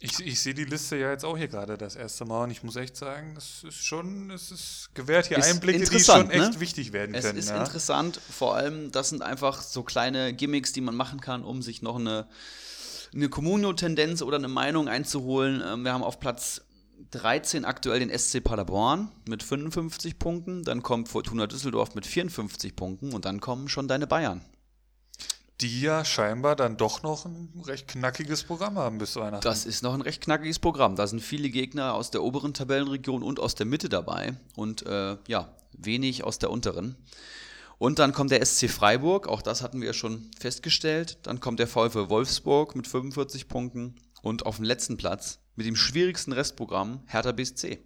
Ich, 0.00 0.20
ich 0.20 0.40
sehe 0.40 0.54
die 0.54 0.64
Liste 0.64 0.96
ja 0.96 1.10
jetzt 1.10 1.24
auch 1.24 1.36
hier 1.36 1.48
gerade 1.48 1.76
das 1.76 1.96
erste 1.96 2.24
Mal 2.24 2.44
und 2.44 2.50
ich 2.52 2.62
muss 2.62 2.76
echt 2.76 2.96
sagen, 2.96 3.34
das 3.34 3.64
ist 3.64 3.84
schon, 3.84 4.30
es 4.30 4.52
ist 4.52 4.90
gewährt 4.94 5.26
hier 5.26 5.38
ist 5.38 5.50
Einblicke, 5.50 5.90
die 5.90 5.98
schon 5.98 6.30
echt 6.30 6.52
ne? 6.52 6.60
wichtig 6.60 6.92
werden 6.92 7.16
es 7.16 7.24
können. 7.24 7.36
Es 7.36 7.46
ist 7.46 7.50
ja. 7.50 7.58
interessant, 7.58 8.20
vor 8.30 8.54
allem, 8.54 8.92
das 8.92 9.08
sind 9.08 9.22
einfach 9.22 9.60
so 9.60 9.82
kleine 9.82 10.32
Gimmicks, 10.34 10.72
die 10.72 10.82
man 10.82 10.94
machen 10.94 11.20
kann, 11.20 11.42
um 11.42 11.62
sich 11.62 11.82
noch 11.82 11.96
eine, 11.96 12.28
eine 13.12 13.28
Communio-Tendenz 13.28 14.22
oder 14.22 14.36
eine 14.36 14.46
Meinung 14.46 14.86
einzuholen. 14.86 15.64
Ähm, 15.66 15.82
wir 15.82 15.92
haben 15.92 16.04
auf 16.04 16.20
Platz 16.20 16.60
13 17.10 17.64
aktuell 17.64 18.00
den 18.00 18.16
SC 18.16 18.42
Paderborn 18.42 19.10
mit 19.28 19.42
55 19.42 20.18
Punkten, 20.18 20.64
dann 20.64 20.82
kommt 20.82 21.08
Fortuna 21.08 21.46
Düsseldorf 21.46 21.94
mit 21.94 22.06
54 22.06 22.76
Punkten 22.76 23.12
und 23.12 23.24
dann 23.24 23.40
kommen 23.40 23.68
schon 23.68 23.88
deine 23.88 24.06
Bayern. 24.06 24.42
Die 25.60 25.80
ja 25.80 26.04
scheinbar 26.04 26.54
dann 26.54 26.76
doch 26.76 27.02
noch 27.02 27.24
ein 27.24 27.62
recht 27.66 27.88
knackiges 27.88 28.44
Programm 28.44 28.78
haben 28.78 28.98
bis 28.98 29.16
Weihnachten. 29.16 29.42
Das 29.42 29.66
ist 29.66 29.82
noch 29.82 29.94
ein 29.94 30.02
recht 30.02 30.20
knackiges 30.20 30.60
Programm. 30.60 30.94
Da 30.94 31.06
sind 31.08 31.20
viele 31.20 31.50
Gegner 31.50 31.94
aus 31.94 32.12
der 32.12 32.22
oberen 32.22 32.54
Tabellenregion 32.54 33.24
und 33.24 33.40
aus 33.40 33.56
der 33.56 33.66
Mitte 33.66 33.88
dabei 33.88 34.36
und 34.54 34.86
äh, 34.86 35.16
ja, 35.26 35.52
wenig 35.76 36.22
aus 36.22 36.38
der 36.38 36.50
unteren. 36.50 36.96
Und 37.78 37.98
dann 37.98 38.12
kommt 38.12 38.30
der 38.30 38.44
SC 38.44 38.68
Freiburg, 38.70 39.28
auch 39.28 39.42
das 39.42 39.62
hatten 39.62 39.80
wir 39.80 39.92
schon 39.94 40.30
festgestellt. 40.38 41.18
Dann 41.22 41.40
kommt 41.40 41.58
der 41.58 41.68
VfL 41.68 42.08
Wolfsburg 42.08 42.76
mit 42.76 42.86
45 42.86 43.48
Punkten 43.48 43.96
und 44.22 44.46
auf 44.46 44.56
dem 44.56 44.64
letzten 44.64 44.96
Platz 44.96 45.40
mit 45.58 45.66
dem 45.66 45.74
schwierigsten 45.74 46.32
Restprogramm 46.32 47.02
Hertha 47.06 47.32
BSC. 47.32 47.80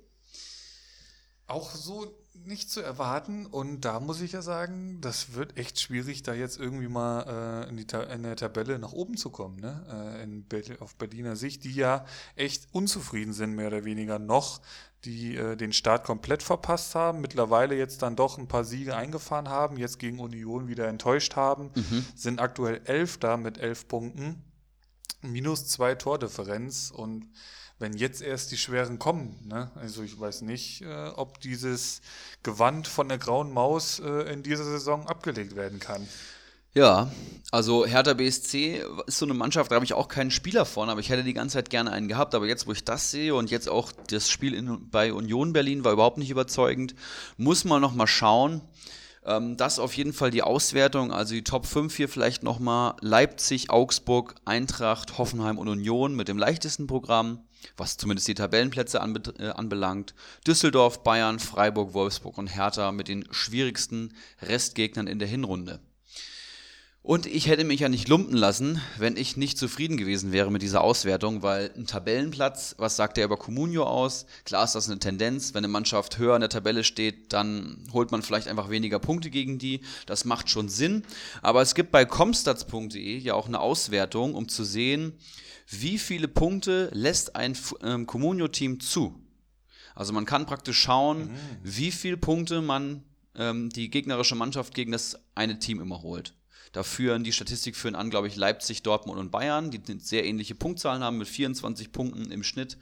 Auch 1.46 1.70
so 1.70 2.14
nicht 2.44 2.70
zu 2.70 2.82
erwarten 2.82 3.46
und 3.46 3.80
da 3.80 3.98
muss 3.98 4.20
ich 4.20 4.32
ja 4.32 4.42
sagen, 4.42 5.00
das 5.00 5.32
wird 5.32 5.56
echt 5.56 5.80
schwierig, 5.80 6.22
da 6.22 6.34
jetzt 6.34 6.58
irgendwie 6.58 6.88
mal 6.88 7.64
äh, 7.66 7.70
in, 7.70 7.78
die 7.78 7.86
in 8.12 8.24
der 8.24 8.36
Tabelle 8.36 8.78
nach 8.78 8.92
oben 8.92 9.16
zu 9.16 9.30
kommen, 9.30 9.58
ne? 9.58 9.86
Äh, 10.18 10.22
in 10.22 10.46
Be 10.46 10.62
auf 10.80 10.96
Berliner 10.96 11.34
Sicht, 11.34 11.64
die 11.64 11.72
ja 11.72 12.04
echt 12.36 12.68
unzufrieden 12.72 13.32
sind, 13.32 13.54
mehr 13.54 13.68
oder 13.68 13.86
weniger 13.86 14.18
noch, 14.18 14.60
die 15.06 15.36
äh, 15.36 15.56
den 15.56 15.72
Start 15.72 16.04
komplett 16.04 16.42
verpasst 16.42 16.94
haben, 16.94 17.22
mittlerweile 17.22 17.74
jetzt 17.74 18.02
dann 18.02 18.16
doch 18.16 18.36
ein 18.36 18.48
paar 18.48 18.64
Siege 18.64 18.96
eingefahren 18.96 19.48
haben, 19.48 19.78
jetzt 19.78 19.98
gegen 19.98 20.20
Union 20.20 20.68
wieder 20.68 20.88
enttäuscht 20.88 21.36
haben, 21.36 21.70
mhm. 21.74 22.04
sind 22.14 22.38
aktuell 22.38 22.82
Elfter 22.84 23.38
mit 23.38 23.56
elf 23.56 23.88
Punkten, 23.88 24.44
minus 25.22 25.68
zwei 25.68 25.94
Tordifferenz 25.94 26.90
und 26.90 27.26
wenn 27.82 27.92
jetzt 27.94 28.22
erst 28.22 28.52
die 28.52 28.56
Schweren 28.56 28.98
kommen, 28.98 29.36
ne? 29.44 29.70
also 29.74 30.02
ich 30.02 30.18
weiß 30.18 30.42
nicht, 30.42 30.82
äh, 30.82 31.08
ob 31.16 31.40
dieses 31.40 32.00
Gewand 32.42 32.86
von 32.86 33.08
der 33.08 33.18
grauen 33.18 33.52
Maus 33.52 33.98
äh, 33.98 34.32
in 34.32 34.44
dieser 34.44 34.64
Saison 34.64 35.06
abgelegt 35.08 35.56
werden 35.56 35.80
kann. 35.80 36.06
Ja, 36.74 37.10
also 37.50 37.84
Hertha 37.84 38.14
BSC 38.14 38.82
ist 39.06 39.18
so 39.18 39.26
eine 39.26 39.34
Mannschaft, 39.34 39.70
da 39.70 39.74
habe 39.74 39.84
ich 39.84 39.92
auch 39.92 40.08
keinen 40.08 40.30
Spieler 40.30 40.64
von, 40.64 40.88
aber 40.88 41.00
ich 41.00 41.10
hätte 41.10 41.24
die 41.24 41.34
ganze 41.34 41.54
Zeit 41.54 41.68
gerne 41.68 41.90
einen 41.90 42.08
gehabt. 42.08 42.34
Aber 42.34 42.46
jetzt, 42.46 42.66
wo 42.66 42.72
ich 42.72 42.82
das 42.84 43.10
sehe 43.10 43.34
und 43.34 43.50
jetzt 43.50 43.68
auch 43.68 43.92
das 44.06 44.30
Spiel 44.30 44.54
in, 44.54 44.88
bei 44.88 45.12
Union 45.12 45.52
Berlin 45.52 45.84
war 45.84 45.92
überhaupt 45.92 46.16
nicht 46.16 46.30
überzeugend, 46.30 46.94
muss 47.36 47.64
man 47.64 47.82
noch 47.82 47.92
mal 47.92 48.06
schauen. 48.06 48.62
Ähm, 49.26 49.58
das 49.58 49.78
auf 49.78 49.94
jeden 49.96 50.14
Fall 50.14 50.30
die 50.30 50.42
Auswertung, 50.42 51.12
also 51.12 51.34
die 51.34 51.44
Top 51.44 51.66
5 51.66 51.94
hier 51.94 52.08
vielleicht 52.08 52.42
nochmal. 52.42 52.94
Leipzig, 53.00 53.68
Augsburg, 53.68 54.36
Eintracht, 54.46 55.18
Hoffenheim 55.18 55.58
und 55.58 55.68
Union 55.68 56.14
mit 56.14 56.28
dem 56.28 56.38
leichtesten 56.38 56.86
Programm 56.86 57.40
was 57.76 57.96
zumindest 57.96 58.28
die 58.28 58.34
Tabellenplätze 58.34 58.98
äh, 58.98 59.48
anbelangt. 59.48 60.14
Düsseldorf, 60.46 61.02
Bayern, 61.02 61.38
Freiburg, 61.38 61.94
Wolfsburg 61.94 62.38
und 62.38 62.48
Hertha 62.48 62.92
mit 62.92 63.08
den 63.08 63.26
schwierigsten 63.30 64.14
Restgegnern 64.40 65.06
in 65.06 65.18
der 65.18 65.28
Hinrunde. 65.28 65.80
Und 67.04 67.26
ich 67.26 67.48
hätte 67.48 67.64
mich 67.64 67.80
ja 67.80 67.88
nicht 67.88 68.06
lumpen 68.06 68.36
lassen, 68.36 68.80
wenn 68.96 69.16
ich 69.16 69.36
nicht 69.36 69.58
zufrieden 69.58 69.96
gewesen 69.96 70.30
wäre 70.30 70.52
mit 70.52 70.62
dieser 70.62 70.82
Auswertung, 70.82 71.42
weil 71.42 71.72
ein 71.76 71.88
Tabellenplatz, 71.88 72.76
was 72.78 72.94
sagt 72.94 73.16
der 73.16 73.24
über 73.24 73.36
Comunio 73.36 73.82
aus? 73.82 74.24
Klar 74.44 74.62
ist 74.62 74.76
das 74.76 74.88
eine 74.88 75.00
Tendenz. 75.00 75.52
Wenn 75.52 75.64
eine 75.64 75.72
Mannschaft 75.72 76.18
höher 76.18 76.36
in 76.36 76.42
der 76.42 76.48
Tabelle 76.48 76.84
steht, 76.84 77.32
dann 77.32 77.84
holt 77.92 78.12
man 78.12 78.22
vielleicht 78.22 78.46
einfach 78.46 78.70
weniger 78.70 79.00
Punkte 79.00 79.30
gegen 79.30 79.58
die. 79.58 79.80
Das 80.06 80.24
macht 80.24 80.48
schon 80.48 80.68
Sinn. 80.68 81.02
Aber 81.42 81.60
es 81.60 81.74
gibt 81.74 81.90
bei 81.90 82.04
comstats.de 82.04 83.18
ja 83.18 83.34
auch 83.34 83.48
eine 83.48 83.58
Auswertung, 83.58 84.36
um 84.36 84.48
zu 84.48 84.62
sehen, 84.62 85.14
wie 85.80 85.98
viele 85.98 86.28
Punkte 86.28 86.90
lässt 86.92 87.36
ein 87.36 87.56
ähm, 87.82 88.06
Comunio-Team 88.06 88.80
zu? 88.80 89.18
Also 89.94 90.12
man 90.12 90.24
kann 90.24 90.46
praktisch 90.46 90.78
schauen, 90.78 91.24
mhm. 91.24 91.36
wie 91.62 91.92
viele 91.92 92.16
Punkte 92.16 92.62
man 92.62 93.02
ähm, 93.34 93.70
die 93.70 93.90
gegnerische 93.90 94.34
Mannschaft 94.34 94.74
gegen 94.74 94.92
das 94.92 95.18
eine 95.34 95.58
Team 95.58 95.80
immer 95.80 96.02
holt. 96.02 96.34
Da 96.72 96.82
führen 96.82 97.22
die 97.22 97.32
Statistik 97.32 97.76
führen 97.76 97.94
an, 97.94 98.08
glaube 98.08 98.28
ich, 98.28 98.36
Leipzig, 98.36 98.82
Dortmund 98.82 99.18
und 99.18 99.30
Bayern, 99.30 99.70
die 99.70 99.80
sehr 99.98 100.24
ähnliche 100.24 100.54
Punktzahlen 100.54 101.02
haben 101.02 101.18
mit 101.18 101.28
24 101.28 101.92
Punkten 101.92 102.30
im 102.30 102.42
Schnitt, 102.42 102.78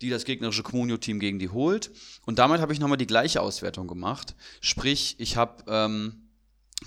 die 0.00 0.10
das 0.10 0.24
gegnerische 0.24 0.62
Comunio-Team 0.62 1.18
gegen 1.18 1.40
die 1.40 1.48
holt. 1.48 1.90
Und 2.26 2.38
damit 2.38 2.60
habe 2.60 2.72
ich 2.72 2.78
nochmal 2.78 2.98
die 2.98 3.06
gleiche 3.06 3.40
Auswertung 3.40 3.88
gemacht. 3.88 4.36
Sprich, 4.60 5.16
ich 5.18 5.36
habe 5.36 5.64
ähm, 5.66 6.23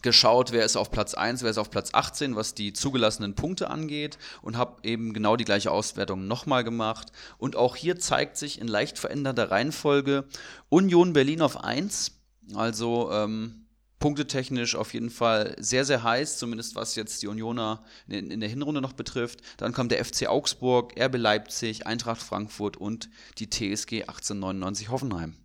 geschaut, 0.02 0.52
wer 0.52 0.66
ist 0.66 0.76
auf 0.76 0.92
Platz 0.92 1.14
1, 1.14 1.44
wer 1.44 1.50
ist 1.50 1.58
auf 1.58 1.72
Platz 1.72 1.90
18, 1.94 2.36
was 2.36 2.54
die 2.54 2.74
zugelassenen 2.74 3.36
Punkte 3.36 3.70
angeht 3.70 4.18
und 4.42 4.58
habe 4.58 4.78
eben 4.84 5.14
genau 5.14 5.36
die 5.36 5.46
gleiche 5.46 5.72
Auswertung 5.72 6.28
nochmal 6.28 6.64
gemacht. 6.64 7.12
Und 7.38 7.56
auch 7.56 7.76
hier 7.76 8.00
zeigt 8.00 8.38
sich 8.38 8.60
in 8.62 8.68
leicht 8.68 9.00
veränderter 9.00 9.50
Reihenfolge 9.50 10.26
Union 10.70 11.14
Berlin 11.14 11.42
auf 11.42 11.64
1, 11.64 12.12
also 12.54 13.12
ähm, 13.12 13.68
punktetechnisch 14.00 14.76
auf 14.76 14.94
jeden 14.94 15.10
Fall 15.10 15.56
sehr, 15.60 15.86
sehr 15.86 16.04
heiß, 16.04 16.38
zumindest 16.38 16.76
was 16.76 16.96
jetzt 16.96 17.24
die 17.24 17.28
Unioner 17.28 17.84
in, 18.08 18.30
in, 18.30 18.40
der 18.40 18.50
Hinrunde 18.50 18.82
noch 18.82 18.94
betrifft. 18.94 19.42
Dann 19.58 19.74
kommt 19.74 19.92
der 19.92 20.04
FC 20.04 20.28
Augsburg, 20.28 20.94
RB 21.00 21.18
Leipzig, 21.18 21.88
Eintracht 21.88 22.22
Frankfurt 22.22 22.78
und 22.78 23.10
die 23.40 23.50
TSG 23.50 24.04
1899 24.04 24.90
Hoffenheim. 24.90 25.36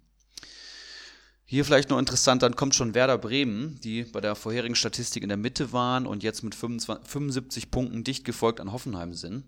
Hier 1.52 1.66
vielleicht 1.66 1.90
noch 1.90 1.98
interessant, 1.98 2.42
dann 2.42 2.56
kommt 2.56 2.74
schon 2.74 2.94
Werder 2.94 3.18
Bremen, 3.18 3.78
die 3.84 4.04
bei 4.04 4.22
der 4.22 4.34
vorherigen 4.36 4.74
Statistik 4.74 5.22
in 5.22 5.28
der 5.28 5.36
Mitte 5.36 5.70
waren 5.70 6.06
und 6.06 6.22
jetzt 6.22 6.42
mit 6.42 6.54
25, 6.54 7.06
75 7.06 7.70
Punkten 7.70 8.04
dicht 8.04 8.24
gefolgt 8.24 8.58
an 8.58 8.72
Hoffenheim 8.72 9.12
sind. 9.12 9.44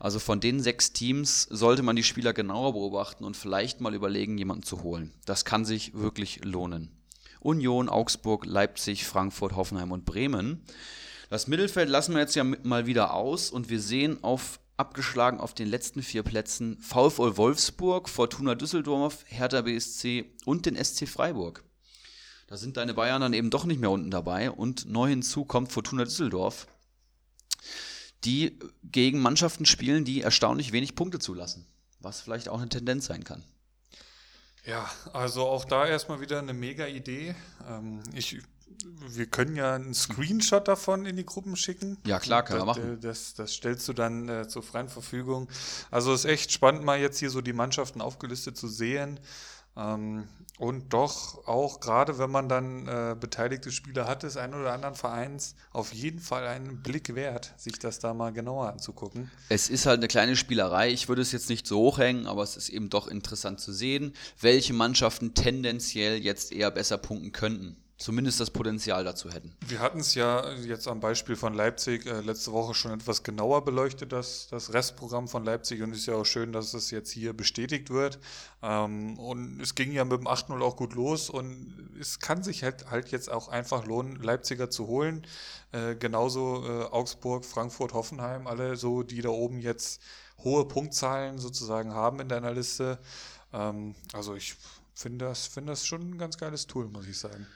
Also 0.00 0.18
von 0.18 0.40
den 0.40 0.58
sechs 0.58 0.92
Teams 0.92 1.46
sollte 1.48 1.84
man 1.84 1.94
die 1.94 2.02
Spieler 2.02 2.32
genauer 2.32 2.72
beobachten 2.72 3.22
und 3.22 3.36
vielleicht 3.36 3.80
mal 3.80 3.94
überlegen, 3.94 4.36
jemanden 4.36 4.64
zu 4.64 4.82
holen. 4.82 5.12
Das 5.26 5.44
kann 5.44 5.64
sich 5.64 5.94
wirklich 5.94 6.44
lohnen. 6.44 6.90
Union, 7.38 7.88
Augsburg, 7.88 8.46
Leipzig, 8.46 9.06
Frankfurt, 9.06 9.54
Hoffenheim 9.54 9.92
und 9.92 10.04
Bremen. 10.04 10.60
Das 11.30 11.46
Mittelfeld 11.46 11.88
lassen 11.88 12.14
wir 12.14 12.20
jetzt 12.20 12.34
ja 12.34 12.42
mal 12.42 12.86
wieder 12.86 13.14
aus 13.14 13.50
und 13.50 13.70
wir 13.70 13.80
sehen 13.80 14.18
auf 14.24 14.58
abgeschlagen 14.76 15.40
auf 15.40 15.54
den 15.54 15.68
letzten 15.68 16.02
vier 16.02 16.22
Plätzen 16.22 16.80
VfL 16.80 17.36
Wolfsburg, 17.36 18.08
Fortuna 18.08 18.54
Düsseldorf, 18.54 19.24
Hertha 19.26 19.62
BSC 19.62 20.34
und 20.44 20.66
den 20.66 20.82
SC 20.82 21.08
Freiburg. 21.08 21.64
Da 22.46 22.56
sind 22.56 22.76
deine 22.76 22.94
Bayern 22.94 23.20
dann 23.20 23.32
eben 23.32 23.50
doch 23.50 23.64
nicht 23.64 23.80
mehr 23.80 23.90
unten 23.90 24.10
dabei 24.10 24.50
und 24.50 24.86
neu 24.86 25.08
hinzu 25.08 25.44
kommt 25.44 25.72
Fortuna 25.72 26.04
Düsseldorf, 26.04 26.66
die 28.24 28.58
gegen 28.82 29.20
Mannschaften 29.20 29.66
spielen, 29.66 30.04
die 30.04 30.22
erstaunlich 30.22 30.72
wenig 30.72 30.94
Punkte 30.94 31.18
zulassen, 31.18 31.66
was 32.00 32.20
vielleicht 32.20 32.48
auch 32.48 32.58
eine 32.58 32.68
Tendenz 32.68 33.06
sein 33.06 33.24
kann. 33.24 33.44
Ja, 34.66 34.90
also 35.12 35.46
auch 35.46 35.64
da 35.64 35.86
erstmal 35.86 36.20
wieder 36.20 36.38
eine 36.38 36.54
mega 36.54 36.86
Idee. 36.86 37.34
Ähm, 37.68 38.02
ich 38.14 38.38
wir 39.08 39.26
können 39.26 39.56
ja 39.56 39.74
einen 39.74 39.94
Screenshot 39.94 40.68
davon 40.68 41.06
in 41.06 41.16
die 41.16 41.26
Gruppen 41.26 41.56
schicken. 41.56 41.98
Ja, 42.06 42.18
klar, 42.18 42.42
kann 42.42 42.58
man 42.58 42.66
machen. 42.66 42.98
Das, 43.00 43.34
das 43.34 43.52
stellst 43.52 43.86
du 43.88 43.92
dann 43.92 44.28
äh, 44.28 44.48
zur 44.48 44.62
freien 44.62 44.88
Verfügung. 44.88 45.48
Also 45.90 46.12
ist 46.12 46.24
echt 46.24 46.52
spannend, 46.52 46.84
mal 46.84 47.00
jetzt 47.00 47.18
hier 47.18 47.30
so 47.30 47.40
die 47.40 47.52
Mannschaften 47.52 48.00
aufgelistet 48.00 48.56
zu 48.56 48.68
sehen. 48.68 49.20
Ähm, 49.76 50.28
und 50.58 50.92
doch 50.92 51.48
auch 51.48 51.80
gerade, 51.80 52.18
wenn 52.18 52.30
man 52.30 52.48
dann 52.48 52.86
äh, 52.86 53.16
beteiligte 53.18 53.72
Spieler 53.72 54.06
hat 54.06 54.22
des 54.22 54.36
einen 54.36 54.54
oder 54.54 54.72
anderen 54.72 54.94
Vereins, 54.94 55.56
auf 55.72 55.92
jeden 55.92 56.20
Fall 56.20 56.46
einen 56.46 56.80
Blick 56.80 57.16
wert, 57.16 57.52
sich 57.56 57.80
das 57.80 57.98
da 57.98 58.14
mal 58.14 58.32
genauer 58.32 58.68
anzugucken. 58.68 59.32
Es 59.48 59.68
ist 59.68 59.86
halt 59.86 59.98
eine 59.98 60.06
kleine 60.06 60.36
Spielerei. 60.36 60.90
Ich 60.90 61.08
würde 61.08 61.22
es 61.22 61.32
jetzt 61.32 61.48
nicht 61.48 61.66
so 61.66 61.80
hochhängen, 61.80 62.28
aber 62.28 62.44
es 62.44 62.56
ist 62.56 62.68
eben 62.68 62.88
doch 62.88 63.08
interessant 63.08 63.58
zu 63.58 63.72
sehen, 63.72 64.12
welche 64.40 64.74
Mannschaften 64.74 65.34
tendenziell 65.34 66.22
jetzt 66.22 66.52
eher 66.52 66.70
besser 66.70 66.98
punkten 66.98 67.32
könnten 67.32 67.76
zumindest 67.96 68.40
das 68.40 68.50
Potenzial 68.50 69.04
dazu 69.04 69.30
hätten. 69.30 69.52
Wir 69.66 69.78
hatten 69.78 70.00
es 70.00 70.14
ja 70.14 70.52
jetzt 70.54 70.88
am 70.88 71.00
Beispiel 71.00 71.36
von 71.36 71.54
Leipzig 71.54 72.06
äh, 72.06 72.20
letzte 72.20 72.52
Woche 72.52 72.74
schon 72.74 72.92
etwas 72.92 73.22
genauer 73.22 73.64
beleuchtet, 73.64 74.12
das, 74.12 74.48
das 74.50 74.72
Restprogramm 74.72 75.28
von 75.28 75.44
Leipzig. 75.44 75.82
Und 75.82 75.92
es 75.92 75.98
ist 75.98 76.06
ja 76.06 76.14
auch 76.14 76.26
schön, 76.26 76.52
dass 76.52 76.74
es 76.74 76.90
jetzt 76.90 77.10
hier 77.10 77.32
bestätigt 77.32 77.90
wird. 77.90 78.18
Ähm, 78.62 79.18
und 79.18 79.60
es 79.60 79.74
ging 79.74 79.92
ja 79.92 80.04
mit 80.04 80.18
dem 80.18 80.26
8-0 80.26 80.60
auch 80.60 80.76
gut 80.76 80.94
los. 80.94 81.30
Und 81.30 81.72
es 82.00 82.18
kann 82.18 82.42
sich 82.42 82.64
halt, 82.64 82.90
halt 82.90 83.10
jetzt 83.10 83.30
auch 83.30 83.48
einfach 83.48 83.86
lohnen, 83.86 84.16
Leipziger 84.16 84.70
zu 84.70 84.88
holen. 84.88 85.24
Äh, 85.70 85.94
genauso 85.94 86.64
äh, 86.66 86.84
Augsburg, 86.84 87.44
Frankfurt, 87.44 87.94
Hoffenheim, 87.94 88.46
alle 88.46 88.76
so, 88.76 89.02
die 89.02 89.22
da 89.22 89.28
oben 89.28 89.60
jetzt 89.60 90.02
hohe 90.38 90.66
Punktzahlen 90.66 91.38
sozusagen 91.38 91.94
haben 91.94 92.20
in 92.20 92.28
deiner 92.28 92.52
Liste. 92.52 92.98
Ähm, 93.52 93.94
also 94.12 94.34
ich 94.34 94.56
finde 94.94 95.26
das, 95.26 95.46
find 95.46 95.68
das 95.68 95.86
schon 95.86 96.02
ein 96.10 96.18
ganz 96.18 96.38
geiles 96.38 96.66
Tool, 96.66 96.88
muss 96.88 97.06
ich 97.06 97.18
sagen. 97.18 97.46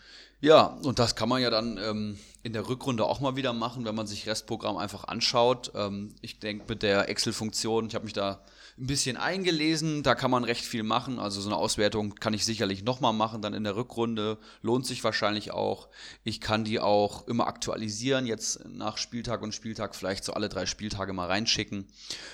Ja, 0.41 0.67
und 0.83 1.01
das 1.01 1.17
kann 1.17 1.29
man 1.29 1.43
ja 1.43 1.51
dann 1.51 1.79
ähm, 1.79 2.19
in 2.45 2.53
der 2.53 2.69
Rückrunde 2.69 3.05
auch 3.05 3.19
mal 3.21 3.35
wieder 3.35 3.53
machen, 3.53 3.85
wenn 3.85 3.97
man 3.97 4.07
sich 4.07 4.29
Restprogramm 4.29 4.77
einfach 4.77 5.05
anschaut. 5.05 5.73
Ähm, 5.75 6.15
ich 6.21 6.39
denke 6.39 6.67
mit 6.69 6.83
der 6.83 7.09
Excel-Funktion, 7.09 7.89
ich 7.89 7.97
habe 7.97 8.05
mich 8.05 8.13
da 8.13 8.45
ein 8.79 8.87
bisschen 8.87 9.17
eingelesen, 9.17 10.05
da 10.05 10.15
kann 10.15 10.31
man 10.31 10.45
recht 10.45 10.65
viel 10.65 10.85
machen. 10.85 11.19
Also 11.19 11.41
so 11.41 11.49
eine 11.49 11.57
Auswertung 11.57 12.15
kann 12.15 12.35
ich 12.35 12.45
sicherlich 12.45 12.85
nochmal 12.85 13.13
machen, 13.13 13.43
dann 13.43 13.53
in 13.53 13.65
der 13.65 13.75
Rückrunde. 13.75 14.39
Lohnt 14.63 14.87
sich 14.87 15.03
wahrscheinlich 15.03 15.51
auch. 15.51 15.89
Ich 16.23 16.41
kann 16.41 16.63
die 16.63 16.79
auch 16.79 17.27
immer 17.27 17.49
aktualisieren, 17.49 18.25
jetzt 18.25 18.65
nach 18.69 18.97
Spieltag 18.97 19.43
und 19.43 19.53
Spieltag 19.53 19.97
vielleicht 19.97 20.23
so 20.23 20.35
alle 20.35 20.49
drei 20.49 20.67
Spieltage 20.67 21.13
mal 21.13 21.27
reinschicken. 21.27 21.89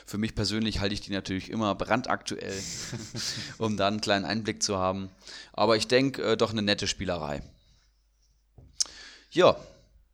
Für 0.05 0.19
mich 0.19 0.35
persönlich 0.35 0.81
halte 0.81 0.93
ich 0.93 1.01
die 1.01 1.13
natürlich 1.13 1.49
immer 1.49 1.75
brandaktuell, 1.75 2.63
um 3.59 3.79
da 3.79 3.89
einen 3.89 4.03
kleinen 4.03 4.27
Einblick 4.27 4.63
zu 4.63 4.77
haben. 4.77 5.09
Aber 5.55 5.79
ich 5.79 5.89
denke, 5.89 6.23
äh, 6.23 6.37
doch 6.37 6.51
eine 6.51 6.61
nette 6.61 6.87
Spielerei. 6.87 7.43
Ja, 9.35 9.57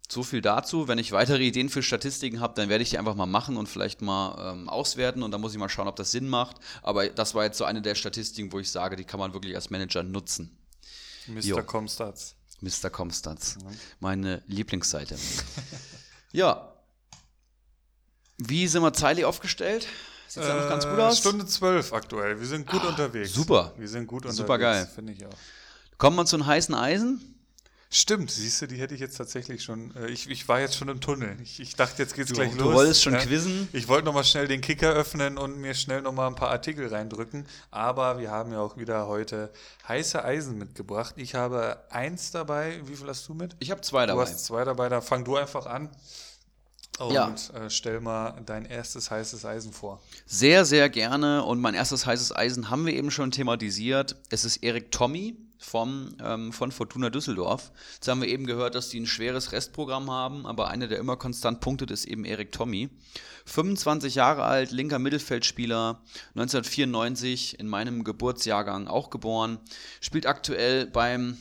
so 0.09 0.23
viel 0.23 0.41
dazu. 0.41 0.89
Wenn 0.89 0.99
ich 0.99 1.13
weitere 1.13 1.45
Ideen 1.45 1.69
für 1.69 1.83
Statistiken 1.83 2.41
habe, 2.41 2.55
dann 2.57 2.69
werde 2.69 2.83
ich 2.83 2.91
die 2.91 2.99
einfach 2.99 3.15
mal 3.15 3.27
machen 3.27 3.57
und 3.57 3.69
vielleicht 3.69 4.03
mal 4.03 4.53
ähm, 4.53 4.69
auswerten 4.69 5.23
und 5.23 5.31
dann 5.31 5.41
muss 5.41 5.53
ich 5.53 5.59
mal 5.59 5.69
schauen, 5.69 5.87
ob 5.87 5.97
das 5.97 6.11
Sinn 6.11 6.29
macht. 6.29 6.57
Aber 6.83 7.09
das 7.09 7.35
war 7.35 7.45
jetzt 7.45 7.59
so 7.59 7.65
eine 7.65 7.81
der 7.83 7.95
Statistiken, 7.95 8.51
wo 8.51 8.59
ich 8.59 8.71
sage, 8.71 8.97
die 8.97 9.05
kann 9.05 9.21
man 9.21 9.33
wirklich 9.33 9.55
als 9.55 9.71
Manager 9.71 10.03
nutzen. 10.03 10.59
Mr. 11.29 11.63
Comstats. 11.63 12.35
Mr. 12.61 12.91
Comstats. 12.91 13.57
Mhm. 13.57 13.79
Meine 14.01 14.43
Lieblingsseite. 14.47 15.17
ja. 16.33 16.73
Wie 18.39 18.67
sind 18.67 18.83
wir 18.83 18.93
zeitlich 18.93 19.27
aufgestellt? 19.27 19.87
Sieht 20.27 20.43
äh, 20.43 20.49
noch 20.49 20.69
ganz 20.69 20.87
gut 20.87 20.99
aus? 20.99 21.19
Stunde 21.19 21.47
zwölf 21.47 21.93
aktuell. 21.93 22.41
Wir 22.41 22.47
sind 22.47 22.67
gut 22.67 22.81
ah, 22.83 22.89
unterwegs. 22.89 23.33
Super. 23.33 23.75
Wir 23.77 23.89
sind 23.89 24.07
gut 24.07 24.25
unterwegs. 24.25 24.39
Super 24.39 24.59
geil. 24.59 24.91
Finde 24.93 25.13
ich 25.13 25.25
auch. 25.27 25.35
Kommen 25.99 26.17
wir 26.17 26.25
zu 26.25 26.39
den 26.39 26.47
heißen 26.47 26.75
Eisen? 26.75 27.30
Stimmt, 27.93 28.31
siehst 28.31 28.63
du, 28.63 28.69
die 28.69 28.77
hätte 28.77 28.95
ich 28.95 29.01
jetzt 29.01 29.17
tatsächlich 29.17 29.65
schon. 29.65 29.93
Äh, 29.97 30.11
ich, 30.11 30.31
ich 30.31 30.47
war 30.47 30.61
jetzt 30.61 30.77
schon 30.77 30.89
im 30.89 31.01
Tunnel. 31.01 31.37
Ich, 31.43 31.59
ich 31.59 31.75
dachte, 31.75 32.01
jetzt 32.01 32.15
geht's 32.15 32.29
du, 32.29 32.37
gleich 32.37 32.53
du 32.53 32.59
los. 32.59 32.69
Du 32.69 32.75
wolltest 32.75 33.03
schon 33.03 33.15
ja. 33.15 33.19
quizzen. 33.19 33.69
Ich 33.73 33.89
wollte 33.89 34.05
nochmal 34.05 34.23
schnell 34.23 34.47
den 34.47 34.61
Kicker 34.61 34.93
öffnen 34.93 35.37
und 35.37 35.59
mir 35.59 35.75
schnell 35.75 36.01
nochmal 36.01 36.29
ein 36.29 36.37
paar 36.37 36.51
Artikel 36.51 36.87
reindrücken. 36.87 37.49
Aber 37.73 38.19
wir 38.19 38.31
haben 38.31 38.53
ja 38.53 38.61
auch 38.61 38.77
wieder 38.77 39.09
heute 39.09 39.53
heiße 39.89 40.25
Eisen 40.25 40.57
mitgebracht. 40.57 41.15
Ich 41.17 41.35
habe 41.35 41.83
eins 41.91 42.31
dabei. 42.31 42.81
Wie 42.85 42.95
viel 42.95 43.09
hast 43.09 43.27
du 43.29 43.35
mit? 43.35 43.57
Ich 43.59 43.73
habe 43.73 43.81
zwei 43.81 44.07
dabei. 44.07 44.25
Du 44.25 44.31
hast 44.31 44.45
zwei 44.45 44.65
dabei. 44.65 44.89
Da 44.89 45.01
fang 45.01 45.25
du 45.25 45.35
einfach 45.35 45.67
an. 45.67 45.91
Und 47.01 47.13
ja. 47.13 47.35
äh, 47.55 47.71
stell 47.71 48.01
mal 48.01 48.41
dein 48.47 48.67
erstes 48.67 49.11
heißes 49.11 49.45
Eisen 49.45 49.73
vor. 49.73 50.01
Sehr, 50.27 50.65
sehr 50.65 50.89
gerne. 50.91 51.43
Und 51.43 51.61
mein 51.61 51.75
erstes 51.75 52.07
heißes 52.07 52.37
Eisen 52.37 52.71
haben 52.71 52.87
wir 52.87 52.95
eben 52.95 53.11
schon 53.11 53.33
thematisiert. 53.33 54.15
Es 54.29 54.45
ist 54.45 54.59
Erik 54.59 54.93
Tommy 54.93 55.37
vom, 55.61 56.17
ähm, 56.25 56.53
von 56.53 56.73
Fortuna 56.73 57.11
Düsseldorf. 57.11 57.71
Jetzt 57.95 58.09
haben 58.09 58.23
wir 58.23 58.29
eben 58.29 58.47
gehört, 58.47 58.75
dass 58.75 58.89
die 58.89 58.99
ein 58.99 59.07
schweres 59.07 59.53
Restprogramm 59.53 60.11
haben, 60.11 60.47
aber 60.47 60.69
einer, 60.69 60.89
der 60.89 60.99
immer 60.99 61.17
konstant 61.17 61.61
punktet, 61.61 61.91
ist 61.91 62.07
eben 62.07 62.25
Erik 62.25 62.51
Tommy. 62.51 62.89
25 63.45 64.15
Jahre 64.15 64.45
alt, 64.45 64.71
linker 64.71 64.99
Mittelfeldspieler, 64.99 66.01
1994 66.35 67.61
in 67.61 67.69
meinem 67.69 68.05
Geburtsjahrgang 68.05 68.89
auch 68.89 69.11
geboren, 69.11 69.59
spielt 70.01 70.27
aktuell 70.27 70.87
beim 70.87 71.37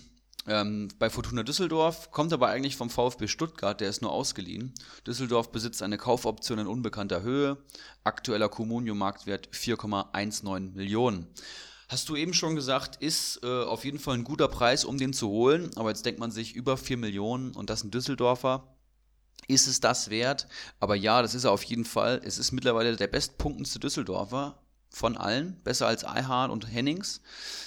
ähm, 0.47 0.89
bei 0.97 1.09
Fortuna 1.09 1.43
Düsseldorf, 1.43 2.11
kommt 2.11 2.33
aber 2.33 2.47
eigentlich 2.47 2.75
vom 2.75 2.89
VfB 2.89 3.27
Stuttgart, 3.27 3.79
der 3.79 3.89
ist 3.89 4.01
nur 4.01 4.11
ausgeliehen. 4.11 4.73
Düsseldorf 5.05 5.51
besitzt 5.51 5.83
eine 5.83 5.97
Kaufoption 5.97 6.59
in 6.59 6.67
unbekannter 6.67 7.21
Höhe, 7.21 7.57
aktueller 8.03 8.49
Comunio-Marktwert 8.49 9.49
4,19 9.53 10.73
Millionen. 10.73 11.27
Hast 11.89 12.07
du 12.07 12.15
eben 12.15 12.35
schon 12.35 12.55
gesagt, 12.55 12.97
ist 12.97 13.39
äh, 13.41 13.63
auf 13.63 13.83
jeden 13.83 13.97
Fall 13.97 14.13
ein 14.13 14.23
guter 14.23 14.47
Preis, 14.47 14.85
um 14.85 14.99
den 14.99 15.11
zu 15.11 15.27
holen. 15.27 15.71
Aber 15.75 15.89
jetzt 15.89 16.05
denkt 16.05 16.19
man 16.19 16.29
sich, 16.29 16.55
über 16.55 16.77
4 16.77 16.97
Millionen 16.97 17.51
und 17.53 17.71
das 17.71 17.83
ein 17.83 17.89
Düsseldorfer. 17.89 18.75
Ist 19.47 19.65
es 19.65 19.79
das 19.79 20.11
wert? 20.11 20.47
Aber 20.79 20.95
ja, 20.95 21.23
das 21.23 21.33
ist 21.33 21.45
er 21.45 21.51
auf 21.51 21.63
jeden 21.63 21.85
Fall. 21.85 22.21
Es 22.23 22.37
ist 22.37 22.51
mittlerweile 22.51 22.95
der 22.95 23.07
bestpunktendste 23.07 23.79
Düsseldorfer 23.79 24.61
von 24.91 25.17
allen, 25.17 25.59
besser 25.63 25.87
als 25.87 26.03
Eihahn 26.03 26.49
und 26.49 26.71
Hennings. 26.71 27.21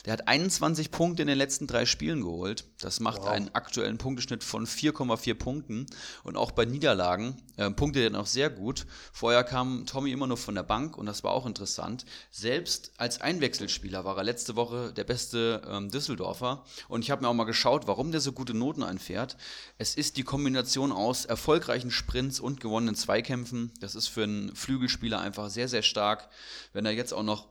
Der 0.04 0.12
hat 0.12 0.26
21 0.26 0.90
Punkte 0.90 1.22
in 1.22 1.28
den 1.28 1.38
letzten 1.38 1.66
drei 1.66 1.86
Spielen 1.86 2.22
geholt. 2.22 2.64
Das 2.80 2.98
macht 2.98 3.22
wow. 3.22 3.28
einen 3.28 3.54
aktuellen 3.54 3.96
Punkteschnitt 3.96 4.42
von 4.42 4.66
4,4 4.66 5.34
Punkten. 5.34 5.86
Und 6.24 6.36
auch 6.36 6.50
bei 6.50 6.64
Niederlagen 6.64 7.36
äh, 7.56 7.70
punktet 7.70 8.02
er 8.02 8.10
noch 8.10 8.26
sehr 8.26 8.50
gut. 8.50 8.86
Vorher 9.12 9.44
kam 9.44 9.86
Tommy 9.86 10.10
immer 10.10 10.26
nur 10.26 10.36
von 10.36 10.56
der 10.56 10.64
Bank 10.64 10.98
und 10.98 11.06
das 11.06 11.22
war 11.22 11.32
auch 11.32 11.46
interessant. 11.46 12.04
Selbst 12.32 12.92
als 12.96 13.20
Einwechselspieler 13.20 14.04
war 14.04 14.16
er 14.16 14.24
letzte 14.24 14.56
Woche 14.56 14.92
der 14.92 15.04
beste 15.04 15.62
ähm, 15.68 15.90
Düsseldorfer. 15.90 16.64
Und 16.88 17.02
ich 17.02 17.10
habe 17.12 17.22
mir 17.22 17.28
auch 17.28 17.34
mal 17.34 17.44
geschaut, 17.44 17.86
warum 17.86 18.10
der 18.10 18.20
so 18.20 18.32
gute 18.32 18.54
Noten 18.54 18.82
einfährt. 18.82 19.36
Es 19.78 19.94
ist 19.94 20.16
die 20.16 20.24
Kombination 20.24 20.90
aus 20.90 21.24
erfolgreichen 21.24 21.92
Sprints 21.92 22.40
und 22.40 22.60
gewonnenen 22.60 22.96
Zweikämpfen. 22.96 23.70
Das 23.80 23.94
ist 23.94 24.08
für 24.08 24.24
einen 24.24 24.56
Flügelspieler 24.56 25.20
einfach 25.20 25.50
sehr, 25.50 25.68
sehr 25.68 25.82
stark. 25.82 26.28
Wenn 26.72 26.84
er 26.84 26.92
jetzt 26.92 27.11
jetzt 27.12 27.18
auch 27.18 27.22
noch 27.22 27.46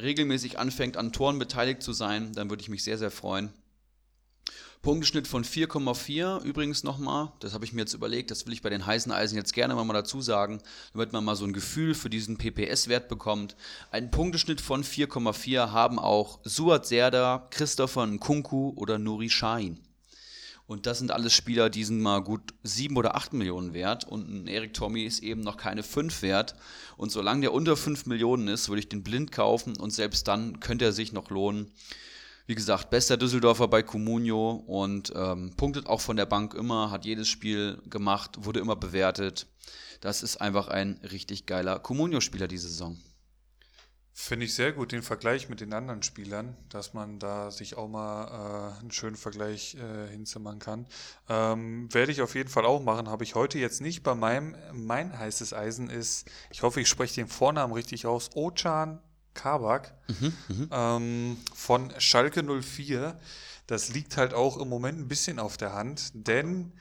regelmäßig 0.00 0.58
anfängt, 0.58 0.96
an 0.96 1.12
Toren 1.12 1.38
beteiligt 1.38 1.82
zu 1.82 1.92
sein, 1.92 2.32
dann 2.34 2.50
würde 2.50 2.62
ich 2.62 2.68
mich 2.68 2.84
sehr, 2.84 2.98
sehr 2.98 3.10
freuen. 3.10 3.50
Punkteschnitt 4.82 5.26
von 5.26 5.42
4,4 5.42 6.42
übrigens 6.44 6.84
nochmal, 6.84 7.32
das 7.40 7.54
habe 7.54 7.64
ich 7.64 7.72
mir 7.72 7.80
jetzt 7.80 7.94
überlegt, 7.94 8.30
das 8.30 8.46
will 8.46 8.52
ich 8.52 8.62
bei 8.62 8.68
den 8.70 8.86
heißen 8.86 9.10
Eisen 9.10 9.36
jetzt 9.36 9.54
gerne 9.54 9.74
mal 9.74 9.92
dazu 9.92 10.20
sagen, 10.20 10.60
damit 10.92 11.12
man 11.12 11.24
mal 11.24 11.34
so 11.34 11.44
ein 11.44 11.54
Gefühl 11.54 11.94
für 11.94 12.10
diesen 12.10 12.36
PPS-Wert 12.36 13.08
bekommt. 13.08 13.56
Einen 13.90 14.10
Punkteschnitt 14.10 14.60
von 14.60 14.84
4,4 14.84 15.72
haben 15.72 15.98
auch 15.98 16.38
Suat 16.44 16.86
Serda, 16.86 17.48
Christopher 17.50 18.06
Nkunku 18.06 18.74
oder 18.76 18.98
Nuri 18.98 19.30
Shahin. 19.30 19.80
Und 20.66 20.86
das 20.86 20.98
sind 20.98 21.12
alles 21.12 21.32
Spieler, 21.32 21.70
die 21.70 21.84
sind 21.84 22.00
mal 22.00 22.20
gut 22.20 22.54
sieben 22.64 22.96
oder 22.96 23.14
acht 23.14 23.32
Millionen 23.32 23.72
wert. 23.72 24.04
Und 24.04 24.28
ein 24.28 24.46
Erik 24.48 24.74
Tommy 24.74 25.04
ist 25.04 25.22
eben 25.22 25.42
noch 25.42 25.56
keine 25.56 25.84
fünf 25.84 26.22
wert. 26.22 26.56
Und 26.96 27.12
solange 27.12 27.42
der 27.42 27.52
unter 27.52 27.76
fünf 27.76 28.06
Millionen 28.06 28.48
ist, 28.48 28.68
würde 28.68 28.80
ich 28.80 28.88
den 28.88 29.04
blind 29.04 29.30
kaufen. 29.30 29.76
Und 29.76 29.92
selbst 29.92 30.26
dann 30.26 30.58
könnte 30.58 30.84
er 30.84 30.92
sich 30.92 31.12
noch 31.12 31.30
lohnen. 31.30 31.70
Wie 32.48 32.56
gesagt, 32.56 32.90
bester 32.90 33.16
Düsseldorfer 33.16 33.68
bei 33.68 33.82
Comunio 33.82 34.50
und 34.50 35.12
ähm, 35.16 35.52
punktet 35.56 35.86
auch 35.86 36.00
von 36.00 36.16
der 36.16 36.26
Bank 36.26 36.54
immer, 36.54 36.90
hat 36.92 37.04
jedes 37.04 37.28
Spiel 37.28 37.80
gemacht, 37.88 38.44
wurde 38.44 38.60
immer 38.60 38.76
bewertet. 38.76 39.46
Das 40.00 40.22
ist 40.22 40.36
einfach 40.40 40.68
ein 40.68 41.00
richtig 41.10 41.46
geiler 41.46 41.78
Comunio-Spieler 41.78 42.46
diese 42.46 42.68
Saison. 42.68 42.98
Finde 44.18 44.46
ich 44.46 44.54
sehr 44.54 44.72
gut, 44.72 44.92
den 44.92 45.02
Vergleich 45.02 45.50
mit 45.50 45.60
den 45.60 45.74
anderen 45.74 46.02
Spielern, 46.02 46.56
dass 46.70 46.94
man 46.94 47.18
da 47.18 47.50
sich 47.50 47.76
auch 47.76 47.86
mal 47.86 48.72
äh, 48.74 48.80
einen 48.80 48.90
schönen 48.90 49.14
Vergleich 49.14 49.74
äh, 49.74 50.10
hinzimmern 50.10 50.58
kann. 50.58 50.86
Ähm, 51.28 51.92
Werde 51.92 52.12
ich 52.12 52.22
auf 52.22 52.34
jeden 52.34 52.48
Fall 52.48 52.64
auch 52.64 52.82
machen, 52.82 53.10
habe 53.10 53.24
ich 53.24 53.34
heute 53.34 53.58
jetzt 53.58 53.82
nicht. 53.82 54.02
Bei 54.02 54.14
meinem, 54.14 54.56
mein 54.72 55.16
heißes 55.16 55.52
Eisen 55.52 55.90
ist, 55.90 56.30
ich 56.50 56.62
hoffe, 56.62 56.80
ich 56.80 56.88
spreche 56.88 57.16
den 57.16 57.28
Vornamen 57.28 57.74
richtig 57.74 58.06
aus, 58.06 58.30
Ochan 58.34 59.00
Kabak 59.34 59.92
mhm, 60.08 60.68
ähm, 60.72 61.36
von 61.54 61.92
Schalke 61.98 62.42
04. 62.42 63.20
Das 63.66 63.90
liegt 63.90 64.16
halt 64.16 64.32
auch 64.32 64.56
im 64.56 64.70
Moment 64.70 64.98
ein 64.98 65.08
bisschen 65.08 65.38
auf 65.38 65.58
der 65.58 65.74
Hand, 65.74 66.12
denn 66.14 66.72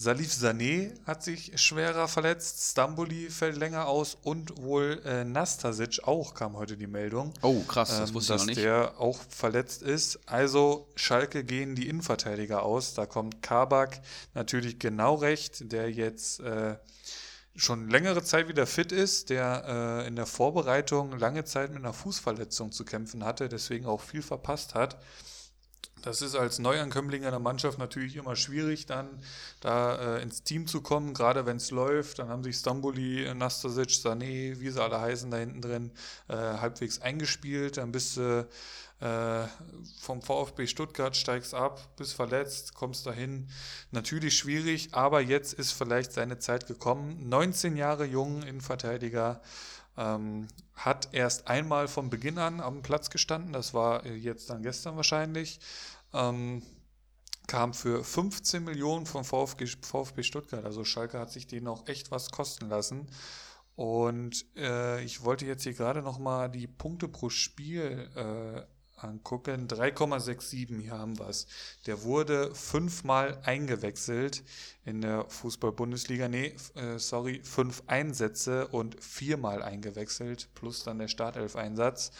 Salif 0.00 0.32
Sané 0.32 0.92
hat 1.06 1.24
sich 1.24 1.60
schwerer 1.60 2.06
verletzt, 2.06 2.70
Stamboli 2.70 3.30
fällt 3.30 3.56
länger 3.56 3.88
aus 3.88 4.16
und 4.22 4.56
wohl 4.62 5.02
äh, 5.04 5.24
Nastasic 5.24 6.04
auch, 6.04 6.34
kam 6.34 6.56
heute 6.56 6.76
die 6.76 6.86
Meldung. 6.86 7.34
Oh, 7.42 7.62
krass, 7.64 7.88
das 7.98 8.10
ähm, 8.10 8.14
wusste 8.14 8.34
ich 8.34 8.36
dass 8.36 8.40
noch 8.42 8.46
nicht. 8.46 8.62
der 8.62 9.00
auch 9.00 9.18
verletzt 9.28 9.82
ist. 9.82 10.20
Also 10.26 10.86
Schalke 10.94 11.42
gehen 11.42 11.74
die 11.74 11.88
Innenverteidiger 11.88 12.62
aus. 12.62 12.94
Da 12.94 13.06
kommt 13.06 13.42
Kabak 13.42 14.00
natürlich 14.34 14.78
genau 14.78 15.16
recht, 15.16 15.72
der 15.72 15.90
jetzt 15.90 16.38
äh, 16.42 16.76
schon 17.56 17.90
längere 17.90 18.22
Zeit 18.22 18.46
wieder 18.46 18.68
fit 18.68 18.92
ist, 18.92 19.30
der 19.30 20.04
äh, 20.04 20.06
in 20.06 20.14
der 20.14 20.26
Vorbereitung 20.26 21.18
lange 21.18 21.42
Zeit 21.42 21.70
mit 21.70 21.80
einer 21.80 21.92
Fußverletzung 21.92 22.70
zu 22.70 22.84
kämpfen 22.84 23.24
hatte, 23.24 23.48
deswegen 23.48 23.86
auch 23.86 24.00
viel 24.00 24.22
verpasst 24.22 24.76
hat. 24.76 24.96
Das 26.02 26.22
ist 26.22 26.34
als 26.34 26.58
Neuankömmling 26.58 27.22
in 27.22 27.30
der 27.30 27.38
Mannschaft 27.38 27.78
natürlich 27.78 28.16
immer 28.16 28.36
schwierig, 28.36 28.86
dann 28.86 29.08
da 29.60 30.16
äh, 30.16 30.22
ins 30.22 30.42
Team 30.42 30.66
zu 30.66 30.80
kommen, 30.80 31.14
gerade 31.14 31.46
wenn 31.46 31.56
es 31.56 31.70
läuft. 31.70 32.18
Dann 32.18 32.28
haben 32.28 32.44
sich 32.44 32.56
Stamboli, 32.56 33.32
Nastasic, 33.34 33.90
Sané, 33.90 34.60
wie 34.60 34.70
sie 34.70 34.82
alle 34.82 35.00
heißen, 35.00 35.30
da 35.30 35.36
hinten 35.38 35.60
drin 35.60 35.90
äh, 36.28 36.34
halbwegs 36.34 37.00
eingespielt. 37.00 37.76
Dann 37.76 37.92
bist 37.92 38.16
du 38.16 38.46
äh, 39.00 39.46
vom 40.00 40.22
VfB 40.22 40.66
Stuttgart, 40.66 41.16
steigst 41.16 41.54
ab, 41.54 41.80
bist 41.96 42.14
verletzt, 42.14 42.74
kommst 42.74 43.06
dahin. 43.06 43.48
Natürlich 43.92 44.36
schwierig, 44.36 44.88
aber 44.92 45.20
jetzt 45.20 45.52
ist 45.54 45.72
vielleicht 45.72 46.12
seine 46.12 46.38
Zeit 46.38 46.66
gekommen. 46.66 47.28
19 47.28 47.76
Jahre 47.76 48.04
jung, 48.04 48.42
Innenverteidiger. 48.42 49.40
Ähm, 49.98 50.46
hat 50.74 51.08
erst 51.12 51.48
einmal 51.48 51.88
von 51.88 52.08
Beginn 52.08 52.38
an 52.38 52.60
am 52.60 52.82
Platz 52.82 53.10
gestanden, 53.10 53.52
das 53.52 53.74
war 53.74 54.06
jetzt 54.06 54.48
dann 54.48 54.62
gestern 54.62 54.96
wahrscheinlich. 54.96 55.58
Ähm, 56.14 56.62
kam 57.48 57.74
für 57.74 58.04
15 58.04 58.62
Millionen 58.62 59.06
vom 59.06 59.24
VfG, 59.24 59.66
VfB 59.82 60.22
Stuttgart. 60.22 60.64
Also 60.64 60.84
Schalke 60.84 61.18
hat 61.18 61.32
sich 61.32 61.46
den 61.46 61.66
auch 61.66 61.88
echt 61.88 62.10
was 62.10 62.30
kosten 62.30 62.68
lassen. 62.68 63.08
Und 63.74 64.44
äh, 64.56 65.02
ich 65.02 65.24
wollte 65.24 65.46
jetzt 65.46 65.62
hier 65.62 65.72
gerade 65.72 66.02
nochmal 66.02 66.50
die 66.50 66.66
Punkte 66.66 67.08
pro 67.08 67.30
Spiel 67.30 68.10
äh, 68.14 68.62
angucken. 69.02 69.68
3,67, 69.68 70.80
hier 70.80 70.98
haben 70.98 71.18
wir 71.18 71.28
es. 71.28 71.46
Der 71.86 72.02
wurde 72.02 72.54
fünfmal 72.54 73.38
eingewechselt 73.44 74.42
in 74.84 75.00
der 75.00 75.24
Fußball-Bundesliga. 75.28 76.28
Nee, 76.28 76.54
äh, 76.74 76.98
sorry, 76.98 77.40
fünf 77.42 77.82
Einsätze 77.86 78.68
und 78.68 79.02
viermal 79.02 79.62
eingewechselt, 79.62 80.48
plus 80.54 80.84
dann 80.84 80.98
der 80.98 81.08
Startelf-Einsatz. 81.08 82.12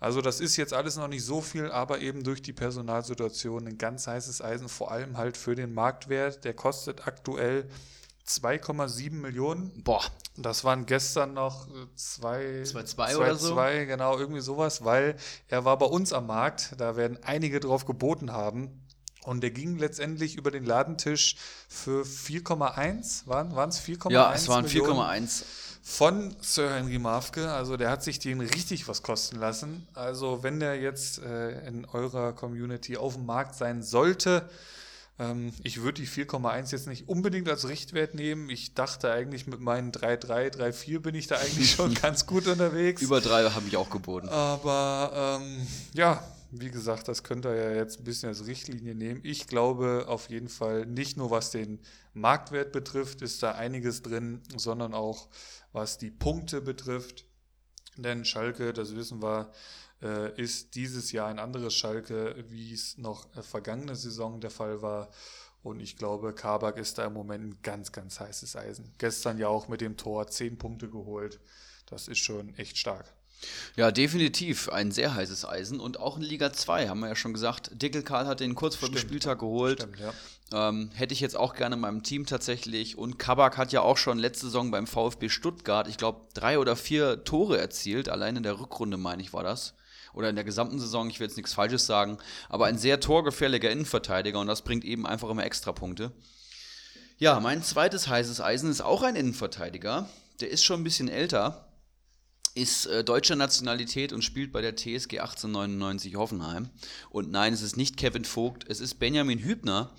Also 0.00 0.22
das 0.22 0.40
ist 0.40 0.56
jetzt 0.56 0.72
alles 0.72 0.96
noch 0.96 1.08
nicht 1.08 1.24
so 1.24 1.40
viel, 1.40 1.70
aber 1.70 2.00
eben 2.00 2.24
durch 2.24 2.42
die 2.42 2.52
Personalsituation 2.52 3.66
ein 3.66 3.78
ganz 3.78 4.06
heißes 4.06 4.40
Eisen, 4.40 4.68
vor 4.68 4.90
allem 4.90 5.18
halt 5.18 5.36
für 5.36 5.54
den 5.54 5.74
Marktwert. 5.74 6.44
Der 6.44 6.54
kostet 6.54 7.06
aktuell 7.06 7.68
2,7 8.38 9.12
Millionen. 9.12 9.82
Boah. 9.82 10.02
Das 10.36 10.64
waren 10.64 10.86
gestern 10.86 11.34
noch 11.34 11.66
2, 11.96 12.62
2,2 12.62 13.16
oder 13.16 13.36
so. 13.36 13.54
2, 13.54 13.84
genau, 13.84 14.18
irgendwie 14.18 14.40
sowas, 14.40 14.84
weil 14.84 15.16
er 15.48 15.64
war 15.64 15.78
bei 15.78 15.86
uns 15.86 16.12
am 16.12 16.26
Markt. 16.26 16.74
Da 16.78 16.96
werden 16.96 17.18
einige 17.22 17.60
drauf 17.60 17.84
geboten 17.84 18.32
haben. 18.32 18.86
Und 19.24 19.42
der 19.42 19.50
ging 19.50 19.78
letztendlich 19.78 20.36
über 20.36 20.50
den 20.50 20.64
Ladentisch 20.64 21.36
für 21.68 22.04
4,1. 22.04 23.26
Waren 23.26 23.68
es 23.68 23.80
4,1? 23.80 24.12
Ja, 24.12 24.32
es 24.32 24.48
waren 24.48 24.66
4,1 24.66 25.44
von 25.82 26.36
Sir 26.40 26.74
Henry 26.74 26.98
Mafke. 26.98 27.50
Also 27.50 27.76
der 27.76 27.90
hat 27.90 28.02
sich 28.02 28.18
den 28.18 28.40
richtig 28.40 28.88
was 28.88 29.02
kosten 29.02 29.36
lassen. 29.38 29.86
Also 29.92 30.42
wenn 30.42 30.60
der 30.60 30.80
jetzt 30.80 31.18
äh, 31.18 31.66
in 31.66 31.84
eurer 31.84 32.32
Community 32.32 32.96
auf 32.96 33.14
dem 33.14 33.26
Markt 33.26 33.54
sein 33.54 33.82
sollte, 33.82 34.48
ich 35.64 35.82
würde 35.82 36.00
die 36.00 36.08
4,1 36.08 36.72
jetzt 36.72 36.86
nicht 36.86 37.08
unbedingt 37.08 37.48
als 37.48 37.68
Richtwert 37.68 38.14
nehmen. 38.14 38.48
Ich 38.48 38.74
dachte 38.74 39.12
eigentlich 39.12 39.46
mit 39.46 39.60
meinen 39.60 39.92
3,3, 39.92 40.56
3,4 40.56 40.98
bin 41.00 41.14
ich 41.14 41.26
da 41.26 41.36
eigentlich 41.36 41.70
schon 41.76 41.94
ganz 41.94 42.26
gut 42.26 42.46
unterwegs. 42.46 43.02
Über 43.02 43.20
3 43.20 43.50
habe 43.50 43.66
ich 43.66 43.76
auch 43.76 43.90
geboten. 43.90 44.28
Aber 44.28 45.38
ähm, 45.42 45.66
ja, 45.92 46.24
wie 46.52 46.70
gesagt, 46.70 47.08
das 47.08 47.22
könnt 47.22 47.44
ihr 47.44 47.54
ja 47.54 47.72
jetzt 47.72 48.00
ein 48.00 48.04
bisschen 48.04 48.30
als 48.30 48.46
Richtlinie 48.46 48.94
nehmen. 48.94 49.20
Ich 49.22 49.46
glaube 49.46 50.06
auf 50.08 50.30
jeden 50.30 50.48
Fall, 50.48 50.86
nicht 50.86 51.16
nur 51.16 51.30
was 51.30 51.50
den 51.50 51.80
Marktwert 52.14 52.72
betrifft, 52.72 53.22
ist 53.22 53.42
da 53.42 53.52
einiges 53.52 54.02
drin, 54.02 54.40
sondern 54.56 54.94
auch 54.94 55.28
was 55.72 55.98
die 55.98 56.10
Punkte 56.10 56.60
betrifft. 56.60 57.26
Denn 57.96 58.24
Schalke, 58.24 58.72
das 58.72 58.96
wissen 58.96 59.22
wir, 59.22 59.52
äh, 60.02 60.40
ist 60.40 60.74
dieses 60.74 61.12
Jahr 61.12 61.28
ein 61.28 61.38
anderes 61.38 61.74
Schalke, 61.74 62.44
wie 62.48 62.72
es 62.72 62.98
noch 62.98 63.34
äh, 63.36 63.42
vergangene 63.42 63.96
Saison 63.96 64.40
der 64.40 64.50
Fall 64.50 64.82
war. 64.82 65.10
Und 65.62 65.80
ich 65.80 65.96
glaube, 65.96 66.32
Kabak 66.32 66.78
ist 66.78 66.98
da 66.98 67.04
im 67.04 67.12
Moment 67.12 67.44
ein 67.44 67.58
ganz, 67.62 67.92
ganz 67.92 68.18
heißes 68.18 68.56
Eisen. 68.56 68.92
Gestern 68.98 69.38
ja 69.38 69.48
auch 69.48 69.68
mit 69.68 69.82
dem 69.82 69.96
Tor 69.96 70.26
zehn 70.28 70.56
Punkte 70.56 70.88
geholt. 70.88 71.38
Das 71.86 72.08
ist 72.08 72.18
schon 72.18 72.54
echt 72.56 72.78
stark. 72.78 73.12
Ja, 73.76 73.90
definitiv 73.90 74.68
ein 74.68 74.92
sehr 74.92 75.14
heißes 75.14 75.46
Eisen 75.46 75.80
und 75.80 75.98
auch 75.98 76.16
in 76.16 76.22
Liga 76.22 76.52
2, 76.52 76.88
haben 76.88 77.00
wir 77.00 77.08
ja 77.08 77.16
schon 77.16 77.32
gesagt. 77.32 77.70
Dickel 77.72 78.02
Karl 78.02 78.26
hat 78.26 78.40
den 78.40 78.54
kurz 78.54 78.76
vor 78.76 78.88
dem 78.88 78.98
Spieltag 78.98 79.38
geholt. 79.38 79.80
Stimmt, 79.80 79.98
ja. 79.98 80.68
ähm, 80.68 80.90
hätte 80.94 81.14
ich 81.14 81.20
jetzt 81.20 81.36
auch 81.36 81.54
gerne 81.54 81.76
in 81.76 81.80
meinem 81.80 82.02
Team 82.02 82.26
tatsächlich. 82.26 82.98
Und 82.98 83.18
Kabak 83.18 83.56
hat 83.56 83.72
ja 83.72 83.80
auch 83.80 83.96
schon 83.96 84.18
letzte 84.18 84.46
Saison 84.46 84.70
beim 84.70 84.86
VfB 84.86 85.28
Stuttgart, 85.28 85.88
ich 85.88 85.96
glaube, 85.96 86.20
drei 86.34 86.58
oder 86.58 86.76
vier 86.76 87.24
Tore 87.24 87.58
erzielt. 87.58 88.08
Allein 88.08 88.36
in 88.36 88.42
der 88.42 88.60
Rückrunde, 88.60 88.98
meine 88.98 89.22
ich, 89.22 89.32
war 89.32 89.42
das. 89.42 89.74
Oder 90.12 90.30
in 90.30 90.36
der 90.36 90.44
gesamten 90.44 90.78
Saison, 90.78 91.08
ich 91.08 91.20
will 91.20 91.26
jetzt 91.26 91.36
nichts 91.36 91.54
Falsches 91.54 91.86
sagen. 91.86 92.18
Aber 92.48 92.66
ein 92.66 92.78
sehr 92.78 93.00
torgefährlicher 93.00 93.70
Innenverteidiger 93.70 94.40
und 94.40 94.46
das 94.46 94.62
bringt 94.62 94.84
eben 94.84 95.06
einfach 95.06 95.30
immer 95.30 95.44
extra 95.44 95.72
Punkte. 95.72 96.12
Ja, 97.18 97.38
mein 97.40 97.62
zweites 97.62 98.08
heißes 98.08 98.40
Eisen 98.40 98.70
ist 98.70 98.80
auch 98.80 99.02
ein 99.02 99.16
Innenverteidiger. 99.16 100.08
Der 100.40 100.50
ist 100.50 100.64
schon 100.64 100.80
ein 100.80 100.84
bisschen 100.84 101.08
älter 101.08 101.66
ist 102.54 102.86
äh, 102.86 103.04
deutscher 103.04 103.36
Nationalität 103.36 104.12
und 104.12 104.22
spielt 104.22 104.52
bei 104.52 104.60
der 104.60 104.76
TSG 104.76 105.20
1899 105.20 106.16
Hoffenheim. 106.16 106.70
Und 107.08 107.30
nein, 107.30 107.52
es 107.52 107.62
ist 107.62 107.76
nicht 107.76 107.96
Kevin 107.96 108.24
Vogt, 108.24 108.64
es 108.68 108.80
ist 108.80 108.98
Benjamin 108.98 109.38
Hübner. 109.38 109.90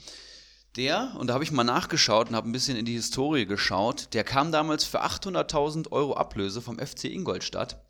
Der, 0.77 1.15
und 1.17 1.27
da 1.27 1.33
habe 1.33 1.43
ich 1.43 1.51
mal 1.51 1.65
nachgeschaut 1.65 2.29
und 2.29 2.35
habe 2.35 2.47
ein 2.47 2.53
bisschen 2.53 2.77
in 2.77 2.85
die 2.85 2.93
Historie 2.93 3.45
geschaut, 3.45 4.13
der 4.13 4.23
kam 4.23 4.53
damals 4.53 4.85
für 4.85 5.03
800.000 5.03 5.91
Euro 5.91 6.15
Ablöse 6.15 6.61
vom 6.61 6.79
FC 6.79 7.05
Ingolstadt 7.05 7.83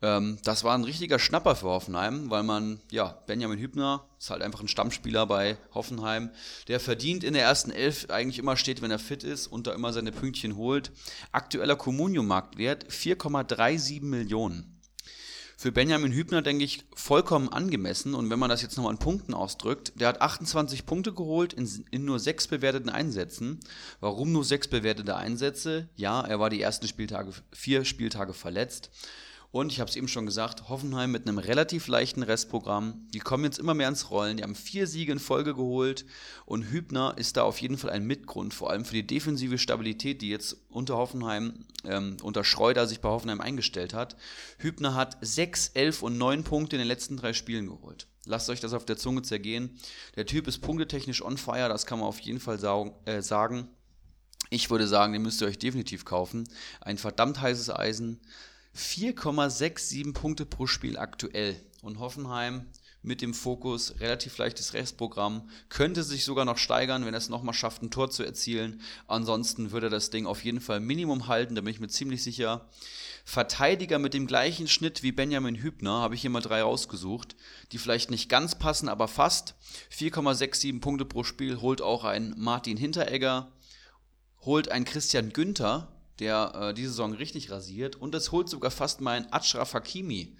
ähm, 0.00 0.38
das 0.44 0.64
war 0.64 0.74
ein 0.74 0.84
richtiger 0.84 1.18
Schnapper 1.18 1.56
für 1.56 1.68
Hoffenheim, 1.68 2.30
weil 2.30 2.42
man, 2.42 2.80
ja, 2.90 3.18
Benjamin 3.26 3.58
Hübner 3.58 4.04
ist 4.18 4.30
halt 4.30 4.42
einfach 4.42 4.60
ein 4.60 4.68
Stammspieler 4.68 5.26
bei 5.26 5.58
Hoffenheim, 5.74 6.30
der 6.68 6.78
verdient 6.80 7.24
in 7.24 7.34
der 7.34 7.42
ersten 7.42 7.70
Elf 7.70 8.06
eigentlich 8.10 8.38
immer 8.38 8.56
steht, 8.56 8.82
wenn 8.82 8.90
er 8.90 8.98
fit 8.98 9.24
ist 9.24 9.48
und 9.48 9.66
da 9.66 9.72
immer 9.72 9.92
seine 9.92 10.12
Pünktchen 10.12 10.56
holt. 10.56 10.92
Aktueller 11.32 11.76
Communio-Marktwert 11.76 12.86
4,37 12.88 14.02
Millionen. 14.02 14.78
Für 15.60 15.72
Benjamin 15.72 16.12
Hübner, 16.12 16.40
denke 16.40 16.62
ich, 16.62 16.84
vollkommen 16.94 17.48
angemessen. 17.48 18.14
Und 18.14 18.30
wenn 18.30 18.38
man 18.38 18.48
das 18.48 18.62
jetzt 18.62 18.76
nochmal 18.76 18.92
in 18.92 19.00
Punkten 19.00 19.34
ausdrückt, 19.34 19.92
der 19.96 20.06
hat 20.06 20.20
28 20.20 20.86
Punkte 20.86 21.12
geholt 21.12 21.52
in, 21.52 21.68
in 21.90 22.04
nur 22.04 22.20
sechs 22.20 22.46
bewerteten 22.46 22.90
Einsätzen. 22.90 23.58
Warum 23.98 24.30
nur 24.30 24.44
sechs 24.44 24.68
bewertete 24.68 25.16
Einsätze? 25.16 25.88
Ja, 25.96 26.20
er 26.20 26.38
war 26.38 26.48
die 26.48 26.62
ersten 26.62 26.86
Spieltage, 26.86 27.32
vier 27.50 27.84
Spieltage 27.84 28.34
verletzt. 28.34 28.90
Und 29.50 29.72
ich 29.72 29.80
habe 29.80 29.88
es 29.88 29.96
eben 29.96 30.08
schon 30.08 30.26
gesagt, 30.26 30.68
Hoffenheim 30.68 31.10
mit 31.10 31.26
einem 31.26 31.38
relativ 31.38 31.88
leichten 31.88 32.22
Restprogramm. 32.22 33.08
Die 33.14 33.18
kommen 33.18 33.44
jetzt 33.44 33.58
immer 33.58 33.72
mehr 33.72 33.88
ins 33.88 34.10
Rollen. 34.10 34.36
Die 34.36 34.42
haben 34.42 34.54
vier 34.54 34.86
Siege 34.86 35.10
in 35.10 35.18
Folge 35.18 35.54
geholt. 35.54 36.04
Und 36.44 36.64
Hübner 36.64 37.14
ist 37.16 37.38
da 37.38 37.44
auf 37.44 37.58
jeden 37.60 37.78
Fall 37.78 37.90
ein 37.90 38.06
Mitgrund, 38.06 38.52
vor 38.52 38.70
allem 38.70 38.84
für 38.84 38.94
die 38.94 39.06
defensive 39.06 39.56
Stabilität, 39.56 40.20
die 40.20 40.28
jetzt 40.28 40.58
unter 40.68 40.98
Hoffenheim, 40.98 41.64
ähm, 41.84 42.18
unter 42.22 42.44
Schreuder 42.44 42.86
sich 42.86 43.00
bei 43.00 43.08
Hoffenheim 43.08 43.40
eingestellt 43.40 43.94
hat. 43.94 44.16
Hübner 44.58 44.94
hat 44.94 45.16
6, 45.22 45.68
11 45.68 46.02
und 46.02 46.18
9 46.18 46.44
Punkte 46.44 46.76
in 46.76 46.80
den 46.80 46.88
letzten 46.88 47.16
drei 47.16 47.32
Spielen 47.32 47.68
geholt. 47.68 48.06
Lasst 48.26 48.50
euch 48.50 48.60
das 48.60 48.74
auf 48.74 48.84
der 48.84 48.98
Zunge 48.98 49.22
zergehen. 49.22 49.78
Der 50.16 50.26
Typ 50.26 50.46
ist 50.46 50.58
punktetechnisch 50.58 51.22
on 51.22 51.38
fire, 51.38 51.70
das 51.70 51.86
kann 51.86 52.00
man 52.00 52.08
auf 52.08 52.20
jeden 52.20 52.40
Fall 52.40 52.58
äh, 53.06 53.22
sagen. 53.22 53.68
Ich 54.50 54.70
würde 54.70 54.86
sagen, 54.86 55.14
den 55.14 55.22
müsst 55.22 55.40
ihr 55.40 55.46
euch 55.46 55.58
definitiv 55.58 56.04
kaufen. 56.04 56.48
Ein 56.80 56.98
verdammt 56.98 57.40
heißes 57.40 57.70
Eisen. 57.70 58.20
4,67 58.76 60.12
Punkte 60.12 60.46
pro 60.46 60.66
Spiel 60.66 60.98
aktuell. 60.98 61.60
Und 61.82 62.00
Hoffenheim 62.00 62.66
mit 63.02 63.22
dem 63.22 63.32
Fokus 63.32 64.00
relativ 64.00 64.38
leichtes 64.38 64.74
Restprogramm 64.74 65.48
könnte 65.68 66.02
sich 66.02 66.24
sogar 66.24 66.44
noch 66.44 66.58
steigern, 66.58 67.06
wenn 67.06 67.14
er 67.14 67.18
es 67.18 67.28
nochmal 67.28 67.54
schafft, 67.54 67.82
ein 67.82 67.90
Tor 67.90 68.10
zu 68.10 68.24
erzielen. 68.24 68.80
Ansonsten 69.06 69.70
würde 69.70 69.86
er 69.86 69.90
das 69.90 70.10
Ding 70.10 70.26
auf 70.26 70.44
jeden 70.44 70.60
Fall 70.60 70.80
Minimum 70.80 71.28
halten, 71.28 71.54
da 71.54 71.60
bin 71.60 71.72
ich 71.72 71.80
mir 71.80 71.88
ziemlich 71.88 72.22
sicher. 72.22 72.68
Verteidiger 73.24 73.98
mit 73.98 74.14
dem 74.14 74.26
gleichen 74.26 74.68
Schnitt 74.68 75.02
wie 75.02 75.12
Benjamin 75.12 75.56
Hübner 75.56 76.00
habe 76.00 76.14
ich 76.14 76.22
hier 76.22 76.30
mal 76.30 76.40
drei 76.40 76.62
rausgesucht, 76.62 77.36
die 77.72 77.78
vielleicht 77.78 78.10
nicht 78.10 78.28
ganz 78.28 78.58
passen, 78.58 78.88
aber 78.88 79.06
fast. 79.06 79.54
4,67 79.92 80.80
Punkte 80.80 81.04
pro 81.04 81.24
Spiel 81.24 81.60
holt 81.60 81.82
auch 81.82 82.04
ein 82.04 82.34
Martin 82.36 82.76
Hinteregger, 82.76 83.52
holt 84.40 84.70
ein 84.70 84.84
Christian 84.84 85.32
Günther, 85.32 85.97
der 86.20 86.52
äh, 86.54 86.74
diese 86.74 86.90
Saison 86.90 87.12
richtig 87.12 87.50
rasiert. 87.50 87.96
Und 87.96 88.14
es 88.14 88.32
holt 88.32 88.48
sogar 88.48 88.70
fast 88.70 89.00
mal 89.00 89.26
Achraf 89.30 89.74
Hakimi, 89.74 90.36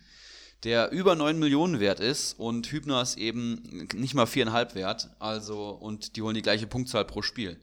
der 0.64 0.90
über 0.90 1.14
9 1.14 1.38
Millionen 1.38 1.80
wert 1.80 2.00
ist. 2.00 2.38
Und 2.38 2.70
Hübner 2.70 3.02
ist 3.02 3.16
eben 3.18 3.88
nicht 3.94 4.14
mal 4.14 4.26
4,5 4.26 4.74
wert. 4.74 5.10
Also, 5.18 5.70
und 5.70 6.16
die 6.16 6.22
holen 6.22 6.34
die 6.34 6.42
gleiche 6.42 6.66
Punktzahl 6.66 7.04
pro 7.04 7.22
Spiel. 7.22 7.60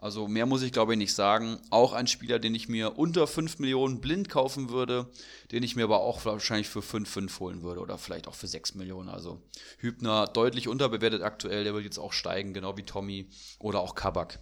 Also 0.00 0.28
mehr 0.28 0.46
muss 0.46 0.62
ich 0.62 0.72
glaube 0.72 0.92
ich 0.92 0.98
nicht 0.98 1.14
sagen. 1.14 1.58
Auch 1.70 1.92
ein 1.92 2.06
Spieler, 2.06 2.38
den 2.38 2.54
ich 2.54 2.68
mir 2.68 2.96
unter 2.98 3.26
5 3.26 3.58
Millionen 3.58 4.00
blind 4.00 4.28
kaufen 4.28 4.70
würde, 4.70 5.10
den 5.50 5.64
ich 5.64 5.74
mir 5.74 5.84
aber 5.84 6.00
auch 6.00 6.24
wahrscheinlich 6.24 6.68
für 6.68 6.80
5,5 6.80 7.40
holen 7.40 7.62
würde 7.62 7.80
oder 7.80 7.98
vielleicht 7.98 8.28
auch 8.28 8.34
für 8.34 8.46
6 8.46 8.76
Millionen. 8.76 9.08
Also 9.08 9.42
Hübner 9.78 10.26
deutlich 10.26 10.68
unterbewertet 10.68 11.22
aktuell, 11.22 11.64
der 11.64 11.74
wird 11.74 11.84
jetzt 11.84 11.98
auch 11.98 12.12
steigen, 12.12 12.54
genau 12.54 12.76
wie 12.76 12.84
Tommy 12.84 13.28
oder 13.58 13.80
auch 13.80 13.96
Kabak. 13.96 14.38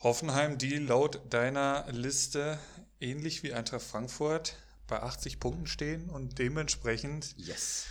Hoffenheim, 0.00 0.56
die 0.56 0.76
laut 0.76 1.20
deiner 1.28 1.86
Liste 1.90 2.58
ähnlich 3.00 3.42
wie 3.42 3.52
Eintracht 3.52 3.82
Frankfurt 3.82 4.56
bei 4.86 5.02
80 5.02 5.40
Punkten 5.40 5.66
stehen 5.66 6.08
und 6.08 6.38
dementsprechend 6.38 7.34
yes. 7.36 7.84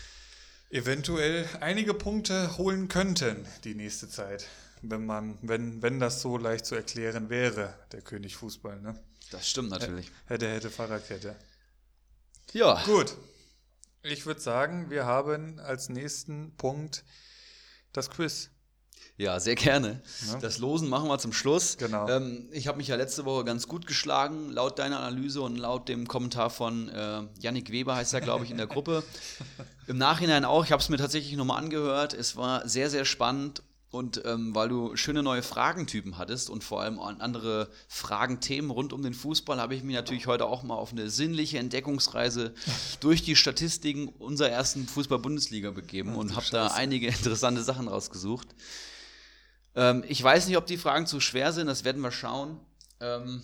eventuell 0.71 1.47
einige 1.61 1.93
Punkte 1.93 2.57
holen 2.57 2.87
könnten 2.87 3.45
die 3.63 3.75
nächste 3.75 4.09
Zeit, 4.09 4.47
wenn 4.81 5.05
man, 5.05 5.37
wenn, 5.43 5.83
wenn 5.83 5.99
das 5.99 6.21
so 6.21 6.37
leicht 6.37 6.65
zu 6.65 6.73
erklären 6.73 7.29
wäre, 7.29 7.75
der 7.91 8.01
König 8.01 8.35
Fußball, 8.37 8.81
ne? 8.81 8.99
Das 9.29 9.47
stimmt 9.47 9.69
natürlich. 9.69 10.11
Hätte, 10.25 10.49
hätte, 10.49 10.71
Fahrradkette. 10.71 11.35
Ja. 12.53 12.83
Gut. 12.85 13.15
Ich 14.01 14.25
würde 14.25 14.41
sagen, 14.41 14.89
wir 14.89 15.05
haben 15.05 15.59
als 15.59 15.89
nächsten 15.89 16.55
Punkt 16.57 17.03
das 17.93 18.09
Quiz. 18.09 18.49
Ja, 19.19 19.37
sehr 19.41 19.55
gerne. 19.55 20.01
Ja. 20.29 20.39
Das 20.39 20.59
Losen 20.59 20.87
machen 20.87 21.09
wir 21.09 21.19
zum 21.19 21.33
Schluss. 21.33 21.75
Genau. 21.75 22.07
Ähm, 22.07 22.47
ich 22.53 22.69
habe 22.69 22.77
mich 22.77 22.87
ja 22.87 22.95
letzte 22.95 23.25
Woche 23.25 23.43
ganz 23.43 23.67
gut 23.67 23.85
geschlagen, 23.85 24.49
laut 24.49 24.79
deiner 24.79 25.01
Analyse 25.01 25.41
und 25.41 25.57
laut 25.57 25.89
dem 25.89 26.07
Kommentar 26.07 26.49
von 26.49 26.87
äh, 26.87 27.23
Yannick 27.41 27.69
Weber, 27.69 27.97
heißt 27.97 28.13
er, 28.13 28.21
glaube 28.21 28.45
ich, 28.45 28.51
in 28.51 28.55
der 28.55 28.67
Gruppe. 28.67 29.03
Im 29.87 29.97
Nachhinein 29.97 30.45
auch. 30.45 30.63
Ich 30.63 30.71
habe 30.71 30.81
es 30.81 30.87
mir 30.87 30.95
tatsächlich 30.95 31.35
nochmal 31.35 31.61
angehört. 31.61 32.13
Es 32.13 32.37
war 32.37 32.65
sehr, 32.65 32.89
sehr 32.89 33.03
spannend. 33.03 33.61
Und 33.91 34.21
ähm, 34.23 34.55
weil 34.55 34.69
du 34.69 34.95
schöne 34.95 35.21
neue 35.21 35.41
Fragentypen 35.41 36.17
hattest 36.17 36.49
und 36.49 36.63
vor 36.63 36.83
allem 36.83 36.99
andere 36.99 37.69
Fragenthemen 37.89 38.71
rund 38.71 38.93
um 38.93 39.01
den 39.01 39.15
Fußball, 39.15 39.59
habe 39.59 39.75
ich 39.75 39.83
mich 39.83 39.95
natürlich 39.95 40.27
heute 40.27 40.45
auch 40.45 40.63
mal 40.63 40.75
auf 40.75 40.91
eine 40.91 41.09
sinnliche 41.09 41.57
Entdeckungsreise 41.57 42.53
durch 43.01 43.23
die 43.23 43.35
Statistiken 43.35 44.07
unserer 44.07 44.49
ersten 44.49 44.87
Fußball-Bundesliga 44.87 45.71
begeben 45.71 46.15
und 46.15 46.37
habe 46.37 46.45
da 46.51 46.67
einige 46.67 47.07
interessante 47.07 47.63
Sachen 47.63 47.89
rausgesucht. 47.89 48.47
Ähm, 49.79 50.03
ich 50.09 50.21
weiß 50.21 50.47
nicht, 50.47 50.57
ob 50.57 50.65
die 50.65 50.77
Fragen 50.77 51.07
zu 51.07 51.21
schwer 51.21 51.53
sind, 51.53 51.67
das 51.67 51.85
werden 51.85 52.01
wir 52.01 52.11
schauen. 52.11 52.59
Ähm, 52.99 53.41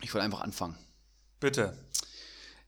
ich 0.00 0.14
wollte 0.14 0.24
einfach 0.24 0.40
anfangen. 0.40 0.78
Bitte. 1.38 1.76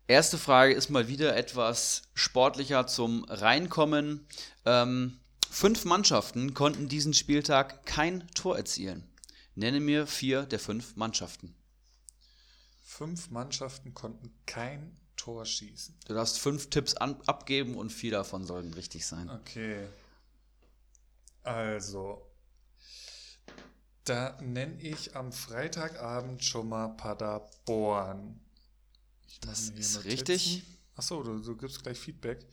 Erste 0.07 0.37
Frage 0.37 0.75
ist 0.75 0.91
mal 0.91 1.09
wieder 1.09 1.35
etwas 1.35 2.03
sportlicher 2.13 2.87
zum 2.87 3.25
Reinkommen. 3.25 4.27
Ähm, 4.67 5.19
fünf 5.51 5.87
Mannschaften 5.87 6.53
konnten 6.53 6.89
diesen 6.91 7.15
Spieltag 7.15 7.87
kein 7.87 8.29
Tor 8.35 8.59
erzielen. 8.59 9.09
Nenne 9.55 9.81
mir 9.81 10.07
vier 10.07 10.43
der 10.43 10.59
fünf 10.59 10.95
Mannschaften. 10.97 11.55
Fünf 12.83 13.31
Mannschaften 13.31 13.95
konnten 13.95 14.35
kein 14.45 14.99
Tor 15.17 15.47
schießen. 15.47 15.95
Du 16.07 16.13
darfst 16.13 16.39
fünf 16.39 16.69
Tipps 16.69 16.95
an, 16.95 17.17
abgeben 17.27 17.75
und 17.75 17.91
vier 17.91 18.11
davon 18.11 18.45
sollten 18.45 18.75
richtig 18.75 19.07
sein. 19.07 19.31
Okay. 19.31 19.87
Also, 21.43 22.32
da 24.05 24.37
nenne 24.41 24.81
ich 24.81 25.17
am 25.17 25.33
Freitagabend 25.33 26.45
schon 26.45 26.69
mal 26.69 26.89
Paderborn. 26.89 28.41
das 29.43 29.71
ist 29.71 30.05
richtig. 30.05 30.65
Achso, 30.97 31.23
du, 31.23 31.39
du 31.39 31.57
gibst 31.57 31.83
gleich 31.83 31.99
Feedback. 31.99 32.45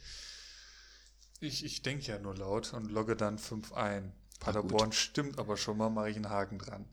Ich, 1.40 1.64
ich 1.64 1.82
denke 1.82 2.06
ja 2.06 2.20
nur 2.20 2.36
laut 2.36 2.74
und 2.74 2.92
logge 2.92 3.16
dann 3.16 3.38
5 3.38 3.74
ein. 3.74 4.12
Paderborn 4.40 4.92
stimmt 4.92 5.40
aber 5.40 5.58
schon 5.58 5.78
mal, 5.78 5.90
mache 5.90 6.10
ich 6.10 6.16
einen 6.16 6.30
Haken 6.30 6.60
dran. 6.60 6.86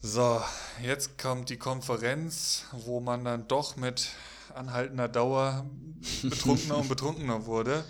So, 0.00 0.42
jetzt 0.82 1.18
kommt 1.18 1.48
die 1.48 1.56
Konferenz, 1.56 2.64
wo 2.72 3.00
man 3.00 3.24
dann 3.24 3.48
doch 3.48 3.76
mit 3.76 4.10
anhaltender 4.54 5.08
Dauer 5.08 5.66
betrunkener 6.22 6.78
und 6.78 6.88
betrunkener 6.90 7.46
wurde. 7.46 7.84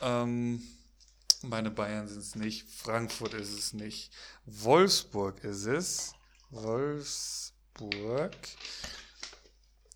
Ähm, 0.00 0.62
meine 1.42 1.70
Bayern 1.70 2.08
sind 2.08 2.20
es 2.20 2.34
nicht. 2.34 2.68
Frankfurt 2.70 3.34
ist 3.34 3.52
es 3.52 3.72
nicht. 3.72 4.12
Wolfsburg 4.44 5.44
ist 5.44 5.66
es. 5.66 6.14
Wolfsburg. 6.50 8.36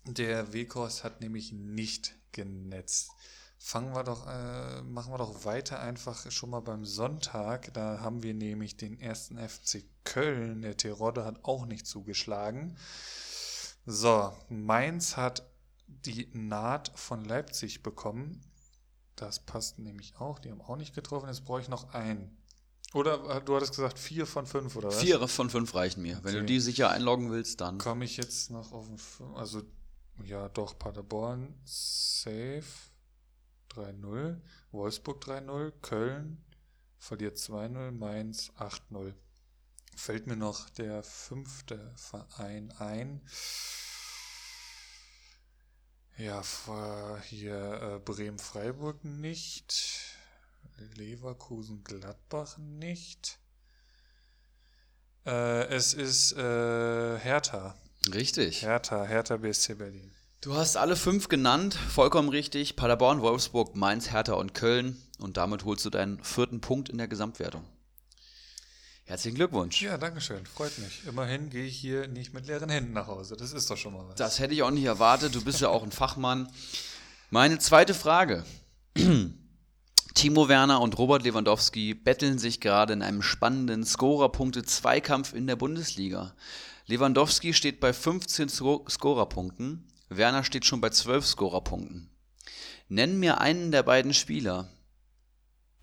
Der 0.05 0.53
Weghorst 0.53 1.03
hat 1.03 1.21
nämlich 1.21 1.51
nicht 1.51 2.15
genetzt. 2.31 3.11
Fangen 3.57 3.95
wir 3.95 4.03
doch, 4.03 4.27
äh, 4.27 4.81
machen 4.81 5.13
wir 5.13 5.17
doch 5.17 5.45
weiter 5.45 5.79
einfach 5.79 6.29
schon 6.29 6.49
mal 6.49 6.59
beim 6.59 6.83
Sonntag. 6.83 7.73
Da 7.73 8.01
haben 8.01 8.21
wir 8.21 8.33
nämlich 8.33 8.75
den 8.75 8.99
ersten 8.99 9.37
FC 9.37 9.85
Köln. 10.03 10.61
Der 10.61 10.75
Terodde 10.75 11.23
hat 11.23 11.45
auch 11.45 11.65
nicht 11.65 11.87
zugeschlagen. 11.87 12.75
So, 13.85 14.35
Mainz 14.49 15.15
hat 15.15 15.49
die 15.87 16.29
Naht 16.33 16.91
von 16.95 17.23
Leipzig 17.23 17.83
bekommen. 17.83 18.41
Das 19.15 19.39
passt 19.39 19.79
nämlich 19.79 20.15
auch. 20.17 20.39
Die 20.39 20.49
haben 20.51 20.61
auch 20.61 20.75
nicht 20.75 20.95
getroffen. 20.95 21.27
Jetzt 21.27 21.45
brauche 21.45 21.61
ich 21.61 21.69
noch 21.69 21.93
einen. 21.93 22.37
Oder 22.93 23.37
äh, 23.37 23.41
du 23.41 23.55
hattest 23.55 23.75
gesagt 23.75 23.97
vier 23.97 24.25
von 24.25 24.45
fünf, 24.45 24.75
oder 24.75 24.89
was? 24.89 25.01
Vier 25.01 25.27
von 25.27 25.49
fünf 25.49 25.73
reichen 25.73 26.01
mir. 26.01 26.17
Okay. 26.17 26.25
Wenn 26.25 26.35
du 26.35 26.43
die 26.45 26.59
sicher 26.59 26.89
einloggen 26.91 27.31
willst, 27.31 27.61
dann. 27.61 27.77
Komme 27.77 28.05
ich 28.05 28.17
jetzt 28.17 28.51
noch 28.51 28.71
auf 28.71 28.87
den. 28.87 28.97
Also, 29.35 29.63
ja, 30.23 30.49
doch, 30.49 30.77
Paderborn, 30.77 31.55
safe 31.63 32.63
3-0. 33.75 34.39
Wolfsburg 34.71 35.23
3-0. 35.23 35.71
Köln 35.81 36.43
verliert 36.99 37.37
2-0. 37.37 37.91
Mainz 37.91 38.51
8-0. 38.57 39.13
Fällt 39.95 40.27
mir 40.27 40.35
noch 40.35 40.69
der 40.69 41.03
fünfte 41.03 41.91
Verein 41.95 42.71
ein. 42.77 43.21
Ja, 46.17 46.43
hier 47.27 47.95
äh, 47.95 47.99
Bremen-Freiburg 47.99 49.03
nicht. 49.03 49.73
Leverkusen-Gladbach 50.95 52.57
nicht. 52.57 53.39
Äh, 55.25 55.65
es 55.67 55.93
ist 55.93 56.33
äh, 56.33 57.17
Hertha. 57.17 57.75
Richtig. 58.13 58.61
Hertha, 58.61 59.05
Hertha 59.05 59.37
BSC 59.37 59.75
Berlin. 59.75 60.11
Du 60.41 60.55
hast 60.55 60.75
alle 60.75 60.97
fünf 60.97 61.29
genannt, 61.29 61.73
vollkommen 61.73 62.29
richtig. 62.29 62.75
Paderborn, 62.75 63.21
Wolfsburg, 63.21 63.75
Mainz, 63.75 64.11
Hertha 64.11 64.33
und 64.33 64.53
Köln. 64.53 65.01
Und 65.19 65.37
damit 65.37 65.63
holst 65.63 65.85
du 65.85 65.89
deinen 65.89 66.21
vierten 66.23 66.59
Punkt 66.59 66.89
in 66.89 66.97
der 66.97 67.07
Gesamtwertung. 67.07 67.63
Herzlichen 69.05 69.35
Glückwunsch. 69.35 69.81
Ja, 69.81 69.97
danke 69.97 70.21
schön. 70.21 70.45
Freut 70.45 70.77
mich. 70.79 71.01
Immerhin 71.05 71.49
gehe 71.49 71.65
ich 71.65 71.77
hier 71.77 72.07
nicht 72.07 72.33
mit 72.33 72.47
leeren 72.47 72.69
Händen 72.69 72.93
nach 72.93 73.07
Hause. 73.07 73.35
Das 73.35 73.51
ist 73.51 73.69
doch 73.69 73.75
schon 73.75 73.93
mal 73.93 74.07
was. 74.07 74.15
Das 74.15 74.39
hätte 74.39 74.53
ich 74.53 74.63
auch 74.63 74.71
nicht 74.71 74.85
erwartet. 74.85 75.35
Du 75.35 75.43
bist 75.43 75.59
ja 75.59 75.67
auch 75.67 75.83
ein 75.83 75.91
Fachmann. 75.91 76.47
Meine 77.29 77.59
zweite 77.59 77.93
Frage. 77.93 78.45
Timo 80.13 80.47
Werner 80.47 80.79
und 80.79 80.97
Robert 80.97 81.23
Lewandowski 81.23 81.95
betteln 81.95 82.37
sich 82.37 82.61
gerade 82.61 82.93
in 82.93 83.01
einem 83.01 83.21
spannenden 83.21 83.83
Scorerpunkte-Zweikampf 83.83 85.33
in 85.33 85.47
der 85.47 85.55
Bundesliga. 85.57 86.33
Lewandowski 86.85 87.53
steht 87.53 87.79
bei 87.79 87.91
15 87.91 88.47
Scorerpunkten. 88.47 89.87
Werner 90.09 90.43
steht 90.43 90.65
schon 90.65 90.81
bei 90.81 90.91
12 90.91 91.25
Scorerpunkten. 91.25 92.09
Nenn 92.89 93.19
mir 93.19 93.41
einen 93.41 93.71
der 93.71 93.83
beiden 93.83 94.13
Spieler, 94.13 94.69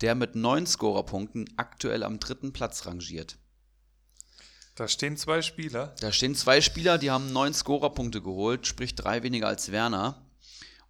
der 0.01 0.15
mit 0.15 0.35
9 0.35 0.65
Scorerpunkten 0.65 1.49
aktuell 1.57 2.03
am 2.03 2.19
dritten 2.19 2.53
Platz 2.53 2.85
rangiert. 2.85 3.37
Da 4.75 4.87
stehen 4.87 5.17
zwei 5.17 5.41
Spieler. 5.41 5.95
Da 5.99 6.11
stehen 6.11 6.33
zwei 6.35 6.61
Spieler, 6.61 6.97
die 6.97 7.11
haben 7.11 7.31
9 7.31 7.53
Scorerpunkte 7.53 8.21
geholt, 8.21 8.65
sprich 8.65 8.95
drei 8.95 9.21
weniger 9.23 9.47
als 9.47 9.71
Werner. 9.71 10.25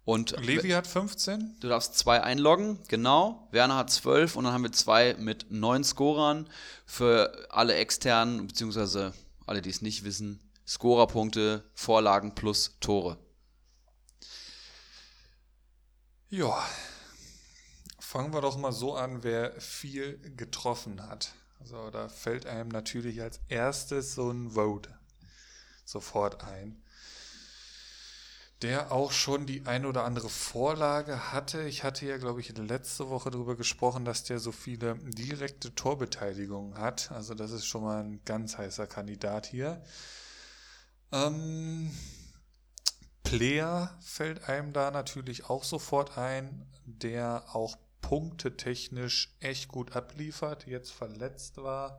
Und 0.04 0.34
Levi 0.40 0.70
hat 0.70 0.86
15. 0.86 1.56
Du 1.60 1.68
darfst 1.68 1.96
zwei 1.96 2.22
einloggen, 2.22 2.78
genau. 2.88 3.48
Werner 3.52 3.76
hat 3.76 3.90
zwölf 3.90 4.34
und 4.34 4.44
dann 4.44 4.52
haben 4.52 4.64
wir 4.64 4.72
zwei 4.72 5.14
mit 5.18 5.50
neun 5.50 5.84
Scorern. 5.84 6.48
Für 6.86 7.46
alle 7.50 7.74
externen, 7.74 8.46
beziehungsweise 8.48 9.12
alle, 9.46 9.62
die 9.62 9.70
es 9.70 9.82
nicht 9.82 10.04
wissen, 10.04 10.40
Scorerpunkte, 10.66 11.64
Vorlagen 11.74 12.34
plus 12.34 12.76
Tore. 12.80 13.18
Ja, 16.30 16.66
fangen 18.12 18.34
wir 18.34 18.42
doch 18.42 18.58
mal 18.58 18.72
so 18.72 18.94
an, 18.94 19.22
wer 19.22 19.58
viel 19.58 20.18
getroffen 20.36 21.08
hat. 21.08 21.32
Also 21.60 21.88
da 21.88 22.10
fällt 22.10 22.44
einem 22.44 22.68
natürlich 22.68 23.22
als 23.22 23.40
erstes 23.48 24.14
so 24.14 24.30
ein 24.30 24.50
Vote 24.50 24.90
sofort 25.86 26.44
ein, 26.44 26.82
der 28.60 28.92
auch 28.92 29.12
schon 29.12 29.46
die 29.46 29.64
ein 29.64 29.86
oder 29.86 30.04
andere 30.04 30.28
Vorlage 30.28 31.32
hatte. 31.32 31.62
Ich 31.62 31.84
hatte 31.84 32.04
ja, 32.04 32.18
glaube 32.18 32.40
ich, 32.40 32.54
letzte 32.54 33.08
Woche 33.08 33.30
darüber 33.30 33.56
gesprochen, 33.56 34.04
dass 34.04 34.24
der 34.24 34.40
so 34.40 34.52
viele 34.52 34.96
direkte 34.96 35.74
Torbeteiligungen 35.74 36.76
hat. 36.76 37.10
Also 37.12 37.32
das 37.32 37.50
ist 37.50 37.64
schon 37.64 37.82
mal 37.82 38.04
ein 38.04 38.20
ganz 38.26 38.58
heißer 38.58 38.86
Kandidat 38.86 39.46
hier. 39.46 39.82
Ähm, 41.12 41.90
Player 43.22 43.96
fällt 44.02 44.50
einem 44.50 44.74
da 44.74 44.90
natürlich 44.90 45.48
auch 45.48 45.64
sofort 45.64 46.18
ein, 46.18 46.66
der 46.84 47.44
auch 47.54 47.78
punktetechnisch 48.02 49.34
echt 49.40 49.68
gut 49.68 49.96
abliefert, 49.96 50.66
jetzt 50.66 50.92
verletzt 50.92 51.56
war. 51.56 51.98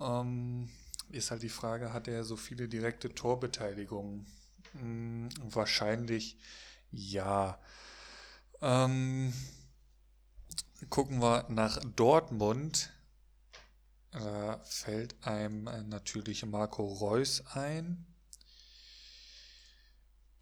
Ähm, 0.00 0.68
ist 1.10 1.30
halt 1.30 1.42
die 1.42 1.48
Frage, 1.48 1.92
hat 1.92 2.08
er 2.08 2.24
so 2.24 2.36
viele 2.36 2.68
direkte 2.68 3.14
Torbeteiligungen? 3.14 4.26
Hm, 4.72 5.28
wahrscheinlich 5.42 6.36
ja. 6.90 7.60
Ähm, 8.60 9.32
gucken 10.90 11.20
wir 11.22 11.46
nach 11.48 11.78
Dortmund. 11.94 12.92
Da 14.10 14.58
fällt 14.64 15.14
einem 15.24 15.64
natürlich 15.88 16.44
Marco 16.44 16.84
Reus 16.84 17.44
ein 17.52 18.06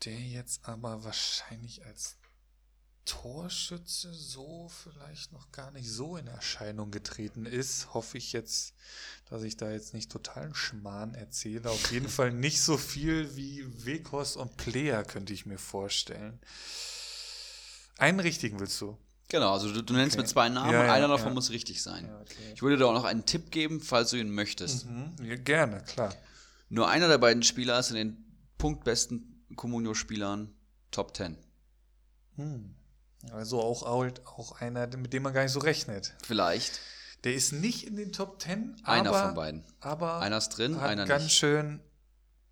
der 0.05 0.21
jetzt 0.21 0.69
aber 0.69 1.05
wahrscheinlich 1.05 1.85
als 1.85 2.17
Torschütze 3.05 4.13
so 4.15 4.69
vielleicht 4.69 5.33
noch 5.33 5.53
gar 5.53 5.71
nicht 5.73 5.91
so 5.91 6.17
in 6.17 6.27
Erscheinung 6.27 6.91
getreten 6.91 7.45
ist, 7.47 7.93
hoffe 7.93 8.17
ich 8.19 8.33
jetzt, 8.33 8.75
dass 9.29 9.43
ich 9.43 9.57
da 9.57 9.71
jetzt 9.71 9.93
nicht 9.95 10.11
totalen 10.11 10.55
Schmarrn 10.55 11.15
erzähle. 11.15 11.71
Auf 11.71 11.93
jeden 11.93 12.09
Fall 12.09 12.33
nicht 12.33 12.61
so 12.63 12.77
viel 12.79 13.37
wie 13.37 13.65
Wekos 13.85 14.37
und 14.37 14.57
Player 14.57 15.05
könnte 15.05 15.33
ich 15.33 15.45
mir 15.47 15.59
vorstellen. 15.59 16.41
Einen 17.99 18.21
richtigen 18.21 18.59
willst 18.59 18.81
du? 18.81 18.97
Genau, 19.29 19.53
also 19.53 19.73
du, 19.73 19.83
du 19.83 19.95
nennst 19.95 20.15
Okay. 20.17 20.23
mit 20.23 20.29
zwei 20.29 20.49
Namen 20.49 20.73
Ja, 20.73 20.81
und 20.81 20.87
ja, 20.87 20.93
einer 20.93 21.09
davon 21.09 21.29
ja. 21.29 21.35
muss 21.35 21.51
richtig 21.51 21.83
sein. 21.83 22.11
Okay. 22.23 22.53
Ich 22.55 22.63
würde 22.63 22.77
dir 22.77 22.87
auch 22.87 22.93
noch 22.95 23.05
einen 23.05 23.25
Tipp 23.25 23.51
geben, 23.51 23.81
falls 23.81 24.11
du 24.11 24.17
ihn 24.17 24.31
möchtest. 24.31 24.87
Mhm, 24.87 25.15
ja, 25.23 25.37
gerne, 25.37 25.83
klar. 25.85 26.15
Nur 26.69 26.89
einer 26.89 27.09
der 27.09 27.19
beiden 27.19 27.43
Spieler 27.43 27.79
ist 27.79 27.91
in 27.91 27.97
den 27.97 28.25
punktbesten 28.59 29.47
Comunio-Spielern 29.57 30.53
Top 30.91 31.17
10. 31.17 31.37
Hm. 32.37 32.75
Also 33.33 33.61
auch, 33.61 33.83
auch, 33.83 34.07
auch 34.27 34.61
einer, 34.61 34.87
mit 34.97 35.13
dem 35.13 35.23
man 35.23 35.33
gar 35.33 35.43
nicht 35.43 35.53
so 35.53 35.61
rechnet. 35.61 36.15
Vielleicht 36.25 36.81
Der 37.25 37.35
ist 37.35 37.53
nicht 37.53 37.87
in 37.87 37.97
den 37.97 38.13
Top 38.13 38.41
10, 38.43 38.77
einer 38.85 39.11
aber, 39.11 39.27
von 39.27 39.35
beiden. 39.35 39.65
aber 39.81 40.19
Einer 40.21 40.39
ist 40.39 40.51
drin, 40.51 40.81
hat 40.81 40.91
einer 40.91 41.07
ganz 41.07 41.25
nicht. 41.25 41.35
schön 41.37 41.81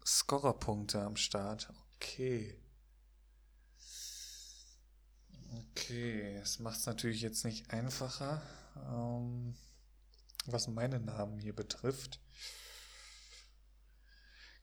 Scorerpunkte 0.05 1.01
am 1.01 1.17
Start. 1.17 1.73
Okay. 1.97 2.59
Okay, 5.71 6.37
das 6.39 6.59
macht 6.59 6.79
es 6.79 6.87
natürlich 6.87 7.21
jetzt 7.21 7.45
nicht 7.45 7.71
einfacher, 7.71 8.41
ähm, 8.91 9.55
was 10.47 10.67
meine 10.69 10.99
Namen 11.01 11.39
hier 11.39 11.55
betrifft. 11.55 12.21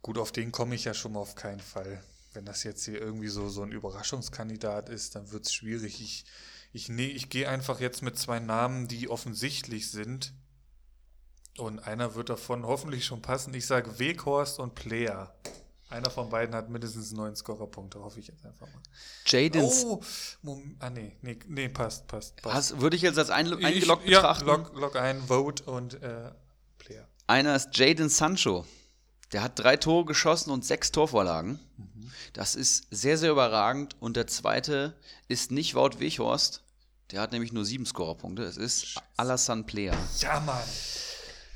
Gut, 0.01 0.17
auf 0.17 0.31
den 0.31 0.51
komme 0.51 0.75
ich 0.75 0.85
ja 0.85 0.93
schon 0.93 1.13
mal 1.13 1.19
auf 1.19 1.35
keinen 1.35 1.59
Fall. 1.59 2.03
Wenn 2.33 2.45
das 2.45 2.63
jetzt 2.63 2.85
hier 2.85 2.99
irgendwie 3.01 3.27
so, 3.29 3.49
so 3.49 3.63
ein 3.63 3.71
Überraschungskandidat 3.71 4.89
ist, 4.89 5.15
dann 5.15 5.31
wird 5.31 5.45
es 5.45 5.53
schwierig. 5.53 5.99
Ich, 6.01 6.25
ich, 6.73 6.89
nee, 6.89 7.07
ich 7.07 7.29
gehe 7.29 7.49
einfach 7.49 7.79
jetzt 7.79 8.01
mit 8.03 8.17
zwei 8.19 8.39
Namen, 8.39 8.87
die 8.87 9.09
offensichtlich 9.09 9.89
sind. 9.89 10.33
Und 11.57 11.79
einer 11.79 12.15
wird 12.15 12.29
davon 12.29 12.65
hoffentlich 12.65 13.05
schon 13.05 13.21
passen. 13.21 13.53
Ich 13.53 13.65
sage 13.65 13.99
Weghorst 13.99 14.59
und 14.59 14.75
Player. 14.75 15.33
Einer 15.89 16.11
von 16.11 16.29
beiden 16.29 16.53
hat 16.53 16.69
mindestens 16.69 17.11
neun 17.13 17.35
Scorerpunkte, 17.35 17.99
hoffe 17.99 18.19
ich 18.19 18.27
jetzt 18.27 18.45
einfach 18.45 18.67
mal. 18.67 18.81
Jaden 19.25 19.61
Oh, 19.63 19.99
Mom 20.43 20.75
ah 20.77 20.91
nee, 20.91 21.17
nee, 21.23 21.39
nee, 21.47 21.67
passt, 21.67 22.05
passt, 22.07 22.35
passt. 22.43 22.55
Hast- 22.55 22.79
würde 22.81 22.95
ich 22.95 23.01
jetzt 23.01 23.17
als 23.17 23.31
ein, 23.31 23.51
eingeloggt 23.51 24.03
ich, 24.05 24.11
ja, 24.11 24.19
betrachten. 24.21 24.45
log, 24.45 24.71
log 24.75 24.95
ein, 24.95 25.19
Vote 25.23 25.63
und 25.63 25.95
äh, 26.03 26.31
Player. 26.77 27.07
Einer 27.25 27.55
ist 27.55 27.75
Jaden 27.75 28.07
Sancho. 28.09 28.65
Der 29.31 29.41
hat 29.41 29.57
drei 29.57 29.77
Tore 29.77 30.05
geschossen 30.05 30.51
und 30.51 30.63
sechs 30.63 30.91
Torvorlagen. 30.91 31.59
Das 32.33 32.55
ist 32.55 32.87
sehr, 32.91 33.17
sehr 33.17 33.31
überragend. 33.31 33.95
Und 33.99 34.15
der 34.15 34.27
zweite 34.27 34.95
ist 35.27 35.51
nicht 35.51 35.75
Wout 35.75 35.99
Weghorst. 35.99 36.63
Der 37.11 37.21
hat 37.21 37.31
nämlich 37.31 37.51
nur 37.51 37.65
sieben 37.65 37.85
Scorerpunkte. 37.85 38.43
Es 38.43 38.57
ist 38.57 38.95
Alassane 39.17 39.63
Player. 39.63 39.97
Ja, 40.19 40.39
Mann. 40.39 40.63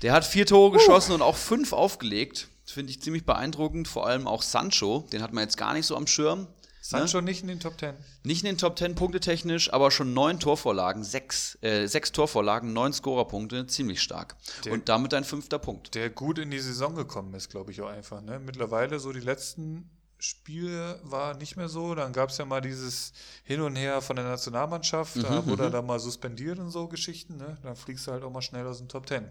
Der 0.01 0.13
hat 0.13 0.25
vier 0.25 0.45
Tore 0.45 0.71
geschossen 0.77 1.13
und 1.13 1.21
auch 1.21 1.37
fünf 1.37 1.73
aufgelegt. 1.73 2.47
Das 2.65 2.73
finde 2.73 2.91
ich 2.91 3.01
ziemlich 3.01 3.25
beeindruckend. 3.25 3.87
Vor 3.87 4.07
allem 4.07 4.27
auch 4.27 4.41
Sancho. 4.41 5.07
Den 5.11 5.21
hat 5.21 5.31
man 5.31 5.43
jetzt 5.43 5.57
gar 5.57 5.73
nicht 5.73 5.85
so 5.85 5.95
am 5.95 6.07
Schirm. 6.07 6.47
Sancho 6.81 7.21
nicht 7.21 7.41
in 7.41 7.47
den 7.47 7.61
Top 7.61 7.77
Ten. 7.77 7.95
Nicht 8.23 8.41
in 8.43 8.47
den 8.47 8.57
Top 8.57 8.77
10 8.77 8.95
Punkte 8.95 9.21
technisch, 9.21 9.71
aber 9.71 9.89
schon 9.89 10.13
neun 10.13 10.41
Torvorlagen, 10.41 11.05
sechs, 11.05 11.57
äh, 11.61 11.87
sechs 11.87 12.11
Torvorlagen, 12.11 12.73
neun 12.73 12.91
Scorerpunkte, 12.91 13.67
ziemlich 13.67 14.01
stark. 14.01 14.35
Der- 14.65 14.73
und 14.73 14.89
damit 14.89 15.13
ein 15.13 15.23
fünfter 15.23 15.59
Punkt. 15.59 15.95
Der 15.95 16.09
gut 16.09 16.39
in 16.39 16.51
die 16.51 16.59
Saison 16.59 16.93
gekommen 16.93 17.33
ist, 17.35 17.49
glaube 17.49 17.71
ich 17.71 17.81
auch 17.81 17.87
einfach. 17.87 18.21
Ne? 18.21 18.37
Mittlerweile 18.39 18.99
so 18.99 19.13
die 19.13 19.21
letzten 19.21 19.89
Spiele 20.23 21.01
war 21.03 21.33
nicht 21.33 21.57
mehr 21.57 21.67
so. 21.67 21.95
Dann 21.95 22.13
gab 22.13 22.29
es 22.29 22.37
ja 22.37 22.45
mal 22.45 22.61
dieses 22.61 23.11
Hin 23.43 23.59
und 23.59 23.75
Her 23.75 24.01
von 24.01 24.15
der 24.15 24.23
Nationalmannschaft. 24.23 25.21
Da 25.21 25.41
Mhm, 25.41 25.47
wurde 25.47 25.63
er 25.63 25.69
dann 25.69 25.85
mal 25.85 25.99
suspendiert 25.99 26.59
und 26.59 26.71
so 26.71 26.87
Geschichten. 26.87 27.35
Ne? 27.35 27.57
Dann 27.61 27.75
fliegst 27.75 28.07
du 28.07 28.11
halt 28.13 28.23
auch 28.23 28.31
mal 28.31 28.41
schnell 28.41 28.65
aus 28.65 28.77
dem 28.77 28.87
Top 28.87 29.05
Ten. 29.05 29.27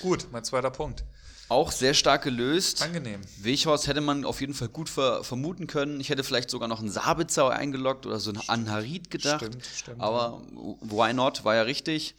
Gut, 0.00 0.28
mein 0.30 0.44
zweiter 0.44 0.70
Punkt. 0.70 1.02
Auch 1.48 1.72
sehr 1.72 1.94
stark 1.94 2.22
gelöst. 2.22 2.80
Angenehm. 2.82 3.22
Weghorst 3.38 3.88
hätte 3.88 4.00
man 4.00 4.24
auf 4.24 4.40
jeden 4.40 4.54
Fall 4.54 4.68
gut 4.68 4.88
ver 4.88 5.24
vermuten 5.24 5.66
können. 5.66 5.98
Ich 6.00 6.10
hätte 6.10 6.22
vielleicht 6.22 6.48
sogar 6.48 6.68
noch 6.68 6.78
einen 6.78 6.88
Sabitzer 6.88 7.50
eingeloggt 7.50 8.06
oder 8.06 8.20
so 8.20 8.30
einen 8.30 8.48
Anharit 8.48 9.10
gedacht. 9.10 9.44
Stimmt, 9.44 9.66
stimmt, 9.66 10.00
Aber 10.00 10.42
why 10.80 11.12
not? 11.12 11.44
War 11.44 11.56
ja 11.56 11.62
richtig. 11.62 12.14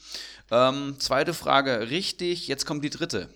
Ähm, 0.51 0.97
zweite 0.99 1.33
Frage, 1.33 1.89
richtig. 1.89 2.47
Jetzt 2.49 2.65
kommt 2.65 2.83
die 2.83 2.89
dritte. 2.89 3.29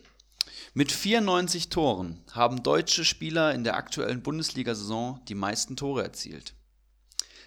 Mit 0.77 0.91
94 0.91 1.69
Toren 1.69 2.21
haben 2.33 2.61
deutsche 2.61 3.03
Spieler 3.03 3.51
in 3.51 3.63
der 3.63 3.77
aktuellen 3.77 4.21
Bundesliga-Saison 4.21 5.19
die 5.27 5.33
meisten 5.33 5.75
Tore 5.75 6.03
erzielt. 6.03 6.53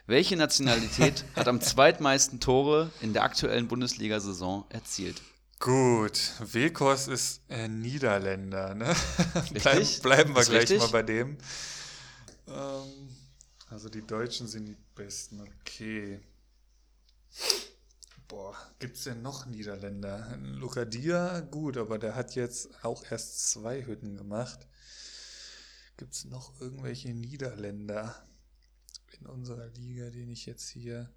Welche 0.09 0.35
Nationalität 0.37 1.25
hat 1.37 1.47
am 1.47 1.61
zweitmeisten 1.61 2.41
Tore 2.41 2.91
in 3.01 3.13
der 3.13 3.23
aktuellen 3.23 3.69
Bundesliga-Saison 3.69 4.65
erzielt? 4.71 5.23
Gut, 5.61 6.33
Wekos 6.41 7.07
ist 7.07 7.43
äh, 7.49 7.69
Niederländer. 7.69 8.75
Ne? 8.75 8.97
Bleib, 9.63 10.03
bleiben 10.03 10.35
wir 10.35 10.43
gleich 10.43 10.63
richtig? 10.63 10.81
mal 10.81 10.89
bei 10.89 11.03
dem. 11.05 11.39
Ähm, 12.49 13.17
also 13.69 13.89
die 13.89 14.05
Deutschen 14.05 14.49
sind 14.49 14.65
die 14.67 14.77
Besten. 14.97 15.41
Okay. 15.61 16.19
Boah, 18.31 18.57
gibt 18.79 18.97
es 18.97 19.03
denn 19.03 19.23
noch 19.23 19.47
Niederländer? 19.47 20.37
Lucadia, 20.37 21.41
gut, 21.41 21.77
aber 21.77 21.99
der 21.99 22.15
hat 22.15 22.37
jetzt 22.37 22.85
auch 22.85 23.05
erst 23.11 23.51
zwei 23.51 23.85
Hütten 23.85 24.17
gemacht. 24.17 24.69
Gibt 25.97 26.15
es 26.15 26.27
noch 26.27 26.61
irgendwelche 26.61 27.13
Niederländer 27.13 28.15
in 29.19 29.27
unserer 29.27 29.67
Liga, 29.71 30.11
den 30.11 30.31
ich 30.31 30.47
jetzt 30.47 30.69
hier 30.69 31.13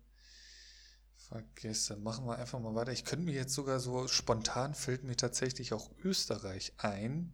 vergesse? 1.15 1.97
Machen 1.97 2.25
wir 2.25 2.39
einfach 2.39 2.59
mal 2.59 2.73
weiter. 2.73 2.91
Ich 2.91 3.05
könnte 3.05 3.25
mir 3.25 3.35
jetzt 3.35 3.53
sogar 3.53 3.79
so 3.79 4.07
spontan 4.07 4.73
fällt 4.73 5.03
mir 5.03 5.15
tatsächlich 5.15 5.71
auch 5.71 5.91
Österreich 6.03 6.73
ein, 6.77 7.31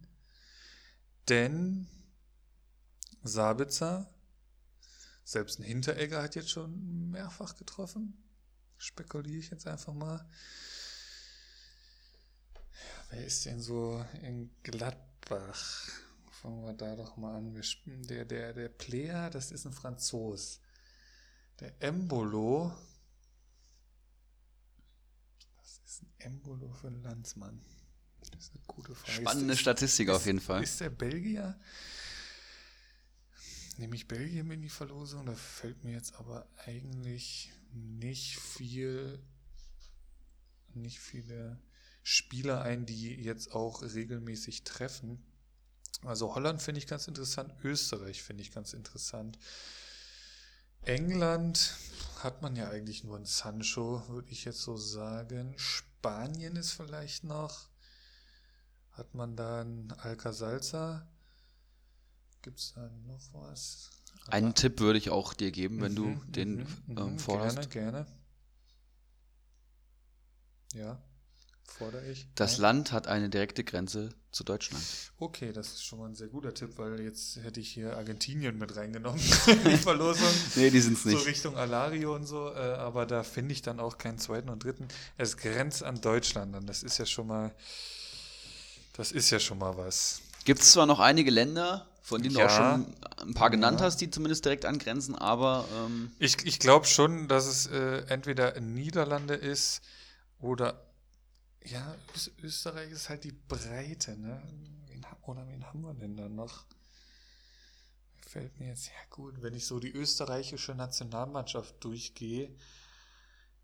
denn 1.30 1.88
Sabitzer, 3.22 4.12
selbst 5.24 5.58
ein 5.58 5.64
Hinteregger 5.64 6.22
hat 6.22 6.34
jetzt 6.34 6.50
schon 6.50 7.08
mehrfach 7.10 7.56
getroffen. 7.56 8.22
Spekuliere 8.80 9.38
ich 9.38 9.50
jetzt 9.50 9.66
einfach 9.66 9.92
mal. 9.92 10.26
Ja, 12.54 13.04
wer 13.10 13.26
ist 13.26 13.44
denn 13.44 13.60
so 13.60 14.04
in 14.22 14.50
Gladbach? 14.62 15.90
fangen 16.40 16.64
wir 16.64 16.72
da 16.72 16.96
doch 16.96 17.16
mal 17.16 17.36
an. 17.36 17.62
Der, 17.86 18.24
der, 18.24 18.52
der 18.54 18.68
Player, 18.68 19.28
das 19.30 19.50
ist 19.50 19.66
ein 19.66 19.72
Franzos. 19.72 20.60
Der 21.60 21.74
Embolo. 21.82 22.74
Was 25.58 25.80
ist 25.84 26.02
ein 26.02 26.12
Embolo 26.18 26.72
für 26.72 26.86
ein 26.86 27.02
Landsmann? 27.02 27.62
Das 28.20 28.46
ist 28.46 28.52
eine 28.54 28.62
gute 28.66 28.94
Frage. 28.94 29.20
Spannende 29.20 29.52
ist, 29.52 29.60
Statistik 29.60 30.08
ist, 30.08 30.14
auf 30.14 30.26
jeden 30.26 30.40
Fall. 30.40 30.62
Ist 30.62 30.80
der 30.80 30.90
Belgier? 30.90 31.58
Nehme 33.80 33.96
ich 33.96 34.08
Belgien 34.08 34.50
in 34.50 34.60
die 34.60 34.68
Verlosung? 34.68 35.24
Da 35.24 35.34
fällt 35.34 35.84
mir 35.84 35.92
jetzt 35.94 36.14
aber 36.16 36.46
eigentlich 36.66 37.50
nicht 37.72 38.38
viel, 38.38 39.18
nicht 40.74 41.00
viele 41.00 41.58
Spieler 42.02 42.60
ein, 42.60 42.84
die 42.84 43.14
jetzt 43.14 43.52
auch 43.52 43.80
regelmäßig 43.80 44.64
treffen. 44.64 45.24
Also 46.04 46.34
Holland 46.34 46.60
finde 46.60 46.78
ich 46.78 46.86
ganz 46.86 47.08
interessant, 47.08 47.54
Österreich 47.64 48.22
finde 48.22 48.42
ich 48.42 48.52
ganz 48.52 48.74
interessant. 48.74 49.38
England 50.82 51.74
hat 52.22 52.42
man 52.42 52.56
ja 52.56 52.68
eigentlich 52.68 53.02
nur 53.02 53.16
ein 53.16 53.24
Sancho, 53.24 54.06
würde 54.08 54.30
ich 54.30 54.44
jetzt 54.44 54.60
so 54.60 54.76
sagen. 54.76 55.54
Spanien 55.56 56.56
ist 56.56 56.72
vielleicht 56.72 57.24
noch. 57.24 57.70
Hat 58.90 59.14
man 59.14 59.36
da 59.36 59.62
einen 59.62 59.90
Alcasalza? 59.92 61.08
Gibt 62.42 62.58
es 62.58 62.72
da 62.74 62.88
noch 63.06 63.20
was? 63.32 63.90
Einen 64.28 64.54
Tipp 64.54 64.80
würde 64.80 64.98
ich 64.98 65.10
auch 65.10 65.34
dir 65.34 65.50
geben, 65.50 65.80
wenn 65.80 65.94
du 65.94 66.04
Mhm, 66.04 66.32
den 66.32 66.56
mhm, 66.56 66.66
ähm, 66.96 67.12
mhm, 67.12 67.18
forderst. 67.18 67.70
Gerne, 67.70 68.04
gerne. 68.04 68.06
Ja, 70.74 71.02
fordere 71.66 72.06
ich. 72.10 72.28
Das 72.34 72.52
Nein? 72.52 72.60
Land 72.62 72.92
hat 72.92 73.06
eine 73.08 73.28
direkte 73.30 73.64
Grenze 73.64 74.10
zu 74.32 74.44
Deutschland. 74.44 74.84
Okay, 75.18 75.52
das 75.52 75.68
ist 75.72 75.84
schon 75.84 75.98
mal 75.98 76.08
ein 76.08 76.14
sehr 76.14 76.28
guter 76.28 76.54
Tipp, 76.54 76.78
weil 76.78 77.00
jetzt 77.00 77.36
hätte 77.42 77.60
ich 77.60 77.70
hier 77.72 77.96
Argentinien 77.96 78.56
mit 78.58 78.76
reingenommen 78.76 79.20
in 79.20 79.64
die 79.70 79.76
Verlosung. 79.76 80.28
Nee, 80.54 80.70
die 80.70 80.80
sind's 80.80 81.02
So 81.02 81.08
nicht. 81.08 81.26
Richtung 81.26 81.56
Alario 81.56 82.14
und 82.14 82.26
so, 82.26 82.48
äh, 82.54 82.58
aber 82.58 83.06
da 83.06 83.22
finde 83.24 83.52
ich 83.52 83.62
dann 83.62 83.80
auch 83.80 83.98
keinen 83.98 84.18
zweiten 84.18 84.48
und 84.48 84.62
dritten. 84.64 84.88
Es 85.16 85.36
grenzt 85.36 85.82
an 85.82 86.00
Deutschland 86.00 86.54
an. 86.54 86.66
Das 86.66 86.82
ist 86.82 86.98
ja 86.98 87.06
schon 87.06 87.26
mal, 87.26 87.54
das 88.92 89.12
ist 89.12 89.30
ja 89.30 89.40
schon 89.40 89.58
mal 89.58 89.76
was. 89.76 90.22
Gibt 90.44 90.60
es 90.62 90.72
zwar 90.72 90.86
noch 90.86 91.00
einige 91.00 91.30
Länder, 91.30 91.89
von 92.10 92.22
denen 92.22 92.34
du 92.34 92.40
Ja. 92.40 92.46
auch 92.46 92.50
schon 92.50 92.94
ein 93.18 93.34
paar 93.34 93.50
genannt 93.50 93.80
Ja. 93.80 93.86
hast, 93.86 94.00
die 94.00 94.10
zumindest 94.10 94.44
direkt 94.44 94.64
angrenzen, 94.66 95.14
aber 95.14 95.64
ähm, 95.72 96.10
Ich, 96.18 96.44
ich 96.44 96.58
glaube 96.58 96.86
schon, 96.86 97.28
dass 97.28 97.46
es 97.46 97.66
äh, 97.68 98.04
entweder 98.08 98.60
Niederlande 98.60 99.34
ist 99.34 99.80
oder 100.40 100.86
ja, 101.64 101.94
Ös 102.14 102.30
Österreich 102.42 102.90
ist 102.90 103.08
halt 103.10 103.24
die 103.24 103.32
Breite, 103.32 104.16
ne? 104.18 104.42
Oder 105.22 105.46
wen 105.48 105.64
haben 105.66 105.82
wir 105.82 105.94
denn 105.94 106.16
da 106.16 106.28
noch? 106.28 106.64
Fällt 108.26 108.58
mir 108.60 108.68
jetzt, 108.68 108.86
ja 108.86 108.92
gut, 109.10 109.42
wenn 109.42 109.54
ich 109.54 109.66
so 109.66 109.78
die 109.80 109.90
österreichische 109.92 110.74
Nationalmannschaft 110.74 111.74
durchgehe, 111.84 112.50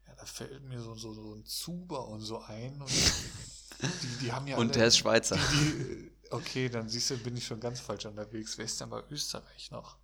ja, 0.07 0.15
da 0.17 0.25
fällt 0.27 0.63
mir 0.65 0.81
so, 0.81 0.95
so, 0.95 1.13
so 1.15 1.35
ein 1.35 1.45
Zuber 1.45 2.09
und 2.09 2.21
so 2.21 2.41
ein. 2.43 2.81
Und 2.83 2.91
die, 4.03 4.25
die 4.25 4.33
haben 4.33 4.47
ja 4.47 4.57
und 4.57 4.67
alle, 4.67 4.73
der 4.73 4.87
ist 4.89 4.99
Schweizer. 4.99 5.37
die, 5.37 6.11
okay, 6.31 6.69
dann 6.69 6.89
siehst 6.89 7.11
du, 7.11 7.19
bin 7.19 7.37
ich 7.37 7.47
schon 7.47 7.61
ganz 7.61 7.81
falsch 7.81 8.07
unterwegs. 8.07 8.59
Wer 8.59 8.65
ist 8.65 8.81
denn 8.81 8.91
bei 8.91 9.03
Österreich 9.11 9.71
noch? 9.71 9.99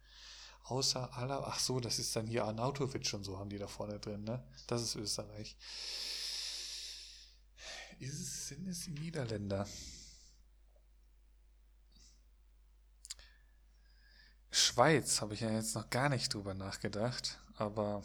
Außer 0.64 1.12
aller, 1.16 1.46
ach 1.46 1.58
so, 1.58 1.80
das 1.80 1.98
ist 1.98 2.14
dann 2.14 2.26
hier 2.26 2.44
Arnautovic 2.44 3.12
und 3.14 3.24
so 3.24 3.38
haben 3.38 3.50
die 3.50 3.58
da 3.58 3.66
vorne 3.66 3.98
drin, 3.98 4.24
ne? 4.24 4.44
Das 4.68 4.82
ist 4.82 4.94
Österreich. 4.94 5.56
Ist 7.98 8.20
es, 8.20 8.48
sind 8.48 8.66
es 8.68 8.80
die 8.84 8.92
Niederländer? 8.92 9.66
Schweiz 14.50 15.20
habe 15.20 15.34
ich 15.34 15.40
ja 15.40 15.50
jetzt 15.50 15.74
noch 15.74 15.88
gar 15.90 16.08
nicht 16.08 16.32
drüber 16.32 16.54
nachgedacht, 16.54 17.40
aber 17.54 18.02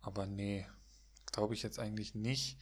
aber 0.00 0.26
nee, 0.26 0.66
glaube 1.32 1.54
ich 1.54 1.62
jetzt 1.62 1.78
eigentlich 1.78 2.14
nicht. 2.14 2.58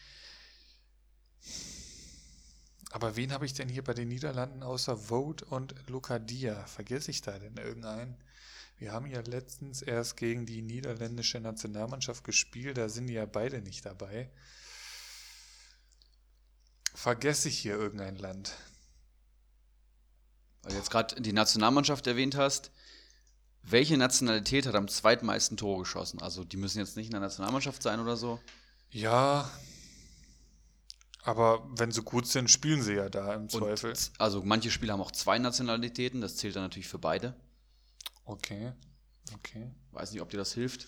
Aber 2.97 3.15
wen 3.15 3.31
habe 3.31 3.45
ich 3.45 3.53
denn 3.53 3.69
hier 3.69 3.85
bei 3.85 3.93
den 3.93 4.09
Niederlanden 4.09 4.63
außer 4.63 4.97
Vote 4.97 5.45
und 5.45 5.75
Locadia? 5.87 6.65
Vergesse 6.65 7.11
ich 7.11 7.21
da 7.21 7.39
denn 7.39 7.59
irgendeinen? 7.59 8.17
Wir 8.79 8.91
haben 8.95 9.05
ja 9.05 9.21
letztens 9.21 9.83
erst 9.83 10.17
gegen 10.17 10.47
die 10.47 10.63
niederländische 10.63 11.39
Nationalmannschaft 11.39 12.25
gespielt, 12.25 12.79
da 12.79 12.89
sind 12.89 13.09
die 13.09 13.13
ja 13.13 13.27
beide 13.27 13.61
nicht 13.61 13.85
dabei. 13.85 14.31
Vergesse 16.95 17.51
ich 17.51 17.59
hier 17.59 17.75
irgendein 17.75 18.17
Land? 18.17 18.55
Weil 20.63 20.73
du 20.73 20.79
jetzt 20.79 20.91
gerade 20.91 21.21
die 21.21 21.35
Nationalmannschaft 21.35 22.07
erwähnt 22.07 22.35
hast. 22.35 22.71
Welche 23.63 23.99
Nationalität 23.99 24.65
hat 24.65 24.75
am 24.75 24.89
zweitmeisten 24.89 25.59
Tore 25.59 25.81
geschossen? 25.81 26.23
Also 26.23 26.45
die 26.45 26.57
müssen 26.57 26.79
jetzt 26.79 26.97
nicht 26.97 27.09
in 27.09 27.13
der 27.13 27.21
Nationalmannschaft 27.21 27.83
sein 27.83 28.01
oder 28.01 28.17
so. 28.17 28.41
Ja, 28.91 29.51
aber 31.27 31.67
wenn 31.77 31.91
sie 31.91 32.03
gut 32.03 32.27
sind, 32.27 32.51
spielen 32.51 32.83
sie 32.83 32.95
ja 32.95 33.09
da 33.09 33.35
im 33.35 33.49
Zweifel. 33.49 33.91
Und, 33.91 34.13
also 34.19 34.43
manche 34.45 34.71
Spieler 34.71 34.93
haben 34.93 35.01
auch 35.01 35.11
zwei 35.11 35.39
Nationalitäten, 35.39 36.21
das 36.21 36.37
zählt 36.37 36.55
dann 36.55 36.63
natürlich 36.63 36.87
für 36.87 36.99
beide. 36.99 37.35
Okay, 38.25 38.73
okay. 39.35 39.71
Weiß 39.91 40.13
nicht, 40.13 40.21
ob 40.21 40.31
dir 40.31 40.37
das 40.37 40.53
hilft. 40.55 40.87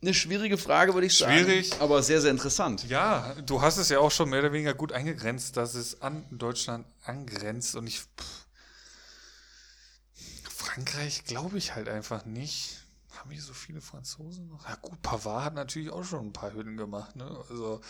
Eine 0.00 0.14
schwierige 0.14 0.56
Frage, 0.56 0.94
würde 0.94 1.06
ich 1.06 1.18
sagen. 1.18 1.44
Schwierig. 1.44 1.80
Aber 1.80 2.02
sehr, 2.02 2.20
sehr 2.20 2.30
interessant. 2.30 2.88
Ja, 2.88 3.34
du 3.44 3.60
hast 3.60 3.78
es 3.78 3.88
ja 3.88 3.98
auch 3.98 4.12
schon 4.12 4.30
mehr 4.30 4.40
oder 4.40 4.52
weniger 4.52 4.72
gut 4.72 4.92
eingegrenzt, 4.92 5.56
dass 5.56 5.74
es 5.74 6.00
an 6.00 6.24
Deutschland 6.30 6.86
angrenzt 7.04 7.74
und 7.74 7.86
ich. 7.86 7.98
Pff, 8.00 8.46
Frankreich 10.48 11.24
glaube 11.24 11.58
ich 11.58 11.74
halt 11.74 11.88
einfach 11.88 12.24
nicht. 12.24 12.77
Haben 13.18 13.30
wir 13.30 13.42
so 13.42 13.52
viele 13.52 13.80
Franzosen 13.80 14.48
noch? 14.48 14.64
Ja, 14.68 14.76
gut, 14.76 15.02
Pavard 15.02 15.44
hat 15.44 15.54
natürlich 15.54 15.90
auch 15.90 16.04
schon 16.04 16.26
ein 16.26 16.32
paar 16.32 16.52
Hütten 16.52 16.76
gemacht, 16.76 17.16
ne? 17.16 17.44
Also 17.48 17.80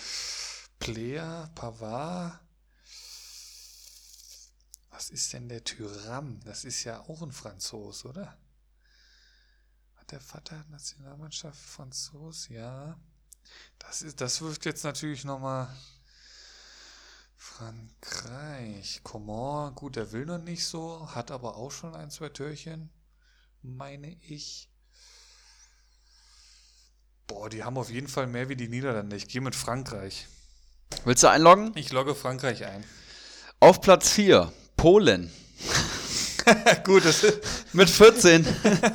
Player, 0.79 1.51
Pavard. 1.55 2.41
Was 4.89 5.11
ist 5.11 5.33
denn 5.35 5.51
der 5.51 5.63
Tyram? 5.63 6.41
Das 6.45 6.65
ist 6.65 6.83
ja 6.85 7.01
auch 7.01 7.21
ein 7.21 7.33
Franzos, 7.33 8.07
oder? 8.07 8.39
Hat 9.97 10.11
der 10.11 10.21
Vater 10.21 10.65
Nationalmannschaft 10.71 11.61
Franzos? 11.61 12.49
Ja. 12.49 12.99
Das, 13.79 14.01
ist, 14.01 14.23
das 14.23 14.41
wirft 14.41 14.65
jetzt 14.65 14.85
natürlich 14.85 15.25
nochmal 15.25 15.69
Frankreich. 17.37 19.03
Coman, 19.05 19.75
gut, 19.75 19.97
der 19.97 20.11
will 20.13 20.25
noch 20.25 20.39
nicht 20.39 20.67
so, 20.67 21.15
hat 21.15 21.31
aber 21.31 21.57
auch 21.57 21.71
schon 21.71 21.95
ein, 21.95 22.11
zwei 22.11 22.31
Türchen, 22.31 22.91
meine 23.61 24.15
ich. 24.23 24.68
Boah, 27.29 27.51
die 27.51 27.63
haben 27.63 27.77
auf 27.77 27.91
jeden 27.91 28.09
Fall 28.09 28.27
mehr 28.27 28.49
wie 28.49 28.57
die 28.57 28.69
Niederlande. 28.69 29.15
Ich 29.15 29.29
gehe 29.29 29.43
mit 29.43 29.55
Frankreich. 29.55 30.27
Willst 31.05 31.23
du 31.23 31.29
einloggen? 31.29 31.73
Ich 31.75 31.93
logge 31.93 32.15
Frankreich 32.15 32.65
ein. 32.65 32.83
Auf 33.61 33.83
Platz 33.83 34.09
4, 34.11 34.51
Polen. 34.79 35.31
gut, 36.85 37.05
das, 37.05 37.27
Mit 37.75 37.91
14. 37.91 38.47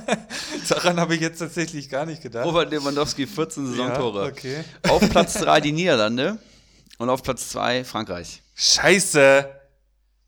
daran 0.69 0.99
habe 0.99 1.13
ich 1.13 1.21
jetzt 1.21 1.37
tatsächlich 1.37 1.89
gar 1.89 2.07
nicht 2.07 2.23
gedacht. 2.23 2.45
Robert 2.45 2.71
Lewandowski, 2.71 3.27
14 3.27 3.67
Saisontore. 3.67 4.23
Ja, 4.23 4.31
okay. 4.31 4.63
Auf 4.87 5.07
Platz 5.11 5.33
3 5.33 5.61
die 5.61 5.71
Niederlande. 5.71 6.39
Und 6.97 7.11
auf 7.11 7.21
Platz 7.21 7.49
2 7.49 7.83
Frankreich. 7.83 8.41
Scheiße. 8.55 9.47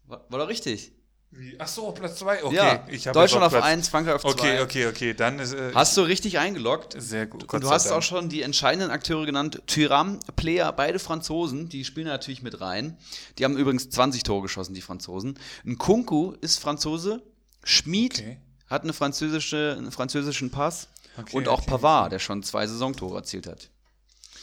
War, 0.04 0.26
war 0.30 0.40
doch 0.40 0.48
richtig. 0.48 0.92
Wie? 1.38 1.56
Ach 1.60 1.68
so, 1.68 1.88
auf 1.88 1.96
Platz 1.96 2.18
2. 2.20 2.44
Okay, 2.46 2.56
ja, 2.56 2.86
ich 2.88 3.08
habe 3.08 3.20
Deutschland 3.20 3.44
auf 3.44 3.52
Platz- 3.52 3.66
1, 3.66 3.90
Frankreich 3.90 4.16
auf 4.16 4.22
2. 4.22 4.30
Okay, 4.30 4.60
okay, 4.62 4.88
okay. 4.88 5.14
Dann 5.14 5.40
ist 5.40 5.54
äh, 5.54 5.72
Hast 5.74 5.98
du 5.98 6.02
richtig 6.02 6.40
eingeloggt? 6.40 6.96
sehr 6.98 7.26
gut. 7.28 7.52
Und 7.54 7.64
du 7.64 7.70
hast 7.70 7.92
auch 7.92 8.02
schon 8.02 8.30
die 8.30 8.42
entscheidenden 8.42 8.90
Akteure 8.90 9.26
genannt. 9.26 9.62
Tyram, 9.68 10.20
Player, 10.38 10.72
beide 10.72 10.98
Franzosen, 11.00 11.68
die 11.68 11.84
spielen 11.84 12.08
natürlich 12.08 12.42
mit 12.42 12.62
rein. 12.62 12.98
Die 13.38 13.44
haben 13.44 13.58
übrigens 13.58 13.90
20 13.90 14.24
Tore 14.24 14.44
geschossen, 14.44 14.74
die 14.74 14.82
Franzosen. 14.82 15.38
Ein 15.66 15.78
Kunku 15.78 16.34
ist 16.42 16.60
Franzose. 16.60 17.22
Schmid 17.64 18.20
Okay. 18.20 18.38
hat 18.68 18.84
eine 18.84 18.94
französische, 18.94 19.76
einen 19.78 19.92
französischen 19.92 20.52
Pass. 20.52 20.88
Okay, 21.18 21.36
und 21.36 21.48
auch 21.48 21.60
okay, 21.62 21.72
Pavard, 21.72 22.12
der 22.12 22.20
schon 22.20 22.44
zwei 22.44 22.68
Saisontore 22.68 23.18
erzielt 23.18 23.48
hat. 23.48 23.70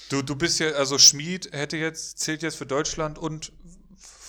Du, 0.08 0.20
du 0.22 0.36
bist 0.36 0.58
ja, 0.58 0.72
also 0.72 0.98
Schmied 0.98 1.50
hätte 1.52 1.76
jetzt, 1.78 2.18
zählt 2.18 2.42
jetzt 2.42 2.56
für 2.56 2.66
Deutschland 2.66 3.18
und 3.18 3.52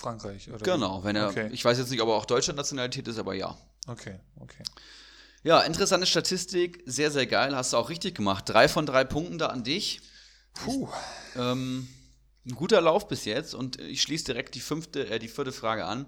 Frankreich, 0.04 0.48
oder? 0.48 0.58
Genau, 0.58 1.02
wenn 1.02 1.16
er, 1.16 1.28
Okay. 1.28 1.48
ich 1.52 1.64
weiß 1.64 1.78
jetzt 1.78 1.90
nicht, 1.90 2.00
ob 2.02 2.08
er 2.08 2.14
auch 2.14 2.26
deutscher 2.26 2.52
Nationalität 2.52 3.08
ist, 3.08 3.18
aber 3.18 3.34
ja. 3.34 3.56
Okay, 3.86 4.20
okay. 4.40 4.62
Ja, 5.42 5.60
interessante 5.60 6.06
Statistik, 6.06 6.82
sehr, 6.86 7.10
sehr 7.10 7.26
geil, 7.26 7.54
hast 7.56 7.72
du 7.72 7.76
auch 7.76 7.88
richtig 7.90 8.14
gemacht. 8.14 8.48
Drei 8.48 8.68
von 8.68 8.86
drei 8.86 9.04
Punkten 9.04 9.38
da 9.38 9.46
an 9.48 9.64
dich. 9.64 10.00
Puh. 10.54 10.88
Ähm, 11.36 11.88
ein 12.46 12.54
guter 12.54 12.80
Lauf 12.80 13.08
bis 13.08 13.24
jetzt 13.24 13.54
und 13.54 13.80
ich 13.80 14.02
schließe 14.02 14.24
direkt 14.24 14.54
die 14.54 14.60
fünfte, 14.60 15.08
äh, 15.08 15.18
die 15.18 15.28
vierte 15.28 15.52
Frage 15.52 15.84
an. 15.86 16.06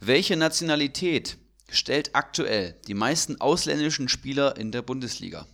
Welche 0.00 0.36
Nationalität 0.36 1.38
stellt 1.70 2.14
aktuell 2.14 2.78
die 2.88 2.94
meisten 2.94 3.40
ausländischen 3.40 4.08
Spieler 4.08 4.56
in 4.56 4.72
der 4.72 4.82
Bundesliga? 4.82 5.46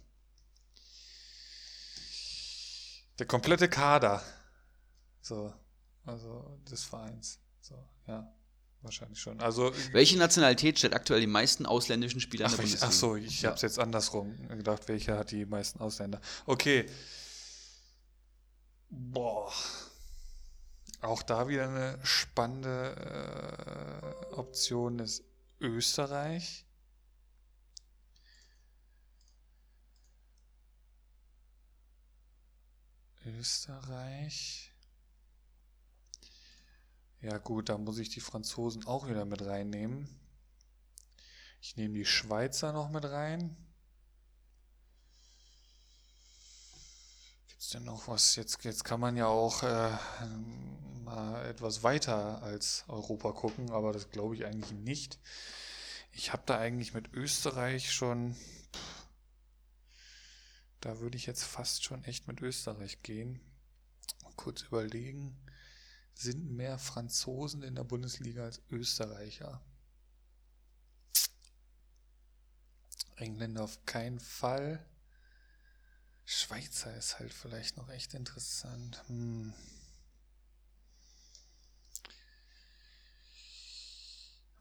Der 3.19 3.27
komplette 3.27 3.69
Kader. 3.69 4.23
So, 5.23 5.53
also 6.05 6.59
des 6.71 6.85
Vereins. 6.85 7.39
So, 7.69 7.85
ja, 8.07 8.33
wahrscheinlich 8.83 9.19
schon. 9.21 9.41
Also, 9.41 9.73
Welche 9.91 10.17
Nationalität 10.19 10.79
stellt 10.79 10.95
aktuell 10.95 11.21
die 11.21 11.27
meisten 11.27 11.67
ausländischen 11.67 12.21
Spieler 12.21 12.47
ach, 12.47 12.53
in 12.53 12.57
der 12.59 12.65
ich, 12.65 12.71
Bundesliga? 12.79 12.87
ach 12.89 12.93
so, 12.93 13.17
ich 13.17 13.43
Ja. 13.43 13.49
habe 13.49 13.57
es 13.57 13.63
jetzt 13.63 13.81
andersrum 13.81 14.49
gedacht. 14.49 14.87
Welcher 14.87 15.19
hat 15.19 15.33
die 15.33 15.45
meisten 15.47 15.81
Ausländer? 15.81 16.21
Okay. 16.47 16.87
Boah. 18.89 19.53
Auch 21.01 21.25
da 21.25 21.49
wieder 21.49 21.69
eine 21.69 21.99
spannende 22.05 22.95
äh, 24.31 24.35
Option 24.37 25.01
ist 25.01 25.25
Österreich. 25.61 26.65
Österreich. 33.25 34.73
Ja 37.27 37.39
gut, 37.39 37.71
da 37.71 37.77
muss 37.77 37.99
ich 37.99 38.09
die 38.09 38.21
Franzosen 38.21 38.87
auch 38.87 39.09
wieder 39.09 39.25
mit 39.25 39.43
reinnehmen. 39.43 40.09
Ich 41.61 41.77
nehme 41.77 41.95
die 41.95 42.05
Schweizer 42.05 42.73
noch 42.73 42.89
mit 42.89 43.05
rein. 43.05 43.57
Gibt's 47.49 47.71
denn 47.71 47.83
noch 47.83 48.07
was? 48.07 48.37
Jetzt, 48.37 48.63
jetzt 48.63 48.85
kann 48.85 49.01
man 49.01 49.17
ja 49.17 49.27
auch 49.27 49.65
äh, 49.65 49.91
mal 51.03 51.45
etwas 51.47 51.83
weiter 51.83 52.45
als 52.45 52.85
Europa 52.87 53.33
gucken, 53.33 53.73
aber 53.73 53.93
das 53.93 54.09
glaube 54.11 54.37
ich 54.37 54.47
eigentlich 54.47 54.71
nicht. 54.71 55.19
Ich 56.13 56.33
habe 56.33 56.45
da 56.47 56.61
eigentlich 56.61 56.95
mit 56.95 57.13
Österreich 57.13 57.91
schon. 57.93 58.37
Da 60.81 61.01
würde 61.01 61.17
ich 61.17 61.27
jetzt 61.27 61.43
fast 61.43 61.83
schon 61.83 62.05
echt 62.05 62.29
mit 62.29 62.41
Österreich 62.41 63.03
gehen. 63.03 63.41
Mal 64.23 64.33
kurz 64.37 64.63
überlegen. 64.63 65.37
Sind 66.19 66.51
mehr 66.51 66.79
Franzosen 66.79 67.63
in 67.63 67.75
der 67.75 67.85
Bundesliga 67.85 68.45
als 68.45 68.63
Österreicher? 68.71 69.61
Engländer 73.17 73.63
auf 73.65 73.85
keinen 73.85 74.19
Fall. 74.19 74.83
Schweizer 76.25 76.97
ist 76.97 77.19
halt 77.19 77.35
vielleicht 77.35 77.77
noch 77.77 77.91
echt 77.91 78.15
interessant. 78.15 79.05
Hm. 79.09 79.53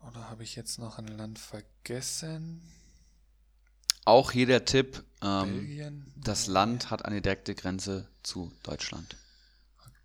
Oder 0.01 0.29
habe 0.29 0.43
ich 0.43 0.57
jetzt 0.57 0.77
noch 0.77 0.97
ein 0.97 1.07
Land 1.07 1.39
vergessen? 1.39 2.61
Auch 4.03 4.31
hier 4.31 4.45
der 4.45 4.65
Tipp: 4.65 5.05
ähm? 5.21 6.11
Das. 6.17 6.47
Land 6.47 6.91
hat 6.91 7.05
eine 7.05 7.21
direkte 7.21 7.55
Grenze 7.55 8.09
zu 8.23 8.51
Deutschland. 8.61 9.15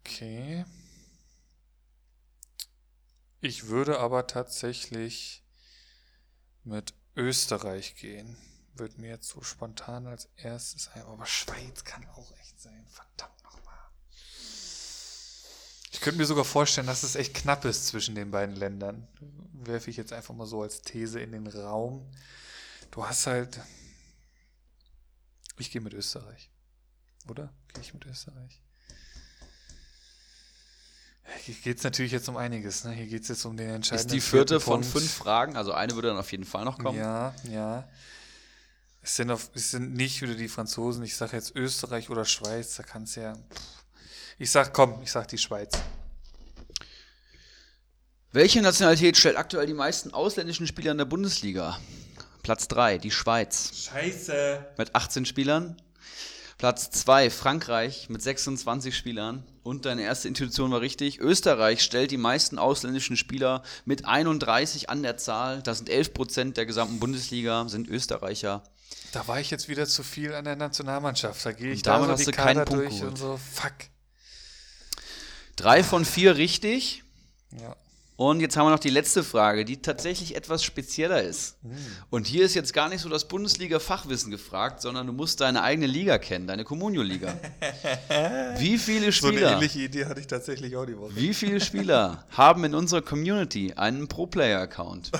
Okay. 0.01 0.65
Ich 3.41 3.69
würde 3.69 3.99
aber 3.99 4.27
tatsächlich 4.27 5.43
mit 6.63 6.93
Österreich 7.17 7.97
gehen. 7.97 8.37
Wird 8.75 8.99
mir 8.99 9.09
jetzt 9.09 9.29
so 9.29 9.43
spontan 9.43 10.07
als 10.07 10.29
erstes 10.37 10.89
ein. 10.89 11.03
Aber 11.03 11.25
Schweiz 11.25 11.85
kann 11.85 12.07
auch 12.11 12.33
echt 12.39 12.61
sein. 12.61 12.87
Verdammt 12.89 13.43
nochmal. 13.43 13.79
Ich 15.91 16.01
könnte 16.01 16.19
mir 16.19 16.27
sogar 16.27 16.45
vorstellen, 16.45 16.87
dass 16.87 17.03
es 17.03 17.15
echt 17.15 17.35
knapp 17.35 17.65
ist 17.65 17.87
zwischen 17.87 18.15
den 18.15 18.31
beiden 18.31 18.57
Ländern. 18.57 19.09
Werfe 19.53 19.91
ich 19.91 19.97
jetzt 19.97 20.13
einfach 20.13 20.35
mal 20.35 20.47
so 20.47 20.63
als 20.63 20.83
These 20.83 21.21
in 21.21 21.33
den 21.33 21.47
Raum. 21.47 22.11
Du 22.91 23.07
hast 23.07 23.27
halt. 23.27 23.61
Ich 25.59 25.71
gehe 25.71 25.81
mit 25.81 25.95
Österreich. 25.95 26.51
Oder? 27.29 27.53
Gehe 27.73 27.83
ich 27.83 27.95
mit 27.95 28.05
Österreich? 28.05 28.63
Hier 31.45 31.55
geht 31.55 31.79
es 31.79 31.85
natürlich 31.85 32.13
jetzt 32.13 32.29
um 32.29 32.37
einiges. 32.37 32.85
Ne? 32.85 32.93
Hier 32.93 33.07
geht 33.07 33.23
es 33.23 33.29
jetzt 33.29 33.45
um 33.45 33.57
den 33.57 33.71
entscheidenden 33.71 34.09
Ist 34.09 34.13
die 34.15 34.21
vierte 34.21 34.61
von 34.61 34.81
Punkt. 34.81 34.87
fünf 34.87 35.13
Fragen, 35.13 35.57
also 35.57 35.73
eine 35.73 35.95
würde 35.95 36.09
dann 36.09 36.19
auf 36.19 36.31
jeden 36.33 36.45
Fall 36.45 36.65
noch 36.65 36.79
kommen. 36.79 36.99
Ja, 36.99 37.35
ja. 37.51 37.89
Es 39.03 39.17
sind, 39.17 39.31
auf, 39.31 39.51
es 39.55 39.71
sind 39.71 39.95
nicht 39.95 40.21
wieder 40.21 40.35
die 40.35 40.49
Franzosen. 40.49 41.03
Ich 41.05 41.17
sage 41.17 41.37
jetzt 41.37 41.57
Österreich 41.57 42.11
oder 42.11 42.25
Schweiz. 42.25 42.77
Da 42.77 42.83
kann 42.83 43.05
es 43.05 43.15
ja. 43.15 43.35
Ich 44.39 44.51
sag, 44.51 44.73
komm, 44.75 45.01
ich 45.03 45.11
sag 45.11 45.29
die 45.29 45.39
Schweiz. 45.39 45.73
Welche 48.33 48.61
Nationalität 48.63 49.17
stellt 49.17 49.37
aktuell 49.37 49.67
die 49.67 49.75
meisten 49.75 50.13
ausländischen 50.15 50.67
Spieler 50.67 50.93
in 50.93 50.99
der 50.99 51.05
Bundesliga? 51.05 51.79
Platz 52.43 52.69
3, 52.69 52.99
die 52.99 53.11
Schweiz 53.11 53.89
Scheiße. 53.91 54.67
mit 54.77 54.95
18 54.95 55.27
Spielern. 55.27 55.81
Platz 56.59 56.91
2, 56.91 57.31
Frankreich 57.31 58.09
mit 58.09 58.23
26 58.23 58.97
Spielern. 58.97 59.45
Und 59.63 59.85
deine 59.85 60.03
erste 60.03 60.27
Intuition 60.29 60.71
war 60.71 60.81
richtig. 60.81 61.19
Österreich 61.21 61.83
stellt 61.83 62.11
die 62.11 62.17
meisten 62.17 62.59
ausländischen 62.59 63.17
Spieler 63.17 63.63
mit 63.85 64.07
31 64.07 64.89
an 64.89 65.03
der 65.03 65.17
Zahl. 65.19 65.63
Das 65.63 65.79
sind 65.79 65.91
11 65.91 66.15
Prozent 66.15 66.57
der 66.57 66.65
gesamten 66.67 66.99
Bundesliga, 66.99 67.69
sind 67.69 67.89
Österreicher. 67.89 68.63
Da 69.13 69.27
war 69.29 69.39
ich 69.41 69.51
jetzt 69.51 69.69
wieder 69.69 69.87
zu 69.87 70.03
viel 70.03 70.33
an 70.35 70.45
der 70.45 70.57
Nationalmannschaft. 70.57 71.45
Da 71.45 71.53
gehe 71.53 71.73
ich 71.73 71.81
Und 71.81 71.87
da 71.87 71.93
damit 71.95 72.07
so 72.07 72.13
hast 72.13 72.21
die 72.21 72.25
du 72.27 72.33
keinen 72.33 72.59
Kader 72.59 72.65
Punkt 72.65 72.85
durch 72.85 72.95
geholt. 72.95 73.11
und 73.11 73.17
so. 73.19 73.37
Fuck. 73.53 73.75
Drei 75.57 75.85
von 75.85 76.05
vier 76.05 76.37
richtig. 76.37 77.03
Ja. 77.61 77.77
Und 78.21 78.41
jetzt 78.41 78.55
haben 78.59 78.67
wir 78.67 78.71
noch 78.71 78.79
die 78.79 78.91
letzte 78.91 79.25
Frage, 79.25 79.65
die 79.65 79.81
tatsächlich 79.81 80.37
etwas 80.37 80.63
spezieller 80.63 81.23
ist. 81.23 81.57
Und 82.11 82.27
hier 82.27 82.45
ist 82.45 82.53
jetzt 82.53 82.75
gar 82.75 82.91
nicht 82.91 83.01
so 83.01 83.09
das 83.09 83.27
Bundesliga-Fachwissen 83.27 84.31
gefragt, 84.31 84.83
sondern 84.83 85.07
du 85.07 85.15
musst 85.15 85.41
deine 85.41 85.63
eigene 85.63 85.87
Liga 85.87 86.19
kennen, 86.19 86.47
deine 86.47 86.65
Communio-Liga. 86.65 87.33
Wie 88.59 88.77
viele 88.77 89.11
So 89.11 89.29
eine 89.29 89.39
Spieler, 89.39 89.53
ähnliche 89.55 89.79
Idee 89.79 90.05
hatte 90.05 90.21
ich 90.21 90.27
tatsächlich 90.27 90.77
auch 90.77 90.85
die 90.85 90.99
Woche. 90.99 91.17
wie 91.17 91.33
viele 91.33 91.63
Spieler 91.63 92.27
haben 92.37 92.65
in 92.65 92.75
unserer 92.75 93.01
Community 93.01 93.73
einen 93.73 94.07
Pro-Player-Account? 94.07 95.13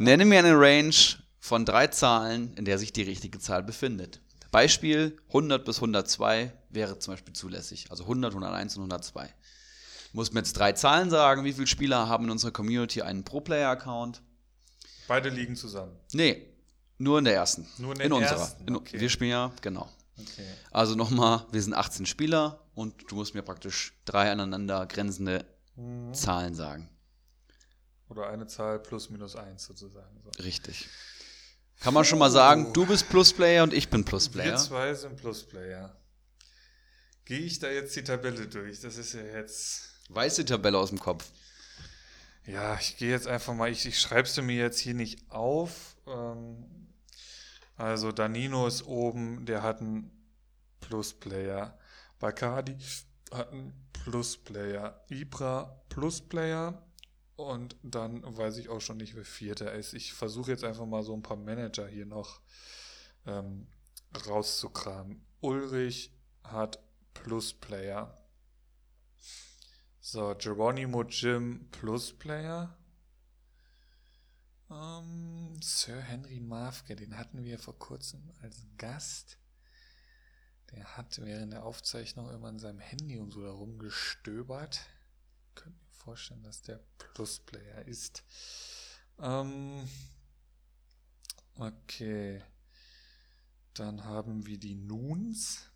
Nenne 0.00 0.24
mir 0.24 0.40
eine 0.40 0.58
Range 0.58 0.96
von 1.38 1.64
drei 1.64 1.86
Zahlen, 1.86 2.54
in 2.56 2.64
der 2.64 2.78
sich 2.78 2.92
die 2.92 3.02
richtige 3.02 3.38
Zahl 3.38 3.62
befindet. 3.62 4.20
Beispiel 4.50 5.16
100 5.28 5.64
bis 5.64 5.76
102 5.76 6.52
wäre 6.70 6.98
zum 6.98 7.14
Beispiel 7.14 7.34
zulässig. 7.34 7.86
Also 7.90 8.02
100, 8.02 8.32
101 8.32 8.78
und 8.78 8.82
102. 8.82 9.28
Muss 10.14 10.32
mir 10.32 10.40
jetzt 10.40 10.52
drei 10.54 10.72
Zahlen 10.72 11.10
sagen, 11.10 11.44
wie 11.44 11.52
viele 11.52 11.66
Spieler 11.66 12.08
haben 12.08 12.24
in 12.26 12.30
unserer 12.30 12.52
Community 12.52 13.02
einen 13.02 13.24
Pro-Player-Account? 13.24 14.22
Beide 15.08 15.28
liegen 15.28 15.56
zusammen. 15.56 15.98
Nee, 16.12 16.46
nur 16.98 17.18
in 17.18 17.24
der 17.24 17.34
ersten. 17.34 17.66
Nur 17.78 18.00
in 18.00 18.12
unserer. 18.12 18.38
ersten, 18.38 18.68
In, 18.68 18.76
okay. 18.76 19.00
Wir 19.00 19.10
spielen 19.10 19.30
ja, 19.30 19.52
genau. 19.60 19.88
Okay. 20.16 20.46
Also 20.70 20.94
nochmal, 20.94 21.44
wir 21.50 21.60
sind 21.60 21.74
18 21.74 22.06
Spieler 22.06 22.64
und 22.74 23.10
du 23.10 23.16
musst 23.16 23.34
mir 23.34 23.42
praktisch 23.42 23.92
drei 24.04 24.30
aneinander 24.30 24.86
grenzende 24.86 25.44
Mhm. 25.76 26.14
Zahlen 26.14 26.54
sagen. 26.54 26.88
Oder 28.08 28.28
eine 28.28 28.46
Zahl 28.46 28.78
plus 28.78 29.10
minus 29.10 29.34
eins 29.34 29.64
sozusagen. 29.64 30.20
So. 30.22 30.30
Richtig. 30.44 30.88
Kann 31.80 31.92
man 31.92 32.04
schon 32.04 32.20
mal 32.20 32.30
sagen, 32.30 32.72
du 32.72 32.86
bist 32.86 33.08
Plusplayer 33.08 33.64
und 33.64 33.74
ich 33.74 33.90
bin 33.90 34.04
Plusplayer. 34.04 34.52
Wir 34.52 34.56
zwei 34.58 34.94
sind 34.94 35.16
Plusplayer. 35.16 35.96
Gehe 37.24 37.40
ich 37.40 37.58
da 37.58 37.68
jetzt 37.68 37.96
die 37.96 38.04
Tabelle 38.04 38.46
durch? 38.46 38.80
Das 38.82 38.96
ist 38.96 39.14
ja 39.14 39.22
jetzt. 39.22 39.90
Weiß 40.08 40.36
die 40.36 40.44
Tabelle 40.44 40.78
aus 40.78 40.90
dem 40.90 41.00
Kopf. 41.00 41.30
Ja, 42.46 42.78
ich 42.78 42.98
gehe 42.98 43.10
jetzt 43.10 43.26
einfach 43.26 43.54
mal, 43.54 43.70
ich, 43.70 43.86
ich 43.86 43.98
schreibe 43.98 44.28
es 44.28 44.36
mir 44.36 44.56
jetzt 44.56 44.78
hier 44.78 44.94
nicht 44.94 45.30
auf. 45.30 45.96
Ähm, 46.06 46.90
also 47.76 48.12
Danino 48.12 48.66
ist 48.66 48.84
oben, 48.84 49.46
der 49.46 49.62
hat 49.62 49.80
einen 49.80 50.10
Plusplayer. 50.80 51.78
Bacardi 52.18 52.76
hat 53.32 53.50
einen 53.50 53.72
Plusplayer. 53.92 55.04
Ibra 55.08 55.82
Plusplayer. 55.88 56.86
Und 57.36 57.76
dann 57.82 58.22
weiß 58.24 58.58
ich 58.58 58.68
auch 58.68 58.80
schon 58.80 58.98
nicht, 58.98 59.16
wer 59.16 59.24
Vierter 59.24 59.72
ist. 59.72 59.94
Ich 59.94 60.12
versuche 60.12 60.52
jetzt 60.52 60.64
einfach 60.64 60.86
mal 60.86 61.02
so 61.02 61.14
ein 61.14 61.22
paar 61.22 61.36
Manager 61.36 61.88
hier 61.88 62.06
noch 62.06 62.40
ähm, 63.26 63.66
rauszukramen. 64.26 65.24
Ulrich 65.40 66.12
hat 66.44 66.78
Plusplayer. 67.14 68.23
So, 70.06 70.34
Geronimo 70.34 71.02
Jim 71.04 71.66
Plusplayer. 71.70 72.76
Ähm, 74.70 75.58
Sir 75.62 75.98
Henry 75.98 76.40
Mafke, 76.40 76.94
den 76.94 77.16
hatten 77.16 77.42
wir 77.42 77.58
vor 77.58 77.78
kurzem 77.78 78.30
als 78.42 78.66
Gast. 78.76 79.38
Der 80.72 80.98
hat 80.98 81.18
während 81.22 81.54
der 81.54 81.64
Aufzeichnung 81.64 82.28
immer 82.28 82.48
an 82.48 82.58
seinem 82.58 82.80
Handy 82.80 83.18
und 83.18 83.30
so 83.30 83.42
da 83.44 83.50
rumgestöbert. 83.50 84.78
Könnt 85.54 85.80
mir 85.80 85.92
vorstellen, 85.92 86.42
dass 86.42 86.60
der 86.60 86.84
Plusplayer 86.98 87.86
ist. 87.86 88.24
Ähm, 89.18 89.88
okay. 91.54 92.44
Dann 93.72 94.04
haben 94.04 94.44
wir 94.44 94.58
die 94.58 94.74
Nuns. 94.74 95.70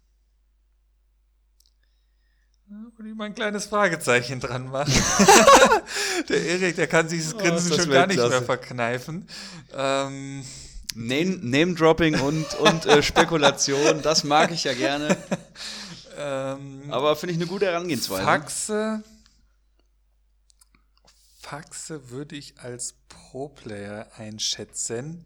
Wo 2.70 3.02
ich 3.04 3.14
mal 3.14 3.24
ein 3.26 3.34
kleines 3.34 3.66
Fragezeichen 3.66 4.40
dran 4.40 4.68
machen. 4.68 4.92
der 6.28 6.42
Erik, 6.44 6.76
der 6.76 6.86
kann 6.86 7.08
sich 7.08 7.22
das 7.24 7.34
Oh, 7.34 7.38
Grinsen 7.38 7.70
das 7.70 7.78
schon 7.84 7.90
gar 7.90 8.06
nicht 8.06 8.18
mehr 8.18 8.42
verkneifen. 8.42 9.26
Ähm, 9.74 10.44
Name- 10.94 11.38
Name-Dropping 11.40 12.20
und, 12.20 12.54
und 12.56 12.84
äh, 12.86 13.02
Spekulation, 13.02 14.02
das 14.02 14.24
mag 14.24 14.50
ich 14.50 14.64
ja 14.64 14.74
gerne. 14.74 15.16
Ähm, 16.20 16.82
Aber 16.90 17.14
finde 17.14 17.32
ich 17.34 17.38
eine 17.38 17.46
gute 17.48 17.66
Herangehensweise. 17.66 18.24
Faxe. 18.24 19.04
Faxe 21.40 22.10
würde 22.10 22.34
ich 22.34 22.58
als 22.58 22.94
Pro-Player 23.08 24.08
einschätzen. 24.16 25.24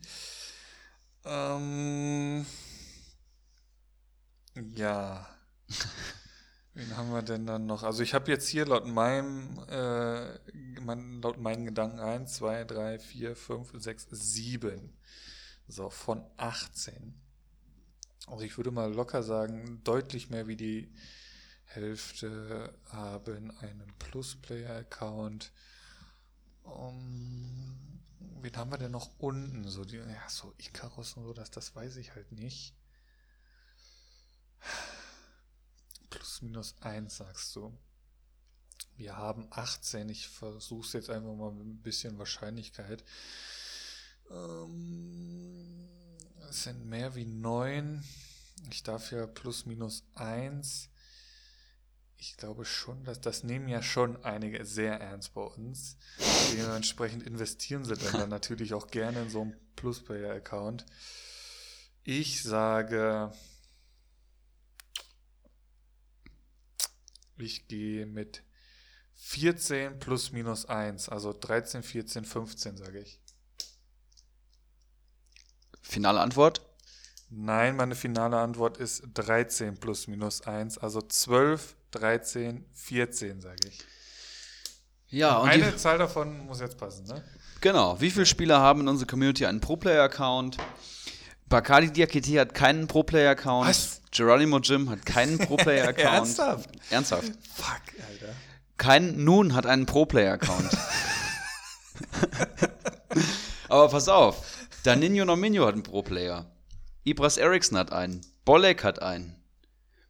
Ähm, 1.24 2.44
ja. 4.74 5.26
Wen 6.74 6.96
haben 6.96 7.12
wir 7.12 7.22
denn 7.22 7.44
dann 7.46 7.66
noch? 7.66 7.82
Also 7.82 8.02
ich 8.02 8.14
habe 8.14 8.30
jetzt 8.30 8.48
hier 8.48 8.64
laut 8.64 8.86
meinem, 8.86 9.58
äh, 9.68 10.38
mein, 10.80 11.20
laut 11.20 11.38
meinen 11.38 11.66
Gedanken 11.66 12.00
1, 12.00 12.34
2, 12.34 12.64
3, 12.64 12.98
4, 12.98 13.36
5, 13.36 13.72
6, 13.74 14.06
7. 14.10 14.96
So, 15.68 15.90
von 15.90 16.24
18. 16.38 17.14
Also 18.26 18.44
ich 18.44 18.56
würde 18.56 18.70
mal 18.70 18.92
locker 18.92 19.22
sagen, 19.22 19.82
deutlich 19.84 20.30
mehr 20.30 20.46
wie 20.46 20.56
die 20.56 20.90
Hälfte 21.64 22.72
haben 22.90 23.50
einen 23.58 23.92
Plus-Player-Account. 23.98 25.52
Um, 26.62 28.00
wen 28.40 28.56
haben 28.56 28.70
wir 28.70 28.78
denn 28.78 28.92
noch 28.92 29.10
unten? 29.18 29.68
So, 29.68 29.84
die, 29.84 29.96
ja, 29.96 30.28
so 30.28 30.54
Icarus 30.58 31.14
und 31.18 31.24
so, 31.24 31.32
das, 31.34 31.50
das 31.50 31.74
weiß 31.74 31.96
ich 31.96 32.14
halt 32.14 32.32
nicht. 32.32 32.74
Plus 36.12 36.42
minus 36.42 36.74
1 36.80 37.16
sagst 37.16 37.56
du. 37.56 37.72
Wir 38.96 39.16
haben 39.16 39.46
18. 39.50 40.10
Ich 40.10 40.28
versuche 40.28 40.86
es 40.86 40.92
jetzt 40.92 41.10
einfach 41.10 41.34
mal 41.34 41.52
mit 41.52 41.66
ein 41.66 41.82
bisschen 41.82 42.18
Wahrscheinlichkeit. 42.18 43.02
Ähm, 44.30 45.88
es 46.50 46.64
sind 46.64 46.84
mehr 46.84 47.14
wie 47.14 47.24
9. 47.24 48.04
Ich 48.70 48.82
darf 48.82 49.10
ja 49.10 49.26
plus 49.26 49.64
minus 49.64 50.04
1. 50.14 50.90
Ich 52.18 52.36
glaube 52.36 52.66
schon, 52.66 53.02
dass 53.04 53.20
das 53.20 53.42
nehmen 53.42 53.68
ja 53.68 53.82
schon 53.82 54.22
einige 54.22 54.66
sehr 54.66 55.00
ernst 55.00 55.32
bei 55.32 55.40
uns. 55.40 55.96
Dementsprechend 56.52 57.22
investieren 57.22 57.86
sie 57.86 57.96
dann, 57.96 58.12
dann 58.12 58.28
natürlich 58.28 58.74
auch 58.74 58.88
gerne 58.88 59.22
in 59.22 59.30
so 59.30 59.40
einen 59.40 59.56
Plus-Player-Account. 59.76 60.84
Ich 62.04 62.42
sage, 62.42 63.32
ich 67.42 67.68
gehe 67.68 68.06
mit 68.06 68.42
14 69.14 69.98
plus 69.98 70.32
minus 70.32 70.66
1, 70.66 71.08
also 71.08 71.32
13, 71.32 71.82
14, 71.82 72.24
15, 72.24 72.76
sage 72.76 73.00
ich. 73.00 73.20
Finale 75.82 76.20
Antwort? 76.20 76.62
Nein, 77.30 77.76
meine 77.76 77.94
finale 77.94 78.38
Antwort 78.38 78.76
ist 78.76 79.04
13 79.14 79.78
plus 79.78 80.06
minus 80.06 80.42
1, 80.42 80.78
also 80.78 81.00
12, 81.00 81.76
13, 81.92 82.64
14, 82.74 83.40
sage 83.40 83.68
ich. 83.68 83.78
Ja, 85.08 85.38
und 85.38 85.48
Eine 85.48 85.72
die, 85.72 85.76
Zahl 85.76 85.98
davon 85.98 86.46
muss 86.46 86.60
jetzt 86.60 86.78
passen, 86.78 87.06
ne? 87.06 87.22
genau. 87.60 88.00
Wie 88.00 88.10
viele 88.10 88.26
Spieler 88.26 88.60
haben 88.60 88.80
in 88.80 88.88
unserer 88.88 89.06
Community 89.06 89.44
einen 89.44 89.60
Pro-Player-Account? 89.60 90.56
Bacardi 91.52 91.92
Diakite 91.92 92.40
hat 92.40 92.54
keinen 92.54 92.86
Pro-Player-Account. 92.86 93.68
Was? 93.68 94.00
Geronimo 94.10 94.58
Jim 94.58 94.88
hat 94.88 95.04
keinen 95.04 95.36
Pro-Player-Account. 95.46 96.16
Ernsthaft? 96.16 96.70
Ernsthaft. 96.88 97.30
Fuck, 97.54 97.82
Alter. 98.08 98.34
Kein 98.78 99.22
Nun 99.22 99.54
hat 99.54 99.66
einen 99.66 99.84
Pro-Player-Account. 99.84 100.70
Aber 103.68 103.88
pass 103.90 104.08
auf. 104.08 104.66
Daninho 104.82 105.26
Nominho 105.26 105.66
hat 105.66 105.74
einen 105.74 105.82
Pro-Player. 105.82 106.46
Ibras 107.04 107.36
Eriksson 107.36 107.76
hat 107.76 107.92
einen. 107.92 108.22
Bolek 108.46 108.82
hat 108.82 109.02
einen. 109.02 109.36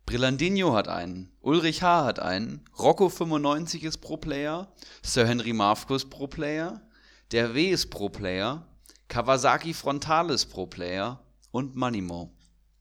Brillandinho 0.06 0.74
hat 0.74 0.86
einen. 0.86 1.32
Ulrich 1.40 1.82
H. 1.82 2.05
hat 2.05 2.20
einen. 2.20 2.64
Rocco 2.78 3.09
95 3.09 3.82
ist 3.82 3.98
Pro-Player. 3.98 4.73
Sir 5.02 5.27
Henry 5.27 5.52
Marfko 5.52 5.97
ist 5.97 6.09
Pro-Player. 6.09 6.82
Der 7.32 7.52
W 7.52 7.69
ist 7.69 7.90
Pro-Player. 7.90 8.64
Kawasaki 9.09 9.74
Frontalis 9.74 10.47
Pro-Player. 10.47 11.19
Und 11.52 11.76
Manimo. 11.76 12.34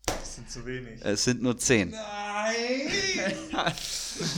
Das 0.06 0.36
sind 0.36 0.50
zu 0.50 0.66
wenig. 0.66 1.02
Es 1.04 1.26
sind 1.26 1.42
nur 1.42 1.58
10. 1.58 1.94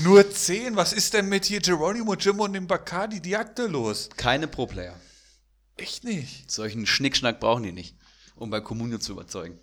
Nur 0.04 0.30
10? 0.30 0.76
Was 0.76 0.94
ist 0.94 1.14
denn 1.14 1.30
mit 1.30 1.46
hier 1.46 1.60
Geronimo 1.60 2.16
Jim 2.16 2.40
und 2.40 2.54
dem 2.54 2.68
Bacardi 2.68 3.22
Diakte 3.22 3.68
los? 3.68 4.10
Keine 4.18 4.48
Pro-Player. 4.48 4.96
Echt 5.78 6.04
nicht. 6.04 6.50
Solchen 6.50 6.86
Schnickschnack 6.86 7.40
brauchen 7.40 7.64
die 7.64 7.72
nicht, 7.72 7.96
um 8.36 8.50
bei 8.50 8.62
Kommunio 8.62 9.00
zu 9.00 9.14
überzeugen. 9.14 9.60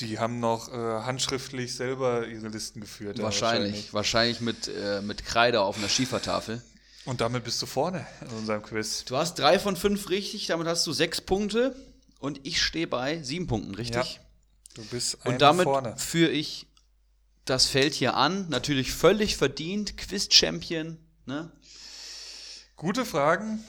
Die 0.00 0.18
haben 0.18 0.40
noch 0.40 0.68
äh, 0.68 0.72
handschriftlich 0.72 1.74
selber 1.74 2.26
ihre 2.26 2.48
Listen 2.48 2.80
geführt. 2.80 3.18
ja, 3.18 3.24
Wahrscheinlich. 3.24 3.92
Wahrscheinlich 3.92 4.40
mit, 4.40 4.68
äh, 4.68 5.02
mit 5.02 5.24
Kreide 5.24 5.60
auf 5.60 5.78
einer 5.78 5.88
Schiefertafel. 5.88 6.62
Und 7.04 7.20
damit 7.20 7.44
bist 7.44 7.60
du 7.62 7.66
vorne 7.66 8.06
in 8.20 8.36
unserem 8.36 8.62
Quiz. 8.62 9.04
Du 9.04 9.16
hast 9.16 9.38
drei 9.38 9.58
von 9.58 9.76
fünf 9.76 10.10
richtig, 10.10 10.46
damit 10.46 10.66
hast 10.66 10.86
du 10.86 10.92
sechs 10.92 11.20
Punkte. 11.20 11.74
Und 12.20 12.46
ich 12.46 12.62
stehe 12.62 12.86
bei 12.86 13.22
sieben 13.22 13.46
Punkten, 13.46 13.74
richtig? 13.74 14.14
Ja. 14.14 14.20
Du 14.74 14.84
bist 14.84 15.18
Und 15.24 15.40
damit 15.42 15.64
vorne. 15.64 15.96
führe 15.96 16.30
ich 16.30 16.66
das 17.46 17.66
Feld 17.66 17.94
hier 17.94 18.14
an. 18.14 18.48
Natürlich 18.50 18.92
völlig 18.92 19.36
verdient. 19.36 19.96
Quiz-Champion. 19.96 20.98
Ne? 21.26 21.50
Gute 22.76 23.04
Fragen. 23.04 23.64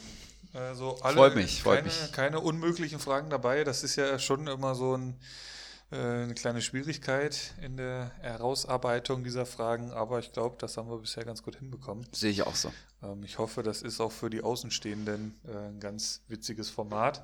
Also 0.53 0.97
alle 1.01 1.15
Freut 1.15 1.35
mich, 1.35 1.63
freut 1.63 1.77
keine, 1.79 1.87
mich. 1.87 2.11
keine 2.11 2.39
unmöglichen 2.41 2.99
Fragen 2.99 3.29
dabei. 3.29 3.63
Das 3.63 3.83
ist 3.83 3.95
ja 3.95 4.19
schon 4.19 4.47
immer 4.47 4.75
so 4.75 4.97
ein, 4.97 5.17
äh, 5.91 5.95
eine 5.95 6.33
kleine 6.33 6.61
Schwierigkeit 6.61 7.53
in 7.61 7.77
der 7.77 8.11
Herausarbeitung 8.19 9.23
dieser 9.23 9.45
Fragen. 9.45 9.91
Aber 9.91 10.19
ich 10.19 10.33
glaube, 10.33 10.57
das 10.59 10.75
haben 10.75 10.89
wir 10.89 10.97
bisher 10.97 11.23
ganz 11.23 11.41
gut 11.41 11.55
hinbekommen. 11.55 12.05
Sehe 12.11 12.31
ich 12.31 12.43
auch 12.43 12.55
so. 12.55 12.71
Ähm, 13.01 13.23
ich 13.23 13.37
hoffe, 13.37 13.63
das 13.63 13.81
ist 13.81 14.01
auch 14.01 14.11
für 14.11 14.29
die 14.29 14.41
Außenstehenden 14.41 15.39
äh, 15.47 15.69
ein 15.69 15.79
ganz 15.79 16.21
witziges 16.27 16.69
Format. 16.69 17.23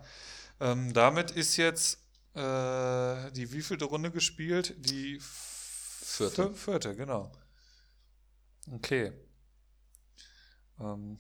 Ähm, 0.60 0.94
damit 0.94 1.32
ist 1.32 1.58
jetzt 1.58 2.00
äh, 2.34 3.32
die 3.32 3.52
wievielte 3.52 3.86
Runde 3.86 4.12
gespielt? 4.12 4.76
Die 4.78 5.20
Vierte. 5.20 6.54
vierte. 6.54 6.96
Genau. 6.96 7.32
Okay. 8.72 9.14
Ähm, 10.80 11.20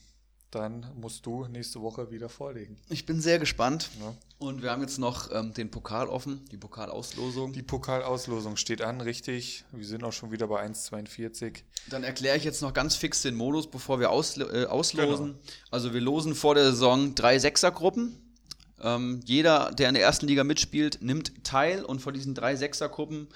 dann 0.51 0.91
musst 0.95 1.26
du 1.26 1.45
nächste 1.47 1.81
Woche 1.81 2.09
wieder 2.09 2.30
vorlegen. 2.30 2.77
Ich 2.89 3.05
bin 3.05 3.19
sehr 3.19 3.38
gespannt. 3.38 3.89
Ja. 3.99 4.15
Und 4.39 4.61
wir 4.61 4.72
haben 4.72 4.81
jetzt 4.81 4.97
noch 4.97 5.30
ähm, 5.31 5.53
den 5.53 5.69
Pokal 5.69 6.07
offen, 6.07 6.45
die 6.51 6.57
Pokalauslosung. 6.57 7.51
Die 7.51 7.64
Pokalauslosung 7.64 8.55
steht 8.55 8.81
an, 8.81 9.01
richtig. 9.01 9.65
Wir 9.72 9.85
sind 9.85 10.03
auch 10.03 10.14
schon 10.14 10.31
wieder 10.31 10.47
bei 10.47 10.65
1,42. 10.65 11.64
Dann 11.89 12.03
erkläre 12.03 12.38
ich 12.38 12.43
jetzt 12.43 12.61
noch 12.61 12.73
ganz 12.73 12.95
fix 12.95 13.22
den 13.23 13.35
Modus, 13.35 13.69
bevor 13.69 13.99
wir 13.99 14.09
auslo 14.09 14.47
äh, 14.47 14.65
auslosen. 14.65 15.34
Genau. 15.34 15.39
Also 15.69 15.93
wir 15.93 16.01
losen 16.01 16.34
vor 16.34 16.55
der 16.55 16.65
Saison 16.65 17.14
drei 17.14 17.39
Sechsergruppen. 17.39 18.27
Ähm, 18.82 19.22
jeder, 19.26 19.72
der 19.72 19.90
in 19.90 19.95
der 19.95 20.04
ersten 20.04 20.28
Liga 20.28 20.44
mitspielt, 20.44 20.99
nimmt 21.02 21.44
teil 21.44 21.84
und 21.84 21.99
von 21.99 22.14
diesen 22.14 22.36
drei 22.36 22.56
Sechsergruppen 22.56 23.28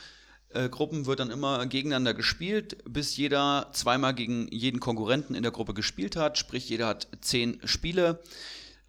äh, 0.54 0.70
Gruppen 0.70 1.06
wird 1.06 1.20
dann 1.20 1.32
immer 1.32 1.66
gegeneinander 1.66 2.14
gespielt, 2.14 2.78
bis 2.86 3.16
jeder 3.16 3.70
zweimal 3.74 4.14
gegen 4.14 4.48
jeden 4.52 4.80
Konkurrenten 4.80 5.36
in 5.36 5.44
der 5.44 5.52
Gruppe 5.52 5.74
gespielt 5.74 6.16
hat. 6.16 6.38
Sprich, 6.38 6.68
jeder 6.70 6.88
hat 6.88 7.08
zehn 7.22 7.60
Spiele. 7.64 8.20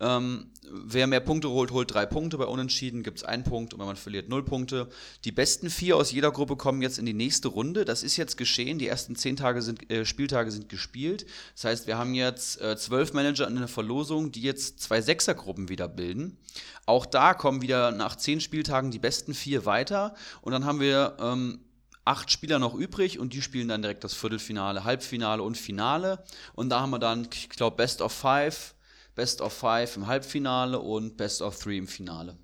Ähm, 0.01 0.51
wer 0.69 1.07
mehr 1.07 1.21
Punkte 1.21 1.51
holt, 1.51 1.71
holt 1.71 1.93
drei 1.93 2.07
Punkte. 2.07 2.39
Bei 2.39 2.47
Unentschieden 2.47 3.03
gibt 3.03 3.19
es 3.19 3.25
einen 3.25 3.45
Punkt 3.45 3.73
und 3.73 3.81
wenn 3.81 3.87
man 3.87 3.97
verliert, 3.97 4.29
null 4.29 4.45
Punkte. 4.45 4.89
Die 5.25 5.33
besten 5.33 5.71
vier 5.71 5.97
aus 5.97 6.11
jeder 6.11 6.33
Gruppe 6.33 6.57
kommen 6.57 6.83
jetzt 6.83 6.99
in 6.99 7.07
die 7.07 7.13
nächste 7.13 7.49
Runde. 7.49 7.85
Das 7.85 8.03
ist 8.03 8.17
jetzt 8.17 8.37
geschehen. 8.37 8.79
Die 8.79 8.89
ersten 8.89 9.17
zehn 9.17 9.37
Tage 9.37 9.63
sind, 9.63 9.91
äh, 9.91 10.05
Spieltage 10.05 10.51
sind 10.51 10.69
gespielt. 10.69 11.27
Das 11.55 11.65
heißt, 11.65 11.87
wir 11.87 11.99
haben 11.99 12.15
jetzt 12.15 12.61
äh, 12.61 12.77
zwölf 12.77 13.13
Manager 13.13 13.47
in 13.47 13.57
der 13.57 13.69
Verlosung, 13.69 14.33
die 14.33 14.43
jetzt 14.43 14.81
zwei 14.81 15.01
Sechsergruppen 15.01 15.69
wieder 15.69 15.89
bilden. 15.89 16.37
Auch 16.87 17.07
da 17.07 17.35
kommen 17.35 17.63
wieder 17.63 17.93
nach 17.93 18.17
zehn 18.17 18.41
Spieltagen 18.41 18.91
die 18.91 18.99
besten 18.99 19.35
vier 19.35 19.67
weiter. 19.67 20.15
Und 20.41 20.53
dann 20.53 20.65
haben 20.65 20.81
wir 20.81 21.17
ähm, 21.21 21.61
acht 22.05 22.31
Spieler 22.31 22.59
noch 22.59 22.75
übrig 22.75 23.19
und 23.19 23.33
die 23.33 23.43
spielen 23.43 23.69
dann 23.69 23.83
direkt 23.83 24.05
das 24.05 24.15
Viertelfinale, 24.15 24.85
Halbfinale 24.85 25.43
und 25.43 25.57
Finale. 25.57 26.25
Und 26.55 26.71
da 26.71 26.81
haben 26.81 26.91
wir 26.91 26.99
dann, 26.99 27.29
ich 27.33 27.49
glaube, 27.49 27.77
Best 27.77 28.03
of 28.03 28.13
Five, 28.13 28.75
Best 29.15 29.41
of 29.41 29.53
Five 29.53 29.97
im 29.97 30.07
Halbfinale 30.07 30.79
und 30.79 31.17
Best 31.17 31.43
of 31.43 31.59
Three 31.59 31.79
im 31.79 31.89
Finale. 31.89 32.39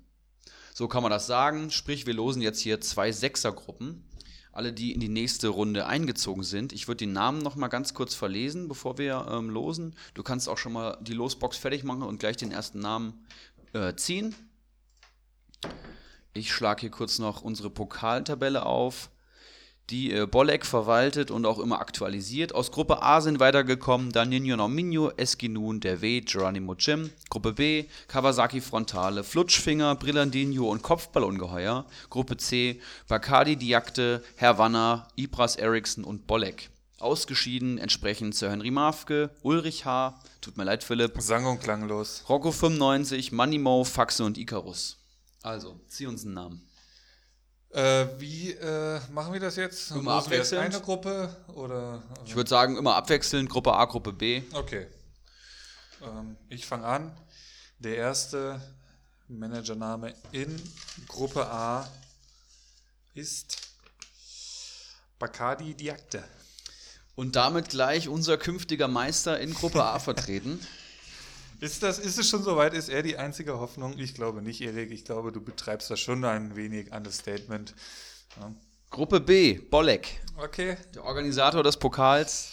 So 0.73 0.87
kann 0.87 1.03
man 1.03 1.11
das 1.11 1.27
sagen. 1.27 1.71
Sprich, 1.71 2.05
wir 2.05 2.13
losen 2.13 2.41
jetzt 2.41 2.59
hier 2.59 2.79
zwei 2.79 3.11
Sechsergruppen. 3.11 4.05
Alle, 4.51 4.73
die 4.73 4.93
in 4.93 4.99
die 4.99 5.09
nächste 5.09 5.49
Runde 5.49 5.85
eingezogen 5.85 6.43
sind. 6.43 6.73
Ich 6.73 6.87
würde 6.87 6.99
den 6.99 7.13
Namen 7.13 7.41
noch 7.41 7.55
mal 7.55 7.67
ganz 7.67 7.93
kurz 7.93 8.15
verlesen, 8.15 8.67
bevor 8.67 8.97
wir 8.97 9.27
ähm, 9.29 9.49
losen. 9.49 9.95
Du 10.13 10.23
kannst 10.23 10.49
auch 10.49 10.57
schon 10.57 10.73
mal 10.73 10.97
die 11.01 11.13
Losbox 11.13 11.57
fertig 11.57 11.83
machen 11.83 12.03
und 12.03 12.19
gleich 12.19 12.37
den 12.37 12.51
ersten 12.51 12.79
Namen 12.79 13.25
äh, 13.73 13.93
ziehen. 13.95 14.35
Ich 16.33 16.53
schlage 16.53 16.81
hier 16.81 16.91
kurz 16.91 17.19
noch 17.19 17.41
unsere 17.41 17.69
Pokaltabelle 17.69 18.65
auf. 18.65 19.09
Die 19.89 20.11
äh, 20.11 20.27
Bolek 20.27 20.65
verwaltet 20.65 21.31
und 21.31 21.45
auch 21.45 21.59
immer 21.59 21.79
aktualisiert. 21.79 22.53
Aus 22.53 22.71
Gruppe 22.71 23.01
A 23.01 23.21
sind 23.21 23.39
weitergekommen 23.39 24.11
Danino 24.11 24.55
Nominio, 24.55 25.11
Eskinun, 25.17 25.79
Der 25.79 26.01
W, 26.01 26.21
Geronimo 26.21 26.75
Jim. 26.75 27.09
Gruppe 27.29 27.53
B, 27.53 27.85
Kawasaki 28.07 28.61
Frontale, 28.61 29.23
Flutschfinger, 29.23 29.95
Brillandino 29.95 30.69
und 30.69 30.83
Kopfballungeheuer. 30.83 31.85
Gruppe 32.09 32.37
C, 32.37 32.79
Bacardi 33.07 33.55
Diakte, 33.55 34.23
Herwanna, 34.35 35.07
Ibras 35.15 35.55
Eriksson 35.55 36.03
und 36.03 36.27
Bolek. 36.27 36.69
Ausgeschieden 36.99 37.77
entsprechend 37.77 38.35
Sir 38.35 38.51
Henry 38.51 38.71
Mafke, 38.71 39.29
Ulrich 39.41 39.85
H., 39.85 40.19
tut 40.41 40.57
mir 40.57 40.65
leid, 40.65 40.83
Philipp, 40.83 41.13
Sang- 41.21 41.45
und 41.45 41.61
klanglos. 41.61 42.23
Rocco 42.27 42.51
95, 42.51 43.31
Manimo, 43.31 43.85
Faxe 43.85 44.25
und 44.25 44.37
Icarus. 44.37 44.97
Also, 45.41 45.79
zieh 45.87 46.07
uns 46.07 46.25
einen 46.25 46.33
Namen. 46.33 46.68
Äh, 47.71 48.07
wie 48.17 48.51
äh, 48.51 48.99
machen 49.11 49.31
wir 49.33 49.39
das 49.39 49.55
jetzt? 49.55 49.91
Immer 49.91 50.13
abwechselnd? 50.13 50.73
eine 50.73 50.83
Gruppe 50.83 51.35
oder? 51.53 52.01
Ich 52.25 52.35
würde 52.35 52.49
sagen, 52.49 52.77
immer 52.77 52.95
abwechselnd, 52.95 53.49
Gruppe 53.49 53.73
A, 53.73 53.85
Gruppe 53.85 54.11
B. 54.11 54.41
Okay. 54.53 54.87
Ähm, 56.01 56.35
ich 56.49 56.65
fange 56.65 56.85
an. 56.85 57.11
Der 57.77 57.95
erste 57.95 58.59
Managername 59.27 60.15
in 60.31 60.59
Gruppe 61.07 61.45
A 61.45 61.87
ist 63.13 63.57
Bacardi 65.19 65.75
Diakte. 65.75 66.23
Und 67.15 67.35
damit 67.35 67.69
gleich 67.69 68.07
unser 68.07 68.37
künftiger 68.37 68.87
Meister 68.87 69.39
in 69.39 69.53
Gruppe 69.53 69.83
A 69.83 69.99
vertreten. 69.99 70.59
Ist, 71.59 71.83
das, 71.83 71.99
ist 71.99 72.17
es 72.17 72.29
schon 72.29 72.43
soweit? 72.43 72.73
Ist 72.73 72.89
er 72.89 73.03
die 73.03 73.17
einzige 73.17 73.59
Hoffnung? 73.59 73.97
Ich 73.97 74.13
glaube 74.13 74.41
nicht, 74.41 74.61
Erik. 74.61 74.91
Ich 74.91 75.03
glaube, 75.03 75.31
du 75.31 75.41
betreibst 75.41 75.89
da 75.91 75.97
schon 75.97 76.23
ein 76.23 76.55
wenig 76.55 76.91
Understatement. 76.93 77.75
Ja. 78.39 78.53
Gruppe 78.89 79.19
B, 79.19 79.59
Bolek, 79.59 80.19
Okay. 80.37 80.77
der 80.95 81.03
Organisator 81.03 81.61
des 81.61 81.77
Pokals, 81.77 82.49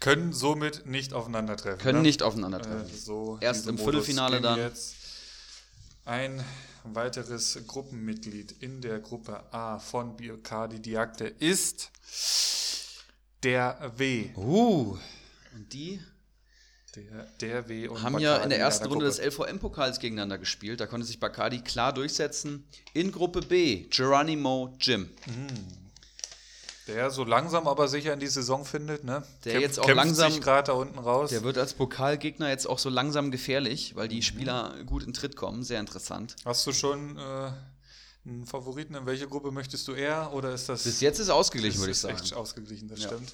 Können 0.00 0.32
somit 0.32 0.86
nicht 0.86 1.12
aufeinandertreffen. 1.12 1.78
können 1.78 1.98
ne? 1.98 2.08
nicht 2.08 2.22
aufeinandertreffen. 2.22 2.90
Äh, 2.90 2.96
so 2.96 3.38
Erst 3.40 3.66
im 3.68 3.76
Modus 3.76 3.84
Viertelfinale 4.06 4.40
dann. 4.40 4.58
Jetzt. 4.58 4.96
Ein 6.04 6.44
weiteres 6.84 7.58
Gruppenmitglied 7.66 8.52
in 8.60 8.80
der 8.80 8.98
Gruppe 9.00 9.42
A 9.52 9.78
von 9.78 10.16
Biocardi 10.16 10.80
Diakte 10.80 11.24
ist 11.26 11.90
der 13.42 13.92
W. 13.96 14.30
Uh. 14.36 14.98
Und 15.54 15.72
die 15.72 16.00
Der, 16.98 17.26
der 17.40 17.68
W 17.68 17.88
und 17.88 18.02
haben 18.02 18.18
ja 18.18 18.30
in 18.30 18.34
Bacardi 18.34 18.48
der 18.50 18.58
ersten 18.58 18.84
einer 18.84 18.92
Runde 18.92 19.06
des. 19.06 19.18
LVM-Pokals 19.18 20.00
gegeneinander 20.00 20.38
gespielt. 20.38 20.80
Da 20.80 20.86
konnte 20.86 21.06
sich 21.06 21.20
Bacardi 21.20 21.60
klar 21.60 21.92
durchsetzen. 21.92 22.66
In 22.94 23.12
Gruppe 23.12 23.40
B, 23.40 23.84
Geronimo 23.90 24.74
Jim. 24.80 25.08
Der 26.86 27.10
so 27.10 27.22
langsam 27.24 27.68
aber 27.68 27.86
sicher 27.86 28.14
in 28.14 28.20
die 28.20 28.26
Saison 28.28 28.64
findet, 28.64 29.04
ne? 29.04 29.22
Der 29.44 29.60
jetzt 29.60 29.78
auch 29.78 29.88
langsam- 29.90 30.32
sich 30.32 30.40
gerade 30.40 30.68
da 30.68 30.72
unten 30.72 30.98
raus. 30.98 31.28
Der 31.30 31.42
wird 31.42 31.58
als 31.58 31.74
Pokalgegner 31.74 32.48
jetzt 32.48 32.66
auch 32.66 32.78
so 32.78 32.88
langsam 32.88 33.30
gefährlich, 33.30 33.94
weil 33.94 34.08
die 34.08 34.22
Spieler 34.22 34.74
gut 34.86 35.02
in 35.02 35.12
Tritt 35.12 35.36
kommen. 35.36 35.62
Sehr 35.64 35.80
interessant. 35.80 36.34
Hast 36.46 36.66
du 36.66 36.72
schon 36.72 37.18
äh, 37.18 37.50
einen 38.24 38.46
Favoriten? 38.46 38.94
In 38.94 39.04
welche 39.04 39.28
Gruppe 39.28 39.50
möchtest 39.50 39.86
du 39.86 39.92
eher? 39.92 40.32
Oder 40.32 40.54
ist 40.54 40.70
das. 40.70 40.84
Bis 40.84 41.02
jetzt 41.02 41.18
ist 41.18 41.28
ausgeglichen, 41.28 41.78
würde 41.78 41.90
ich 41.90 41.96
ist 41.98 42.02
sagen. 42.02 42.16
echt 42.16 42.32
ausgeglichen, 42.32 42.88
das 42.88 43.00
Ja. 43.00 43.08
stimmt. 43.08 43.32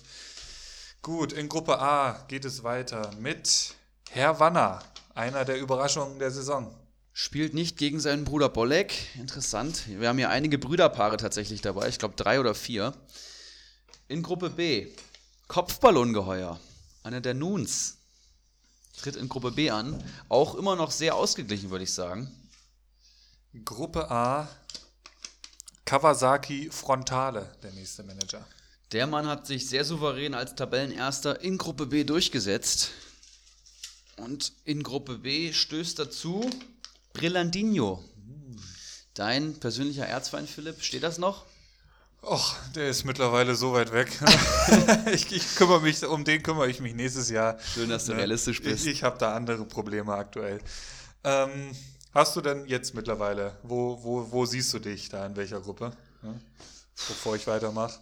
Gut, 1.04 1.34
in 1.34 1.50
Gruppe 1.50 1.78
A 1.80 2.24
geht 2.28 2.46
es 2.46 2.62
weiter 2.62 3.10
mit 3.18 3.74
Herr 4.08 4.40
Wanner, 4.40 4.82
einer 5.14 5.44
der 5.44 5.60
Überraschungen 5.60 6.18
der 6.18 6.30
Saison. 6.30 6.74
Spielt 7.12 7.52
nicht 7.52 7.76
gegen 7.76 8.00
seinen 8.00 8.24
Bruder 8.24 8.48
Bolek. 8.48 8.94
Interessant. 9.16 9.86
Wir 9.86 10.08
haben 10.08 10.16
hier 10.16 10.30
einige 10.30 10.56
Brüderpaare 10.56 11.18
tatsächlich 11.18 11.60
dabei. 11.60 11.88
Ich 11.88 11.98
glaube 11.98 12.14
drei 12.16 12.40
oder 12.40 12.54
vier. 12.54 12.94
In 14.08 14.22
Gruppe 14.22 14.48
B. 14.48 14.92
Kopfballungeheuer. 15.46 16.58
Einer 17.02 17.20
der 17.20 17.34
Nuns. 17.34 17.98
Tritt 18.96 19.16
in 19.16 19.28
Gruppe 19.28 19.50
B 19.50 19.68
an. 19.68 20.02
Auch 20.30 20.54
immer 20.54 20.74
noch 20.74 20.90
sehr 20.90 21.16
ausgeglichen, 21.16 21.68
würde 21.68 21.84
ich 21.84 21.92
sagen. 21.92 22.34
Gruppe 23.66 24.10
A, 24.10 24.48
Kawasaki 25.84 26.70
Frontale, 26.70 27.54
der 27.62 27.72
nächste 27.72 28.04
Manager. 28.04 28.46
Der 28.94 29.08
Mann 29.08 29.26
hat 29.26 29.44
sich 29.48 29.68
sehr 29.68 29.84
souverän 29.84 30.34
als 30.34 30.54
Tabellenerster 30.54 31.40
in 31.40 31.58
Gruppe 31.58 31.86
B 31.86 32.04
durchgesetzt. 32.04 32.92
Und 34.18 34.52
in 34.64 34.84
Gruppe 34.84 35.18
B 35.18 35.52
stößt 35.52 35.98
dazu 35.98 36.48
Brillandinho. 37.12 38.04
Dein 39.14 39.58
persönlicher 39.58 40.06
Erzfeind, 40.06 40.48
Philipp, 40.48 40.80
steht 40.80 41.02
das 41.02 41.18
noch? 41.18 41.44
Och, 42.22 42.54
der 42.76 42.88
ist 42.88 43.02
mittlerweile 43.02 43.56
so 43.56 43.72
weit 43.72 43.90
weg. 43.90 44.16
ich, 45.12 45.32
ich 45.32 45.56
kümmere 45.56 45.80
mich, 45.80 46.06
um 46.06 46.24
den 46.24 46.44
kümmere 46.44 46.70
ich 46.70 46.78
mich 46.78 46.94
nächstes 46.94 47.30
Jahr. 47.30 47.58
Schön, 47.74 47.90
dass 47.90 48.04
du 48.04 48.12
realistisch 48.12 48.62
bist. 48.62 48.86
Ich, 48.86 48.92
ich 48.92 49.02
habe 49.02 49.18
da 49.18 49.34
andere 49.34 49.64
Probleme 49.64 50.14
aktuell. 50.14 50.60
Ähm, 51.24 51.72
hast 52.12 52.36
du 52.36 52.40
denn 52.40 52.64
jetzt 52.66 52.94
mittlerweile, 52.94 53.58
wo, 53.64 53.98
wo, 54.04 54.30
wo 54.30 54.46
siehst 54.46 54.72
du 54.72 54.78
dich 54.78 55.08
da, 55.08 55.26
in 55.26 55.34
welcher 55.34 55.60
Gruppe? 55.60 55.90
Ja? 56.22 56.32
Bevor 57.08 57.34
ich 57.34 57.48
weitermache. 57.48 57.98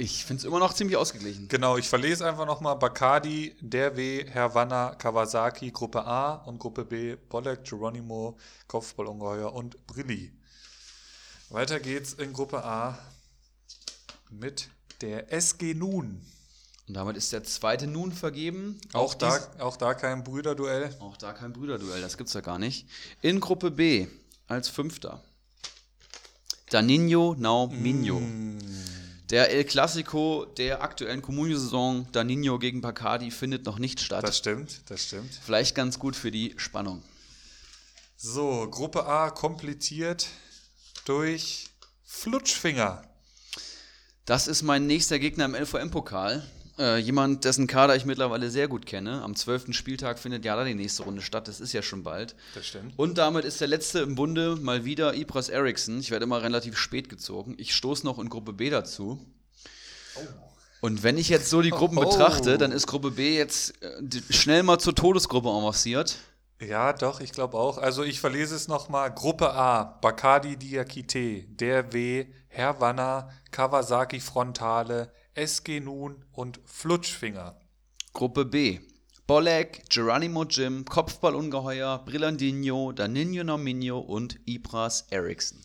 Ich 0.00 0.24
finde 0.24 0.40
es 0.40 0.44
immer 0.46 0.58
noch 0.58 0.72
ziemlich 0.72 0.96
ausgeglichen. 0.96 1.46
Genau, 1.48 1.76
ich 1.76 1.86
verlese 1.86 2.26
einfach 2.26 2.46
nochmal 2.46 2.74
Bacardi, 2.76 3.54
Der 3.60 3.96
W, 3.98 4.24
Herwanna, 4.26 4.94
Kawasaki, 4.94 5.72
Gruppe 5.72 6.06
A 6.06 6.36
und 6.46 6.58
Gruppe 6.58 6.86
B, 6.86 7.16
Bolek, 7.16 7.64
Geronimo, 7.64 8.38
Kopfballungeheuer 8.66 9.52
und 9.52 9.86
Brilli. 9.86 10.32
Weiter 11.50 11.80
geht's 11.80 12.14
in 12.14 12.32
Gruppe 12.32 12.64
A 12.64 12.98
mit 14.30 14.70
der 15.02 15.30
SG 15.34 15.74
Nun. 15.74 16.24
Und 16.88 16.94
damit 16.94 17.18
ist 17.18 17.32
der 17.34 17.44
zweite 17.44 17.86
nun 17.86 18.10
vergeben. 18.12 18.80
Auch 18.94 19.12
da, 19.12 19.36
dies- 19.38 19.60
auch 19.60 19.76
da 19.76 19.92
kein 19.92 20.24
Brüderduell. 20.24 20.96
auch 21.00 21.18
da 21.18 21.34
kein 21.34 21.52
Brüderduell, 21.52 22.00
das 22.00 22.16
gibt's 22.16 22.32
ja 22.32 22.40
gar 22.40 22.58
nicht. 22.58 22.86
In 23.20 23.38
Gruppe 23.38 23.70
B 23.70 24.06
als 24.46 24.68
Fünfter. 24.70 25.22
Danino 26.70 27.34
Now 27.38 27.66
Minho. 27.66 28.22
Der 29.30 29.50
El 29.50 29.62
Clasico 29.64 30.44
der 30.44 30.82
aktuellen 30.82 31.22
Comunio-Saison, 31.22 32.08
Danino 32.10 32.58
gegen 32.58 32.80
Bacardi, 32.80 33.30
findet 33.30 33.64
noch 33.64 33.78
nicht 33.78 34.00
statt. 34.00 34.24
Das 34.24 34.36
stimmt, 34.36 34.80
das 34.90 35.04
stimmt. 35.04 35.32
Vielleicht 35.44 35.76
ganz 35.76 36.00
gut 36.00 36.16
für 36.16 36.32
die 36.32 36.54
Spannung. 36.56 37.00
So, 38.16 38.68
Gruppe 38.68 39.06
A 39.06 39.30
komplettiert 39.30 40.26
durch 41.04 41.68
Flutschfinger. 42.04 43.04
Das 44.24 44.48
ist 44.48 44.62
mein 44.62 44.88
nächster 44.88 45.20
Gegner 45.20 45.44
im 45.44 45.54
LVM-Pokal. 45.54 46.44
Äh, 46.80 46.96
jemand, 46.96 47.44
dessen 47.44 47.66
Kader 47.66 47.94
ich 47.94 48.06
mittlerweile 48.06 48.48
sehr 48.50 48.66
gut 48.66 48.86
kenne. 48.86 49.20
Am 49.22 49.36
12. 49.36 49.74
Spieltag 49.74 50.18
findet 50.18 50.46
ja 50.46 50.56
da 50.56 50.64
die 50.64 50.74
nächste 50.74 51.02
Runde 51.02 51.20
statt. 51.20 51.46
Das 51.46 51.60
ist 51.60 51.74
ja 51.74 51.82
schon 51.82 52.02
bald. 52.02 52.34
Das 52.54 52.66
stimmt. 52.66 52.94
Und 52.96 53.18
damit 53.18 53.44
ist 53.44 53.60
der 53.60 53.68
letzte 53.68 53.98
im 54.00 54.14
Bunde 54.14 54.56
mal 54.56 54.84
wieder 54.86 55.14
Ibras 55.14 55.50
Eriksson. 55.50 56.00
Ich 56.00 56.10
werde 56.10 56.24
immer 56.24 56.42
relativ 56.42 56.78
spät 56.78 57.10
gezogen. 57.10 57.54
Ich 57.58 57.74
stoße 57.74 58.06
noch 58.06 58.18
in 58.18 58.30
Gruppe 58.30 58.54
B 58.54 58.70
dazu. 58.70 59.20
Und 60.80 61.02
wenn 61.02 61.18
ich 61.18 61.28
jetzt 61.28 61.50
so 61.50 61.60
die 61.60 61.68
Gruppen 61.70 61.98
Oh. 61.98 62.08
betrachte, 62.08 62.56
dann 62.56 62.72
ist 62.72 62.86
Gruppe 62.86 63.10
B 63.10 63.36
jetzt 63.36 63.74
äh, 63.82 64.00
schnell 64.32 64.62
mal 64.62 64.78
zur 64.78 64.94
Todesgruppe 64.94 65.50
avanciert. 65.50 66.16
Ja, 66.62 66.92
doch, 66.94 67.20
ich 67.20 67.32
glaube 67.32 67.56
auch. 67.58 67.78
Also 67.78 68.02
ich 68.02 68.20
verlese 68.20 68.54
es 68.54 68.68
nochmal. 68.68 69.12
Gruppe 69.14 69.52
A, 69.52 69.82
Bacardi 69.84 70.56
Diakite, 70.56 71.44
Der 71.48 71.92
W, 71.92 72.26
Herwanna, 72.48 73.30
Kawasaki 73.50 74.20
Frontale, 74.20 75.12
SG 75.40 75.80
Nun 75.80 76.22
und 76.32 76.60
Flutschfinger. 76.66 77.58
Gruppe 78.12 78.44
B. 78.44 78.80
Bolek, 79.26 79.88
Geronimo 79.88 80.44
Jim, 80.44 80.84
Kopfballungeheuer, 80.84 82.04
Brillandinho, 82.04 82.92
Danino 82.92 83.42
Nominio 83.42 84.00
und 84.00 84.38
Ibras 84.44 85.06
Eriksson. 85.08 85.58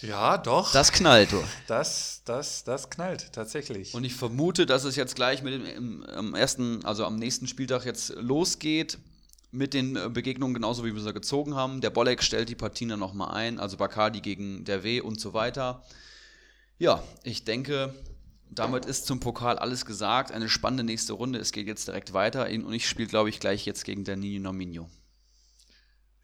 Ja, 0.00 0.38
doch. 0.38 0.70
Das 0.72 0.92
knallt, 0.92 1.32
du. 1.32 1.42
das, 1.66 2.22
das, 2.24 2.62
das 2.62 2.88
knallt 2.88 3.32
tatsächlich. 3.32 3.94
Und 3.94 4.04
ich 4.04 4.14
vermute, 4.14 4.64
dass 4.64 4.84
es 4.84 4.94
jetzt 4.94 5.16
gleich 5.16 5.42
mit 5.42 5.54
dem 5.54 5.66
im, 5.66 6.04
am 6.04 6.34
ersten, 6.36 6.84
also 6.84 7.04
am 7.04 7.16
nächsten 7.16 7.48
Spieltag 7.48 7.84
jetzt 7.84 8.10
losgeht 8.10 8.98
mit 9.50 9.74
den 9.74 9.96
äh, 9.96 10.08
Begegnungen 10.08 10.54
genauso 10.54 10.84
wie 10.84 10.94
wir 10.94 11.02
sie 11.02 11.12
gezogen 11.12 11.56
haben. 11.56 11.80
Der 11.80 11.90
Bolek 11.90 12.22
stellt 12.22 12.48
die 12.48 12.54
Partien 12.54 12.90
dann 12.90 13.00
nochmal 13.00 13.34
ein, 13.34 13.58
also 13.58 13.76
Bacardi 13.76 14.20
gegen 14.20 14.64
der 14.64 14.84
W 14.84 15.00
und 15.00 15.18
so 15.18 15.32
weiter. 15.32 15.82
Ja, 16.78 17.02
ich 17.24 17.44
denke, 17.44 17.94
damit 18.50 18.84
ist 18.86 19.06
zum 19.06 19.20
Pokal 19.20 19.58
alles 19.58 19.84
gesagt. 19.84 20.32
Eine 20.32 20.48
spannende 20.48 20.84
nächste 20.84 21.12
Runde. 21.12 21.38
Es 21.38 21.52
geht 21.52 21.66
jetzt 21.66 21.88
direkt 21.88 22.12
weiter 22.12 22.46
und 22.46 22.72
ich 22.72 22.88
spiele, 22.88 23.08
glaube 23.08 23.28
ich, 23.28 23.40
gleich 23.40 23.66
jetzt 23.66 23.84
gegen 23.84 24.04
der 24.04 24.16
Nino 24.16 24.44
Nominio. 24.50 24.88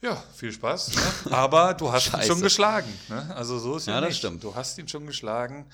ja, 0.00 0.16
viel 0.34 0.52
Spaß. 0.52 0.94
Ne? 0.94 1.02
Aber 1.32 1.74
du 1.74 1.92
hast 1.92 2.12
ihn 2.14 2.22
schon 2.22 2.40
geschlagen. 2.40 2.92
Ne? 3.08 3.34
Also 3.36 3.58
so 3.58 3.76
ist 3.76 3.86
ja, 3.86 3.94
Ja, 3.94 4.00
das 4.00 4.08
nicht. 4.10 4.18
stimmt. 4.18 4.42
Du 4.44 4.54
hast 4.54 4.78
ihn 4.78 4.88
schon 4.88 5.06
geschlagen. 5.06 5.66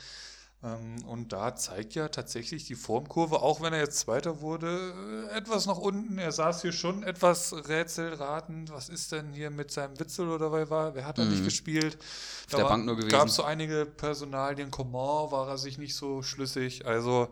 Ähm, 0.64 1.04
und 1.06 1.32
da 1.32 1.54
zeigt 1.54 1.94
ja 1.94 2.08
tatsächlich 2.08 2.64
die 2.64 2.74
Formkurve, 2.74 3.42
auch 3.42 3.60
wenn 3.60 3.72
er 3.72 3.78
jetzt 3.78 4.00
Zweiter 4.00 4.40
wurde, 4.40 5.28
äh, 5.30 5.36
etwas 5.36 5.66
nach 5.66 5.78
unten. 5.78 6.18
Er 6.18 6.32
saß 6.32 6.62
hier 6.62 6.72
schon 6.72 7.04
etwas 7.04 7.54
rätselratend. 7.68 8.72
Was 8.72 8.88
ist 8.88 9.12
denn 9.12 9.32
hier 9.32 9.50
mit 9.50 9.70
seinem 9.70 9.98
Witzel 10.00 10.28
oder 10.28 10.52
wer 10.52 10.68
war? 10.68 10.94
Wer 10.96 11.06
hat 11.06 11.18
er 11.18 11.26
nicht 11.26 11.44
gespielt? 11.44 11.96
Auf 12.50 12.56
der 12.56 12.64
Bank 12.64 12.86
nur 12.86 12.96
gewesen. 12.96 13.10
gab 13.10 13.28
es 13.28 13.36
so 13.36 13.44
einige 13.44 13.86
Personalien. 13.86 14.72
Coman 14.72 15.30
war 15.30 15.48
er 15.48 15.58
sich 15.58 15.78
nicht 15.78 15.94
so 15.94 16.22
schlüssig. 16.22 16.86
Also 16.86 17.28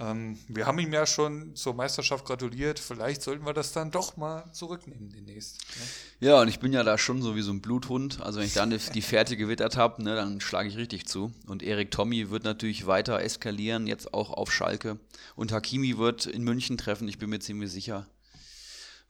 ähm, 0.00 0.38
wir 0.48 0.66
haben 0.66 0.78
ihm 0.78 0.92
ja 0.92 1.04
schon 1.04 1.54
zur 1.54 1.74
Meisterschaft 1.74 2.24
gratuliert. 2.24 2.78
Vielleicht 2.78 3.20
sollten 3.20 3.44
wir 3.44 3.52
das 3.52 3.72
dann 3.72 3.90
doch 3.90 4.16
mal 4.16 4.50
zurücknehmen 4.52 5.10
demnächst. 5.10 5.58
Ne? 5.58 6.28
Ja, 6.28 6.40
und 6.40 6.48
ich 6.48 6.58
bin 6.58 6.72
ja 6.72 6.82
da 6.82 6.96
schon 6.96 7.20
so 7.20 7.36
wie 7.36 7.42
so 7.42 7.52
ein 7.52 7.60
Bluthund. 7.60 8.20
Also 8.22 8.40
wenn 8.40 8.46
ich 8.46 8.54
dann 8.54 8.70
die 8.70 9.02
Fährte 9.02 9.36
gewittert 9.36 9.76
habe, 9.76 10.02
ne, 10.02 10.14
dann 10.16 10.40
schlage 10.40 10.68
ich 10.70 10.78
richtig 10.78 11.06
zu. 11.06 11.32
Und 11.46 11.62
Erik 11.62 11.90
Tommy 11.90 12.30
wird 12.30 12.44
natürlich 12.44 12.86
weiter 12.86 13.20
eskalieren, 13.20 13.86
jetzt 13.86 14.14
auch 14.14 14.30
auf 14.30 14.50
Schalke. 14.50 14.98
Und 15.36 15.52
Hakimi 15.52 15.98
wird 15.98 16.24
in 16.24 16.44
München 16.44 16.78
treffen, 16.78 17.06
ich 17.06 17.18
bin 17.18 17.28
mir 17.28 17.40
ziemlich 17.40 17.70
sicher. 17.70 18.06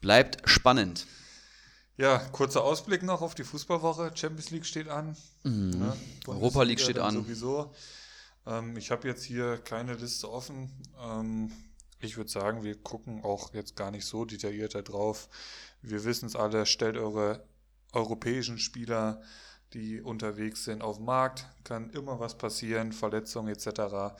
Bleibt 0.01 0.49
spannend. 0.49 1.07
Ja, 1.99 2.19
kurzer 2.19 2.65
Ausblick 2.65 3.03
noch 3.03 3.21
auf 3.21 3.35
die 3.35 3.45
Fußballwoche. 3.45 4.13
Champions 4.15 4.51
League 4.51 4.65
steht 4.65 4.89
an. 4.89 5.17
Mhm. 5.45 5.71
Ne? 5.71 5.97
Europa 6.27 6.63
League 6.63 6.81
steht 6.81 6.99
an. 6.99 7.15
Sowieso. 7.15 7.75
Ähm, 8.47 8.77
ich 8.77 8.91
habe 8.91 9.09
jetzt 9.09 9.25
hier 9.25 9.59
keine 9.59 9.95
Liste 9.95 10.31
offen. 10.31 10.71
Ähm, 11.01 11.53
ich 12.01 12.17
würde 12.17 12.31
sagen, 12.31 12.63
wir 12.65 12.77
gucken 12.81 13.23
auch 13.25 13.53
jetzt 13.53 13.77
gar 13.77 13.91
nicht 13.91 14.07
so 14.07 14.25
detailliert 14.25 14.75
da 14.75 14.83
drauf. 14.83 15.29
Wir 15.83 16.05
wissen 16.05 16.27
es 16.27 16.37
alle, 16.37 16.67
stellt 16.67 16.97
eure 16.97 17.45
europäischen 17.93 18.59
Spieler, 18.59 19.23
die 19.73 20.01
unterwegs 20.01 20.65
sind, 20.65 20.83
auf 20.83 20.97
den 20.97 21.07
Markt. 21.07 21.47
Kann 21.65 21.91
immer 21.91 22.19
was 22.19 22.39
passieren, 22.39 22.93
Verletzungen 22.93 23.55
etc. 23.55 24.17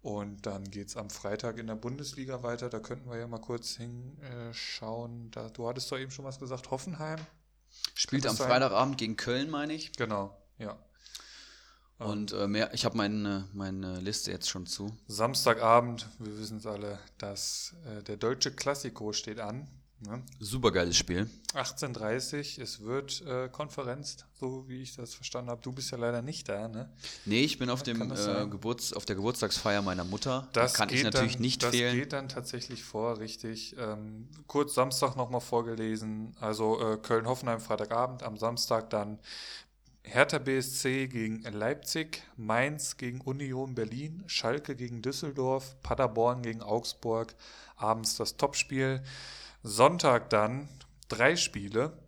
Und 0.00 0.46
dann 0.46 0.64
geht 0.64 0.88
es 0.88 0.96
am 0.96 1.10
Freitag 1.10 1.58
in 1.58 1.66
der 1.66 1.74
Bundesliga 1.74 2.42
weiter. 2.42 2.68
Da 2.68 2.80
könnten 2.80 3.10
wir 3.10 3.18
ja 3.18 3.26
mal 3.26 3.40
kurz 3.40 3.76
hinschauen. 3.76 5.30
Da, 5.30 5.48
du 5.50 5.68
hattest 5.68 5.90
doch 5.92 5.98
eben 5.98 6.10
schon 6.10 6.24
was 6.24 6.38
gesagt, 6.38 6.70
Hoffenheim. 6.70 7.18
Spielt 7.94 8.26
am 8.26 8.36
sein? 8.36 8.48
Freitagabend 8.48 8.96
gegen 8.98 9.16
Köln, 9.16 9.50
meine 9.50 9.74
ich. 9.74 9.92
Genau, 9.92 10.36
ja. 10.58 10.78
Und 11.98 12.32
äh, 12.32 12.46
mehr, 12.46 12.72
ich 12.72 12.84
habe 12.84 12.96
meine, 12.96 13.48
meine 13.52 13.98
Liste 14.00 14.30
jetzt 14.30 14.48
schon 14.48 14.66
zu. 14.66 14.96
Samstagabend, 15.08 16.08
wir 16.18 16.38
wissen 16.38 16.58
es 16.58 16.66
alle, 16.66 16.98
dass 17.18 17.74
äh, 17.86 18.02
der 18.04 18.16
deutsche 18.16 18.52
Klassiko 18.52 19.12
steht 19.12 19.40
an. 19.40 19.66
Ne? 20.00 20.22
Supergeiles 20.38 20.96
Spiel. 20.96 21.28
18.30 21.54 22.62
es 22.62 22.82
wird 22.82 23.20
äh, 23.26 23.48
Konferenz, 23.48 24.18
so 24.38 24.68
wie 24.68 24.80
ich 24.80 24.94
das 24.94 25.14
verstanden 25.14 25.50
habe. 25.50 25.60
Du 25.60 25.72
bist 25.72 25.90
ja 25.90 25.98
leider 25.98 26.22
nicht 26.22 26.48
da, 26.48 26.68
ne? 26.68 26.88
Nee, 27.24 27.42
ich 27.42 27.58
bin 27.58 27.68
auf, 27.68 27.82
dem, 27.82 28.08
das 28.08 28.28
äh? 28.28 28.46
Geburts-, 28.46 28.92
auf 28.92 29.06
der 29.06 29.16
Geburtstagsfeier 29.16 29.82
meiner 29.82 30.04
Mutter. 30.04 30.46
Das 30.52 30.74
da 30.74 30.78
kann 30.78 30.94
ich 30.94 31.02
natürlich 31.02 31.32
dann, 31.32 31.42
nicht 31.42 31.64
das 31.64 31.70
fehlen. 31.70 31.96
geht 31.96 32.12
dann 32.12 32.28
tatsächlich 32.28 32.84
vor, 32.84 33.18
richtig. 33.18 33.74
Ähm, 33.76 34.28
kurz 34.46 34.74
Samstag 34.74 35.16
nochmal 35.16 35.40
vorgelesen. 35.40 36.36
Also 36.38 36.80
äh, 36.80 36.96
Köln-Hoffenheim 36.98 37.58
Freitagabend, 37.58 38.22
am 38.22 38.36
Samstag 38.36 38.90
dann 38.90 39.18
Hertha 40.08 40.38
BSC 40.38 41.06
gegen 41.06 41.42
Leipzig, 41.42 42.22
Mainz 42.36 42.96
gegen 42.96 43.20
Union 43.20 43.74
Berlin, 43.74 44.24
Schalke 44.26 44.74
gegen 44.74 45.02
Düsseldorf, 45.02 45.76
Paderborn 45.82 46.42
gegen 46.42 46.62
Augsburg, 46.62 47.34
abends 47.76 48.16
das 48.16 48.38
Topspiel. 48.38 49.02
Sonntag 49.62 50.30
dann 50.30 50.68
drei 51.08 51.36
Spiele. 51.36 51.98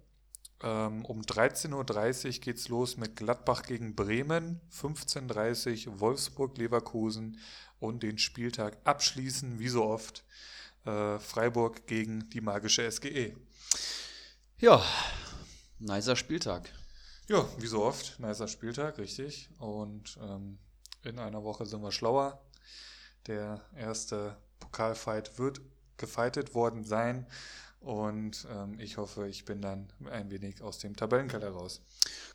Ähm, 0.62 1.04
um 1.04 1.20
13.30 1.20 2.26
Uhr 2.26 2.32
geht's 2.40 2.68
los 2.68 2.96
mit 2.96 3.16
Gladbach 3.16 3.62
gegen 3.62 3.94
Bremen, 3.94 4.60
15.30 4.72 5.88
Uhr 5.88 6.00
Wolfsburg, 6.00 6.56
Leverkusen 6.56 7.38
und 7.80 8.02
den 8.02 8.18
Spieltag 8.18 8.78
abschließen, 8.84 9.58
wie 9.58 9.68
so 9.68 9.84
oft, 9.84 10.24
äh, 10.86 11.18
Freiburg 11.18 11.86
gegen 11.86 12.28
die 12.30 12.40
magische 12.40 12.90
SGE. 12.90 13.36
Ja, 14.58 14.82
nicer 15.78 16.16
Spieltag. 16.16 16.70
Ja, 17.30 17.48
wie 17.58 17.68
so 17.68 17.84
oft, 17.84 18.18
nicer 18.18 18.48
Spieltag, 18.48 18.98
richtig. 18.98 19.50
Und 19.60 20.18
ähm, 20.20 20.58
in 21.04 21.20
einer 21.20 21.44
Woche 21.44 21.64
sind 21.64 21.80
wir 21.80 21.92
schlauer. 21.92 22.42
Der 23.28 23.60
erste 23.76 24.36
Pokalfight 24.58 25.38
wird 25.38 25.60
gefightet 25.96 26.56
worden 26.56 26.82
sein. 26.82 27.28
Und 27.78 28.48
ähm, 28.50 28.80
ich 28.80 28.96
hoffe, 28.96 29.28
ich 29.28 29.44
bin 29.44 29.62
dann 29.62 29.92
ein 30.10 30.28
wenig 30.32 30.60
aus 30.60 30.78
dem 30.78 30.96
Tabellenkeller 30.96 31.50
raus. 31.50 31.82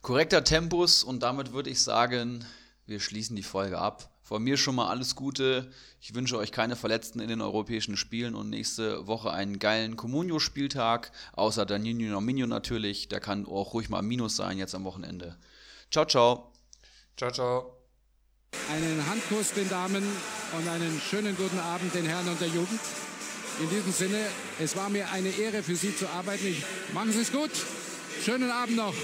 Korrekter 0.02 0.46
Tempus 0.46 1.04
und 1.04 1.24
damit 1.24 1.52
würde 1.52 1.72
ich 1.72 1.84
sagen, 1.84 2.46
wir 2.86 3.02
schließen 3.02 3.36
die 3.36 3.44
Folge 3.44 3.78
ab. 3.78 4.10
Von 4.26 4.42
mir 4.42 4.58
schon 4.58 4.74
mal 4.74 4.90
alles 4.90 5.16
Gute. 5.16 5.72
Ich 6.02 6.16
wünsche 6.16 6.40
euch 6.40 6.52
keine 6.52 6.76
Verletzten 6.76 7.20
in 7.20 7.28
den 7.28 7.42
europäischen 7.42 7.96
Spielen 7.96 8.34
und 8.34 8.50
nächste 8.50 9.06
Woche 9.06 9.32
einen 9.32 9.60
geilen 9.60 9.98
Comunio-Spieltag. 9.98 11.12
Außer 11.34 11.68
Danilo 11.68 12.10
Nominio 12.10 12.48
natürlich. 12.48 13.08
Der 13.08 13.20
kann 13.20 13.46
auch 13.46 13.76
ruhig 13.76 13.88
mal 13.90 14.00
ein 14.00 14.08
Minus 14.08 14.36
sein 14.36 14.58
jetzt 14.58 14.74
am 14.74 14.84
Wochenende. 14.84 15.38
Ciao, 15.92 16.06
ciao. 16.06 16.52
Ciao, 17.16 17.32
ciao. 17.32 17.78
Einen 18.72 19.08
Handkuss 19.08 19.54
den 19.54 19.70
Damen 19.70 20.04
und 20.58 20.68
einen 20.68 21.00
schönen 21.00 21.38
guten 21.38 21.60
Abend 21.60 21.94
den 21.94 22.08
Herren 22.08 22.28
und 22.28 22.42
der 22.42 22.48
Jugend. 22.48 22.80
In 23.62 23.70
diesem 23.70 23.92
Sinne, 23.92 24.26
es 24.60 24.76
war 24.76 24.90
mir 24.90 25.08
eine 25.12 25.30
Ehre 25.30 25.62
für 25.62 25.76
Sie 25.76 25.96
zu 25.96 26.10
arbeiten. 26.10 26.48
Ich, 26.48 26.64
machen 26.96 27.12
Sie 27.12 27.22
es 27.22 27.32
gut. 27.32 27.52
Schönen 28.24 28.50
Abend 28.50 28.76
noch. 28.76 28.96